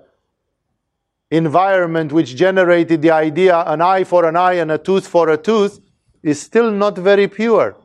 environment 1.30 2.12
which 2.12 2.36
generated 2.36 3.02
the 3.02 3.12
idea 3.12 3.58
an 3.66 3.82
eye 3.82 4.04
for 4.04 4.26
an 4.26 4.36
eye 4.36 4.54
and 4.54 4.72
a 4.72 4.78
tooth 4.78 5.08
for 5.08 5.30
a 5.30 5.38
tooth 5.38 5.80
is 6.22 6.42
still 6.42 6.72
not 6.72 6.98
very 6.98 7.28
pure 7.28 7.78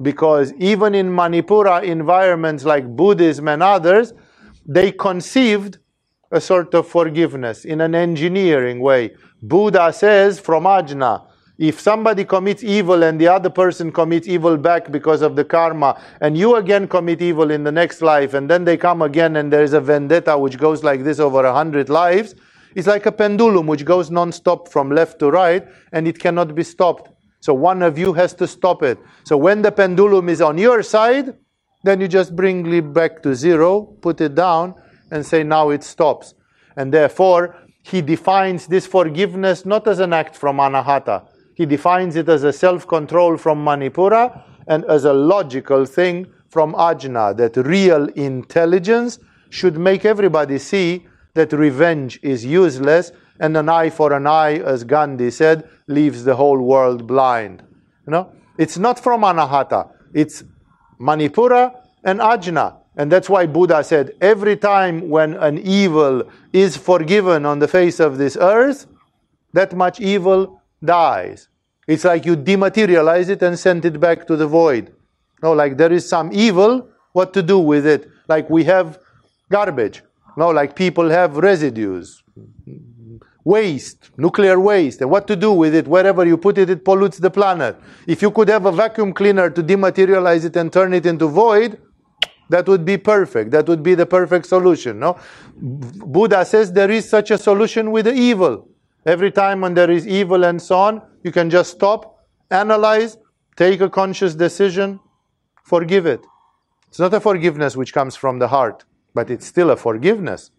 because 0.00 0.52
even 0.54 0.94
in 0.94 1.08
Manipura 1.10 1.82
environments 1.82 2.64
like 2.64 2.86
Buddhism 2.96 3.48
and 3.48 3.62
others, 3.62 4.14
they 4.66 4.92
conceived 4.92 5.78
a 6.30 6.40
sort 6.40 6.74
of 6.74 6.88
forgiveness 6.88 7.64
in 7.64 7.80
an 7.82 7.94
engineering 7.94 8.80
way. 8.80 9.14
Buddha 9.42 9.92
says 9.92 10.40
from 10.40 10.64
Ajna, 10.64 11.26
if 11.58 11.78
somebody 11.78 12.24
commits 12.24 12.64
evil 12.64 13.02
and 13.02 13.20
the 13.20 13.28
other 13.28 13.50
person 13.50 13.92
commits 13.92 14.26
evil 14.26 14.56
back 14.56 14.90
because 14.90 15.20
of 15.20 15.36
the 15.36 15.44
karma, 15.44 16.00
and 16.20 16.36
you 16.36 16.56
again 16.56 16.88
commit 16.88 17.20
evil 17.20 17.50
in 17.50 17.62
the 17.62 17.70
next 17.70 18.00
life, 18.00 18.34
and 18.34 18.48
then 18.48 18.64
they 18.64 18.76
come 18.76 19.02
again 19.02 19.36
and 19.36 19.52
there 19.52 19.62
is 19.62 19.74
a 19.74 19.80
vendetta 19.80 20.36
which 20.36 20.56
goes 20.56 20.82
like 20.82 21.04
this 21.04 21.20
over 21.20 21.44
a 21.44 21.52
hundred 21.52 21.90
lives, 21.90 22.34
it's 22.74 22.86
like 22.86 23.04
a 23.04 23.12
pendulum 23.12 23.66
which 23.66 23.84
goes 23.84 24.10
non-stop 24.10 24.68
from 24.68 24.90
left 24.90 25.18
to 25.18 25.30
right 25.30 25.66
and 25.92 26.08
it 26.08 26.18
cannot 26.18 26.54
be 26.54 26.62
stopped. 26.62 27.10
So 27.42 27.52
one 27.52 27.82
of 27.82 27.98
you 27.98 28.12
has 28.12 28.34
to 28.34 28.46
stop 28.46 28.84
it. 28.84 28.98
So 29.24 29.36
when 29.36 29.62
the 29.62 29.72
pendulum 29.72 30.28
is 30.28 30.40
on 30.40 30.58
your 30.58 30.82
side, 30.84 31.34
then 31.82 32.00
you 32.00 32.06
just 32.06 32.36
bring 32.36 32.72
it 32.72 32.92
back 32.92 33.20
to 33.24 33.34
zero, 33.34 33.82
put 33.82 34.20
it 34.20 34.36
down, 34.36 34.74
and 35.10 35.26
say, 35.26 35.42
now 35.42 35.70
it 35.70 35.82
stops. 35.82 36.34
And 36.76 36.94
therefore, 36.94 37.56
he 37.82 38.00
defines 38.00 38.68
this 38.68 38.86
forgiveness 38.86 39.66
not 39.66 39.88
as 39.88 39.98
an 39.98 40.12
act 40.12 40.36
from 40.36 40.58
anahata. 40.58 41.26
He 41.56 41.66
defines 41.66 42.14
it 42.14 42.28
as 42.28 42.44
a 42.44 42.52
self 42.52 42.86
control 42.86 43.36
from 43.36 43.64
manipura 43.64 44.44
and 44.68 44.84
as 44.84 45.04
a 45.04 45.12
logical 45.12 45.84
thing 45.84 46.32
from 46.48 46.74
ajna, 46.74 47.36
that 47.36 47.56
real 47.56 48.06
intelligence 48.10 49.18
should 49.50 49.76
make 49.76 50.04
everybody 50.04 50.58
see 50.58 51.06
that 51.34 51.52
revenge 51.52 52.20
is 52.22 52.44
useless 52.44 53.10
and 53.42 53.56
an 53.56 53.68
eye 53.68 53.90
for 53.90 54.12
an 54.12 54.26
eye, 54.26 54.54
as 54.58 54.84
Gandhi 54.84 55.28
said, 55.32 55.68
leaves 55.88 56.22
the 56.22 56.36
whole 56.36 56.62
world 56.62 57.08
blind. 57.08 57.60
You 58.06 58.12
know, 58.12 58.32
it's 58.56 58.78
not 58.78 59.00
from 59.00 59.22
Anahata. 59.22 59.90
It's 60.14 60.44
Manipura 61.00 61.74
and 62.04 62.20
Ajna. 62.20 62.76
And 62.96 63.10
that's 63.10 63.28
why 63.28 63.46
Buddha 63.46 63.82
said 63.82 64.12
every 64.20 64.56
time 64.56 65.08
when 65.08 65.34
an 65.34 65.58
evil 65.58 66.22
is 66.52 66.76
forgiven 66.76 67.44
on 67.44 67.58
the 67.58 67.66
face 67.66 67.98
of 67.98 68.16
this 68.16 68.36
earth, 68.40 68.86
that 69.54 69.74
much 69.74 69.98
evil 69.98 70.62
dies. 70.84 71.48
It's 71.88 72.04
like 72.04 72.24
you 72.24 72.36
dematerialize 72.36 73.28
it 73.28 73.42
and 73.42 73.58
send 73.58 73.84
it 73.84 73.98
back 73.98 74.24
to 74.28 74.36
the 74.36 74.46
void. 74.46 74.94
No, 75.42 75.52
like 75.52 75.76
there 75.76 75.92
is 75.92 76.08
some 76.08 76.30
evil, 76.32 76.88
what 77.12 77.34
to 77.34 77.42
do 77.42 77.58
with 77.58 77.86
it? 77.86 78.08
Like 78.28 78.48
we 78.48 78.62
have 78.64 79.00
garbage. 79.50 80.04
No, 80.36 80.50
like 80.50 80.76
people 80.76 81.10
have 81.10 81.38
residues 81.38 82.22
waste, 83.44 84.10
nuclear 84.16 84.58
waste, 84.60 85.00
and 85.00 85.10
what 85.10 85.26
to 85.26 85.36
do 85.36 85.52
with 85.52 85.74
it. 85.74 85.88
Wherever 85.88 86.24
you 86.24 86.36
put 86.36 86.58
it, 86.58 86.70
it 86.70 86.84
pollutes 86.84 87.18
the 87.18 87.30
planet. 87.30 87.76
If 88.06 88.22
you 88.22 88.30
could 88.30 88.48
have 88.48 88.66
a 88.66 88.72
vacuum 88.72 89.12
cleaner 89.12 89.50
to 89.50 89.62
dematerialize 89.62 90.44
it 90.44 90.56
and 90.56 90.72
turn 90.72 90.94
it 90.94 91.06
into 91.06 91.26
void, 91.26 91.80
that 92.50 92.66
would 92.68 92.84
be 92.84 92.98
perfect. 92.98 93.50
That 93.50 93.66
would 93.66 93.82
be 93.82 93.94
the 93.94 94.06
perfect 94.06 94.46
solution. 94.46 94.98
No, 95.00 95.18
Buddha 95.56 96.44
says 96.44 96.72
there 96.72 96.90
is 96.90 97.08
such 97.08 97.30
a 97.30 97.38
solution 97.38 97.90
with 97.90 98.04
the 98.04 98.12
evil. 98.12 98.68
Every 99.06 99.32
time 99.32 99.62
when 99.62 99.74
there 99.74 99.90
is 99.90 100.06
evil 100.06 100.44
and 100.44 100.60
so 100.60 100.78
on, 100.78 101.02
you 101.24 101.32
can 101.32 101.50
just 101.50 101.72
stop, 101.72 102.24
analyze, 102.50 103.16
take 103.56 103.80
a 103.80 103.90
conscious 103.90 104.34
decision, 104.34 105.00
forgive 105.64 106.06
it. 106.06 106.20
It's 106.88 106.98
not 106.98 107.14
a 107.14 107.20
forgiveness 107.20 107.76
which 107.76 107.92
comes 107.92 108.14
from 108.14 108.38
the 108.38 108.48
heart, 108.48 108.84
but 109.14 109.30
it's 109.30 109.46
still 109.46 109.70
a 109.70 109.76
forgiveness. 109.76 110.50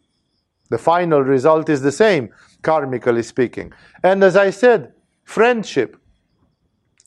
The 0.69 0.77
final 0.79 1.21
result 1.21 1.69
is 1.69 1.81
the 1.81 1.91
same, 1.91 2.29
karmically 2.63 3.23
speaking. 3.23 3.71
And 4.03 4.23
as 4.23 4.35
I 4.35 4.49
said, 4.49 4.93
friendship 5.23 5.97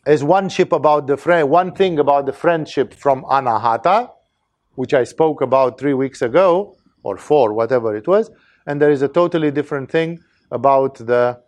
is 0.07 0.23
one 0.23 0.49
ship 0.49 0.73
about 0.73 1.07
the 1.09 1.17
friend, 1.17 1.51
one 1.51 1.73
thing 1.73 1.99
about 1.99 2.27
the 2.27 2.33
friendship 2.33 2.95
from 2.95 3.25
anahata, 3.25 4.11
which 4.77 4.95
I 4.95 5.05
spoke 5.05 5.41
about 5.41 5.81
three 5.81 5.95
weeks 5.95 6.23
ago, 6.23 6.77
or 7.03 7.17
four, 7.17 7.53
whatever 7.53 7.97
it 7.97 8.07
was, 8.07 8.31
and 8.67 8.81
there 8.81 8.91
is 8.91 9.03
a 9.03 9.09
totally 9.09 9.51
different 9.51 9.91
thing 9.91 10.21
about 10.51 10.95
the 10.97 11.41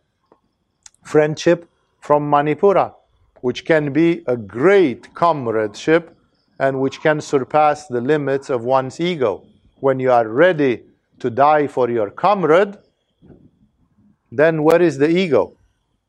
friendship 1.05 1.69
from 2.01 2.31
Manipura, 2.31 2.95
which 3.41 3.65
can 3.65 3.93
be 3.93 4.23
a 4.27 4.37
great 4.37 5.15
comradeship 5.15 6.17
and 6.59 6.81
which 6.81 7.01
can 7.01 7.21
surpass 7.21 7.87
the 7.87 8.01
limits 8.01 8.51
of 8.51 8.65
one's 8.65 9.01
ego. 9.01 9.45
When 9.81 10.01
you 10.01 10.11
are 10.11 10.29
ready 10.29 10.83
to 11.21 11.31
die 11.31 11.67
for 11.67 11.89
your 11.91 12.11
comrade, 12.11 12.77
then 14.31 14.63
where 14.63 14.83
is 14.83 14.99
the 14.99 15.09
ego? 15.09 15.57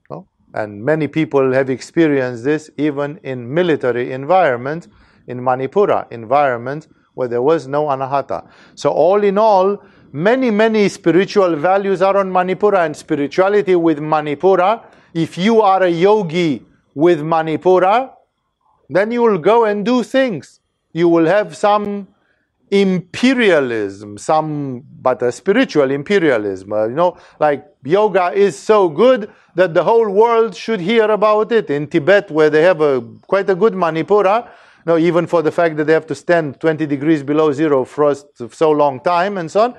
No? 0.10 0.28
And 0.54 0.84
many 0.84 1.08
people 1.08 1.54
have 1.54 1.70
experienced 1.70 2.44
this 2.44 2.70
even 2.78 3.20
in 3.24 3.54
military 3.54 4.12
environment, 4.12 4.88
in 5.28 5.40
Manipura 5.40 6.12
environment, 6.12 6.88
where 7.14 7.28
there 7.28 7.42
was 7.42 7.68
no 7.68 7.86
anahata. 7.86 8.48
So 8.76 8.90
all 8.90 9.24
in 9.24 9.38
all, 9.38 9.84
many, 10.12 10.52
many 10.52 10.90
spiritual 10.90 11.56
values 11.56 12.02
are 12.02 12.18
on 12.18 12.32
Manipura 12.32 12.86
and 12.86 12.96
spirituality 12.96 13.76
with 13.76 14.00
Manipura. 14.00 14.84
If 15.14 15.38
you 15.38 15.62
are 15.62 15.84
a 15.84 15.90
yogi 15.90 16.66
with 16.94 17.22
Manipura, 17.22 18.12
then 18.90 19.12
you 19.12 19.22
will 19.22 19.38
go 19.38 19.66
and 19.66 19.86
do 19.86 20.04
things. 20.04 20.60
You 20.94 21.08
will 21.08 21.26
have 21.26 21.56
some 21.56 22.08
imperialism, 22.72 24.18
some 24.18 24.84
but 25.02 25.22
a 25.22 25.32
spiritual 25.32 25.92
imperialism. 25.92 26.74
Uh, 26.74 26.88
you 26.88 26.96
know, 26.96 27.18
like 27.40 27.66
yoga 27.84 28.32
is 28.32 28.58
so 28.58 28.90
good 28.90 29.32
that 29.56 29.74
the 29.74 29.84
whole 29.84 30.10
world 30.10 30.56
should 30.56 30.80
hear 30.80 31.10
about 31.12 31.52
it. 31.52 31.70
In 31.70 31.88
Tibet, 31.88 32.30
where 32.32 32.50
they 32.50 32.62
have 32.62 32.82
a 32.82 33.02
quite 33.28 33.50
a 33.50 33.56
good 33.56 33.74
Manipura, 33.74 34.46
you 34.46 34.84
know, 34.86 34.98
even 34.98 35.28
for 35.28 35.42
the 35.42 35.52
fact 35.52 35.78
that 35.78 35.86
they 35.86 35.94
have 35.94 36.08
to 36.08 36.16
stand 36.16 36.60
20 36.60 36.86
degrees 36.86 37.24
below 37.24 37.52
zero 37.52 37.86
frost 37.86 38.28
for 38.38 38.50
so 38.54 38.72
long 38.72 39.00
time 39.00 39.38
and 39.38 39.50
so 39.50 39.62
on, 39.62 39.76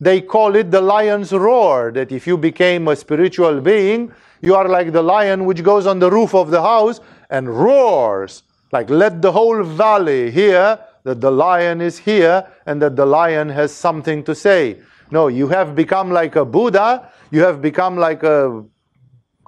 they 0.00 0.20
call 0.20 0.56
it 0.56 0.70
the 0.70 0.80
lion's 0.80 1.32
roar. 1.32 1.92
That 1.92 2.12
if 2.12 2.26
you 2.26 2.36
became 2.36 2.88
a 2.88 2.96
spiritual 2.96 3.60
being, 3.60 4.12
you 4.40 4.54
are 4.56 4.68
like 4.68 4.92
the 4.92 5.02
lion 5.02 5.44
which 5.44 5.62
goes 5.62 5.86
on 5.86 6.00
the 6.00 6.10
roof 6.10 6.34
of 6.34 6.50
the 6.50 6.60
house 6.60 7.00
and 7.30 7.48
roars. 7.48 8.42
Like, 8.72 8.88
let 8.90 9.20
the 9.22 9.32
whole 9.32 9.62
valley 9.62 10.30
hear 10.30 10.78
that 11.04 11.20
the 11.20 11.30
lion 11.30 11.80
is 11.80 11.98
here 11.98 12.46
and 12.66 12.80
that 12.82 12.96
the 12.96 13.06
lion 13.06 13.48
has 13.48 13.72
something 13.72 14.22
to 14.24 14.34
say. 14.34 14.78
No, 15.10 15.28
you 15.28 15.48
have 15.48 15.74
become 15.74 16.10
like 16.10 16.36
a 16.36 16.44
Buddha, 16.44 17.10
you 17.30 17.40
have 17.42 17.60
become 17.60 17.96
like 17.96 18.22
a 18.22 18.64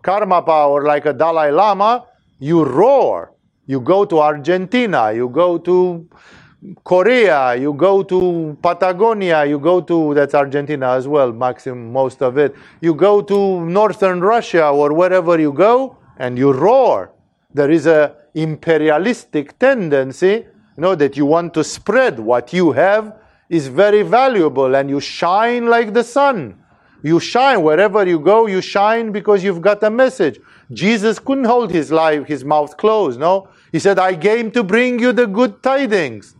Karmapa 0.03 0.69
or 0.69 0.85
like 0.85 1.07
a 1.07 1.13
Dalai 1.13 1.51
Lama, 1.51 2.07
you 2.39 2.65
roar. 2.65 3.33
You 3.67 3.81
go 3.81 4.05
to 4.05 4.19
Argentina, 4.21 5.13
you 5.13 5.31
go 5.31 5.57
to 5.59 6.07
Korea, 6.83 7.55
you 7.55 7.73
go 7.73 8.03
to 8.03 8.57
Patagonia, 8.63 9.45
you 9.45 9.59
go 9.59 9.81
to 9.81 10.13
that's 10.15 10.35
Argentina 10.35 10.91
as 10.91 11.09
well, 11.09 11.33
maximum 11.33 11.93
most 11.93 12.23
of 12.23 12.37
it. 12.37 12.55
You 12.81 12.95
go 12.95 13.23
to 13.23 13.65
northern 13.65 14.21
Russia 14.21 14.69
or 14.69 14.93
wherever 14.93 15.39
you 15.41 15.53
go 15.53 15.97
and 16.19 16.37
you 16.37 16.53
roar. 16.53 17.13
There 17.55 17.71
is 17.71 17.87
a 17.87 18.17
imperialistic 18.35 19.59
tendency 19.59 20.47
you 20.77 20.81
know, 20.81 20.95
that 20.95 21.17
you 21.17 21.27
want 21.27 21.55
to 21.55 21.65
spread 21.65 22.19
what 22.19 22.53
you 22.53 22.73
have 22.73 23.17
is 23.49 23.69
very 23.69 24.03
valuable 24.03 24.75
and 24.75 24.91
you 24.91 25.01
shine 25.01 25.67
like 25.67 25.93
the 25.93 26.03
sun. 26.03 26.59
You 27.03 27.21
shine 27.21 27.63
wherever 27.63 28.07
you 28.07 28.19
go, 28.19 28.47
you 28.47 28.61
shine 28.61 29.13
because 29.13 29.45
you've 29.45 29.61
got 29.61 29.83
a 29.83 29.91
message. 29.91 30.41
Jesus 30.73 31.19
couldn't 31.19 31.45
hold 31.45 31.71
his 31.71 31.93
life, 31.93 32.27
his 32.27 32.45
mouth 32.45 32.77
closed, 32.77 33.21
no? 33.21 33.49
He 33.71 33.79
said, 33.79 33.99
I 33.99 34.17
came 34.17 34.51
to 34.53 34.63
bring 34.63 34.99
you 34.99 35.13
the 35.13 35.27
good 35.27 35.63
tidings. 35.63 36.35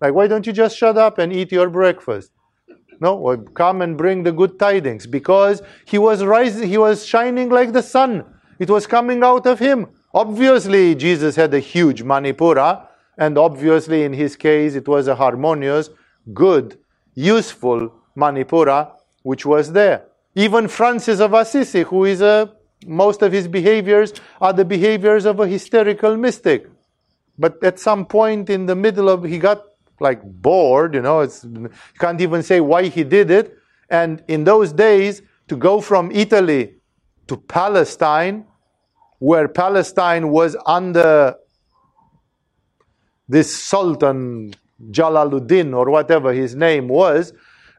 Like, 0.00 0.12
why 0.14 0.26
don't 0.26 0.46
you 0.46 0.52
just 0.52 0.76
shut 0.76 0.98
up 0.98 1.18
and 1.18 1.32
eat 1.32 1.50
your 1.52 1.70
breakfast? 1.70 2.30
No, 3.00 3.16
or 3.16 3.36
come 3.36 3.80
and 3.80 3.96
bring 3.96 4.24
the 4.24 4.32
good 4.32 4.58
tidings 4.58 5.06
because 5.06 5.62
he 5.86 5.98
was 5.98 6.24
rising, 6.24 6.68
he 6.68 6.78
was 6.78 7.06
shining 7.06 7.48
like 7.48 7.72
the 7.72 7.82
sun. 7.82 8.24
It 8.58 8.68
was 8.68 8.86
coming 8.86 9.22
out 9.22 9.46
of 9.46 9.58
him. 9.58 9.86
Obviously, 10.12 10.94
Jesus 10.96 11.36
had 11.36 11.54
a 11.54 11.60
huge 11.60 12.02
Manipura, 12.02 12.87
and 13.18 13.36
obviously, 13.36 14.04
in 14.04 14.12
his 14.12 14.36
case, 14.36 14.74
it 14.74 14.86
was 14.88 15.08
a 15.08 15.14
harmonious, 15.16 15.90
good, 16.32 16.78
useful 17.14 17.92
Manipura 18.16 18.92
which 19.22 19.44
was 19.44 19.72
there. 19.72 20.04
Even 20.34 20.68
Francis 20.68 21.20
of 21.20 21.34
Assisi, 21.34 21.82
who 21.82 22.04
is 22.04 22.20
a 22.20 22.52
most 22.86 23.22
of 23.22 23.32
his 23.32 23.48
behaviors 23.48 24.12
are 24.40 24.52
the 24.52 24.64
behaviors 24.64 25.26
of 25.26 25.40
a 25.40 25.48
hysterical 25.48 26.16
mystic. 26.16 26.70
But 27.36 27.62
at 27.64 27.78
some 27.78 28.06
point 28.06 28.50
in 28.50 28.66
the 28.66 28.76
middle 28.76 29.08
of, 29.08 29.24
he 29.24 29.38
got 29.38 29.64
like 30.00 30.22
bored, 30.22 30.94
you 30.94 31.02
know, 31.02 31.20
it's, 31.20 31.42
you 31.42 31.70
can't 31.98 32.20
even 32.20 32.42
say 32.42 32.60
why 32.60 32.84
he 32.84 33.02
did 33.02 33.32
it. 33.32 33.56
And 33.90 34.22
in 34.28 34.44
those 34.44 34.72
days, 34.72 35.22
to 35.48 35.56
go 35.56 35.80
from 35.80 36.10
Italy 36.12 36.74
to 37.26 37.36
Palestine, 37.36 38.46
where 39.18 39.48
Palestine 39.48 40.28
was 40.28 40.56
under 40.66 41.34
this 43.28 43.54
Sultan 43.54 44.54
Jalaluddin 44.90 45.76
or 45.76 45.90
whatever 45.90 46.32
his 46.32 46.54
name 46.54 46.88
was, 46.88 47.32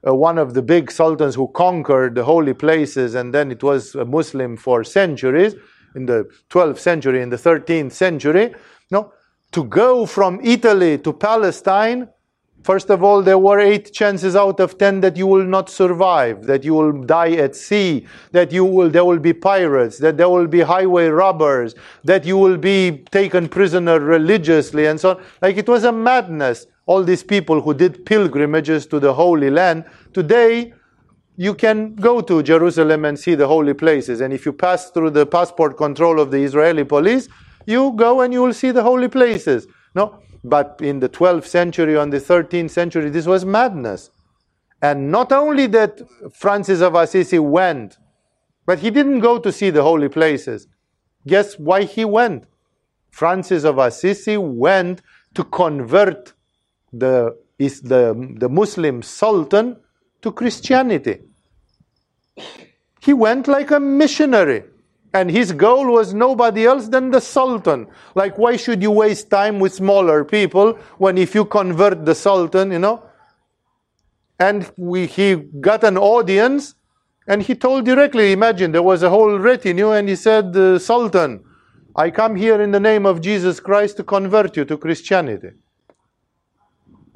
uh, 0.08 0.14
one 0.14 0.38
of 0.38 0.54
the 0.54 0.62
big 0.62 0.92
sultans 0.92 1.36
who 1.36 1.48
conquered 1.50 2.16
the 2.16 2.24
holy 2.24 2.54
places, 2.54 3.16
and 3.16 3.34
then 3.34 3.52
it 3.52 3.64
was 3.64 3.96
a 3.96 4.06
Muslim 4.06 4.56
for 4.56 4.84
centuries, 4.84 5.56
in 5.96 6.06
the 6.06 6.30
12th 6.50 6.78
century, 6.78 7.22
in 7.22 7.30
the 7.30 7.38
13th 7.38 7.92
century. 7.92 8.54
No, 8.92 9.12
to 9.52 9.64
go 9.64 10.06
from 10.06 10.40
Italy 10.44 10.98
to 11.00 11.14
Palestine 11.14 12.08
First 12.64 12.90
of 12.90 13.04
all, 13.04 13.22
there 13.22 13.38
were 13.38 13.60
eight 13.60 13.94
chances 13.94 14.36
out 14.36 14.60
of 14.60 14.78
ten 14.78 15.00
that 15.02 15.16
you 15.16 15.26
will 15.26 15.46
not 15.46 15.70
survive, 15.70 16.46
that 16.46 16.64
you 16.64 16.74
will 16.74 16.92
die 16.92 17.32
at 17.32 17.56
sea, 17.56 18.06
that 18.32 18.52
you 18.52 18.66
will, 18.66 18.90
there 18.90 19.06
will 19.06 19.20
be 19.20 19.34
pirates, 19.34 19.98
that 20.00 20.18
there 20.18 20.30
will 20.30 20.48
be 20.48 20.60
highway 20.60 21.08
robbers, 21.08 21.74
that 22.04 22.26
you 22.26 22.38
will 22.38 22.58
be 22.58 23.06
taken 23.12 23.48
prisoner 23.48 24.00
religiously, 24.00 24.88
and 24.88 25.00
so 25.00 25.12
on. 25.12 25.24
Like 25.42 25.58
it 25.58 25.70
was 25.70 25.86
a 25.86 25.92
madness. 25.92 26.68
All 26.86 27.04
these 27.04 27.24
people 27.24 27.62
who 27.62 27.74
did 27.74 28.06
pilgrimages 28.06 28.86
to 28.88 29.00
the 29.00 29.14
Holy 29.14 29.50
Land, 29.50 29.86
today 30.14 30.74
you 31.38 31.54
can 31.54 31.96
go 31.96 32.20
to 32.20 32.44
Jerusalem 32.44 33.06
and 33.06 33.18
see 33.18 33.36
the 33.36 33.48
holy 33.48 33.74
places. 33.74 34.20
And 34.20 34.34
if 34.34 34.46
you 34.46 34.52
pass 34.52 34.90
through 34.90 35.12
the 35.12 35.26
passport 35.26 35.78
control 35.78 36.20
of 36.20 36.32
the 36.32 36.40
Israeli 36.44 36.84
police, 36.84 37.30
you 37.66 37.94
go 37.96 38.22
and 38.22 38.34
you 38.34 38.42
will 38.42 38.54
see 38.54 38.72
the 38.72 38.84
holy 38.84 39.08
places. 39.08 39.66
No? 39.96 40.20
But 40.44 40.80
in 40.82 41.00
the 41.00 41.10
12th 41.10 41.46
century, 41.46 41.98
on 41.98 42.10
the 42.10 42.20
13th 42.20 42.72
century, 42.72 43.10
this 43.10 43.26
was 43.26 43.46
madness. 43.46 44.10
And 44.82 45.12
not 45.12 45.32
only 45.32 45.68
that 45.68 46.02
Francis 46.32 46.82
of 46.82 46.96
Assisi 46.96 47.40
went, 47.40 47.98
but 48.66 48.80
he 48.80 48.90
didn't 48.90 49.20
go 49.20 49.40
to 49.40 49.52
see 49.52 49.70
the 49.70 49.84
holy 49.84 50.10
places. 50.10 50.68
Guess 51.28 51.60
why 51.60 51.84
he 51.84 52.06
went? 52.06 52.46
Francis 53.10 53.64
of 53.64 53.78
Assisi 53.78 54.38
went 54.38 55.02
to 55.34 55.44
convert 55.44 56.34
the, 56.94 57.36
the, 57.58 58.36
the 58.38 58.50
Muslim 58.50 59.02
Sultan 59.02 59.78
to 60.22 60.32
Christianity. 60.32 61.22
He 63.02 63.14
went 63.14 63.48
like 63.48 63.72
a 63.72 63.80
missionary. 63.80 64.64
And 65.14 65.32
his 65.32 65.52
goal 65.52 65.92
was 65.92 66.14
nobody 66.14 66.66
else 66.66 66.88
than 66.88 67.10
the 67.10 67.20
Sultan. 67.20 67.88
Like, 68.14 68.38
why 68.38 68.58
should 68.58 68.82
you 68.82 68.92
waste 68.92 69.30
time 69.30 69.60
with 69.60 69.74
smaller 69.74 70.24
people 70.24 70.74
when 70.98 71.18
if 71.18 71.34
you 71.34 71.46
convert 71.46 72.06
the 72.06 72.14
Sultan, 72.14 72.72
you 72.72 72.80
know? 72.80 73.04
And 74.40 74.72
we, 74.78 75.08
he 75.08 75.36
got 75.36 75.84
an 75.84 75.98
audience 75.98 76.76
and 77.28 77.42
he 77.42 77.56
told 77.56 77.86
directly, 77.86 78.32
imagine 78.32 78.72
there 78.72 78.84
was 78.84 79.04
a 79.04 79.10
whole 79.10 79.38
retinue 79.38 79.92
and 79.92 80.08
he 80.08 80.16
said, 80.16 80.56
uh, 80.56 80.80
Sultan, 80.80 81.44
I 81.96 82.12
come 82.12 82.36
here 82.36 82.62
in 82.62 82.72
the 82.72 82.80
name 82.80 83.06
of 83.06 83.20
Jesus 83.20 83.60
Christ 83.60 83.98
to 83.98 84.04
convert 84.04 84.56
you 84.56 84.66
to 84.66 84.78
Christianity. 84.78 85.50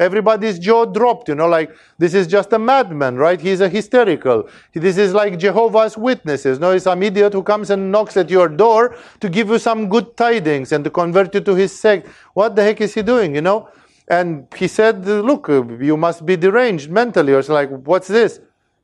Everybody's 0.04 0.60
jaw 0.60 0.86
dropped, 0.86 1.30
you 1.30 1.36
know, 1.36 1.48
like 1.48 1.76
this 1.98 2.14
is 2.14 2.28
just 2.28 2.54
a 2.54 2.60
madman, 2.60 3.16
right? 3.16 3.40
He's 3.40 3.62
a 3.62 3.70
hysterical. 3.70 4.50
This 4.74 4.98
is 4.98 5.14
like 5.14 5.40
Jehovah's 5.40 5.98
Witnesses. 5.98 6.60
No, 6.60 6.72
it's 6.72 6.84
some 6.84 7.02
idiot 7.02 7.34
who 7.34 7.44
comes 7.44 7.70
and 7.70 7.92
knocks 7.92 8.18
at 8.18 8.30
your 8.30 8.48
door 8.48 8.96
to 9.20 9.30
give 9.30 9.50
you 9.50 9.60
some 9.60 9.90
good 9.90 10.16
tidings 10.16 10.72
and 10.72 10.84
to 10.84 10.90
convert 10.90 11.34
you 11.34 11.42
to 11.42 11.56
his 11.56 11.78
sect. 11.78 12.08
What 12.34 12.56
the 12.56 12.64
heck 12.64 12.82
is 12.82 12.94
he 12.94 13.02
doing, 13.02 13.34
you 13.34 13.42
know? 13.42 13.70
And 14.08 14.48
he 14.56 14.68
said, 14.68 15.06
Look, 15.06 15.48
you 15.48 15.98
must 15.98 16.26
be 16.26 16.36
deranged 16.36 16.92
mentally. 16.92 17.34
Or 17.34 17.40
it's 17.40 17.50
like, 17.50 17.70
What's 17.70 18.08
this? 18.08 18.40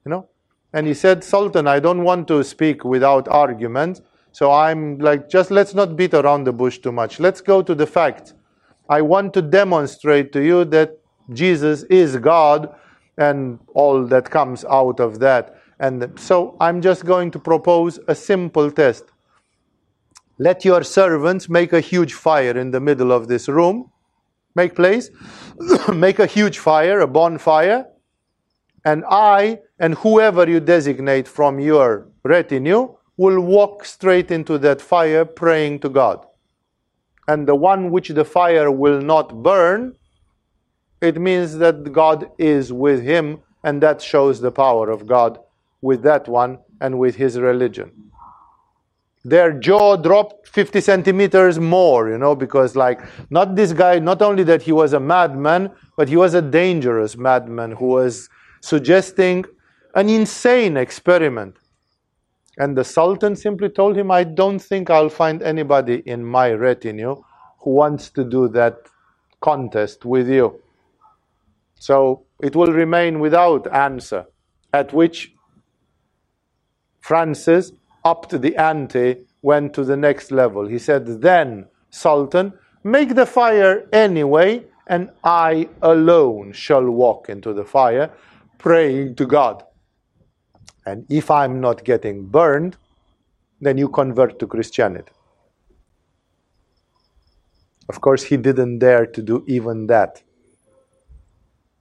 You 0.06 0.12
know? 0.12 0.30
And 0.74 0.88
he 0.88 0.94
said, 0.94 1.24
Sultan, 1.24 1.68
I 1.68 1.80
don't 1.80 2.04
want 2.04 2.28
to 2.30 2.44
speak 2.44 2.84
without 2.84 3.28
argument. 3.28 4.02
So 4.32 4.52
I'm 4.52 5.00
like, 5.00 5.30
just 5.30 5.52
let's 5.52 5.74
not 5.74 5.96
beat 5.96 6.14
around 6.14 6.44
the 6.44 6.54
bush 6.54 6.78
too 6.78 6.92
much. 6.92 7.20
Let's 7.20 7.42
go 7.42 7.62
to 7.62 7.74
the 7.74 7.88
fact. 7.88 8.34
I 8.88 9.02
want 9.02 9.34
to 9.34 9.42
demonstrate 9.42 10.32
to 10.34 10.42
you 10.42 10.66
that 10.66 10.99
Jesus 11.34 11.84
is 11.84 12.18
God 12.18 12.74
and 13.18 13.60
all 13.74 14.06
that 14.06 14.30
comes 14.30 14.66
out 14.66 15.00
of 15.00 15.20
that. 15.20 15.56
And 15.80 16.20
so 16.20 16.58
I'm 16.60 16.82
just 16.82 17.06
going 17.06 17.32
to 17.32 17.40
propose 17.40 18.00
a 18.08 18.16
simple 18.16 18.72
test. 18.72 19.06
Let 20.38 20.64
your 20.64 20.84
servants 20.84 21.50
make 21.50 21.74
a 21.74 21.82
huge 21.82 22.14
fire 22.14 22.58
in 22.58 22.72
the 22.72 22.80
middle 22.80 23.12
of 23.12 23.28
this 23.28 23.48
room. 23.50 23.92
Make 24.56 24.76
place. 24.76 25.10
make 25.94 26.20
a 26.20 26.26
huge 26.26 26.60
fire, 26.60 27.02
a 27.02 27.08
bonfire. 27.08 27.86
And 28.86 29.04
I 29.10 29.60
and 29.80 29.96
whoever 29.96 30.50
you 30.50 30.60
designate 30.60 31.28
from 31.28 31.60
your 31.60 32.08
retinue 32.24 32.96
will 33.18 33.42
walk 33.42 33.84
straight 33.84 34.32
into 34.32 34.58
that 34.60 34.82
fire 34.82 35.26
praying 35.26 35.80
to 35.82 35.90
God. 35.90 36.26
And 37.28 37.48
the 37.48 37.56
one 37.56 37.92
which 37.92 38.10
the 38.10 38.26
fire 38.26 38.72
will 38.72 39.02
not 39.02 39.44
burn, 39.44 39.96
it 41.02 41.20
means 41.20 41.58
that 41.58 41.92
God 41.92 42.30
is 42.38 42.74
with 42.74 43.02
him, 43.04 43.40
and 43.64 43.82
that 43.82 44.02
shows 44.02 44.40
the 44.40 44.52
power 44.52 44.90
of 44.90 45.06
God 45.08 45.40
with 45.82 46.02
that 46.04 46.28
one 46.28 46.60
and 46.82 47.00
with 47.00 47.16
his 47.16 47.38
religion. 47.40 47.92
Their 49.26 49.52
jaw 49.52 49.98
dropped 49.98 50.48
50 50.48 50.80
centimeters 50.82 51.60
more, 51.60 52.10
you 52.10 52.18
know, 52.18 52.36
because, 52.36 52.76
like, 52.76 53.02
not 53.30 53.56
this 53.56 53.74
guy, 53.74 54.00
not 54.00 54.22
only 54.22 54.44
that 54.44 54.62
he 54.62 54.72
was 54.72 54.94
a 54.94 55.00
madman, 55.00 55.72
but 55.98 56.08
he 56.08 56.16
was 56.16 56.34
a 56.34 56.42
dangerous 56.42 57.18
madman 57.18 57.72
who 57.72 57.88
was 57.88 58.30
suggesting 58.62 59.46
an 59.96 60.08
insane 60.08 60.78
experiment. 60.78 61.58
And 62.58 62.78
the 62.78 62.84
Sultan 62.84 63.36
simply 63.36 63.70
told 63.70 63.98
him, 63.98 64.10
I 64.12 64.24
don't 64.24 64.60
think 64.60 64.90
I'll 64.90 65.10
find 65.10 65.42
anybody 65.42 66.02
in 66.06 66.24
my 66.24 66.52
retinue 66.52 67.22
who 67.60 67.72
wants 67.72 68.10
to 68.12 68.24
do 68.24 68.48
that 68.50 68.78
contest 69.42 70.06
with 70.06 70.30
you. 70.30 70.62
So 71.80 72.26
it 72.42 72.56
will 72.56 72.72
remain 72.72 73.20
without 73.20 73.72
answer. 73.74 74.26
At 74.74 74.94
which 74.94 75.34
Francis 77.02 77.72
upped 78.06 78.40
the 78.42 78.56
ante, 78.58 79.26
went 79.42 79.74
to 79.74 79.84
the 79.84 79.98
next 79.98 80.32
level. 80.32 80.68
He 80.68 80.78
said, 80.78 81.22
Then, 81.22 81.66
Sultan, 81.90 82.54
make 82.84 83.16
the 83.16 83.26
fire 83.26 83.88
anyway, 83.92 84.64
and 84.88 85.10
I 85.24 85.70
alone 85.82 86.52
shall 86.52 86.86
walk 86.90 87.30
into 87.30 87.54
the 87.54 87.66
fire, 87.66 88.12
praying 88.58 89.16
to 89.16 89.26
God. 89.26 89.64
And 90.86 91.06
if 91.10 91.32
I'm 91.32 91.62
not 91.62 91.84
getting 91.84 92.26
burned, 92.26 92.78
then 93.62 93.78
you 93.78 93.90
convert 93.90 94.40
to 94.40 94.48
Christianity. 94.48 95.12
Of 97.90 98.02
course, 98.02 98.24
he 98.24 98.38
didn't 98.38 98.80
dare 98.80 99.06
to 99.08 99.22
do 99.22 99.44
even 99.48 99.88
that. 99.88 100.22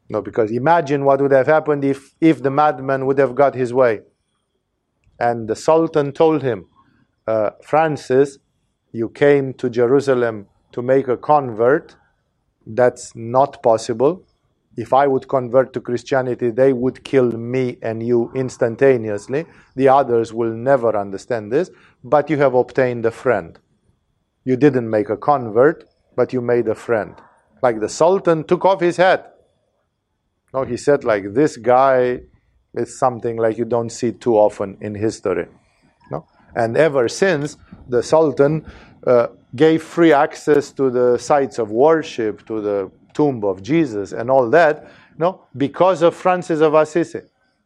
No, 0.09 0.23
because 0.23 0.51
imagine 0.51 1.05
what 1.05 1.21
would 1.21 1.33
have 1.33 1.47
happened 1.47 1.85
if, 1.85 2.15
if 2.21 2.43
the 2.43 2.51
madman 2.51 3.07
would 3.07 3.19
have 3.19 3.35
got 3.35 3.55
his 3.55 3.75
way. 3.75 4.01
And 5.21 5.49
the 5.49 5.57
Sultan 5.57 6.13
told 6.13 6.43
him, 6.43 6.67
uh, 7.27 7.51
Francis, 7.63 8.39
you 8.93 9.09
came 9.11 9.53
to 9.55 9.69
Jerusalem 9.69 10.47
to 10.73 10.81
make 10.81 11.09
a 11.09 11.17
convert. 11.17 11.97
That's 12.67 13.15
not 13.15 13.63
possible 13.63 14.25
if 14.79 14.93
I 14.93 15.09
would 15.09 15.27
convert 15.27 15.73
to 15.73 15.81
Christianity, 15.81 16.51
they 16.51 16.73
would 16.73 17.03
kill 17.03 17.33
me 17.33 17.79
and 17.83 18.01
you 18.01 18.31
instantaneously. 18.37 19.45
The 19.75 19.89
others 19.89 20.33
will 20.33 20.55
never 20.55 20.97
understand 20.97 21.51
this, 21.51 21.69
but 22.05 22.31
you 22.31 22.37
have 22.37 22.55
obtained 22.55 23.05
a 23.05 23.11
friend. 23.11 23.59
You 24.45 24.57
didn't 24.57 24.89
make 24.89 25.11
a 25.11 25.17
convert, 25.17 25.89
but 26.15 26.33
you 26.33 26.41
made 26.41 26.69
a 26.69 26.77
friend. 26.77 27.17
Like 27.61 27.81
the 27.81 27.89
Sultan 27.89 28.45
took 28.45 28.65
off 28.65 28.81
his 28.81 28.99
hat. 28.99 29.38
No, 30.59 30.65
he 30.65 30.77
said, 30.77 31.05
like, 31.05 31.35
this 31.35 31.57
guy 31.57 32.21
is 32.75 32.99
something 32.99 33.37
like 33.37 33.59
you 33.59 33.65
don't 33.65 33.91
see 33.91 34.11
too 34.11 34.35
often 34.37 34.77
in 34.81 34.93
history. 34.93 35.47
No? 36.11 36.27
And 36.57 36.77
ever 36.77 37.07
since, 37.09 37.57
the 37.89 38.03
Sultan 38.03 38.67
uh, 39.07 39.29
gave 39.55 39.85
free 39.85 40.13
access 40.13 40.73
to 40.73 40.91
the 40.91 41.17
sites 41.17 41.61
of 41.61 41.71
worship, 41.71 42.45
to 42.47 42.61
the 42.61 42.91
tomb 43.15 43.45
of 43.45 43.63
Jesus 43.63 44.11
and 44.11 44.33
all 44.33 44.51
that, 44.51 44.91
no, 45.17 45.43
because 45.57 46.03
of 46.03 46.17
Francis 46.17 46.61
of 46.61 46.75
Assisi. 46.75 47.21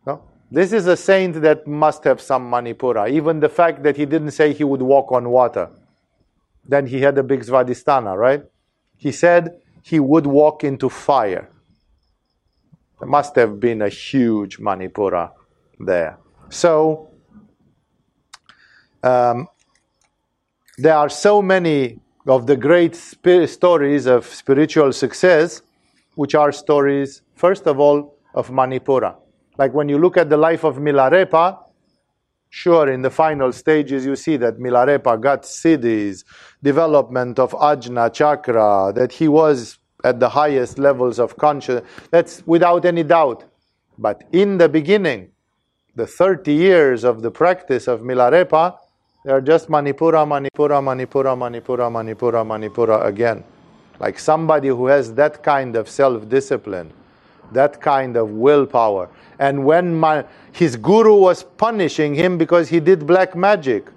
No? 0.06 0.24
This 0.50 0.74
is 0.74 0.86
a 0.86 0.96
saint 0.96 1.40
that 1.40 1.66
must 1.66 2.04
have 2.04 2.20
some 2.20 2.50
manipura. 2.50 3.10
Even 3.10 3.40
the 3.40 3.48
fact 3.48 3.82
that 3.84 3.96
he 3.96 4.04
didn't 4.04 4.32
say 4.32 4.52
he 4.52 4.64
would 4.64 4.82
walk 4.82 5.12
on 5.12 5.30
water. 5.30 5.70
Then 6.68 6.86
he 6.86 7.00
had 7.00 7.16
a 7.16 7.22
big 7.22 7.40
svadhisthana, 7.40 8.14
right? 8.18 8.42
He 8.98 9.12
said 9.12 9.62
he 9.82 9.98
would 9.98 10.26
walk 10.26 10.62
into 10.62 10.90
fire. 10.90 11.48
There 13.02 13.10
must 13.10 13.34
have 13.34 13.58
been 13.58 13.82
a 13.82 13.88
huge 13.88 14.60
manipura 14.60 15.32
there. 15.80 16.18
So, 16.50 17.10
um, 19.02 19.48
there 20.78 20.94
are 20.94 21.08
so 21.08 21.42
many 21.42 21.98
of 22.28 22.46
the 22.46 22.56
great 22.56 22.94
stories 22.94 24.06
of 24.06 24.24
spiritual 24.26 24.92
success, 24.92 25.62
which 26.14 26.36
are 26.36 26.52
stories, 26.52 27.22
first 27.34 27.66
of 27.66 27.80
all, 27.80 28.18
of 28.36 28.50
Manipura. 28.50 29.16
Like 29.58 29.74
when 29.74 29.88
you 29.88 29.98
look 29.98 30.16
at 30.16 30.30
the 30.30 30.36
life 30.36 30.62
of 30.62 30.76
Milarepa, 30.76 31.58
sure, 32.50 32.88
in 32.88 33.02
the 33.02 33.10
final 33.10 33.50
stages, 33.50 34.06
you 34.06 34.14
see 34.14 34.36
that 34.36 34.60
Milarepa 34.60 35.20
got 35.20 35.42
siddhis, 35.42 36.22
development 36.62 37.40
of 37.40 37.50
ajna 37.50 38.12
chakra, 38.12 38.92
that 38.94 39.10
he 39.10 39.26
was 39.26 39.80
at 40.04 40.20
the 40.20 40.28
highest 40.28 40.78
levels 40.78 41.18
of 41.18 41.36
consciousness. 41.36 41.88
That's 42.10 42.46
without 42.46 42.84
any 42.84 43.02
doubt. 43.02 43.44
But 43.98 44.24
in 44.32 44.58
the 44.58 44.68
beginning, 44.68 45.30
the 45.94 46.06
30 46.06 46.52
years 46.52 47.04
of 47.04 47.22
the 47.22 47.30
practice 47.30 47.86
of 47.86 48.00
Milarepa, 48.00 48.78
they 49.24 49.30
are 49.30 49.40
just 49.40 49.68
Manipura, 49.68 50.26
Manipura, 50.26 50.82
Manipura, 50.82 51.36
Manipura, 51.36 51.90
Manipura, 51.90 52.44
Manipura 52.44 53.06
again. 53.06 53.44
Like 54.00 54.18
somebody 54.18 54.68
who 54.68 54.86
has 54.86 55.14
that 55.14 55.42
kind 55.42 55.76
of 55.76 55.88
self 55.88 56.28
discipline, 56.28 56.92
that 57.52 57.80
kind 57.80 58.16
of 58.16 58.30
willpower. 58.30 59.08
And 59.38 59.64
when 59.64 59.94
my, 59.94 60.24
his 60.50 60.76
guru 60.76 61.14
was 61.14 61.44
punishing 61.44 62.14
him 62.14 62.38
because 62.38 62.68
he 62.68 62.80
did 62.80 63.06
black 63.06 63.36
magic, 63.36 63.90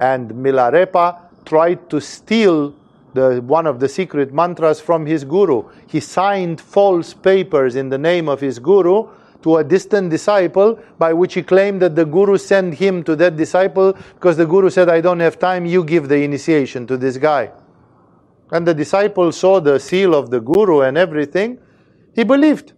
and 0.00 0.30
Milarepa 0.30 1.18
tried 1.44 1.88
to 1.90 2.00
steal 2.00 2.74
the, 3.14 3.42
one 3.42 3.66
of 3.66 3.80
the 3.80 3.88
secret 3.88 4.32
mantras 4.32 4.80
from 4.80 5.06
his 5.06 5.24
guru. 5.24 5.68
He 5.86 6.00
signed 6.00 6.60
false 6.60 7.14
papers 7.14 7.76
in 7.76 7.88
the 7.88 7.98
name 7.98 8.28
of 8.28 8.40
his 8.40 8.58
guru 8.58 9.08
to 9.42 9.56
a 9.56 9.64
distant 9.64 10.10
disciple 10.10 10.78
by 10.98 11.12
which 11.12 11.34
he 11.34 11.42
claimed 11.42 11.82
that 11.82 11.96
the 11.96 12.04
guru 12.04 12.38
sent 12.38 12.74
him 12.74 13.02
to 13.04 13.16
that 13.16 13.36
disciple 13.36 13.92
because 14.14 14.36
the 14.36 14.46
guru 14.46 14.70
said, 14.70 14.88
I 14.88 15.00
don't 15.00 15.20
have 15.20 15.38
time, 15.38 15.66
you 15.66 15.84
give 15.84 16.08
the 16.08 16.22
initiation 16.22 16.86
to 16.86 16.96
this 16.96 17.16
guy. 17.16 17.50
And 18.50 18.66
the 18.66 18.74
disciple 18.74 19.32
saw 19.32 19.60
the 19.60 19.78
seal 19.80 20.14
of 20.14 20.30
the 20.30 20.40
guru 20.40 20.82
and 20.82 20.96
everything. 20.96 21.58
He 22.14 22.24
believed. 22.24 22.74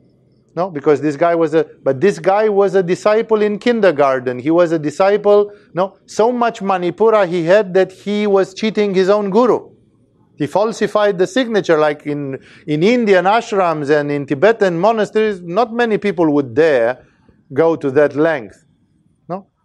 No, 0.57 0.71
because 0.71 1.01
this 1.01 1.17
guy 1.17 1.35
was 1.35 1.53
a, 1.55 1.67
but 1.83 2.01
this 2.01 2.21
guy 2.21 2.49
was 2.49 2.77
a 2.77 2.83
disciple 2.83 3.43
in 3.43 3.59
kindergarten. 3.59 4.39
He 4.39 4.53
was 4.53 4.71
a 4.71 4.79
disciple, 4.79 5.53
no, 5.75 5.99
so 6.07 6.31
much 6.31 6.61
Manipura 6.61 7.27
he 7.27 7.43
had 7.43 7.75
that 7.75 7.91
he 7.91 8.29
was 8.29 8.55
cheating 8.55 8.95
his 8.95 9.09
own 9.09 9.31
guru. 9.31 9.74
He 10.37 10.47
falsified 10.47 11.19
the 11.19 11.27
signature, 11.27 11.79
like 11.79 12.07
in, 12.07 12.41
in 12.67 12.83
Indian 12.83 13.25
ashrams 13.25 13.91
and 13.91 14.11
in 14.11 14.27
Tibetan 14.27 14.79
monasteries, 14.79 15.41
not 15.41 15.73
many 15.73 15.99
people 15.99 16.33
would 16.33 16.55
dare 16.55 17.05
go 17.53 17.77
to 17.77 17.91
that 17.93 18.17
length. 18.17 18.64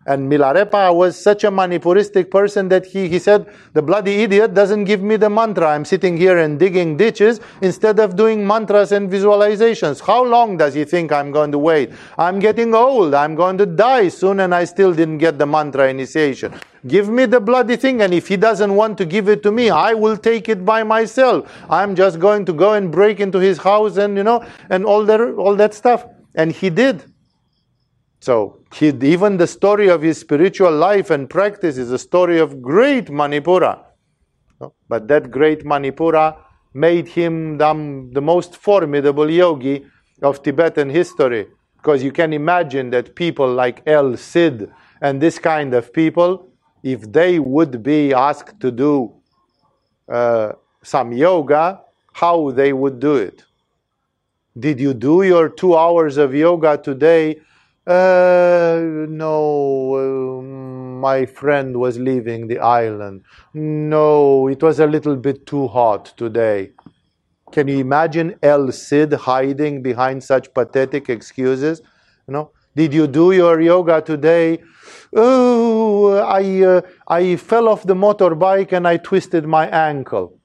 And 0.09 0.27
Milarepa 0.27 0.91
was 0.95 1.15
such 1.15 1.43
a 1.43 1.51
Manipuristic 1.51 2.31
person 2.31 2.67
that 2.69 2.83
he, 2.83 3.07
he 3.07 3.19
said, 3.19 3.45
The 3.73 3.83
bloody 3.83 4.23
idiot 4.23 4.55
doesn't 4.55 4.85
give 4.85 5.03
me 5.03 5.17
the 5.17 5.29
mantra. 5.29 5.67
I'm 5.67 5.85
sitting 5.85 6.17
here 6.17 6.39
and 6.39 6.57
digging 6.57 6.97
ditches 6.97 7.39
instead 7.61 7.99
of 7.99 8.15
doing 8.15 8.45
mantras 8.45 8.91
and 8.91 9.07
visualizations. 9.07 10.01
How 10.01 10.23
long 10.23 10.57
does 10.57 10.73
he 10.73 10.83
think 10.83 11.11
I'm 11.11 11.31
going 11.31 11.51
to 11.51 11.59
wait? 11.59 11.91
I'm 12.17 12.39
getting 12.39 12.73
old. 12.73 13.13
I'm 13.13 13.35
going 13.35 13.59
to 13.59 13.67
die 13.67 14.07
soon, 14.07 14.39
and 14.39 14.55
I 14.55 14.65
still 14.65 14.95
didn't 14.95 15.19
get 15.19 15.37
the 15.37 15.45
mantra 15.45 15.87
initiation. 15.89 16.55
Give 16.87 17.07
me 17.07 17.27
the 17.27 17.39
bloody 17.39 17.75
thing, 17.75 18.01
and 18.01 18.11
if 18.11 18.29
he 18.29 18.35
doesn't 18.35 18.73
want 18.73 18.97
to 18.97 19.05
give 19.05 19.29
it 19.29 19.43
to 19.43 19.51
me, 19.51 19.69
I 19.69 19.93
will 19.93 20.17
take 20.17 20.49
it 20.49 20.65
by 20.65 20.81
myself. 20.81 21.55
I'm 21.69 21.93
just 21.93 22.19
going 22.19 22.45
to 22.45 22.53
go 22.53 22.73
and 22.73 22.91
break 22.91 23.19
into 23.19 23.37
his 23.37 23.59
house 23.59 23.97
and 23.97 24.17
you 24.17 24.23
know 24.23 24.43
and 24.71 24.85
all 24.85 25.05
that 25.05 25.21
all 25.21 25.55
that 25.57 25.75
stuff. 25.75 26.07
And 26.33 26.51
he 26.51 26.71
did. 26.71 27.03
So 28.21 28.58
he, 28.73 28.89
even 29.01 29.37
the 29.37 29.47
story 29.47 29.89
of 29.89 30.01
his 30.01 30.19
spiritual 30.19 30.71
life 30.71 31.09
and 31.09 31.29
practice 31.29 31.77
is 31.77 31.91
a 31.91 31.99
story 31.99 32.39
of 32.39 32.61
great 32.61 33.07
Manipura. 33.07 33.83
But 34.87 35.07
that 35.07 35.31
great 35.31 35.63
Manipura 35.63 36.37
made 36.73 37.07
him 37.07 37.57
the, 37.57 38.21
most 38.21 38.55
formidable 38.55 39.29
yogi 39.29 39.85
of 40.21 40.43
Tibetan 40.43 40.89
history. 40.89 41.47
Because 41.77 42.03
you 42.03 42.11
can 42.11 42.33
imagine 42.33 42.89
that 42.91 43.15
people 43.15 43.51
like 43.51 43.81
El 43.87 44.17
Cid 44.17 44.69
and 45.01 45.21
this 45.21 45.39
kind 45.39 45.73
of 45.73 45.93
people 45.93 46.49
if 46.83 47.11
they 47.11 47.39
would 47.39 47.83
be 47.83 48.13
asked 48.13 48.59
to 48.59 48.71
do 48.71 49.13
uh, 50.07 50.53
some 50.83 51.11
yoga, 51.11 51.81
how 52.13 52.51
they 52.51 52.73
would 52.73 52.99
do 52.99 53.15
it. 53.15 53.43
Did 54.57 54.79
you 54.79 54.93
do 54.93 55.23
your 55.23 55.49
two 55.49 55.75
hours 55.75 56.17
of 56.17 56.33
yoga 56.33 56.77
today? 56.77 57.39
Uh, 57.89 59.07
no, 59.09 59.95
uh, 59.95 60.41
my 60.43 61.25
friend 61.25 61.75
was 61.75 61.97
leaving 61.97 62.47
the 62.47 62.59
island. 62.59 63.23
No, 63.55 64.47
it 64.47 64.61
was 64.61 64.79
a 64.79 64.85
little 64.85 65.15
bit 65.15 65.47
too 65.47 65.67
hot 65.67 66.13
today. 66.15 66.69
Can 67.51 67.67
you 67.67 67.79
imagine 67.79 68.35
El 68.43 68.71
Cid 68.71 69.13
hiding 69.13 69.81
behind 69.81 70.23
such 70.23 70.53
pathetic 70.53 71.09
excuses? 71.09 71.81
You 72.27 72.33
know, 72.33 72.51
did 72.75 72.93
you 72.93 73.07
do 73.07 73.31
your 73.31 73.59
yoga 73.59 74.01
today? 74.01 74.61
Oh, 75.11 76.13
I, 76.17 76.61
uh, 76.61 76.81
I 77.07 77.37
fell 77.37 77.67
off 77.67 77.87
the 77.87 77.95
motorbike 77.95 78.71
and 78.71 78.87
I 78.87 78.97
twisted 78.97 79.47
my 79.47 79.67
ankle. 79.67 80.39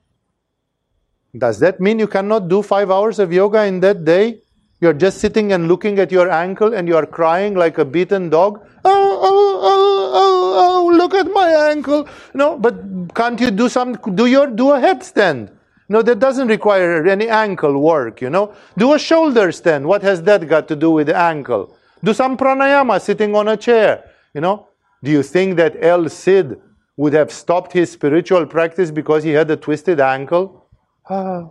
Does 1.36 1.58
that 1.58 1.78
mean 1.78 1.98
you 1.98 2.06
cannot 2.06 2.48
do 2.48 2.62
five 2.62 2.90
hours 2.90 3.18
of 3.18 3.34
yoga 3.34 3.64
in 3.64 3.80
that 3.80 4.02
day? 4.02 4.43
You're 4.84 4.92
just 4.92 5.16
sitting 5.16 5.54
and 5.54 5.66
looking 5.66 5.98
at 5.98 6.12
your 6.12 6.30
ankle 6.30 6.74
and 6.74 6.86
you 6.86 6.94
are 6.94 7.06
crying 7.06 7.54
like 7.54 7.78
a 7.78 7.86
beaten 7.86 8.28
dog. 8.28 8.60
Oh, 8.84 9.18
oh, 9.22 9.60
oh, 9.62 10.10
oh, 10.12 10.54
oh, 10.62 10.94
look 10.94 11.14
at 11.14 11.26
my 11.28 11.70
ankle. 11.70 12.06
No, 12.34 12.58
but 12.58 12.74
can't 13.14 13.40
you 13.40 13.50
do 13.50 13.70
some, 13.70 13.94
do 14.14 14.26
your, 14.26 14.46
do 14.46 14.72
a 14.72 14.78
headstand? 14.78 15.48
No, 15.88 16.02
that 16.02 16.18
doesn't 16.18 16.48
require 16.48 17.06
any 17.06 17.30
ankle 17.30 17.80
work, 17.80 18.20
you 18.20 18.28
know. 18.28 18.52
Do 18.76 18.92
a 18.92 18.98
shoulder 18.98 19.52
stand. 19.52 19.86
What 19.86 20.02
has 20.02 20.22
that 20.24 20.46
got 20.46 20.68
to 20.68 20.76
do 20.76 20.90
with 20.90 21.06
the 21.06 21.16
ankle? 21.16 21.74
Do 22.02 22.12
some 22.12 22.36
pranayama 22.36 23.00
sitting 23.00 23.34
on 23.34 23.48
a 23.48 23.56
chair, 23.56 24.04
you 24.34 24.42
know. 24.42 24.68
Do 25.02 25.10
you 25.10 25.22
think 25.22 25.56
that 25.56 25.82
El 25.82 26.10
Cid 26.10 26.60
would 26.98 27.14
have 27.14 27.32
stopped 27.32 27.72
his 27.72 27.90
spiritual 27.90 28.44
practice 28.44 28.90
because 28.90 29.24
he 29.24 29.30
had 29.30 29.50
a 29.50 29.56
twisted 29.56 29.98
ankle? 29.98 30.68
Ah, 31.08 31.48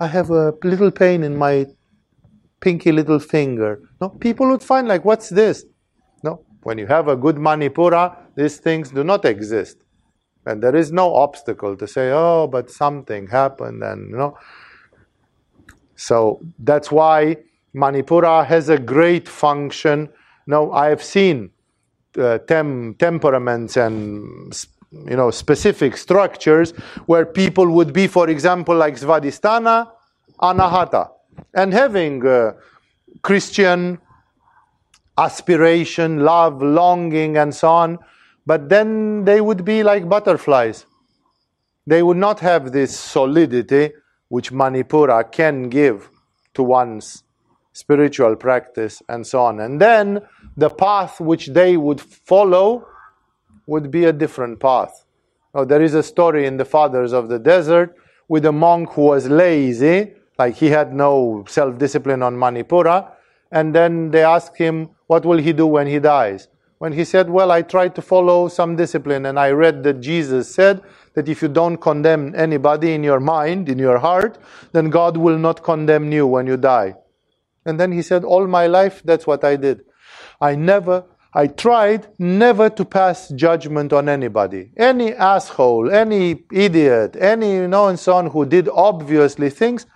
I 0.00 0.08
have 0.08 0.30
a 0.30 0.54
little 0.64 0.90
pain 0.90 1.22
in 1.22 1.36
my 1.36 1.68
pinky 2.64 2.90
little 2.92 3.20
finger. 3.20 3.72
No, 4.00 4.08
people 4.08 4.46
would 4.48 4.62
find 4.62 4.88
like, 4.88 5.04
what's 5.04 5.28
this? 5.28 5.64
No, 6.22 6.40
when 6.62 6.78
you 6.78 6.86
have 6.86 7.06
a 7.08 7.16
good 7.24 7.36
manipura, 7.36 8.16
these 8.34 8.56
things 8.56 8.90
do 8.90 9.04
not 9.04 9.24
exist. 9.26 9.76
And 10.46 10.62
there 10.62 10.74
is 10.74 10.90
no 10.90 11.14
obstacle 11.14 11.76
to 11.76 11.86
say, 11.86 12.10
oh, 12.10 12.46
but 12.46 12.70
something 12.70 13.28
happened, 13.28 13.82
and 13.82 14.10
you 14.10 14.16
know. 14.16 14.36
So 15.96 16.40
that's 16.58 16.90
why 16.90 17.36
Manipura 17.74 18.44
has 18.44 18.68
a 18.68 18.78
great 18.78 19.28
function. 19.28 20.08
Now, 20.46 20.72
I 20.72 20.88
have 20.88 21.02
seen 21.02 21.50
uh, 22.18 22.38
tem- 22.38 22.94
temperaments 23.06 23.76
and 23.76 24.66
you 25.10 25.16
know 25.20 25.30
specific 25.30 25.96
structures 25.96 26.72
where 27.06 27.26
people 27.42 27.68
would 27.76 27.92
be, 27.92 28.06
for 28.06 28.28
example, 28.28 28.76
like 28.76 28.94
Svadhisthana, 28.96 29.90
Anahata 30.40 31.13
and 31.54 31.72
having 31.72 32.26
uh, 32.26 32.52
Christian 33.22 33.98
aspiration, 35.16 36.20
love, 36.20 36.62
longing, 36.62 37.36
and 37.36 37.54
so 37.54 37.68
on, 37.68 37.98
but 38.46 38.68
then 38.68 39.24
they 39.24 39.40
would 39.40 39.64
be 39.64 39.82
like 39.82 40.08
butterflies. 40.08 40.86
They 41.86 42.02
would 42.02 42.16
not 42.16 42.40
have 42.40 42.72
this 42.72 42.98
solidity 42.98 43.92
which 44.28 44.52
Manipura 44.52 45.30
can 45.30 45.68
give 45.68 46.10
to 46.54 46.62
one's 46.62 47.22
spiritual 47.72 48.36
practice 48.36 49.02
and 49.08 49.26
so 49.26 49.40
on. 49.42 49.60
And 49.60 49.80
then 49.80 50.20
the 50.56 50.70
path 50.70 51.20
which 51.20 51.48
they 51.48 51.76
would 51.76 52.00
follow 52.00 52.86
would 53.66 53.90
be 53.90 54.04
a 54.04 54.12
different 54.12 54.60
path. 54.60 55.04
There 55.54 55.82
is 55.82 55.94
a 55.94 56.02
story 56.02 56.46
in 56.46 56.56
the 56.56 56.64
Fathers 56.64 57.12
of 57.12 57.28
the 57.28 57.38
Desert 57.38 57.94
with 58.28 58.44
a 58.44 58.52
monk 58.52 58.92
who 58.92 59.02
was 59.02 59.28
lazy 59.28 60.14
like 60.38 60.56
he 60.56 60.68
had 60.68 60.92
no 60.94 61.44
self 61.48 61.78
discipline 61.78 62.22
on 62.22 62.36
Manipura. 62.36 63.10
And 63.52 63.74
then 63.74 64.10
they 64.10 64.24
asked 64.24 64.56
him, 64.56 64.90
What 65.06 65.24
will 65.24 65.38
he 65.38 65.52
do 65.52 65.66
when 65.66 65.86
he 65.86 65.98
dies? 65.98 66.48
When 66.78 66.92
he 66.92 67.04
said, 67.04 67.30
Well, 67.30 67.50
I 67.52 67.62
tried 67.62 67.94
to 67.96 68.02
follow 68.02 68.48
some 68.48 68.76
discipline, 68.76 69.26
and 69.26 69.38
I 69.38 69.50
read 69.50 69.82
that 69.84 70.00
Jesus 70.00 70.52
said 70.54 70.82
that 71.14 71.28
if 71.28 71.42
you 71.42 71.48
don't 71.48 71.76
condemn 71.78 72.34
anybody 72.34 72.94
in 72.94 73.04
your 73.04 73.20
mind, 73.20 73.68
in 73.68 73.78
your 73.78 73.98
heart, 73.98 74.38
then 74.72 74.90
God 74.90 75.16
will 75.16 75.38
not 75.38 75.62
condemn 75.62 76.12
you 76.12 76.26
when 76.26 76.46
you 76.46 76.56
die. 76.56 76.96
And 77.64 77.78
then 77.80 77.92
he 77.92 78.02
said, 78.02 78.24
All 78.24 78.46
my 78.46 78.66
life, 78.66 79.02
that's 79.04 79.26
what 79.26 79.44
I 79.44 79.56
did. 79.56 79.82
I 80.40 80.56
never, 80.56 81.04
I 81.32 81.46
tried 81.46 82.08
never 82.18 82.70
to 82.70 82.84
pass 82.84 83.28
judgment 83.30 83.92
on 83.92 84.08
anybody. 84.08 84.72
Any 84.76 85.14
asshole, 85.14 85.90
any 85.92 86.44
idiot, 86.52 87.16
any, 87.18 87.54
you 87.54 87.68
know, 87.68 87.88
and 87.88 87.98
so 87.98 88.14
on 88.14 88.26
who 88.28 88.44
did 88.46 88.68
obviously 88.68 89.50
things, 89.50 89.86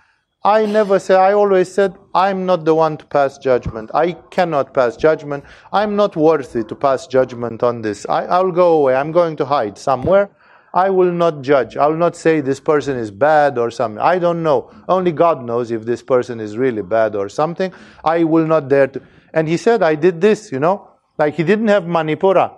I 0.43 0.65
never 0.65 0.99
say, 0.99 1.15
I 1.15 1.33
always 1.33 1.69
said, 1.69 1.95
I'm 2.15 2.45
not 2.45 2.63
the 2.63 2.73
one 2.73 2.95
to 2.97 3.05
pass 3.05 3.37
judgment. 3.37 3.91
I 3.93 4.13
cannot 4.13 4.73
pass 4.73 4.95
judgment. 4.95 5.43
I'm 5.73 5.97
not 5.97 6.15
worthy 6.15 6.63
to 6.63 6.75
pass 6.75 7.07
judgment 7.07 7.61
on 7.61 7.81
this. 7.81 8.05
I, 8.07 8.23
I'll 8.25 8.51
go 8.51 8.77
away. 8.79 8.95
I'm 8.95 9.11
going 9.11 9.35
to 9.37 9.45
hide 9.45 9.77
somewhere. 9.77 10.29
I 10.73 10.91
will 10.91 11.11
not 11.11 11.41
judge. 11.41 11.75
I 11.75 11.87
will 11.87 11.97
not 11.97 12.15
say 12.15 12.39
this 12.39 12.61
person 12.61 12.95
is 12.95 13.11
bad 13.11 13.57
or 13.57 13.69
something. 13.69 13.99
I 13.99 14.17
don't 14.17 14.41
know. 14.41 14.71
Only 14.87 15.11
God 15.11 15.43
knows 15.43 15.71
if 15.71 15.83
this 15.83 16.01
person 16.01 16.39
is 16.39 16.57
really 16.57 16.83
bad 16.83 17.17
or 17.17 17.27
something. 17.27 17.73
I 18.05 18.23
will 18.23 18.45
not 18.45 18.69
dare 18.69 18.87
to. 18.87 19.01
And 19.33 19.47
he 19.47 19.57
said, 19.57 19.83
I 19.83 19.95
did 19.95 20.21
this, 20.21 20.53
you 20.53 20.59
know. 20.59 20.89
Like 21.17 21.35
he 21.35 21.43
didn't 21.43 21.67
have 21.67 21.83
Manipura, 21.83 22.53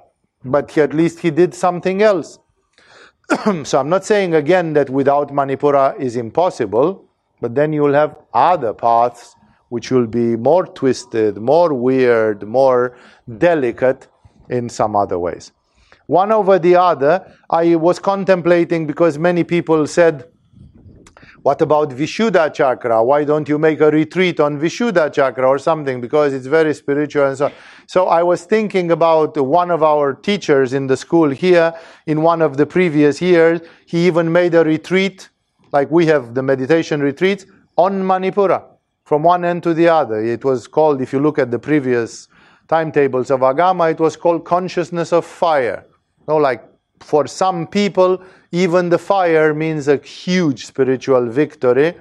but 0.46 0.70
he, 0.70 0.82
at 0.82 0.94
least 0.94 1.20
he 1.22 1.32
did 1.32 1.56
something 1.56 2.04
else. 2.04 2.38
so 3.64 3.80
I'm 3.80 3.90
not 3.90 4.06
saying 4.06 4.36
again 4.36 4.74
that 4.74 4.90
without 4.90 5.30
Manipura 5.30 6.00
is 6.00 6.16
impossible. 6.16 7.11
But 7.42 7.56
then 7.56 7.74
you 7.74 7.82
will 7.82 7.94
have 7.94 8.16
other 8.34 8.74
paths 8.74 9.36
which 9.70 9.90
will 9.92 10.08
be 10.08 10.36
more 10.36 10.66
twisted, 10.66 11.38
more 11.38 11.74
weird, 11.74 12.48
more 12.48 12.98
delicate 13.38 14.08
in 14.50 14.70
some 14.70 14.96
other 14.96 15.18
ways. 15.18 15.52
One 16.08 16.32
over 16.32 16.60
the 16.60 16.76
other, 16.76 17.26
I 17.50 17.76
was 17.76 17.98
contemplating 17.98 18.86
because 18.86 19.18
many 19.18 19.44
people 19.44 19.88
said, 19.88 20.26
what 21.42 21.60
about 21.62 21.90
Vishuddha 21.90 22.54
chakra? 22.54 23.04
Why 23.04 23.24
don't 23.24 23.50
you 23.50 23.58
make 23.58 23.82
a 23.82 23.90
retreat 23.90 24.40
on 24.40 24.60
Vishuddha 24.60 25.12
chakra 25.12 25.48
or 25.48 25.58
something? 25.58 26.00
Because 26.00 26.34
it's 26.34 26.46
very 26.46 26.74
spiritual 26.76 27.26
and 27.26 27.38
so 27.38 27.46
on. 27.46 27.54
So 27.88 28.08
I 28.08 28.22
was 28.22 28.44
thinking 28.44 28.92
about 28.92 29.36
one 29.38 29.72
of 29.72 29.82
our 29.82 30.14
teachers 30.14 30.74
in 30.74 30.86
the 30.86 30.98
school 30.98 31.30
here 31.32 31.74
in 32.06 32.22
one 32.22 32.44
of 32.44 32.58
the 32.58 32.68
previous 32.68 33.22
years. 33.22 33.62
He 33.88 34.06
even 34.06 34.32
made 34.32 34.54
a 34.54 34.64
retreat 34.64 35.30
like 35.72 35.90
we 35.92 36.06
have 36.06 36.34
the 36.34 36.44
meditation 36.44 37.02
retreats 37.02 37.46
on 37.78 38.02
Manipura 38.02 38.64
from 39.06 39.24
one 39.24 39.46
end 39.46 39.64
to 39.64 39.74
the 39.74 39.88
other. 39.88 40.24
It 40.24 40.44
was 40.44 40.68
called, 40.68 41.02
if 41.02 41.14
you 41.14 41.20
look 41.20 41.40
at 41.40 41.52
the 41.52 41.60
previous 41.60 42.28
timetables 42.68 43.32
of 43.32 43.42
Agama, 43.42 43.92
it 43.92 44.00
was 44.00 44.16
called 44.16 44.46
consciousness 44.46 45.12
of 45.12 45.26
fire. 45.26 45.86
You 46.20 46.26
know, 46.28 46.38
like 46.38 46.64
for 47.00 47.28
some 47.28 47.68
people, 47.68 48.24
even 48.52 48.90
the 48.90 48.98
fire 48.98 49.54
means 49.54 49.88
a 49.88 49.98
huge 49.98 50.66
spiritual 50.66 51.28
victory 51.28 51.96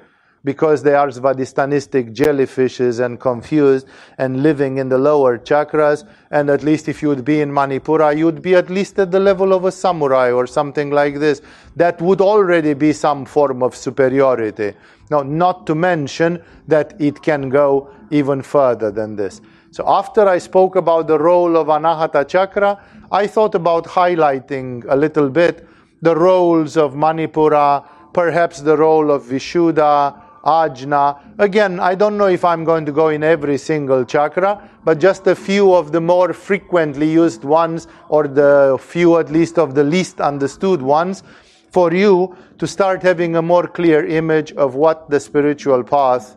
because 0.45 0.83
they 0.83 0.95
are 0.95 1.09
svadhishthanistic 1.09 2.15
jellyfishes 2.15 3.05
and 3.05 3.21
confused 3.21 3.87
and 4.19 4.43
living 4.43 4.79
in 4.79 4.89
the 4.89 4.97
lower 4.97 5.39
chakras. 5.39 6.07
And 6.31 6.49
at 6.49 6.63
least 6.63 6.89
if 6.89 7.03
you 7.03 7.09
would 7.09 7.25
be 7.25 7.41
in 7.41 7.51
Manipura, 7.51 8.17
you 8.17 8.25
would 8.25 8.41
be 8.41 8.55
at 8.55 8.71
least 8.71 8.99
at 8.99 9.11
the 9.11 9.21
level 9.21 9.53
of 9.53 9.65
a 9.65 9.73
samurai 9.73 10.31
or 10.31 10.47
something 10.47 10.91
like 10.91 11.19
this. 11.19 11.43
That 11.77 12.01
would 12.01 12.21
already 12.21 12.75
be 12.75 12.93
some 12.93 13.25
form 13.27 13.63
of 13.63 13.77
superiority. 13.77 14.75
Now, 15.11 15.23
not 15.23 15.67
to 15.67 15.75
mention 15.75 16.43
that 16.69 16.95
it 17.01 17.21
can 17.21 17.49
go 17.49 17.93
even 18.11 18.43
further 18.43 18.91
than 18.91 19.17
this. 19.17 19.41
So, 19.73 19.85
after 19.87 20.29
I 20.29 20.39
spoke 20.39 20.77
about 20.77 21.07
the 21.07 21.19
role 21.19 21.57
of 21.57 21.67
Anahata 21.67 22.27
Chakra, 22.27 22.83
I 23.13 23.27
thought 23.27 23.55
about 23.55 23.85
highlighting 23.85 24.85
a 24.89 24.97
little 24.97 25.29
bit 25.29 25.67
the 26.03 26.17
roles 26.17 26.77
of 26.77 26.95
Manipura, 26.95 27.85
perhaps 28.13 28.61
the 28.61 28.77
role 28.77 29.11
of 29.11 29.25
Vishuddha, 29.25 30.20
ajna. 30.45 31.21
Again, 31.39 31.81
I 31.81 31.95
don't 31.95 32.17
know 32.17 32.27
if 32.27 32.45
I'm 32.45 32.65
going 32.65 32.87
to 32.87 32.93
go 32.93 33.09
in 33.09 33.23
every 33.23 33.59
single 33.59 34.05
chakra, 34.05 34.71
but 34.85 34.99
just 34.99 35.27
a 35.27 35.35
few 35.35 35.75
of 35.75 35.93
the 35.93 36.01
more 36.01 36.33
frequently 36.33 37.11
used 37.11 37.45
ones, 37.45 37.89
or 38.09 38.27
the 38.27 38.79
few 38.81 39.19
at 39.19 39.31
least 39.31 39.59
of 39.59 39.75
the 39.75 39.85
least 39.85 40.21
understood 40.21 40.83
ones, 40.83 41.23
for 41.71 41.93
you 41.93 42.37
to 42.59 42.67
start 42.67 43.03
having 43.03 43.37
a 43.37 43.43
more 43.43 43.67
clear 43.67 44.07
image 44.07 44.53
of 44.53 44.75
what 44.75 45.09
the 45.11 45.21
spiritual 45.21 45.85
path 45.85 46.37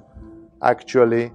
actually 0.62 1.32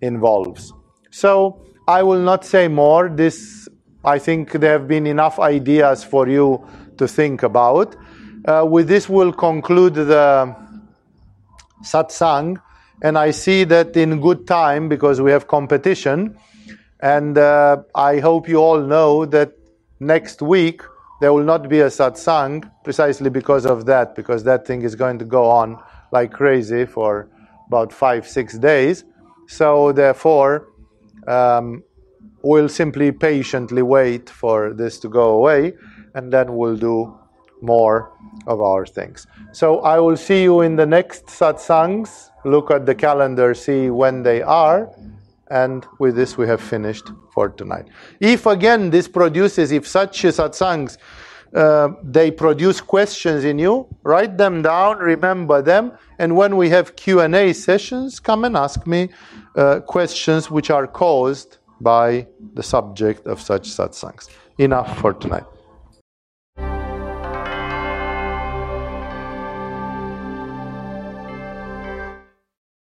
involves. 0.00 0.72
So, 1.10 1.60
I 1.86 2.02
will 2.02 2.20
not 2.20 2.44
say 2.44 2.66
more. 2.66 3.10
This, 3.10 3.68
I 4.04 4.18
think, 4.18 4.52
there 4.52 4.72
have 4.72 4.88
been 4.88 5.06
enough 5.06 5.38
ideas 5.38 6.02
for 6.02 6.28
you 6.28 6.66
to 6.96 7.06
think 7.06 7.42
about. 7.42 7.96
Uh, 8.46 8.64
with 8.68 8.88
this, 8.88 9.08
we'll 9.08 9.32
conclude 9.32 9.94
the 9.94 10.56
satsang, 11.84 12.60
and 13.02 13.18
I 13.18 13.30
see 13.30 13.64
that 13.64 13.96
in 13.96 14.20
good 14.20 14.46
time 14.46 14.88
because 14.88 15.20
we 15.20 15.30
have 15.30 15.46
competition. 15.46 16.36
And 17.00 17.36
uh, 17.36 17.82
I 17.94 18.20
hope 18.20 18.48
you 18.48 18.56
all 18.56 18.80
know 18.80 19.26
that 19.26 19.52
next 20.00 20.40
week 20.40 20.82
there 21.20 21.32
will 21.32 21.44
not 21.44 21.68
be 21.68 21.80
a 21.80 21.86
satsang 21.86 22.70
precisely 22.82 23.30
because 23.30 23.66
of 23.66 23.86
that, 23.86 24.14
because 24.14 24.44
that 24.44 24.66
thing 24.66 24.82
is 24.82 24.94
going 24.94 25.18
to 25.18 25.24
go 25.24 25.44
on 25.44 25.78
like 26.12 26.32
crazy 26.32 26.86
for 26.86 27.28
about 27.66 27.92
five, 27.92 28.26
six 28.26 28.58
days. 28.58 29.04
So, 29.46 29.92
therefore, 29.92 30.68
um, 31.26 31.82
we'll 32.42 32.68
simply 32.68 33.12
patiently 33.12 33.82
wait 33.82 34.30
for 34.30 34.72
this 34.72 34.98
to 35.00 35.08
go 35.08 35.30
away 35.30 35.74
and 36.14 36.32
then 36.32 36.56
we'll 36.56 36.76
do 36.76 37.18
more 37.60 38.12
of 38.46 38.60
our 38.60 38.86
things. 38.86 39.26
So, 39.52 39.80
I 39.80 39.98
will 39.98 40.16
see 40.16 40.42
you 40.42 40.60
in 40.60 40.76
the 40.76 40.86
next 40.86 41.26
satsangs. 41.26 42.30
Look 42.44 42.70
at 42.70 42.86
the 42.86 42.94
calendar, 42.94 43.54
see 43.54 43.90
when 43.90 44.22
they 44.22 44.42
are. 44.42 44.90
And 45.50 45.86
with 45.98 46.16
this, 46.16 46.36
we 46.36 46.46
have 46.46 46.60
finished 46.60 47.10
for 47.32 47.48
tonight. 47.48 47.86
If 48.20 48.46
again 48.46 48.90
this 48.90 49.08
produces, 49.08 49.72
if 49.72 49.86
such 49.86 50.22
satsangs 50.22 50.98
uh, 51.54 51.90
they 52.02 52.32
produce 52.32 52.80
questions 52.80 53.44
in 53.44 53.58
you, 53.60 53.86
write 54.02 54.36
them 54.36 54.60
down, 54.60 54.98
remember 54.98 55.62
them, 55.62 55.92
and 56.18 56.34
when 56.34 56.56
we 56.56 56.68
have 56.68 56.96
Q&A 56.96 57.52
sessions, 57.52 58.18
come 58.18 58.44
and 58.44 58.56
ask 58.56 58.86
me 58.88 59.08
uh, 59.54 59.78
questions 59.80 60.50
which 60.50 60.70
are 60.70 60.88
caused 60.88 61.58
by 61.80 62.26
the 62.54 62.62
subject 62.62 63.26
of 63.26 63.40
such 63.40 63.68
satsangs. 63.68 64.28
Enough 64.58 64.98
for 64.98 65.12
tonight. 65.12 65.44